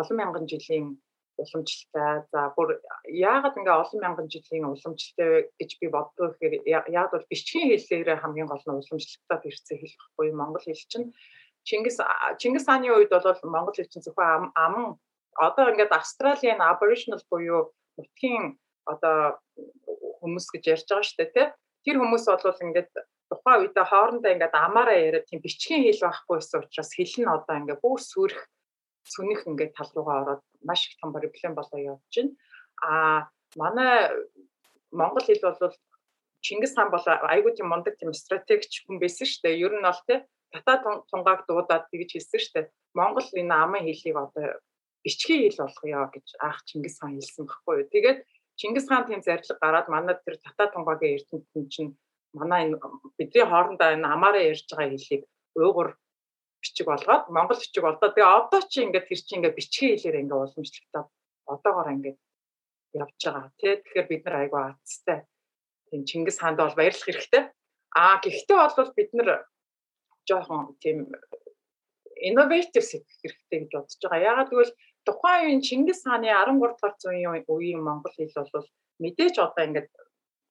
олон 0.00 0.16
мянган 0.16 0.46
жилийн 0.52 0.86
уламжлалтай. 1.40 2.24
За 2.32 2.40
бүр 2.56 2.80
яагаад 3.04 3.56
ингээ 3.60 3.80
олон 3.82 4.00
мянган 4.02 4.28
жилийн 4.32 4.64
уламжлалтай 4.72 5.52
гэж 5.60 5.70
би 5.80 5.86
боддог 5.96 6.36
гэхээр 6.40 6.54
яагаад 6.64 7.12
бол 7.14 7.30
бичгийн 7.32 7.70
хэллээрээ 7.70 8.18
хамгийн 8.20 8.48
гол 8.50 8.64
нь 8.66 8.78
уламжлалтай 8.80 9.38
ирсэн 9.48 9.76
хэл 9.80 9.96
байхгүй 10.00 10.28
монгол 10.32 10.64
хэл 10.64 10.90
чинь 10.92 11.08
Чингис 11.66 11.98
Чингис 12.38 12.66
хааны 12.66 12.94
үед 12.94 13.10
бол 13.10 13.26
монгол 13.42 13.74
хэл 13.74 13.90
чинь 13.90 14.06
зөвхөн 14.06 14.54
аман 14.54 15.02
одоо 15.34 15.66
ингээд 15.74 15.90
Австралийн 15.98 16.62
Aboriginal 16.62 17.20
буюу 17.26 17.74
нутгийн 17.98 18.54
одоо 18.86 19.42
хүмүүс 20.22 20.46
гэж 20.54 20.64
ярьж 20.74 20.86
байгаа 20.86 21.06
шүү 21.06 21.18
дээ 21.18 21.34
тий. 21.34 21.46
Тэр 21.84 21.96
хүмүүс 21.98 22.24
бол 22.30 22.62
ингээд 22.70 22.90
тухайн 23.30 23.60
үедээ 23.66 23.86
хоорондоо 23.90 24.30
ингээд 24.30 24.54
амаараа 24.54 24.94
яриад 24.94 25.26
тийм 25.26 25.42
бичгийн 25.42 25.82
хэл 25.90 26.06
байхгүй 26.06 26.34
байсан 26.38 26.62
учраас 26.62 26.90
хэл 26.94 27.14
нь 27.18 27.34
одоо 27.34 27.54
ингээд 27.58 27.82
бүр 27.82 28.00
сүрэх 28.00 28.40
сүнэх 29.10 29.40
ингээд 29.50 29.74
тал 29.74 29.90
руугаа 29.94 30.16
ороод 30.22 30.42
маш 30.62 30.86
их 30.86 30.94
том 31.02 31.10
проблем 31.10 31.54
болоо 31.58 31.78
явж 31.82 32.14
байна. 32.14 32.32
А 32.86 32.92
манай 33.58 34.14
монгол 34.94 35.26
хэл 35.26 35.42
бол 35.42 35.74
Чингис 36.46 36.78
хаан 36.78 36.94
бол 36.94 37.02
айгүй 37.02 37.52
тийм 37.58 37.74
мундаг 37.74 37.98
тийм 37.98 38.14
стратегч 38.14 38.86
хүн 38.86 39.02
байсан 39.02 39.26
шүү 39.26 39.42
дээ. 39.42 39.62
Ер 39.66 39.74
нь 39.74 39.82
бол 39.82 40.02
тий 40.06 40.22
татаа 40.52 40.76
тунгааг 41.10 41.40
дуудаад 41.46 41.84
тэгж 41.90 42.10
хэлсэн 42.12 42.40
дээ. 42.54 42.72
Монгол 42.98 43.28
энэ 43.40 43.54
амын 43.64 43.84
хэлийг 43.86 44.16
одоо 44.16 44.46
бичгийн 45.04 45.42
хэл 45.46 45.62
болгоё 45.64 46.02
гэж 46.14 46.26
аах 46.46 46.58
Чингис 46.68 46.96
хаан 46.98 47.14
хэлсэн 47.18 47.44
баггүй 47.46 47.74
юу. 47.80 47.92
Тэгээд 47.94 48.18
Чингис 48.58 48.86
хаан 48.88 49.04
тийм 49.06 49.20
зарлиг 49.22 49.58
гараад 49.62 49.86
манай 49.92 50.16
тэр 50.24 50.36
татаа 50.42 50.66
тунгагийн 50.72 51.16
эрдэмтэн 51.16 51.64
чинь 51.72 51.92
манай 52.34 52.60
энэ 52.66 52.76
бидний 53.18 53.46
хоорондоо 53.46 53.88
энэ 53.94 54.06
амаараа 54.14 54.48
ярьж 54.52 54.66
байгаа 54.70 54.90
хэлийг 54.92 55.22
уугур 55.54 55.88
бичиг 56.62 56.86
болгоод 56.88 57.24
монгол 57.36 57.60
бичиг 57.60 57.82
болдоо. 57.84 58.10
Тэгээ 58.10 58.36
одоо 58.40 58.60
чи 58.72 58.78
ингээд 58.82 59.08
тэр 59.08 59.20
чинь 59.22 59.38
ингээд 59.38 59.58
бичгийн 59.58 59.92
хэлээр 59.94 60.20
ингээд 60.20 60.40
уламжлалтаа 60.42 61.04
одоогоор 61.52 61.88
ингээд 61.94 62.18
явж 63.02 63.20
байгаа. 63.22 63.46
Тэ 63.60 63.68
тэгэхээр 63.84 64.08
бид 64.10 64.22
нар 64.24 64.36
айгүй 64.42 64.60
аацтай. 64.64 65.18
Тийм 65.90 66.02
Чингис 66.08 66.38
хаанд 66.40 66.58
бол 66.58 66.74
баярлах 66.78 67.06
хэрэгтэй. 67.06 67.42
Аа 67.94 68.16
гэхдээ 68.24 68.56
бол 68.56 68.90
бид 68.96 69.10
нар 69.14 69.28
жоохон 70.28 70.76
тийм 70.82 71.08
innovative 72.28 72.84
сэтгэх 72.84 73.16
хэрэгтэй 73.22 73.58
гэж 73.64 73.72
бодож 73.72 74.02
байгаа. 74.02 74.26
Яагаад 74.30 74.50
гэвэл 74.50 74.72
тухайн 75.06 75.42
үеийн 75.44 75.62
Чингис 75.66 76.02
хааны 76.04 76.28
13 76.32 76.58
дугаар 76.60 76.94
зууны 76.98 77.44
үеийн 77.46 77.82
монгол 77.84 78.14
хэл 78.16 78.52
бол 78.52 78.68
мэдээж 79.02 79.34
одоо 79.38 79.62
ингээд 79.64 79.90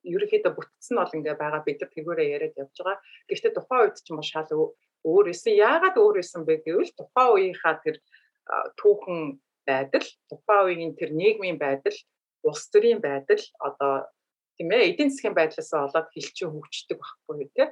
ерөнхийдөө 0.06 0.54
бүтцэн 0.56 0.96
бол 1.02 1.16
ингээ 1.18 1.36
байгаа 1.42 1.62
бид 1.66 1.82
нар 1.82 1.92
тэргээрээ 1.92 2.34
яриад 2.36 2.56
явж 2.62 2.76
байгаа. 2.78 3.02
Гэхдээ 3.30 3.54
тухайн 3.58 3.82
үед 3.84 3.96
ч 3.98 4.08
юм 4.14 4.20
уу 4.22 4.28
шал 4.30 4.52
өөр 5.06 5.26
исэн. 5.34 5.54
Яагаад 5.58 5.96
өөр 5.98 6.18
исэн 6.22 6.42
бэ 6.46 6.62
гэвэл 6.66 6.94
тухайн 6.94 7.30
үеийнхаа 7.34 7.76
тэр 7.82 7.98
түүхэн 8.80 9.20
байдал, 9.66 10.08
тухайн 10.30 10.64
үеийн 10.70 10.94
тэр 10.94 11.12
нийгмийн 11.18 11.58
байдал, 11.58 11.98
улс 12.46 12.70
төрийн 12.70 13.02
байдал 13.02 13.42
одоо 13.58 14.06
тийм 14.58 14.70
ээ 14.72 14.94
эдийн 14.94 15.10
засгийн 15.10 15.34
байдлаас 15.34 15.74
болоод 15.74 16.08
хилчин 16.14 16.54
хөгждөг 16.54 16.98
байхгүй 17.02 17.50
тий. 17.58 17.70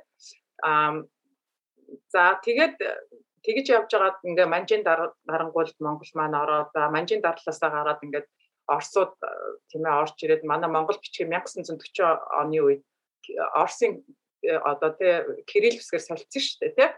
Аа 0.65 1.05
за 2.13 2.39
тэгээд 2.45 2.75
тэгж 3.43 3.65
явж 3.77 3.89
байгаад 3.91 4.17
ингээ 4.23 4.47
манжийн 4.47 4.83
дарангуульд 4.83 5.77
Монгол 5.79 6.11
маань 6.15 6.39
ороод 6.43 6.71
манжийн 6.95 7.21
дарлаасаа 7.21 7.69
гараад 7.69 8.03
ингээд 8.05 8.27
Оросууд 8.67 9.13
тийм 9.67 9.83
ээ 9.83 9.99
орж 10.03 10.15
ирээд 10.23 10.47
манай 10.47 10.69
Монгол 10.71 10.95
бичгийн 10.95 11.29
1940 11.35 12.39
оны 12.39 12.59
үед 12.63 12.83
Оросын 13.59 13.99
э, 14.43 14.55
одоо 14.55 14.95
тий 14.95 15.11
Кирилл 15.43 15.79
хэсгээр 15.79 16.07
солилцсон 16.07 16.43
шүү 16.43 16.59
дээ 16.59 16.75
тий. 16.79 16.89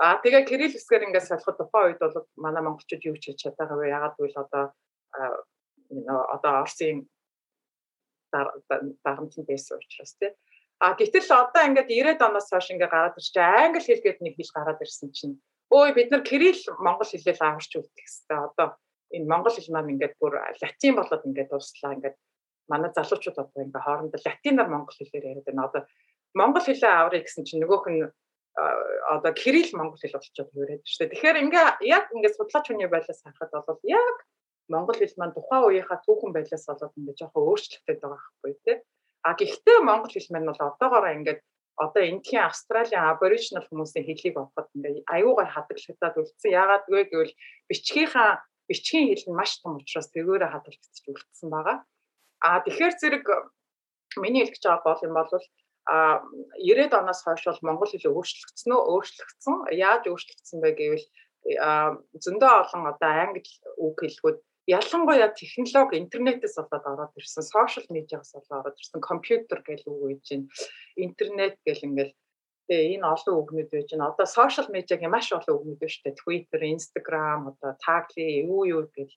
А 0.00 0.16
тэгээ 0.24 0.48
Кирилл 0.48 0.72
хэсгээр 0.72 1.06
ингээд 1.12 1.28
солиход 1.28 1.56
тухайн 1.60 1.92
үед 1.92 2.00
бол 2.00 2.28
манай 2.40 2.62
монголчууд 2.64 3.06
юу 3.08 3.16
ч 3.20 3.36
хийж 3.36 3.44
чадаагүй 3.44 3.76
вэ? 3.76 3.92
Ягаад 3.92 4.16
гэвэл 4.16 4.40
одоо 4.44 4.64
одоо 6.32 6.52
Оросын 6.64 7.04
дарамтнд 8.32 9.46
байсан 9.48 9.76
учраас 9.76 10.12
тий. 10.16 10.32
А 10.78 10.92
гэтэл 10.92 11.28
одоо 11.32 11.62
ингээд 11.72 11.88
90-ад 11.88 12.20
оноос 12.20 12.52
хойш 12.52 12.68
ингээд 12.70 12.92
гараад 12.92 13.16
ирж 13.16 13.36
англи 13.40 13.80
хэл 13.80 14.04
гэдэг 14.04 14.22
нэг 14.22 14.34
хэл 14.36 14.56
гараад 14.56 14.84
ирсэн 14.84 15.08
чинь 15.16 15.36
өө 15.72 15.96
бид 15.96 16.12
нар 16.12 16.22
кирилл 16.22 16.62
монгол 16.78 17.08
хэлээр 17.08 17.40
аварч 17.40 17.72
үлдэх 17.80 17.96
хэвээр 18.04 18.44
одоо 18.52 18.66
энэ 19.16 19.30
монгол 19.32 19.54
хэл 19.56 19.72
маань 19.72 19.92
ингээд 19.96 20.14
бүр 20.20 20.36
латин 20.36 20.94
болоод 21.00 21.26
ингээд 21.26 21.50
дуслаа 21.50 21.96
ингээд 21.96 22.16
манай 22.68 22.90
залуучууд 22.92 23.38
одоо 23.40 23.62
ингээд 23.64 23.86
хоорондоо 23.86 24.20
латинаар 24.20 24.68
монгол 24.68 24.96
хэлээр 24.98 25.28
яриад 25.30 25.46
байна. 25.48 25.66
Одоо 25.68 25.82
монгол 26.36 26.64
хэлээ 26.66 26.92
аврыг 26.92 27.24
гэсэн 27.24 27.44
чинь 27.48 27.62
нөгөөх 27.64 27.86
нь 27.88 28.04
одоо 29.14 29.32
кирилл 29.32 29.72
монгол 29.78 30.00
хэл 30.00 30.16
болчиход 30.16 30.50
яриад 30.60 30.82
шүү 30.84 30.98
дээ. 31.08 31.12
Тэгэхээр 31.12 31.42
ингээ 31.44 31.66
яг 31.88 32.04
ингээд 32.14 32.36
судлаач 32.36 32.66
хүний 32.68 32.88
байлаас 32.90 33.20
харахад 33.22 33.64
бол 33.68 33.80
яг 33.84 34.16
монгол 34.68 34.98
хэл 34.98 35.18
маань 35.20 35.36
тухайн 35.36 35.64
үеийнхаа 35.66 35.98
түүхэн 36.04 36.32
байлаас 36.34 36.64
болоод 36.66 36.94
ингээд 36.98 37.20
жоохон 37.20 37.42
өөрчлөгдөд 37.48 37.98
байгаа 38.00 38.20
байхгүй 38.20 38.52
тий. 38.64 38.76
А 39.26 39.34
гэхдээ 39.34 39.78
монгол 39.82 40.12
хэл 40.14 40.30
маань 40.30 40.48
бол 40.50 40.62
одоогоороо 40.62 41.12
ингээд 41.18 41.40
одоо 41.84 42.02
эндхийн 42.10 42.46
Австралийн 42.46 43.02
аборигенал 43.10 43.66
хүмүүсийн 43.68 44.06
хэлийг 44.06 44.34
бодоход 44.38 44.70
ингээ 44.76 45.02
аюугай 45.14 45.48
хадгалагдаад 45.50 46.14
үлдсэн. 46.20 46.54
Яагаад 46.60 46.84
вэ 46.88 47.00
гэвэл 47.10 47.34
бичгийнхаа 47.68 48.30
бичгийн 48.70 49.10
хэл 49.10 49.26
нь 49.28 49.38
маш 49.38 49.58
том 49.60 49.76
учраас 49.82 50.08
тэргээрээ 50.14 50.52
хадгалагдчих 50.52 51.10
үлдсэн 51.10 51.48
байгаа. 51.50 51.76
А 52.46 52.62
тэгэхээр 52.64 52.94
зэрэг 53.00 53.24
миний 54.22 54.46
хэлж 54.46 54.62
байгаа 54.62 54.94
бол 54.94 55.06
юм 55.06 55.14
бол 55.18 55.30
а 55.86 56.22
90-ад 56.58 56.94
оноос 56.94 57.20
хойш 57.22 57.42
бол 57.46 57.66
монгол 57.66 57.90
хэл 57.90 58.10
өөрчлөгдсөн 58.10 58.72
үү 58.74 58.82
өөрчлөгдсөн 58.94 59.54
яаж 59.74 60.02
өөрчлөгдсөн 60.10 60.58
бэ 60.62 60.70
гэвэл 60.78 61.06
зөндөө 62.22 62.52
олон 62.62 62.82
одоо 62.90 63.10
англи 63.22 63.42
үг 63.78 63.96
хэлгүүд 64.02 64.38
ялангуяа 64.66 65.30
технологи 65.34 66.02
интернетээс 66.02 66.56
болоод 66.58 66.86
ороод 66.92 67.18
ирсэн 67.18 67.44
сошиал 67.46 67.86
медиагаас 67.90 68.34
болоод 68.34 68.60
ороод 68.60 68.80
ирсэн 68.82 69.00
компьютер 69.00 69.62
гэл 69.66 69.86
үг 69.86 70.00
үйж 70.06 70.24
байна 70.30 70.46
интернет 71.06 71.56
гэл 71.66 71.86
ингээл 71.88 72.14
Тэгээ 72.66 72.98
энэ 72.98 73.06
олон 73.06 73.34
үгнүүд 73.46 73.68
байж 73.70 73.88
байна. 73.94 74.10
Одоо 74.10 74.26
сошиал 74.26 74.66
медиагийн 74.74 75.14
маш 75.14 75.30
олон 75.30 75.54
үгнүүд 75.54 75.78
байна 75.78 75.92
шүү 75.94 76.02
дээ. 76.02 76.18
Twitter, 76.18 76.60
Instagram, 76.66 77.40
одоо 77.54 77.72
Tagli, 77.78 78.42
юу 78.42 78.66
юу 78.66 78.90
гэл. 78.90 79.14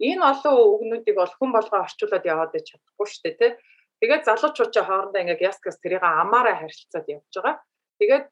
Энэ 0.00 0.24
олон 0.24 0.56
үгнүүдийг 0.56 1.16
бол 1.20 1.32
хүн 1.36 1.52
болгоо 1.52 1.84
орчуулад 1.84 2.24
яваад 2.24 2.56
байж 2.56 2.72
чадахгүй 2.72 3.06
шүү 3.12 3.22
дээ, 3.28 3.36
тий. 3.36 3.52
Тэгээд 4.00 4.24
залуучуудаа 4.24 4.84
хоорондоо 4.88 5.20
ингээд 5.20 5.46
яскас 5.52 5.76
тэрийг 5.84 6.00
амаараа 6.00 6.56
харилцаад 6.64 7.06
явж 7.12 7.32
байгаа. 7.36 7.56
Тэгээд 8.00 8.24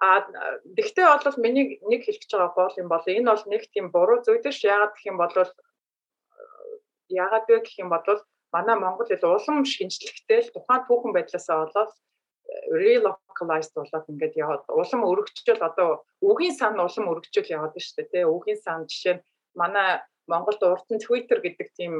а 0.00 0.24
тэгтээ 0.74 1.06
бол 1.06 1.38
миний 1.44 1.78
нэг 1.86 2.02
хэлж 2.08 2.24
байгаа 2.26 2.50
гол 2.56 2.74
юм 2.82 2.88
бол 2.90 3.04
энэ 3.04 3.30
бол 3.30 3.44
нэг 3.52 3.62
тийм 3.70 3.86
буруу 3.94 4.24
зүйл 4.24 4.42
ш. 4.48 4.64
Яагаад 4.64 4.96
гэх 4.96 5.06
юм 5.12 5.20
бол 5.20 5.34
яагаад 7.10 7.46
вэ 7.48 7.58
гэх 7.64 7.76
юм 7.82 7.90
бол 7.92 8.06
манай 8.54 8.76
Монгол 8.78 9.08
хэл 9.08 9.26
улам 9.36 9.64
шинжлэхтэй 9.64 10.40
л 10.42 10.52
тухайн 10.54 10.82
түүхэн 10.86 11.12
байдлаасаа 11.14 11.56
болоод 11.62 11.92
relocalized 12.82 13.74
болоод 13.78 14.10
ингээд 14.10 14.34
яваад 14.44 14.62
улам 14.80 15.02
өргөжчөл 15.10 15.62
одоо 15.68 15.88
үгийн 16.30 16.54
сан 16.60 16.74
улам 16.86 17.06
өргөжчөл 17.12 17.54
яваад 17.56 17.74
байна 17.74 17.86
шүү 17.86 18.06
дээ 18.10 18.26
үгийн 18.34 18.60
сан 18.64 18.78
жишээ 18.90 19.14
нь 19.16 19.24
манай 19.60 19.88
Монголд 20.30 20.62
урд 20.62 20.88
нь 20.94 21.02
Twitter 21.06 21.38
гэдэг 21.42 21.68
тийм 21.78 21.92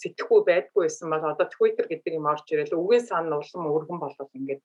сэтгхүү 0.00 0.40
байдгүй 0.48 0.82
байсан 0.84 1.08
бол 1.12 1.24
одоо 1.32 1.46
Twitter 1.56 1.86
гэдэг 1.88 2.12
юм 2.18 2.26
орж 2.32 2.46
ирэл 2.52 2.80
үгийн 2.82 3.04
сан 3.08 3.32
улам 3.32 3.64
өргөн 3.76 3.98
болоод 4.00 4.30
ингээд 4.36 4.62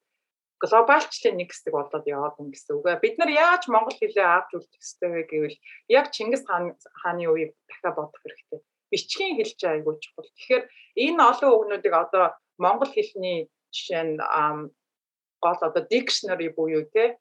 глобалчлалын 0.62 1.36
нэг 1.36 1.48
хэсэг 1.52 1.72
болоод 1.72 2.04
яваад 2.08 2.34
байна 2.36 2.52
гэсэн 2.52 2.76
үг. 2.76 2.86
Бид 3.04 3.16
нар 3.18 3.30
яаж 3.32 3.68
монгол 3.68 3.96
хэлээ 3.96 4.24
авч 4.24 4.50
үлдэх 4.56 4.80
ёстой 4.80 5.08
вэ 5.12 5.22
гэвэл 5.28 5.58
яг 5.92 6.06
Чингис 6.14 6.44
хаан 6.48 6.76
хааны 7.00 7.28
үеийг 7.28 7.52
дахиад 7.68 7.96
бодох 7.96 8.20
хэрэгтэй. 8.24 8.60
Бичгийн 8.90 9.36
хэлж 9.36 9.60
айгуу 9.64 9.98
чухал. 10.02 10.28
Тэгэхээр 10.36 10.64
энэ 11.04 11.22
олон 11.30 11.50
үгнүүдийг 11.56 11.94
одоо 11.94 12.24
монгол 12.58 12.90
хэлний 12.92 13.50
жишээ 13.74 14.02
нь 14.04 14.16
гол 15.44 15.60
одоо 15.68 15.82
dictionary 15.90 16.48
буюу 16.56 16.84
те 16.94 17.18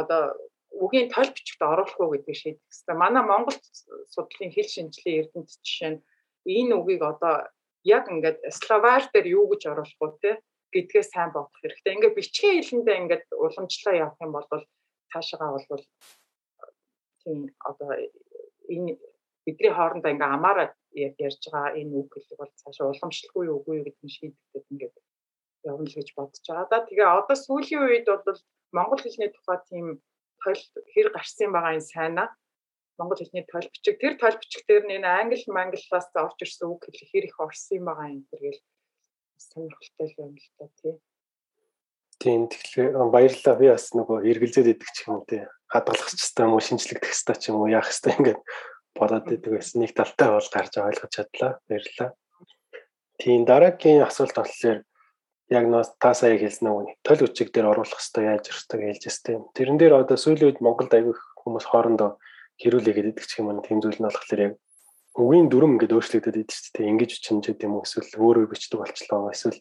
одоо 0.00 0.34
үгийн 0.74 1.08
тойл 1.08 1.30
бичигт 1.30 1.62
оруулах 1.62 2.00
уу 2.00 2.12
гэдэг 2.12 2.34
шийдэх 2.34 2.62
хэрэгтэй. 2.66 2.96
Манай 2.98 3.22
Монгол 3.22 3.56
судлалын 4.14 4.52
хэл 4.54 4.74
шинжилгээ 4.74 5.18
эрдэнэт 5.20 5.50
жишээ 5.62 5.90
нь 5.94 6.02
энэ 6.58 6.74
үгийг 6.78 7.02
одоо 7.02 7.34
яг 7.86 8.04
ингээд 8.10 8.38
словар 8.50 9.06
дээр 9.12 9.26
юу 9.38 9.46
гэж 9.54 9.62
оруулах 9.70 10.00
уу 10.02 10.18
те 10.22 10.42
гэдгээ 10.74 11.04
сайн 11.06 11.30
бодох 11.32 11.54
хэрэгтэй. 11.62 11.94
Ингээд 11.94 12.18
бичгийн 12.18 12.58
хэлэндээ 12.58 12.96
ингээд 13.02 13.24
уламжлаа 13.38 13.94
явах 13.94 14.18
юм 14.18 14.32
бол 14.34 14.48
цаашаа 15.10 15.54
бол 15.54 15.84
тийм 17.22 17.38
одоо 17.62 17.90
энэ 18.74 18.98
бидний 19.46 19.72
хоорондоо 19.74 20.10
ингээ 20.12 20.30
амаараа 20.36 20.68
ярьж 20.96 21.42
байгаа 21.52 21.76
энэ 21.80 21.92
үг 22.00 22.10
хэлэг 22.14 22.38
бол 22.40 22.52
цаашаа 22.60 22.90
уламжлахгүй 22.90 23.44
юу 23.48 23.56
үгүй 23.60 23.74
юу 23.78 23.86
гэдэг 23.86 24.04
нь 24.04 24.14
шийдэгдээд 24.16 24.66
ингээд 24.72 24.94
явна 25.70 25.86
л 25.88 25.96
гэж 25.98 26.08
бодож 26.16 26.44
байгаа 26.48 26.66
да. 26.70 26.86
Тэгээ 26.88 27.08
одоо 27.20 27.36
сүүлийн 27.36 27.82
үед 27.84 28.06
бол 28.08 28.40
монгол 28.76 29.00
хэлний 29.02 29.30
тухай 29.32 29.58
тийм 29.68 29.86
тойл 30.42 30.62
хэр 30.92 31.08
гарсан 31.12 31.50
байгаа 31.52 31.76
энэ 31.76 31.90
сайнаа 31.92 32.28
монгол 32.98 33.18
хэлний 33.18 33.44
тойл 33.48 33.68
бичиг 33.72 33.96
тэр 33.98 34.14
тойл 34.20 34.40
бичигтэр 34.40 34.82
нь 34.86 34.96
энэ 34.98 35.08
англи 35.20 35.44
манглаас 35.50 36.08
орж 36.14 36.38
ирсэн 36.44 36.68
үг 36.70 36.82
хэлэх 36.86 37.10
хэр 37.10 37.24
их 37.28 37.38
орсон 37.40 37.82
байгаа 37.84 38.08
юм 38.14 38.22
тэргээл 38.30 38.60
сонирхолтой 39.36 40.08
юм 40.22 40.32
л 40.38 40.48
да 40.58 40.66
тий. 40.78 40.94
Тийм 42.22 42.40
тэгэхээр 42.48 42.94
баярлалаа 43.10 43.54
би 43.58 43.66
бас 43.74 43.90
нөгөө 43.98 44.18
эргэлзээд 44.30 44.72
идэх 44.72 44.90
ч 44.94 44.98
юм 45.10 45.18
уу 45.18 45.26
тий 45.26 45.42
хадгалах 45.74 46.06
гэсэн 46.14 46.46
юм 46.46 46.54
уу 46.54 46.62
шинжлэхдэх 46.62 47.10
хэвээр 47.10 47.38
ч 47.42 47.44
юм 47.50 47.58
уу 47.58 47.68
яах 47.68 47.90
хэвээр 47.90 48.18
ингээд 48.22 48.40
бодоод 48.94 49.30
идэг 49.30 49.52
байсан 49.58 49.82
нэг 49.82 49.92
талтай 49.94 50.28
бол 50.30 50.48
гарч 50.54 50.72
ойлгож 50.78 51.10
чадлаа 51.12 51.52
баярлалаа. 51.68 52.10
Тийм 53.18 53.44
дараагийн 53.44 54.02
асуулт 54.02 54.34
болохоор 54.34 54.78
яг 55.50 55.64
нөө 55.68 55.82
та 56.00 56.14
сая 56.14 56.38
хэлсэн 56.38 56.70
нэг 56.70 56.96
тол 57.06 57.20
үчиг 57.26 57.52
дээр 57.52 57.70
оруулах 57.70 58.00
хэрэгтэй 58.00 58.24
яаж 58.24 58.44
гэж 58.48 58.80
хэлж 58.90 59.04
өстэй. 59.10 59.36
Тэрэн 59.54 59.78
дээр 59.78 59.94
одоо 60.00 60.16
сүүлийн 60.16 60.48
үед 60.56 60.64
Монголд 60.64 60.94
аягүй 60.94 61.14
хүмүүс 61.42 61.66
хоорондоо 61.68 62.16
хэрүүлээгээд 62.62 63.10
идэх 63.12 63.38
юм 63.38 63.50
тийм 63.60 63.78
зүйл 63.82 64.00
нь 64.00 64.06
болохоор 64.08 64.40
яг 64.46 64.54
үгийн 65.14 65.46
дүрм 65.50 65.78
ингээд 65.78 65.94
өөрчлөгдөд 65.94 66.36
идэв 66.42 66.54
шүү 66.54 66.72
дээ. 66.74 66.90
Ингэж 66.90 67.10
чинжээд 67.22 67.64
юм 67.66 67.78
уу 67.78 67.86
эсвэл 67.86 68.18
өөрөө 68.18 68.50
бичдэг 68.50 68.78
болчлоо 68.82 69.30
эсвэл 69.30 69.58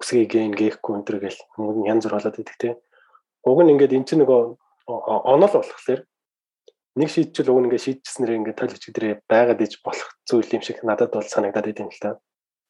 үсгийг 0.00 0.28
гэн 0.34 0.52
гээхгүй 0.52 0.92
өнтер 0.92 1.16
гэл 1.24 1.40
хүмүүс 1.56 1.88
янз 1.88 2.04
бүр 2.04 2.14
болоод 2.20 2.40
идэх 2.42 2.56
тийм. 2.60 2.76
Уг 3.48 3.60
нь 3.64 3.72
ингээд 3.72 3.96
эн 3.96 4.04
чинь 4.04 4.20
нөгөө 4.24 4.40
онол 4.88 5.52
болохоор 5.56 6.00
нэг 6.94 7.08
шийдчихэл 7.10 7.50
уг 7.50 7.58
нь 7.60 7.66
ингээд 7.68 7.86
шийдчихснээр 7.86 8.38
ингээд 8.38 8.58
тол 8.60 8.74
үчиг 8.74 8.92
дээр 8.94 9.18
байгаад 9.26 9.64
иж 9.66 9.82
болох 9.82 10.10
зүйл 10.28 10.54
юм 10.54 10.62
шиг 10.62 10.78
надад 10.86 11.10
бол 11.10 11.26
санагдаад 11.26 11.70
идэв 11.70 11.86
юм 11.86 11.92
л 11.92 12.02
та. 12.02 12.20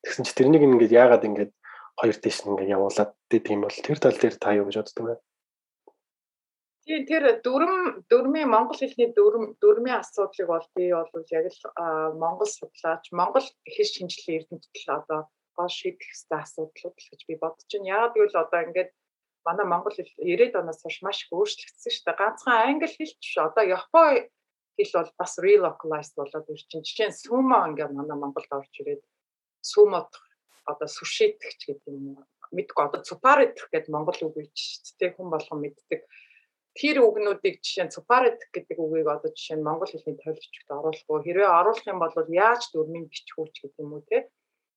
Тэгсэн 0.04 0.24
чи 0.24 0.32
тэрнийг 0.32 0.64
ингээд 0.64 0.96
яагаад 0.96 1.28
ингээд 1.28 1.52
хоёр 2.00 2.16
дэш 2.18 2.36
нь 2.44 2.50
ингээ 2.52 2.74
явуулаад 2.76 3.10
тийм 3.28 3.60
бол 3.62 3.76
тэр 3.84 3.98
тал 4.00 4.16
дээр 4.16 4.36
та 4.40 4.56
юу 4.56 4.66
гэж 4.66 4.76
боддог 4.80 5.04
вэ? 5.04 5.16
Тийм 6.84 7.02
тэр 7.08 7.24
дүрм 7.44 8.04
дүрмийн 8.12 8.48
монгол 8.48 8.76
хэлний 8.76 9.08
дүрм 9.16 9.56
дүрмийн 9.60 10.00
асуудлыг 10.04 10.48
бол 10.52 10.66
би 10.76 10.92
бол 10.92 11.08
яг 11.32 11.46
л 11.48 11.60
монгол 12.20 12.50
судлаач 12.50 13.04
монгол 13.12 13.46
хэл 13.74 13.92
шинжилгээ 13.94 14.36
эрдэмтэд 14.44 14.88
одоо 14.88 15.20
гол 15.56 15.72
шийдэх 15.72 16.04
хэвээр 16.12 16.44
асуудлууд 16.44 16.96
л 17.00 17.08
гэж 17.12 17.20
би 17.28 17.34
бодож 17.40 17.68
байна. 17.72 17.88
Яагаад 17.94 18.14
гэвэл 18.14 18.42
одоо 18.44 18.60
ингээд 18.68 18.90
манай 19.44 19.66
монгол 19.68 19.94
хэл 19.94 20.10
90-ад 20.18 20.60
оноос 20.60 20.80
хойш 20.82 20.98
маш 21.04 21.18
их 21.24 21.30
өөрчлөгдсөн 21.36 21.92
шүү 21.92 22.04
дээ. 22.08 22.20
Ганцхан 22.20 22.56
англи 22.64 22.88
хэл 22.88 23.14
биш. 23.20 23.32
Одоо 23.38 23.64
япон 23.64 24.24
хэл 24.76 24.92
бол 24.96 25.10
бас 25.20 25.32
relocalized 25.38 26.14
болоод 26.16 26.46
ирчин. 26.50 26.82
Жишээ 26.82 27.08
нь 27.12 27.18
сумо 27.22 27.68
ингээд 27.68 27.92
манай 27.92 28.16
монголд 28.18 28.50
орж 28.50 28.72
ирээд 28.80 29.02
сумод 29.60 30.10
одоо 30.64 30.88
сүшээтгэж 30.88 31.60
гэдэг 31.68 31.92
юм 31.92 32.18
мэдгүй. 32.56 32.82
Одоо 32.84 33.00
цупарит 33.04 33.56
гэдэг 33.72 33.90
монгол 33.92 34.18
үг 34.26 34.34
биш 34.48 34.80
тэ 34.98 35.12
хүн 35.14 35.28
болгон 35.30 35.60
мэддэг. 35.60 36.00
Тэр 36.74 36.96
үгнүүдийг 37.06 37.62
жишээ 37.62 37.84
нь 37.86 37.94
цупарит 37.94 38.40
гэдэг 38.50 38.76
үгийг 38.80 39.06
одоо 39.06 39.30
жишээ 39.30 39.60
нь 39.60 39.66
монгол 39.66 39.90
хэлний 39.92 40.18
тайлбарчд 40.18 40.68
оруулах 40.72 41.06
уу 41.06 41.22
хэрвээ 41.22 41.46
оруулах 41.46 41.86
юм 41.86 41.98
бол 42.02 42.14
яаж 42.32 42.62
дөрмийн 42.74 43.06
бичих 43.06 43.36
үү 43.38 43.46
гэдэг 43.46 43.78
юм 43.78 43.94
уу 43.94 44.02
те 44.08 44.26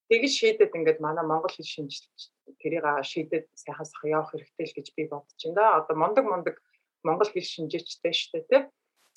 тэгж 0.09 0.31
шийдэд 0.39 0.75
ингээд 0.77 0.99
манай 1.03 1.25
монгол 1.27 1.53
хэл 1.53 1.67
шинжилж 1.73 2.31
тэрийг 2.61 2.85
шийдэд 3.03 3.45
сайхан 3.53 3.88
сах 3.88 4.03
явах 4.07 4.31
хэрэгтэй 4.31 4.65
л 4.67 4.75
гэж 4.77 4.88
би 4.95 5.03
бодож 5.11 5.41
байна 5.43 5.79
одоо 5.79 5.95
мондөг 6.01 6.25
мондөг 6.27 6.55
монгол 7.07 7.29
хэл 7.31 7.51
шинжээчтэй 7.53 8.13
шүү 8.15 8.31
дээ 8.31 8.45
те 8.51 8.57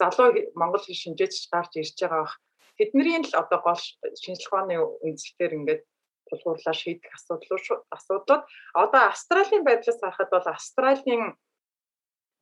залуу 0.01 0.33
монгол 0.57 0.81
хэл 0.81 1.03
шинжээч 1.03 1.53
гарч 1.53 1.73
ирж 1.77 1.97
байгаа 2.01 2.25
бах. 2.25 2.37
Тэдний 2.79 3.21
л 3.21 3.37
одоо 3.37 3.59
гол 3.61 3.83
шинжилх 4.23 4.49
ухааны 4.49 4.77
үндэслэлээр 5.05 5.57
ингээд 5.59 5.83
тулгуурлаа 6.29 6.75
шийдэх 6.75 7.13
асуудал 7.13 7.85
асуудлууд. 7.93 8.45
Одоо 8.73 9.01
Австралийн 9.13 9.65
байдлаас 9.65 10.01
харахад 10.01 10.31
бол 10.33 10.47
Австралийн 10.49 11.37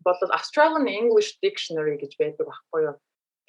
бол 0.06 0.20
Australian 0.38 0.86
English 0.86 1.42
Dictionary 1.42 1.98
гэж 1.98 2.12
байдаг 2.20 2.46
байхгүй 2.46 2.80
юу. 2.86 2.96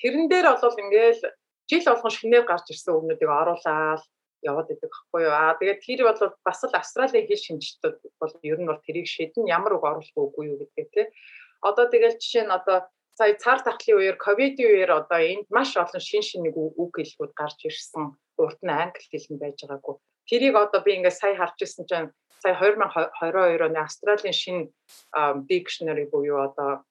Тэрэн 0.01 0.25
дээр 0.31 0.47
бол 0.57 0.81
ингээл 0.81 1.21
жил 1.69 1.85
болгон 1.85 2.13
шинээр 2.17 2.45
гарч 2.49 2.65
ирсэн 2.73 2.97
үгнүүдийг 2.97 3.29
оруулаад 3.29 4.01
яваад 4.43 4.71
идэг 4.71 4.89
байхгүй 4.89 5.21
юу. 5.27 5.33
Аа 5.33 5.57
тэгээд 5.59 5.83
тэр 5.83 6.01
бол 6.07 6.33
бас 6.45 6.59
л 6.63 6.73
Австралийн 6.75 7.27
хэл 7.27 7.45
шинжтүүд 7.45 7.97
бол 8.19 8.33
ер 8.43 8.59
нь 8.59 8.69
бол 8.69 8.81
тэрийг 8.85 9.07
шийдэн 9.07 9.47
ямар 9.47 9.75
үг 9.75 9.83
оруулах 9.83 10.15
үгүй 10.15 10.45
юу 10.51 10.57
гэдгээ 10.59 10.87
тий. 10.93 11.05
Одоо 11.61 11.85
тэгэл 11.91 12.19
жишээ 12.19 12.47
нь 12.47 12.55
одоо 12.55 12.87
сая 13.19 13.35
цар 13.35 13.59
тахлын 13.59 13.99
үеэр 13.99 14.17
ковидын 14.17 14.67
үеэр 14.71 14.91
одоо 15.03 15.19
энд 15.19 15.45
маш 15.51 15.75
олон 15.75 15.99
шин 15.99 16.23
шин 16.23 16.47
нэг 16.47 16.55
үг 16.55 16.93
хэлбүүд 16.95 17.33
гарч 17.35 17.59
ирсэн. 17.67 18.15
Урд 18.39 18.59
нь 18.63 18.71
англи 18.71 19.03
хэл 19.11 19.27
нь 19.35 19.41
байж 19.43 19.59
байгаагүй. 19.67 19.95
Тэрийг 20.29 20.55
одоо 20.55 20.79
би 20.79 20.95
ингээд 20.95 21.19
сая 21.19 21.35
харж 21.35 21.57
ирсэн 21.59 21.85
чинь 21.89 22.09
сая 22.39 22.55
2022 22.55 23.67
оны 23.67 23.79
Австралийн 23.83 24.35
шинэ 24.35 24.71
dictionary 25.51 26.07
буюу 26.07 26.39
одоо 26.47 26.87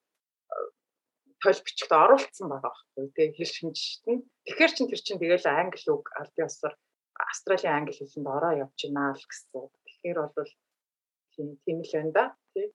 тойл 1.41 1.61
бичигт 1.65 1.93
оруулсан 1.93 2.47
байгаа 2.51 2.73
байхгүй 2.75 3.07
тий 3.17 3.29
хэл 3.33 3.55
шинжит 3.57 4.05
нь. 4.11 4.21
Тэгэхээр 4.45 4.73
чин 4.75 4.89
тэр 4.91 5.01
чин 5.01 5.19
тэгэл 5.19 5.47
англи 5.49 5.89
үг 5.89 6.11
албан 6.19 6.45
ёсоор 6.45 6.75
Австралийн 7.19 7.75
англи 7.75 7.95
хэлэнд 7.99 8.29
ороо 8.37 8.53
явж 8.65 8.79
байна 8.87 9.13
л 9.13 9.27
гэсэн. 9.27 9.69
Тэгэхээр 9.87 10.19
бол 10.23 10.53
тийм 11.35 11.49
тийм 11.65 11.79
л 11.83 11.93
байна 11.95 12.13
да 12.15 12.25
тий. 12.55 12.67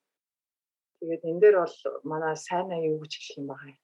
Тэгээд 0.99 1.23
энэ 1.29 1.41
дээр 1.41 1.55
бол 1.63 1.75
манай 2.03 2.35
сайнаа 2.35 2.79
юу 2.79 2.99
гэж 3.01 3.13
хэлэх 3.15 3.39
юм 3.39 3.47
байгаа 3.47 3.69
юм. 3.71 3.79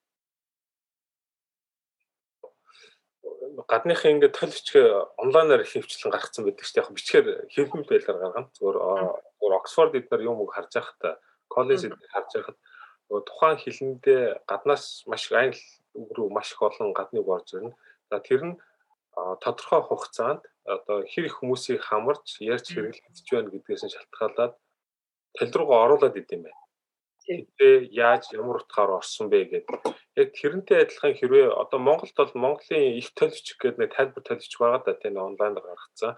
гадныхын 3.68 4.18
ингээд 4.18 4.38
тол 4.38 4.50
бичгээ 4.50 4.88
онлайнаар 5.20 5.64
хөвчлэн 5.66 6.14
гаргацсан 6.14 6.46
байдаг 6.46 6.64
шүү 6.66 6.74
дээ. 6.74 6.84
Яг 6.84 6.96
бичгээр 6.96 7.28
хэвлэмт 7.54 7.88
байлаар 7.90 8.18
гаргана. 8.22 8.50
Зүгээр 8.56 8.78
зүгээр 9.40 9.60
Оксфорд 9.60 9.94
эдгээр 10.00 10.28
юм 10.30 10.40
уу 10.40 10.50
харж 10.50 10.72
байхад 10.74 11.20
коллеж 11.50 11.82
эдгээр 11.86 12.14
харж 12.14 12.30
байхад 12.34 12.58
тухайн 13.10 13.58
хэлэндээ 13.60 14.22
гаднаас 14.50 15.04
маш 15.10 15.24
англи 15.34 15.62
үг 15.98 16.10
рүү 16.14 16.30
маш 16.30 16.54
их 16.54 16.62
олон 16.62 16.94
гадны 16.94 17.20
үг 17.20 17.30
орж 17.30 17.48
ирнэ. 17.58 17.74
За 18.10 18.20
тэр 18.22 18.42
нь 18.46 18.56
тодорхой 19.44 19.82
хугацаанд 19.86 20.42
одоо 20.66 20.98
хэр 21.12 21.26
их 21.30 21.36
хүмүүсийг 21.40 21.82
хамарч 21.82 22.40
ярьж 22.42 22.68
хэрэглэж 22.72 23.26
байна 23.32 23.50
гэдгээс 23.54 23.84
нь 23.86 23.94
шалтгаалаад 23.96 24.54
тал 25.38 25.52
руугаа 25.58 25.80
оруулаад 25.86 26.16
идэм 26.22 26.42
байна. 26.46 26.62
Тэгээ 27.26 27.94
яаж 27.94 28.34
ямар 28.34 28.58
утгаар 28.62 28.98
орсон 29.00 29.30
бэ 29.30 29.46
гэдэг. 29.46 29.82
Яг 30.18 30.30
тэрнтэй 30.34 30.82
адилхан 30.82 31.14
хэрвээ 31.14 31.54
одоо 31.54 31.80
Монголд 31.80 32.16
бол 32.18 32.34
Монголын 32.34 32.98
их 32.98 33.14
төлөвч 33.14 33.48
гэдэг 33.62 33.78
нэг 33.78 33.92
тайлбар 33.94 34.24
төлөвч 34.26 34.54
байгаа 34.58 34.82
да 34.82 34.94
тийм 34.98 35.18
онлайн 35.18 35.54
гаргацсан. 35.54 36.18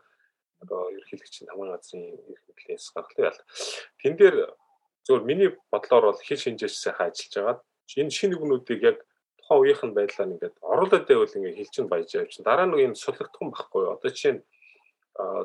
Одоо 0.64 0.80
ерөнхийлөгчийн 0.96 1.48
тамгын 1.52 1.74
газрын 1.76 2.04
эрх 2.32 2.44
мэдлээс 2.48 2.86
гаргалаа 2.96 3.28
ял. 3.28 3.40
Тэн 4.00 4.14
дээр 4.16 4.36
зөвөр 5.04 5.24
миний 5.28 5.50
бодлоор 5.72 6.16
бол 6.16 6.22
хэл 6.24 6.40
шинжээч 6.40 6.76
сайхан 6.80 7.12
ажиллаж 7.12 7.34
байгаа. 7.36 7.58
Энэ 8.00 8.16
шинэ 8.16 8.36
үгнүүдийг 8.40 8.82
яг 8.88 8.98
тухайн 9.52 9.68
үеийнх 9.68 9.84
нь 9.84 9.96
байдлаар 9.96 10.32
ингээд 10.32 10.56
оруулаад 10.64 11.06
байвал 11.08 11.36
ингээд 11.36 11.60
хэлчин 11.60 11.88
баяж 11.92 12.08
чинь 12.12 12.48
дараа 12.48 12.66
нэг 12.66 12.80
юм 12.80 12.96
суллагдах 12.96 13.42
юм 13.42 13.52
байхгүй 13.52 13.82
юу. 13.84 13.94
Одоо 14.00 14.10
жишээ 14.12 14.34
нь 14.40 14.44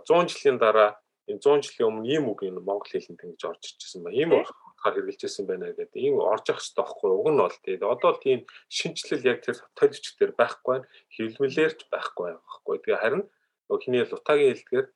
100 0.06 0.30
жилийн 0.30 0.58
дараа 0.62 0.94
энэ 1.26 1.42
100 1.42 1.66
жилийн 1.66 1.88
өмнө 1.90 2.06
ийм 2.06 2.24
үг 2.30 2.46
энэ 2.46 2.62
монгол 2.62 2.86
хэлэнд 2.86 3.18
ингэж 3.26 3.42
орж 3.50 3.62
ирчихсэн 3.66 4.06
ба 4.06 4.14
ийм 4.14 4.30
утгаар 4.30 4.94
хэрэгжилжсэн 4.94 5.44
байна 5.50 5.74
гэдэг. 5.74 5.98
Ийм 5.98 6.22
орж 6.22 6.46
явах 6.46 6.62
хэрэгтэй 6.62 6.82
байхгүй. 6.86 7.10
Уг 7.10 7.28
нь 7.34 7.42
бол 7.42 7.58
тийм. 7.66 7.78
Одоо 7.82 8.10
л 8.14 8.22
тийм 8.22 8.40
шинжилэл 8.70 9.26
яг 9.26 9.38
тэр 9.42 9.58
тойлч 9.74 10.04
дээр 10.14 10.32
байхгүй 10.38 10.70
байна. 10.70 10.86
Хэвлэмлээрч 11.10 11.80
байхгүй 11.90 12.26
байхгүй. 12.30 12.76
Тэгээ 12.86 13.02
харин 13.02 13.24
нөгөө 13.66 13.82
хиний 13.82 14.04
лутагийн 14.06 14.54
хэлдгээр 14.54 14.86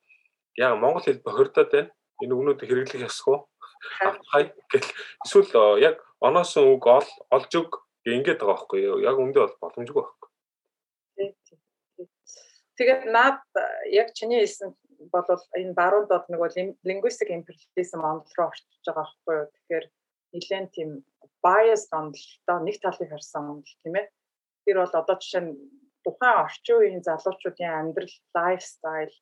яг 0.63 0.71
монгол 0.79 1.03
хэл 1.03 1.25
бохирдоод 1.27 1.69
байна. 1.75 1.91
Энэ 2.23 2.31
үгнүүд 2.31 2.63
хэрэглэх 2.63 3.07
ёсгүй. 3.11 3.37
Хай 4.31 4.55
гэл 4.71 4.87
эсвэл 5.25 5.83
яг 5.83 5.99
оноосон 6.23 6.71
үг 6.71 6.85
ол 6.87 7.07
олж 7.33 7.51
өг 7.59 7.81
ингээд 8.05 8.41
байгаа 8.41 8.57
байхгүй 8.57 8.79
юу? 8.81 8.97
Яг 9.05 9.17
үндэ 9.21 9.39
бол 9.41 9.55
боломжгүй 9.61 10.01
байхгүй. 10.01 10.29
Тэгээд 12.77 13.01
наад 13.13 13.45
яг 13.93 14.09
чиний 14.17 14.41
хэлсэн 14.41 14.73
бол 15.13 15.27
энэ 15.53 15.77
баруун 15.77 16.07
доод 16.09 16.25
нэг 16.29 16.39
бол 16.41 16.55
linguistic 16.81 17.29
imperialism 17.29 18.01
ондол 18.01 18.33
руу 18.37 18.49
орчиж 18.49 18.81
байгаа 18.85 19.05
байхгүй 19.05 19.33
юу? 19.37 19.47
Тэгэхээр 19.53 19.85
нэлээд 20.33 20.69
тийм 20.73 20.89
bias 21.45 21.83
ондолтой 21.93 22.57
нэг 22.65 22.77
талыг 22.81 23.09
харсан 23.11 23.43
ондол 23.53 23.75
тийм 23.85 23.95
ээ. 24.01 24.07
Тэр 24.65 24.77
бол 24.81 24.97
одоо 24.97 25.15
жишээ 25.21 25.43
нь 25.45 25.53
тухайн 26.05 26.41
орчин 26.45 26.77
үеийн 26.77 27.03
залуучуудын 27.05 27.69
амьдрал, 27.69 28.15
lifestyle 28.33 29.13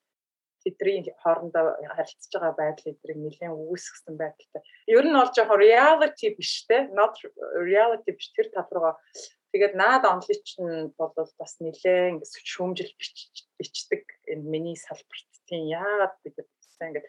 тэдний 0.64 1.14
хоорондоо 1.24 1.80
харилцаж 1.96 2.34
байгаа 2.34 2.54
байдал 2.60 2.92
эдрийг 2.92 3.20
нэлээд 3.20 3.54
үүсгэсэн 3.56 4.16
байдалтай. 4.20 4.62
Ер 4.88 5.06
нь 5.08 5.16
бол 5.16 5.32
жоохон 5.32 5.60
reality 5.60 6.36
биш 6.36 6.68
те, 6.68 6.88
not 6.92 7.16
reality 7.56 8.12
биш. 8.12 8.32
Тэр 8.36 8.52
руугаа. 8.52 9.00
Тэгээд 9.52 9.74
наад 9.74 10.04
онлын 10.06 10.42
чинь 10.46 10.94
бол 11.00 11.14
бас 11.16 11.54
нэлээд 11.58 12.22
шүүмжил 12.26 12.92
бичдэг 13.58 14.04
энэ 14.30 14.46
миний 14.46 14.78
салбарт 14.78 15.30
тийм 15.50 15.66
яагаад 15.66 16.14
гэсэн 16.24 16.88
ингээд 16.94 17.08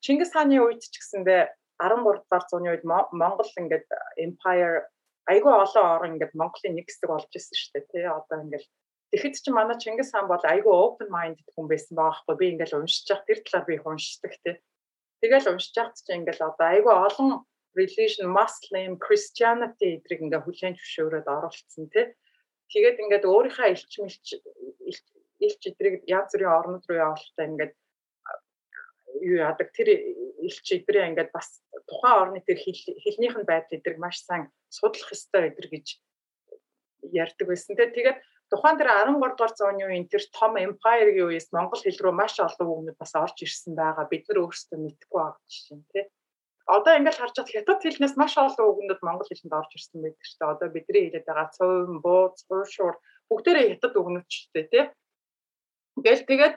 Чингис 0.00 0.32
хааны 0.32 0.62
үед 0.62 0.80
ч 0.80 0.96
гэсэндээ 0.96 1.42
13 1.82 2.04
дугаар 2.06 2.44
зууны 2.48 2.68
үед 2.72 2.84
Монгол 2.86 3.50
ингээд 3.58 3.88
empire 4.16 4.86
айгүй 5.28 5.52
олон 5.52 5.86
орн 5.92 6.12
ингээд 6.14 6.38
Монголын 6.38 6.74
нэг 6.78 6.86
хэсэг 6.88 7.08
болж 7.10 7.28
исэн 7.34 7.56
шүү 7.58 7.72
дээ 7.74 7.84
тий 7.90 8.04
одоо 8.06 8.38
ингээд 8.44 8.66
Тэгэхэд 9.10 9.34
чи 9.42 9.50
манай 9.50 9.76
Чингис 9.82 10.14
хаан 10.14 10.30
бол 10.30 10.44
айгүй 10.46 10.70
open 10.70 11.10
minded 11.10 11.48
хүн 11.50 11.66
байсан 11.66 11.98
байгаа 11.98 12.22
хгүй 12.22 12.36
би 12.38 12.46
ингээл 12.54 12.78
уншиж 12.78 13.10
явах 13.10 13.26
тэр 13.26 13.40
талаар 13.42 13.66
би 13.66 13.74
уншдаг 13.82 14.34
тий. 14.44 14.54
Тэгэл 15.18 15.50
уншиж 15.50 15.74
явахт 15.74 15.98
чи 15.98 16.14
ингээл 16.14 16.46
одоо 16.46 16.66
айгүй 16.70 16.94
олон 16.94 17.30
religion 17.74 18.30
Muslim 18.30 18.98
Christianity 19.02 19.98
эдрийг 19.98 20.20
ингээ 20.22 20.42
хүлээн 20.46 20.78
зөвшөөрөөд 20.78 21.26
оруулсан 21.26 21.86
тий. 21.90 22.06
Тэгээд 22.70 23.02
ингээд 23.02 23.24
өөрийнхөө 23.26 23.66
элч 23.74 23.92
мэлч 23.98 24.26
элч 25.42 25.60
эдрийг 25.66 26.06
янз 26.06 26.30
бүрийн 26.30 26.54
орнууд 26.54 26.84
руу 26.86 26.98
явуултаа 27.02 27.46
ингээд 27.50 27.74
юу 29.26 29.36
яадаг 29.42 29.68
тэр 29.74 29.88
элч 30.46 30.66
эдрээ 30.70 31.10
ингээд 31.10 31.30
бас 31.34 31.58
тухайн 31.90 32.14
орны 32.22 32.40
тэр 32.46 32.58
хэлнийх 32.62 33.34
нь 33.38 33.48
байдал 33.48 33.74
эдрийг 33.74 33.98
маш 33.98 34.22
сайн 34.22 34.54
судлах 34.70 35.10
ёстой 35.10 35.50
эдэр 35.50 35.66
гэж 35.66 35.86
ярьдаг 37.10 37.46
байсан 37.48 37.74
тий. 37.74 37.90
Тэгээд 37.90 38.18
тухайн 38.50 38.78
тэр 38.78 38.90
13 38.90 39.14
дугаар 39.14 39.52
зууны 39.54 39.84
үеийн 39.86 40.06
тэр 40.10 40.22
том 40.34 40.58
empire-ийн 40.58 41.26
үеэс 41.30 41.48
монгол 41.54 41.82
хэл 41.82 42.02
рүү 42.02 42.14
маш 42.18 42.34
олон 42.42 42.68
үгнүүд 42.70 42.98
бас 42.98 43.14
орж 43.14 43.38
ирсэн 43.46 43.78
байгаа. 43.78 44.10
Бид 44.10 44.26
нар 44.26 44.42
өөрсдөө 44.42 44.78
мэдэхгүй 44.82 45.20
байгаа 45.22 45.46
жишээ 45.46 45.78
тий. 45.94 46.04
Одоо 46.66 46.92
ингээл 46.98 47.20
харж 47.20 47.34
чад 47.38 47.48
хятад 47.50 47.80
хэлнээс 47.82 48.14
маш 48.18 48.34
олон 48.34 48.66
үгнүүд 48.70 49.00
монгол 49.06 49.30
хэлэнд 49.30 49.54
орж 49.54 49.70
ирсэн 49.78 49.98
байдаг 50.02 50.24
шүү 50.26 50.38
дээ. 50.38 50.52
Одоо 50.54 50.68
бидний 50.74 51.02
хэлээд 51.06 51.26
байгаа 51.30 51.48
цөөн, 51.56 51.94
бууз, 52.02 52.38
хуушуур 52.46 52.96
бүгдээрээ 53.30 53.66
хятад 53.70 53.94
үгнүүд 53.94 54.26
ч 54.26 54.34
тий. 54.54 54.86
Тэгэл 56.02 56.24
тэгээд 56.30 56.54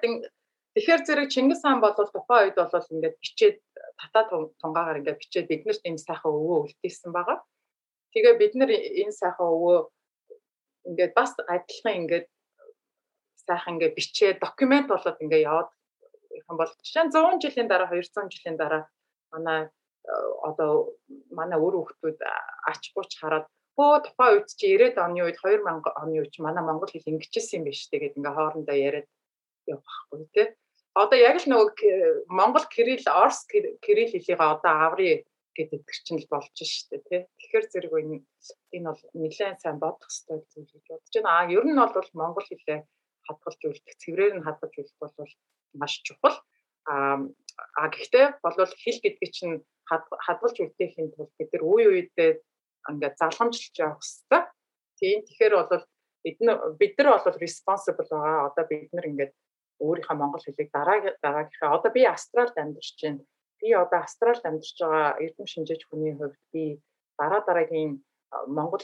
тэгэхээр 0.74 1.02
зэрэг 1.06 1.30
Чингис 1.34 1.62
хаан 1.62 1.82
бол 1.82 1.94
тухайн 1.94 2.50
үед 2.50 2.58
бол 2.58 2.92
ингээд 2.94 3.16
бичээд 3.22 3.58
татаа 4.02 4.24
тунгаагаар 4.62 5.00
ингээд 5.02 5.22
бичээд 5.22 5.50
биднэрт 5.50 5.86
энэ 5.86 6.02
сайхан 6.02 6.34
өвөө 6.34 6.58
үлдээсэн 6.66 7.12
байгаа. 7.14 7.38
Тэгээ 8.14 8.34
бид 8.42 8.54
нар 8.58 8.72
энэ 8.74 9.14
сайхан 9.14 9.50
өвөө 9.50 9.78
ингээд 10.88 11.14
бас 11.18 11.32
адилхан 11.56 11.96
ингээд 12.02 12.28
сайхан 13.48 13.76
ингээд 13.76 13.98
бичээ 13.98 14.32
докюмент 14.40 14.88
болоод 14.88 15.22
ингээд 15.24 15.48
яваад 15.50 15.70
юм 16.50 16.56
бол 16.58 16.72
жишээ 16.84 17.04
нь 17.06 17.14
100 17.14 17.44
жилийн 17.44 17.68
дараа 17.70 17.90
200 17.92 18.34
жилийн 18.34 18.58
дараа 18.58 18.84
манай 19.34 19.60
э, 20.10 20.30
одоо 20.50 20.72
манай 21.32 21.60
өөр 21.60 21.76
хүүхдүүд 21.78 22.20
ач 22.72 22.84
бууч 22.96 23.12
хараад 23.20 23.46
өө 23.78 24.06
тухайн 24.06 24.34
үед 24.38 24.48
чи 24.60 24.78
90-ад 24.78 24.98
оны 25.06 25.20
үед 25.26 25.38
2000 25.42 25.82
оны 26.02 26.16
үед 26.22 26.34
манай 26.46 26.64
монгол 26.64 26.92
хэл 26.92 27.12
ингэжсэн 27.12 27.58
юм 27.58 27.66
биш 27.68 27.90
тэгээд 27.90 28.18
ингээ 28.18 28.38
хоорондоо 28.38 28.78
яриад 28.78 29.08
явахгүй 29.66 30.30
тий. 30.34 30.48
Одоо 30.94 31.18
яг 31.18 31.42
л 31.42 31.50
нөгөө 31.50 32.30
монгол 32.30 32.66
кирилл 32.70 33.08
орс 33.10 33.50
кирилл 33.50 34.14
хэлийг 34.14 34.40
одоо 34.40 34.74
аврий 34.86 35.26
гэдэг 35.56 35.82
чинь 36.06 36.20
л 36.22 36.28
болж 36.32 36.52
штэ 36.58 36.98
тий. 37.08 37.22
Тэгэхээр 37.40 37.66
зэрэг 37.72 37.94
энэ 37.94 38.18
энэ 38.76 38.88
бол 38.90 39.04
нэлээд 39.14 39.62
сайн 39.62 39.78
бодох 39.80 40.10
хэрэгтэй 40.10 40.40
зүйл 40.52 40.72
гэж 40.74 40.86
бодож 40.90 41.14
байна. 41.14 41.32
А 41.34 41.50
ер 41.50 41.66
нь 41.66 41.78
бол 41.78 42.10
монгол 42.18 42.48
хэлээ 42.48 42.80
хадгалж 43.28 43.62
үлдэх, 43.64 43.96
цэврээр 44.02 44.34
нь 44.38 44.46
хадгалж 44.46 44.76
үлдэх 44.78 45.00
бол 45.00 45.16
маш 45.80 45.94
чухал. 46.06 46.38
А 46.90 47.22
а 47.78 47.82
гэхдээ 47.94 48.26
бол 48.44 48.56
хэл 48.58 49.00
гэдэг 49.06 49.30
чинь 49.30 49.62
хадгалж 49.88 50.58
үлдээхийн 50.60 51.14
тулд 51.14 51.32
бид 51.38 51.50
нар 51.54 51.64
үе 51.64 51.86
үедээ 51.92 52.32
ингээд 52.90 53.20
залхамжилж 53.22 53.76
явах 53.78 54.02
хэрэгтэй. 54.02 54.42
Тийм 55.00 55.20
тэгэхээр 55.28 55.54
бол 55.56 55.86
бид 56.24 56.38
нар 56.42 56.58
бид 56.80 56.94
нар 56.98 57.08
бол 57.22 57.38
responsible 57.46 58.08
байгаа. 58.10 58.50
Одоо 58.50 58.64
бид 58.68 58.92
нар 58.94 59.08
ингээд 59.12 59.34
өөрийнхөө 59.84 60.16
монгол 60.18 60.44
хэлийг 60.44 60.70
дараа 60.74 61.00
дараагийнхаа 61.24 61.76
одоо 61.78 61.92
би 61.92 62.02
Австралид 62.06 62.58
амьдарч 62.58 62.98
байна 63.02 63.22
би 63.64 63.72
одоо 63.72 64.00
Австралид 64.04 64.44
амьдарч 64.44 64.76
байгаа 64.76 65.16
эрдэм 65.24 65.48
шинжээч 65.48 65.82
хүний 65.88 66.14
хувьд 66.20 66.36
би 66.52 66.84
дараа 67.16 67.42
дараагийн 67.48 68.04
Монгол 68.52 68.84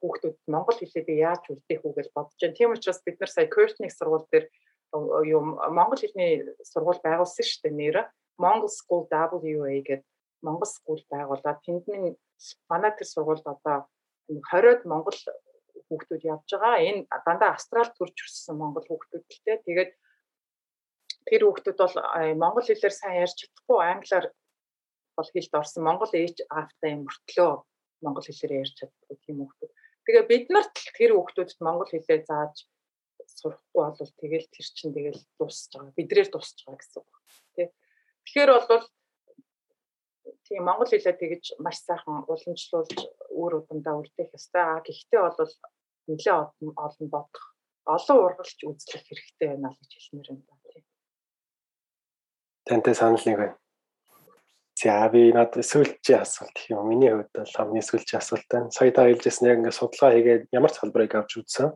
хүүхдүүд 0.00 0.36
Монгол 0.48 0.78
хэлээ 0.80 1.04
би 1.04 1.14
яаж 1.20 1.44
үлдээх 1.52 1.84
үү 1.84 1.92
гэж 2.00 2.08
бодож 2.16 2.40
байна. 2.40 2.56
Тийм 2.56 2.72
учраас 2.72 3.00
бид 3.04 3.20
нар 3.20 3.30
сая 3.32 3.46
Curtin-ийн 3.52 3.92
сургууль 3.92 4.24
дээр 4.32 4.46
юу 5.34 5.40
Монгол 5.78 6.00
хэлний 6.00 6.48
сургууль 6.64 7.04
байгуулсан 7.04 7.44
шүү 7.44 7.60
дээ 7.68 7.74
нэрэ. 7.76 8.02
Mongol 8.40 8.72
School 8.72 9.04
WA 9.12 9.76
гэдэг 9.84 10.06
Монгол 10.46 10.68
скул 10.68 11.02
байгуулаад 11.10 11.58
тэндний 11.64 12.16
манай 12.70 12.92
тэр 12.94 13.08
сургуульд 13.08 13.46
одоо 13.48 13.88
20-од 14.28 14.84
монгол 14.84 15.18
хүүхдүүд 15.88 16.22
явж 16.32 16.48
байгаа. 16.52 16.84
Энэ 16.88 17.06
дандаа 17.26 17.50
Австралид 17.54 17.94
төрж 17.96 18.16
өссөн 18.26 18.58
монгол 18.60 18.84
хүүхдүүд 18.86 19.24
л 19.24 19.40
те. 19.44 19.52
Тэгээд 19.66 19.90
тэр 21.26 21.42
хүүхдүүд 21.44 21.78
бол 21.82 21.96
монгол 22.42 22.66
хэлээр 22.66 22.94
сайн 22.94 23.22
ярьж 23.26 23.36
чадахгүй 23.42 23.80
англиар 23.82 24.26
бол 25.16 25.30
хэлд 25.32 25.52
орсон 25.60 25.82
монгол 25.82 26.12
ээж 26.14 26.36
аавтай 26.50 26.92
мөртлөө 27.02 27.52
монгол 28.04 28.26
хэлээр 28.26 28.60
ярьж 28.62 28.74
чаддгүй 28.78 29.16
тийм 29.24 29.36
хүүхдүүд. 29.42 29.72
Тэгээ 30.06 30.24
бид 30.30 30.46
нарт 30.54 30.76
тэр 30.96 31.10
хүүхдүүдэд 31.16 31.58
монгол 31.66 31.90
хэлээ 31.90 32.20
зааж 32.30 32.56
сурахгүй 33.38 33.82
бол 33.82 34.12
тэгэл 34.22 34.46
тэр 34.54 34.66
чинь 34.76 34.94
тэгэл 34.94 35.22
дуусч 35.38 35.72
байгаа. 35.74 35.98
Бидрээр 35.98 36.28
дуусч 36.30 36.58
байгаа 36.62 36.78
гэсэн 36.78 37.00
үг. 37.02 37.10
Тэ. 37.56 37.72
Тэгэхээр 38.22 38.50
бол 38.54 38.86
тийм 40.46 40.62
монгол 40.62 40.90
хэлээ 40.90 41.16
тэгэж 41.18 41.44
маш 41.64 41.82
сайхан 41.82 42.22
уламжлуулж 42.30 42.98
өөр 43.34 43.52
удамдаа 43.66 43.98
үлдээх 43.98 44.36
ёстой. 44.36 44.62
А 44.62 44.84
гэхдээ 44.84 45.20
бол 45.26 45.52
нэлээ 46.06 46.34
олон 46.86 47.06
бодох, 47.10 47.44
олон 47.82 48.18
ургалж 48.24 48.58
үзлэх 48.62 49.02
хэрэгтэй 49.06 49.48
байна 49.50 49.74
л 49.74 49.80
гэж 49.80 49.90
хэлмээр 49.90 50.28
байна 50.30 50.55
тантай 52.66 52.94
санал 52.94 53.22
нэг 53.24 53.38
байна. 53.38 53.56
За 54.76 55.08
би 55.08 55.32
надад 55.32 55.64
сүүлчийн 55.64 56.20
асуулт 56.20 56.52
гэх 56.52 56.74
юм. 56.74 56.90
Миний 56.90 57.08
хувьд 57.08 57.32
бол 57.32 57.54
хамгийн 57.56 57.86
сүүлчийн 57.86 58.20
асуулт 58.20 58.44
байна. 58.50 58.70
Сая 58.70 58.92
та 58.92 59.08
хэлжсэн 59.08 59.48
яг 59.48 59.58
ингээд 59.62 59.78
судалгаа 59.78 60.12
хийгээд 60.12 60.42
ямар 60.52 60.72
салбарыг 60.74 61.14
авч 61.16 61.40
үзсэн. 61.40 61.72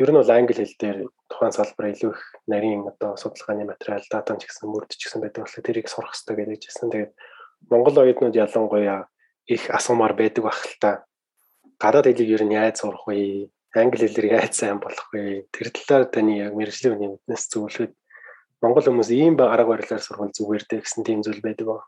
Ер 0.00 0.08
нь 0.08 0.16
бол 0.16 0.32
англи 0.32 0.56
хэл 0.56 0.80
дээр 0.80 0.98
тухайн 1.28 1.52
салбар 1.52 1.92
илүү 1.92 2.10
их 2.16 2.22
нарийн 2.48 2.88
одоо 2.88 3.20
судалгааны 3.20 3.68
материал, 3.68 4.00
дата 4.08 4.32
ч 4.40 4.48
гэсэн 4.48 4.72
мөрдөж 4.72 4.96
гэсэн 4.96 5.20
байдаг 5.20 5.44
болохоор 5.44 5.66
тэрийг 5.68 5.88
сурах 5.92 6.16
хэрэгтэй 6.16 6.36
гэж 6.40 6.48
хэлжсэн. 6.48 6.88
Тэгээд 6.88 7.12
Монгол 7.68 8.00
оюутнууд 8.00 8.34
ялангуяа 8.34 9.12
их 9.52 9.62
асуумаар 9.68 10.16
байдаг 10.16 10.48
байх 10.48 10.64
л 10.64 10.76
та. 10.80 11.04
Гадаад 11.76 12.08
хэлийг 12.08 12.30
ер 12.40 12.42
нь 12.48 12.56
яаж 12.56 12.80
сурах 12.80 13.04
вэ? 13.04 13.52
англи 13.74 14.08
хэлээр 14.08 14.40
яаж 14.40 14.52
сайн 14.56 14.80
болох 14.80 15.08
вэ? 15.12 15.48
Тэр 15.52 15.68
талаар 15.72 16.04
таны 16.08 16.40
яг 16.40 16.52
мэрэгжлийн 16.56 16.96
мэднэс 16.96 17.48
зөвлөхөд 17.52 17.92
Монгол 18.62 18.86
хүмүүс 18.86 19.10
ийм 19.10 19.34
арга 19.42 19.66
барилаар 19.74 20.02
сурвал 20.02 20.30
зүгээр 20.30 20.64
дээ 20.70 20.80
гэсэн 20.86 21.02
тийм 21.02 21.20
зүйл 21.26 21.42
байдаг 21.42 21.66
ба. 21.66 21.82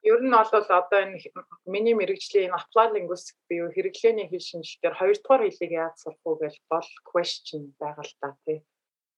Ер 0.00 0.20
нь 0.24 0.32
бол 0.32 0.48
одоо 0.48 0.98
энэ 1.04 1.20
миний 1.68 1.92
мэрэгжлийн 1.92 2.56
applied 2.56 2.96
linguistics 2.96 3.36
буюу 3.44 3.68
хэрэглээний 3.68 4.32
хэл 4.32 4.48
шинжилгээр 4.48 4.96
хоёрдугаар 4.96 5.44
хэлийг 5.44 5.72
яаж 5.76 5.94
сурах 6.00 6.24
вэ 6.24 6.32
гэж 6.40 6.54
бол 6.72 6.88
question 7.04 7.62
байгаа 7.76 8.04
л 8.08 8.14
да 8.24 8.32
тий. 8.48 8.64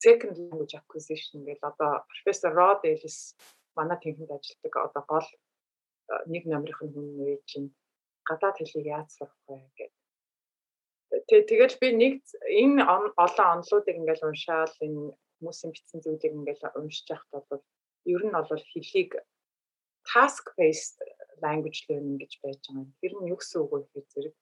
Second 0.03 0.35
language 0.43 0.75
acquisition 0.75 1.47
гэж 1.47 1.63
одоо 1.71 2.03
профессор 2.11 2.51
Rod 2.51 2.83
Ellis 2.83 3.39
манай 3.79 3.99
тэнхэнд 4.03 4.35
ажилладаг 4.35 4.75
одоо 4.91 5.03
гол 5.07 5.29
нэг 6.27 6.43
номерын 6.51 6.79
хүн 6.79 6.91
нэр 7.15 7.41
чинь 7.47 7.71
гадаад 8.27 8.59
хэлийг 8.59 8.87
яаж 8.91 9.09
сурах 9.15 9.39
вэ 9.47 9.63
гэдэг. 9.79 9.91
Тэгээ 11.31 11.47
тэгэл 11.47 11.77
би 11.79 11.89
нэг 12.03 12.15
энэ 12.59 12.83
олон 13.25 13.49
онлуудыг 13.55 13.95
ингээл 14.03 14.27
уншаал 14.27 14.75
энэ 14.83 15.15
хүмүүсийн 15.43 15.75
бичсэн 15.75 16.01
зүйлийг 16.07 16.33
ингээл 16.39 16.79
уншиж 16.79 17.07
байхад 17.11 17.45
бол 17.51 17.65
ер 18.07 18.23
нь 18.23 18.33
бол 18.33 18.65
хэлийг 18.73 19.11
task 20.07 20.55
based 20.55 21.03
language 21.43 21.81
learning 21.91 22.19
гэж 22.23 22.33
байж 22.43 22.63
байгаа. 22.71 22.87
Тэр 23.03 23.13
нь 23.19 23.29
юу 23.31 23.39
гэсэн 23.39 23.59
үг 23.63 23.71
вэ 23.75 23.79
гэхээр 23.83 24.07
зэрэг 24.15 24.35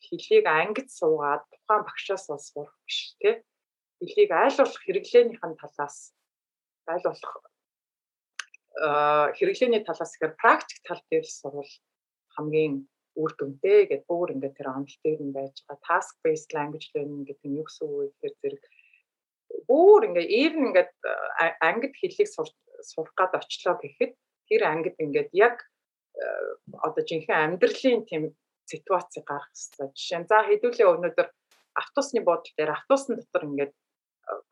хэлийг 0.00 0.46
ангид 0.48 0.88
суугаад 0.88 1.44
тухайн 1.52 1.82
багшаас 1.84 2.24
сурах 2.26 2.76
биш 2.88 3.14
тий. 3.20 3.44
Хэлийг 4.00 4.30
аль 4.32 4.56
болох 4.58 4.80
хэрэглээнийхэн 4.82 5.54
талаас 5.60 5.96
аль 6.88 7.06
болох 7.06 7.34
хэрэглээний 9.38 9.84
талаас 9.84 10.16
ихээр 10.16 10.34
практик 10.42 10.78
тал 10.82 11.02
дээр 11.10 11.26
сурвал 11.28 11.72
хамгийн 12.34 12.88
үр 13.20 13.32
дүнтэй 13.36 13.86
гэдэг 13.86 14.08
бүр 14.08 14.32
ингээд 14.32 14.56
тэр 14.56 14.68
онол 14.72 14.96
дээр 15.04 15.20
нь 15.20 15.36
байж 15.36 15.60
байгаа 15.68 15.84
task 15.88 16.14
based 16.24 16.50
language 16.56 16.88
learning 16.96 17.28
гэдэг 17.28 17.46
нь 17.46 17.58
юу 17.60 17.66
гэсэн 17.68 17.84
үг 17.84 17.96
вэ 18.00 18.06
гэхээр 18.08 18.34
зэрэг 18.40 18.62
бүр 19.68 20.08
ингээд 20.08 20.30
even 20.30 20.62
ингээд 20.70 20.90
ангид 21.60 21.94
хэллийг 21.96 22.28
сурах 22.28 23.14
гад 23.16 23.32
очлоо 23.38 23.76
гэхэд 23.78 24.12
тэр 24.48 24.62
ангид 24.66 24.96
ингээд 24.98 25.30
яг 25.32 25.56
одоо 26.86 27.02
жинхэнэ 27.02 27.58
амьдралын 27.58 28.04
тийм 28.10 28.22
ситуац 28.68 29.12
гарах 29.26 29.50
хэрэгтэй. 29.52 29.88
Жишээ 29.96 30.18
нь 30.22 30.28
за 30.30 30.38
хэдүүлээ 30.46 30.88
өнөөдөр 30.94 31.28
автобусны 31.82 32.20
буудлын 32.24 32.56
дээр 32.56 32.72
автобусны 32.76 33.14
дотор 33.20 33.44
ингээд 33.48 33.72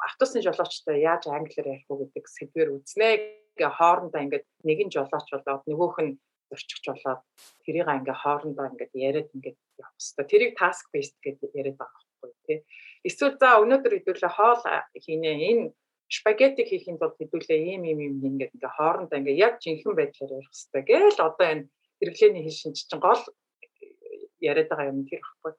автобусны 0.08 0.40
жолоочтой 0.42 0.96
яаж 1.00 1.24
англиар 1.28 1.68
ярих 1.74 1.86
вэ 1.88 2.08
гэдэг 2.10 2.24
сэдвэр 2.26 2.68
үзнэ 2.80 3.08
ингээ 3.54 3.70
хоорондоо 3.78 4.20
ингээд 4.24 4.46
нэг 4.66 4.78
нь 4.86 4.94
жолооч 4.94 5.26
болоод 5.30 5.64
нөгөөх 5.68 5.96
нь 6.04 6.18
зорчигч 6.50 6.84
болоод 6.90 7.20
тэрийг 7.64 7.88
ингээ 7.88 8.18
хоорондоо 8.24 8.66
ингээд 8.72 8.92
яриад 9.06 9.28
ингээд 9.36 9.58
явах 9.78 9.94
хэрэгтэй. 9.94 10.26
Тэрийг 10.32 10.52
task 10.58 10.84
based 10.92 11.16
гэдэг 11.22 11.50
яриад 11.54 11.76
байгаа 11.78 12.00
байхгүй 12.02 12.30
тий. 12.46 12.58
Эсвэл 13.09 13.36
за 13.40 13.60
өнөөдөр 13.62 13.93
хэдүүлээ 13.97 14.32
хоол 14.36 14.62
хийнэ 15.05 15.32
энэ 15.51 15.64
спагетти 16.10 16.62
хийхин 16.66 16.98
тулд 16.98 17.16
хэдүүлээ 17.16 17.60
ийм 17.72 17.82
ийм 17.89 17.98
ийм 18.05 18.14
ингээд 18.28 18.55
ингээ 18.56 18.77
хоорондоо 18.77 19.18
ингээ 19.18 19.40
яг 19.47 19.55
жинхэнэ 19.62 19.98
байдлаар 19.98 20.32
ярих 20.36 20.51
хэрэгтэй. 20.51 20.82
Гээл 20.90 21.20
одоо 21.28 21.47
энэ 21.52 21.64
хэрэглээний 21.98 22.43
хэл 22.44 22.60
шинж 22.60 22.78
чинь 22.89 23.01
гол 23.01 23.22
яриад 24.43 24.68
байгаа 24.68 24.90
юм 24.93 25.06
тэр 25.09 25.22
байхгүй. 25.22 25.52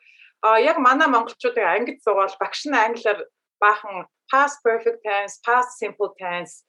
А 0.45 0.59
яг 0.59 0.77
манай 0.77 1.07
монголчуудыг 1.09 1.65
ангид 1.65 2.03
зугаал 2.05 2.35
багш 2.41 2.61
нь 2.67 2.77
англиар 2.85 3.19
баахан 3.63 4.05
past 4.31 4.57
perfect 4.65 4.99
tense, 5.05 5.39
past 5.45 5.71
simple 5.81 6.11
tense 6.17 6.65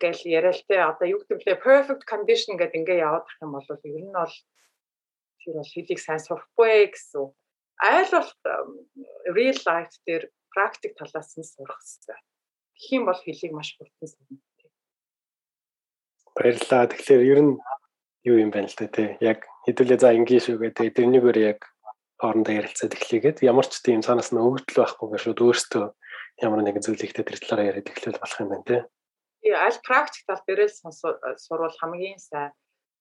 гэл 0.00 0.20
яриад 0.38 0.60
те 0.68 0.76
одоо 0.90 1.06
юу 1.08 1.20
вэ 1.28 1.54
perfect 1.68 2.04
condition 2.12 2.54
гэдэг 2.56 2.78
ингээ 2.80 3.02
яваад 3.08 3.26
ах 3.26 3.42
юм 3.42 3.52
бол 3.56 3.68
ер 3.68 4.04
нь 4.04 4.12
бол 4.12 4.34
тэр 5.40 5.54
бол 5.58 5.72
хэлийг 5.74 6.00
сайн 6.02 6.20
сурахгүй 6.20 6.92
гэсэн. 6.92 7.24
Айл 7.78 8.10
бол 8.10 8.30
real 9.34 9.58
life 9.66 9.96
дээр 10.06 10.30
практик 10.50 10.98
талаас 10.98 11.34
нь 11.38 11.46
сурах 11.46 11.78
хэрэгтэй. 11.78 12.18
Тэгэх 12.74 12.92
юм 12.98 13.04
бол 13.06 13.20
хэлийг 13.22 13.52
маш 13.54 13.74
хурдан 13.78 14.08
сурна. 14.08 14.38
Баярлалаа. 16.34 16.90
Тэгэхээр 16.90 17.22
ер 17.32 17.40
нь 17.46 17.52
юу 18.26 18.36
юм 18.42 18.50
байна 18.50 18.66
л 18.66 18.78
да 18.78 18.86
тий. 18.90 19.14
Яг 19.22 19.46
хэдүүлээ 19.66 19.98
за 20.02 20.14
ингийн 20.18 20.42
шүүгээ 20.42 20.74
тэгээ 20.74 20.96
тэрнийгээр 20.98 21.38
яг 21.54 21.60
хоорондоо 22.18 22.54
ярилцаад 22.58 22.98
эхлэгээд 22.98 23.46
ямар 23.46 23.66
ч 23.70 23.78
тийм 23.78 24.02
санаас 24.02 24.34
нь 24.34 24.42
өгдөл 24.42 24.82
байхгүйгээр 24.82 25.22
шууд 25.22 25.38
өөртөө 25.38 25.86
ямар 26.42 26.60
нэгэн 26.66 26.82
зүйл 26.82 27.06
ихтэй 27.06 27.22
тэр 27.22 27.38
талаараа 27.38 27.68
яриад 27.70 27.90
эхлэвэл 27.94 28.22
болох 28.22 28.40
юм 28.42 28.50
байна 28.50 28.66
тий 28.66 28.82
аль 29.54 29.78
практик 29.84 30.26
тал 30.26 30.42
дээрээ 30.46 30.68
сурвал 31.38 31.76
хамгийн 31.78 32.18
сайн. 32.18 32.52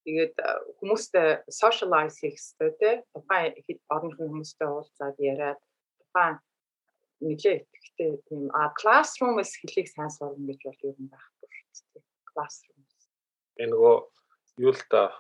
Тэгээд 0.07 0.39
хүмүүстэй 0.79 1.43
socialize 1.51 2.15
хийх 2.15 2.39
хэрэгтэй 2.39 2.71
тий. 2.79 2.95
Тухайн 3.11 3.51
орныхын 3.91 4.31
хүмүүстэй 4.31 4.67
уулзаад 4.71 5.17
яриад 5.19 5.59
тухайн 5.99 6.39
нэлээ 7.19 7.67
итгэвтэй 7.67 8.11
тийм 8.31 8.47
а 8.55 8.71
classroom-с 8.79 9.59
хэлийг 9.59 9.91
сайн 9.91 10.07
сурна 10.07 10.47
гэж 10.47 10.63
бол 10.63 10.79
юу 10.88 10.95
юм 10.95 11.11
байхгүй 11.11 11.47
шүү 11.75 11.88
дээ. 11.91 12.03
Classroom. 12.31 12.79
Энэ 13.59 13.71
нөгөө 13.75 13.95
юу 14.63 14.71
л 14.71 14.84
та 14.88 15.11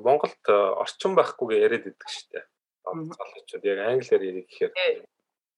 Монголд 0.00 0.44
орчин 0.80 1.12
байхгүйгээ 1.12 1.64
яриад 1.68 1.92
идэг 1.92 2.08
шүү 2.08 2.28
дээ. 2.32 2.44
Залуучууд 2.88 3.64
яг 3.68 3.78
англиар 3.84 4.22
ярих 4.32 4.48
гэхээр 4.48 4.72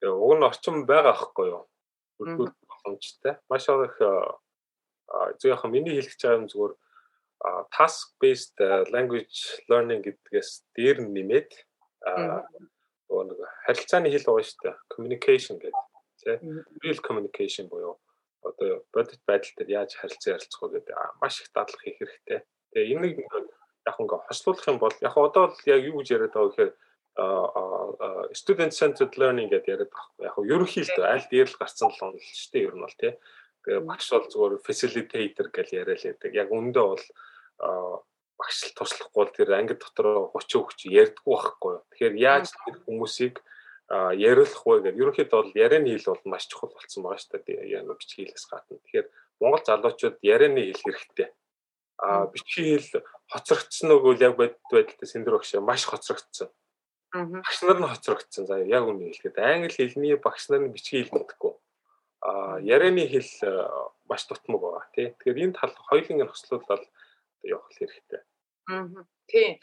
уг 0.02 0.32
нь 0.34 0.48
орчин 0.50 0.82
байгаа 0.82 1.14
байхгүй 1.14 1.46
юу? 1.52 1.62
Бүрдүүл 2.18 2.52
боломжтой. 2.66 3.38
Маш 3.46 3.70
их 3.70 3.96
зөвхөн 5.38 5.70
миний 5.70 5.94
хэлэх 5.94 6.18
байгаа 6.18 6.42
юм 6.42 6.50
зүгээр 6.50 6.74
task 7.76 8.16
based 8.20 8.56
language 8.94 9.60
learning 9.68 10.00
гэдгээс 10.04 10.50
дээр 10.76 11.04
нэмээд 11.04 11.50
нэг 12.04 13.38
харилцааны 13.66 14.08
хэл 14.12 14.28
байгаа 14.28 14.44
шүү 14.48 14.60
дээ 14.64 14.76
communication 14.92 15.56
гэдэг 15.60 15.84
тий 16.24 16.36
real 16.84 17.00
communication 17.04 17.68
буюу 17.68 18.00
одоо 18.44 18.84
бодит 18.92 19.20
байдал 19.28 19.52
дээр 19.56 19.70
яаж 19.84 19.96
харилцаа 19.96 20.36
ярилцах 20.36 20.62
вэ 20.62 20.80
гэдэг 20.80 20.94
маш 21.20 21.40
их 21.40 21.48
дадлах 21.52 21.82
хийх 21.84 21.98
хэрэгтэй. 21.98 22.40
Тэгээ 22.72 22.92
энийг 22.92 23.16
яг 23.88 23.96
ингээ 24.00 24.20
хослуулах 24.28 24.68
юм 24.68 24.78
бол 24.80 24.96
яг 25.00 25.14
одоо 25.16 25.44
л 25.52 25.68
яг 25.68 25.80
юу 25.84 26.00
гэж 26.00 26.08
яриад 26.12 26.34
байгаа 26.36 26.52
гэхээр 26.52 26.72
student 28.36 28.72
centered 28.72 29.14
learning 29.20 29.48
гэдэг 29.48 29.68
яриад 29.68 29.92
байгаа. 29.92 30.28
Яг 30.28 30.36
ерөнхийдөө 30.40 31.04
аль 31.08 31.28
дээр 31.28 31.48
л 31.48 31.60
гарсан 31.60 31.88
л 31.92 32.04
онол 32.04 32.20
шүү 32.20 32.50
дээ 32.52 32.66
ер 32.68 32.74
нь 32.76 32.84
бол 32.84 33.00
тий 33.00 33.12
Тэгээ 33.64 33.80
багш 33.88 34.12
бол 34.12 34.28
зүгээр 34.28 34.54
facilitator 34.60 35.48
гэж 35.48 35.68
яриа 35.72 35.96
л 35.96 36.04
байдаг. 36.04 36.32
Яг 36.36 36.48
өндөө 36.52 36.84
бол 36.84 37.04
багш 38.38 38.58
л 38.68 38.74
туслахгүй 38.76 39.20
бол 39.24 39.32
тэр 39.32 39.54
анги 39.56 39.74
дотор 39.78 40.30
30 40.34 40.60
өгч 40.60 40.78
ярьдаггүй 40.90 41.34
байхгүй. 41.34 41.74
Тэгэхээр 41.94 42.14
яаж 42.20 42.52
тэр 42.52 42.76
хүмүүсийг 42.84 43.40
яриулах 43.90 44.64
вэ 44.64 44.74
гэдэг. 44.84 45.00
Ерөнхийдөө 45.00 45.38
бол 45.40 45.52
ярианы 45.54 45.90
хэл 45.96 46.12
бол 46.12 46.24
маш 46.34 46.48
чухал 46.48 46.72
болсон 46.72 47.04
байгаа 47.04 47.20
шүү 47.20 47.40
дээ. 47.44 47.68
Яг 47.72 47.84
бичгийн 47.88 48.28
хэлээс 48.28 48.46
гадна. 48.48 48.80
Тэгэхээр 48.84 49.06
Монгол 49.40 49.64
залуучууд 49.64 50.16
ярианы 50.24 50.62
хэл 50.72 50.84
хэрэгтэй. 50.84 51.28
А 52.00 52.26
бичгийн 52.26 52.80
хэл 52.80 53.04
хоцрогдсон 53.28 53.86
нөгөө 53.92 54.12
яг 54.24 54.34
бодит 54.36 54.60
байдалтай 54.72 55.08
сэндэр 55.08 55.36
багш 55.36 55.52
маш 55.60 55.84
хоцрогдсон. 55.84 56.48
Багш 57.12 57.58
нар 57.62 57.78
нь 57.80 57.90
хоцрогдсон. 57.92 58.44
За 58.48 58.58
яг 58.58 58.88
үнэ 58.88 59.12
хэлэхэд 59.12 59.36
англи 59.38 59.72
хэлний 59.72 60.16
багш 60.16 60.48
нар 60.48 60.64
нь 60.64 60.72
бичгийн 60.74 61.04
хэл 61.06 61.20
мэддэг 61.20 61.54
ярианы 62.64 63.04
хэл 63.08 63.68
маш 64.08 64.24
дутмаг 64.26 64.60
байгаа 64.60 64.88
тий. 64.96 65.12
Тэгэхээр 65.20 65.44
энэ 65.44 65.56
тал 65.60 65.76
хоёулын 65.76 66.24
хослуулал 67.44 67.50
явах 67.50 67.70
хэрэгтэй. 67.76 68.22
Аа. 68.70 69.04
Тийм. 69.26 69.58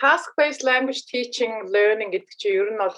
Task 0.00 0.32
based 0.36 0.62
language 0.64 1.04
teaching 1.06 1.68
learning 1.68 2.10
гэдэг 2.12 2.36
чинь 2.36 2.56
ер 2.56 2.70
нь 2.72 2.80
бол 2.80 2.96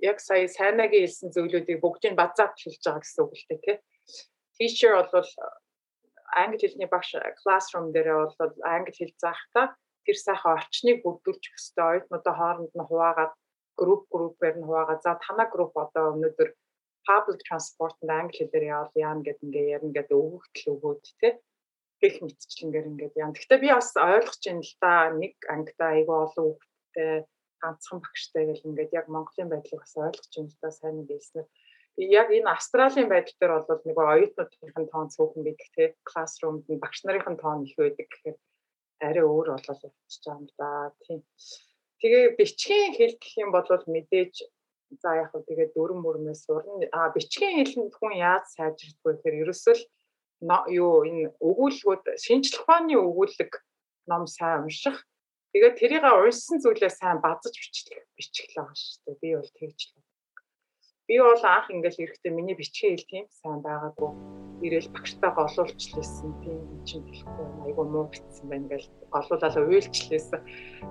яг 0.00 0.20
сая 0.20 0.48
сайнагийн 0.48 1.04
хэлсэн 1.04 1.32
зүйлүүдийг 1.32 1.80
бүгдийг 1.80 2.14
базаап 2.16 2.56
хэлж 2.56 2.80
байгаа 2.84 3.00
гэсэн 3.00 3.24
үг 3.24 3.32
л 3.36 3.46
дээ 3.48 3.60
тий. 3.64 3.76
Teacher 4.56 4.92
бол 4.96 5.30
англи 6.32 6.58
хэлний 6.60 6.88
багш 6.88 7.16
classroom 7.40 7.92
дээр 7.92 8.08
бол 8.36 8.52
англи 8.64 8.92
хэл 8.92 9.14
заахтаа 9.20 9.76
тэр 10.04 10.16
сайхан 10.16 10.56
орчныг 10.56 10.98
бүрдүүлчих 11.04 11.56
хэвээр 11.56 12.08
оюутнуудаа 12.08 12.34
хооронд 12.36 12.72
нь 12.76 12.88
хуваагаад 12.88 13.32
групп 13.80 14.04
группээр 14.12 14.56
нь 14.60 14.66
хуваагаад 14.68 15.04
за 15.04 15.16
танаа 15.24 15.48
групп 15.48 15.72
одоо 15.76 16.16
өнөөдөр 16.16 16.48
public 17.08 17.40
transport-д 17.48 18.08
англи 18.08 18.38
хэлээр 18.38 18.64
явал 18.76 18.92
яана 18.94 19.22
гэд 19.24 19.44
ингээ 19.44 19.72
ярина 19.76 19.92
гэдэг 19.96 20.16
өгөгдөл 20.20 20.72
өгөөд 20.72 21.02
тий 21.20 21.32
гэх 22.02 22.16
мэтчлэнгээр 22.22 22.90
ингээд 22.90 23.14
яа. 23.22 23.30
Гэхдээ 23.30 23.58
би 23.62 23.68
бас 23.70 23.90
ойлгож 23.94 24.42
байна 24.42 24.62
л 24.66 24.74
да 24.82 24.92
нэг 25.22 25.34
ангида 25.54 25.86
айгүй 25.94 26.16
олон 26.26 26.46
хүүхдтэй 26.50 27.12
ганцхан 27.62 27.98
багштай 28.02 28.42
гэл 28.50 28.66
ингээд 28.68 28.96
яг 28.98 29.06
Монголын 29.06 29.50
байдлыг 29.50 29.80
бас 29.82 29.94
ойлгож 29.94 30.32
байна 30.34 30.50
л 30.50 30.58
да 30.62 30.70
сайн 30.74 31.06
хэлснээр 31.06 31.48
яг 31.96 32.28
энэ 32.32 32.50
Австралийн 32.50 33.08
байдал 33.08 33.36
дээр 33.38 33.52
бол 33.68 33.82
нэг 33.84 33.98
оюутнуудын 33.98 34.88
тоон 34.88 35.08
цөөхөн 35.12 35.44
гэдэг 35.44 35.68
тий 35.76 35.88
классрумд 36.08 36.64
нь 36.68 36.82
багш 36.82 37.04
нарын 37.04 37.36
тоон 37.36 37.68
их 37.68 37.76
байдаг 37.76 38.08
гэхээр 38.08 38.36
арай 39.06 39.24
өөр 39.28 39.48
болол 39.52 39.84
явчихж 39.88 40.24
байгаа 40.24 40.40
юм 40.40 40.48
да 40.58 40.68
тий. 41.04 41.18
Тэгээ 42.00 42.24
бичгийн 42.38 42.92
хэл 42.96 43.14
гэх 43.20 43.34
юм 43.44 43.50
бол 43.52 43.68
мэдээж 43.68 44.34
за 45.02 45.10
яг 45.20 45.28
хөө 45.32 45.44
тэгээд 45.48 45.74
дөрөн 45.76 46.00
мөрмөөс 46.02 46.40
сурна. 46.44 46.88
А 46.96 47.12
бичгийн 47.14 47.60
хэлэнд 47.60 47.92
хүн 47.96 48.12
яаж 48.16 48.44
сайжирдгөө 48.56 49.12
гэхээр 49.12 49.40
ерөөсөө 49.42 49.74
л 49.76 49.82
юу 50.68 51.06
энэ 51.08 51.32
өгүүлбүүд 51.48 52.04
шинжлэх 52.24 52.62
ухааны 52.62 52.96
өгүүлэг 52.98 53.52
ном 54.10 54.26
сайн 54.26 54.66
унших 54.66 55.06
Тэгээд 55.52 55.76
тэрийг 55.76 56.04
уншсан 56.08 56.64
зүйлээ 56.64 56.92
сайн 56.96 57.20
базаж 57.20 57.52
бичлэх 57.52 58.08
бичлээ 58.16 58.56
байгаа 58.56 58.72
шүү 58.72 59.00
дээ. 59.04 59.20
Би 59.20 59.28
бол 59.36 59.52
тэгж 59.52 59.80
л 59.84 60.02
Би 61.08 61.20
бол 61.20 61.44
анх 61.44 61.68
ингээл 61.68 62.08
эрэхтэй 62.08 62.32
миний 62.32 62.56
бичгийн 62.56 62.96
хэл 62.96 63.10
тийм 63.10 63.26
сайн 63.28 63.60
байгаагүй. 63.60 64.10
Ирээл 64.64 64.88
багштайгаа 64.96 65.44
олуулчлээсэн 65.44 66.30
тийм 66.40 66.56
чинь 66.88 67.04
хэлэхгүй 67.04 67.46
айгу 67.68 67.84
муу 67.84 68.08
битсэн 68.08 68.48
байна 68.48 68.64
ингээл 68.64 68.88
олуулаад 69.12 69.56
уйлчлээсэн. 69.60 70.40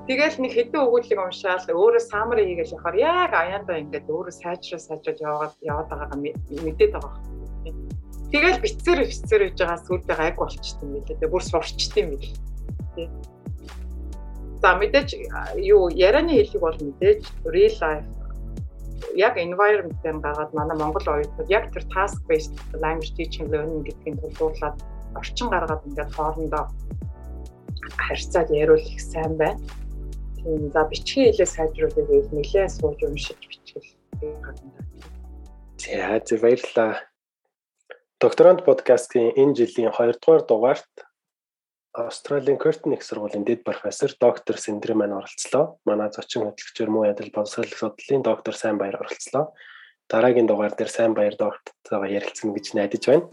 Тэгэл 0.05 0.37
нэг 0.45 0.51
хэдэн 0.53 0.83
өгүүлэг 0.85 1.19
уншаал 1.25 1.65
өөрөө 1.65 2.03
самар 2.05 2.37
хийгээл 2.45 2.75
яхаар 2.77 2.97
яг 3.01 3.31
аяндаа 3.33 3.81
ингээд 3.81 4.13
өөрөө 4.13 4.35
сайжраа 4.37 4.81
сайжраад 4.83 5.23
яваад 5.25 5.53
яваад 5.65 5.87
байгаагаа 5.89 6.19
мэдээд 6.21 6.91
байгаа. 6.93 7.40
Тэгэл 8.31 8.63
бицээр 8.63 8.99
бицээр 9.05 9.41
хийж 9.51 9.59
байгаа 9.59 9.79
сүултээ 9.83 10.15
гайг 10.17 10.35
болчтой 10.39 10.87
юм 10.87 11.03
билээ. 11.03 11.31
Бүр 11.31 11.43
сурчт 11.43 11.93
юм 11.99 12.15
билээ. 12.15 12.35
Тийм. 12.95 13.09
За 14.61 14.77
мэдээж 14.79 15.09
юу 15.59 15.89
ярианы 15.91 16.39
хэлийг 16.39 16.61
бол 16.63 16.77
мэдээж 16.79 17.21
real 17.51 17.75
life 17.83 18.07
яг 19.15 19.35
environment-ээр 19.37 20.17
гагаад 20.21 20.53
манай 20.53 20.77
Монгол 20.77 21.07
оюутнууд 21.07 21.49
яг 21.49 21.73
тэр 21.73 21.83
task 21.91 22.21
based 22.29 22.53
language 22.79 23.11
teaching 23.17 23.49
learning 23.51 23.83
гэдгийг 23.83 24.21
тулгуурлаад 24.21 24.77
орчин 25.19 25.49
гаргаад 25.49 25.85
ингээд 25.87 26.11
хоорондоо 26.15 26.65
харьцаад 27.97 28.49
яриул 28.51 28.79
их 28.79 29.01
сайн 29.01 29.35
байна. 29.37 29.59
Тийм 30.37 30.71
за 30.71 30.87
бичгийн 30.87 31.33
хэлээ 31.33 31.49
сайжруулах 31.49 32.07
гэвэл 32.07 32.31
нэлээд 32.31 32.71
сууж 32.71 32.99
уншиж 33.03 33.41
бичгэл 33.49 33.89
гадна. 34.45 34.71
За 35.77 36.21
зөв 36.23 36.39
баярлалаа. 36.41 37.10
Докторант 38.21 38.61
подкастын 38.61 39.33
энэ 39.33 39.57
жилийн 39.57 39.89
2 39.89 40.13
дугаар 40.21 40.45
дугаарт 40.45 40.93
Австралийн 41.97 42.59
Кертон 42.61 42.93
их 42.93 43.01
сургуулийн 43.01 43.43
дэд 43.43 43.63
профессор 43.63 44.13
доктор 44.21 44.61
Синдрэ 44.61 44.93
маань 44.93 45.17
оролцлоо. 45.17 45.81
Манай 45.89 46.13
зочин 46.13 46.45
хөтлөгчөр 46.45 46.89
муу 46.93 47.09
ядал 47.09 47.33
боловсрол 47.33 47.65
судлалын 47.65 48.21
доктор 48.21 48.53
Сайн 48.53 48.77
Баяр 48.77 49.01
оролцлоо. 49.01 49.57
Дараагийн 50.07 50.45
дугаар 50.45 50.73
дээр 50.77 50.91
Сайн 50.93 51.17
Баяр 51.17 51.33
доктортойгоо 51.33 52.13
ярилцсан 52.13 52.53
гэж 52.53 52.65
найдаж 52.77 53.03
байна. 53.09 53.25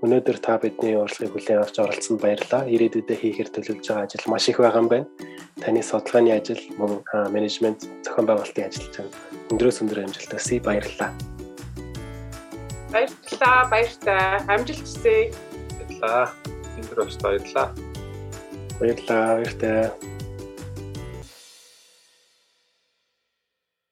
Өнөөдөр 0.00 0.38
та 0.40 0.56
бидний 0.56 0.96
урилгыг 0.96 1.36
хүлээн 1.36 1.60
авч 1.60 1.76
оролцсонд 1.76 2.24
баярлалаа. 2.24 2.64
Ирээдүйдээ 2.64 3.18
хийхээр 3.20 3.52
төлөвлөж 3.52 3.86
байгаа 3.92 4.08
ажил 4.08 4.24
маш 4.32 4.48
их 4.48 4.56
байгаа 4.56 4.80
юм 4.80 4.88
байна. 4.88 5.06
Таны 5.60 5.84
судалгааны 5.84 6.32
ажил, 6.32 6.64
мөн 6.80 7.04
менежмент, 7.28 7.84
зохион 8.08 8.24
байгуулалтын 8.24 8.72
ажилд 8.72 9.04
өндрөөс 9.52 9.84
өндөр 9.84 10.08
амжилт 10.08 10.32
хүсье. 10.32 10.64
Баярлалаа. 10.64 11.12
Баярлалаа. 12.92 13.70
Баяртай. 13.70 14.40
Амжилт 14.50 14.82
хүсье. 14.82 15.32
Баярлалаа. 15.78 16.34
Энд 16.78 16.90
рүү 16.96 17.08
баярлалаа. 17.22 17.68
Баярлалаа. 18.80 19.26
Баяртай. 19.38 20.19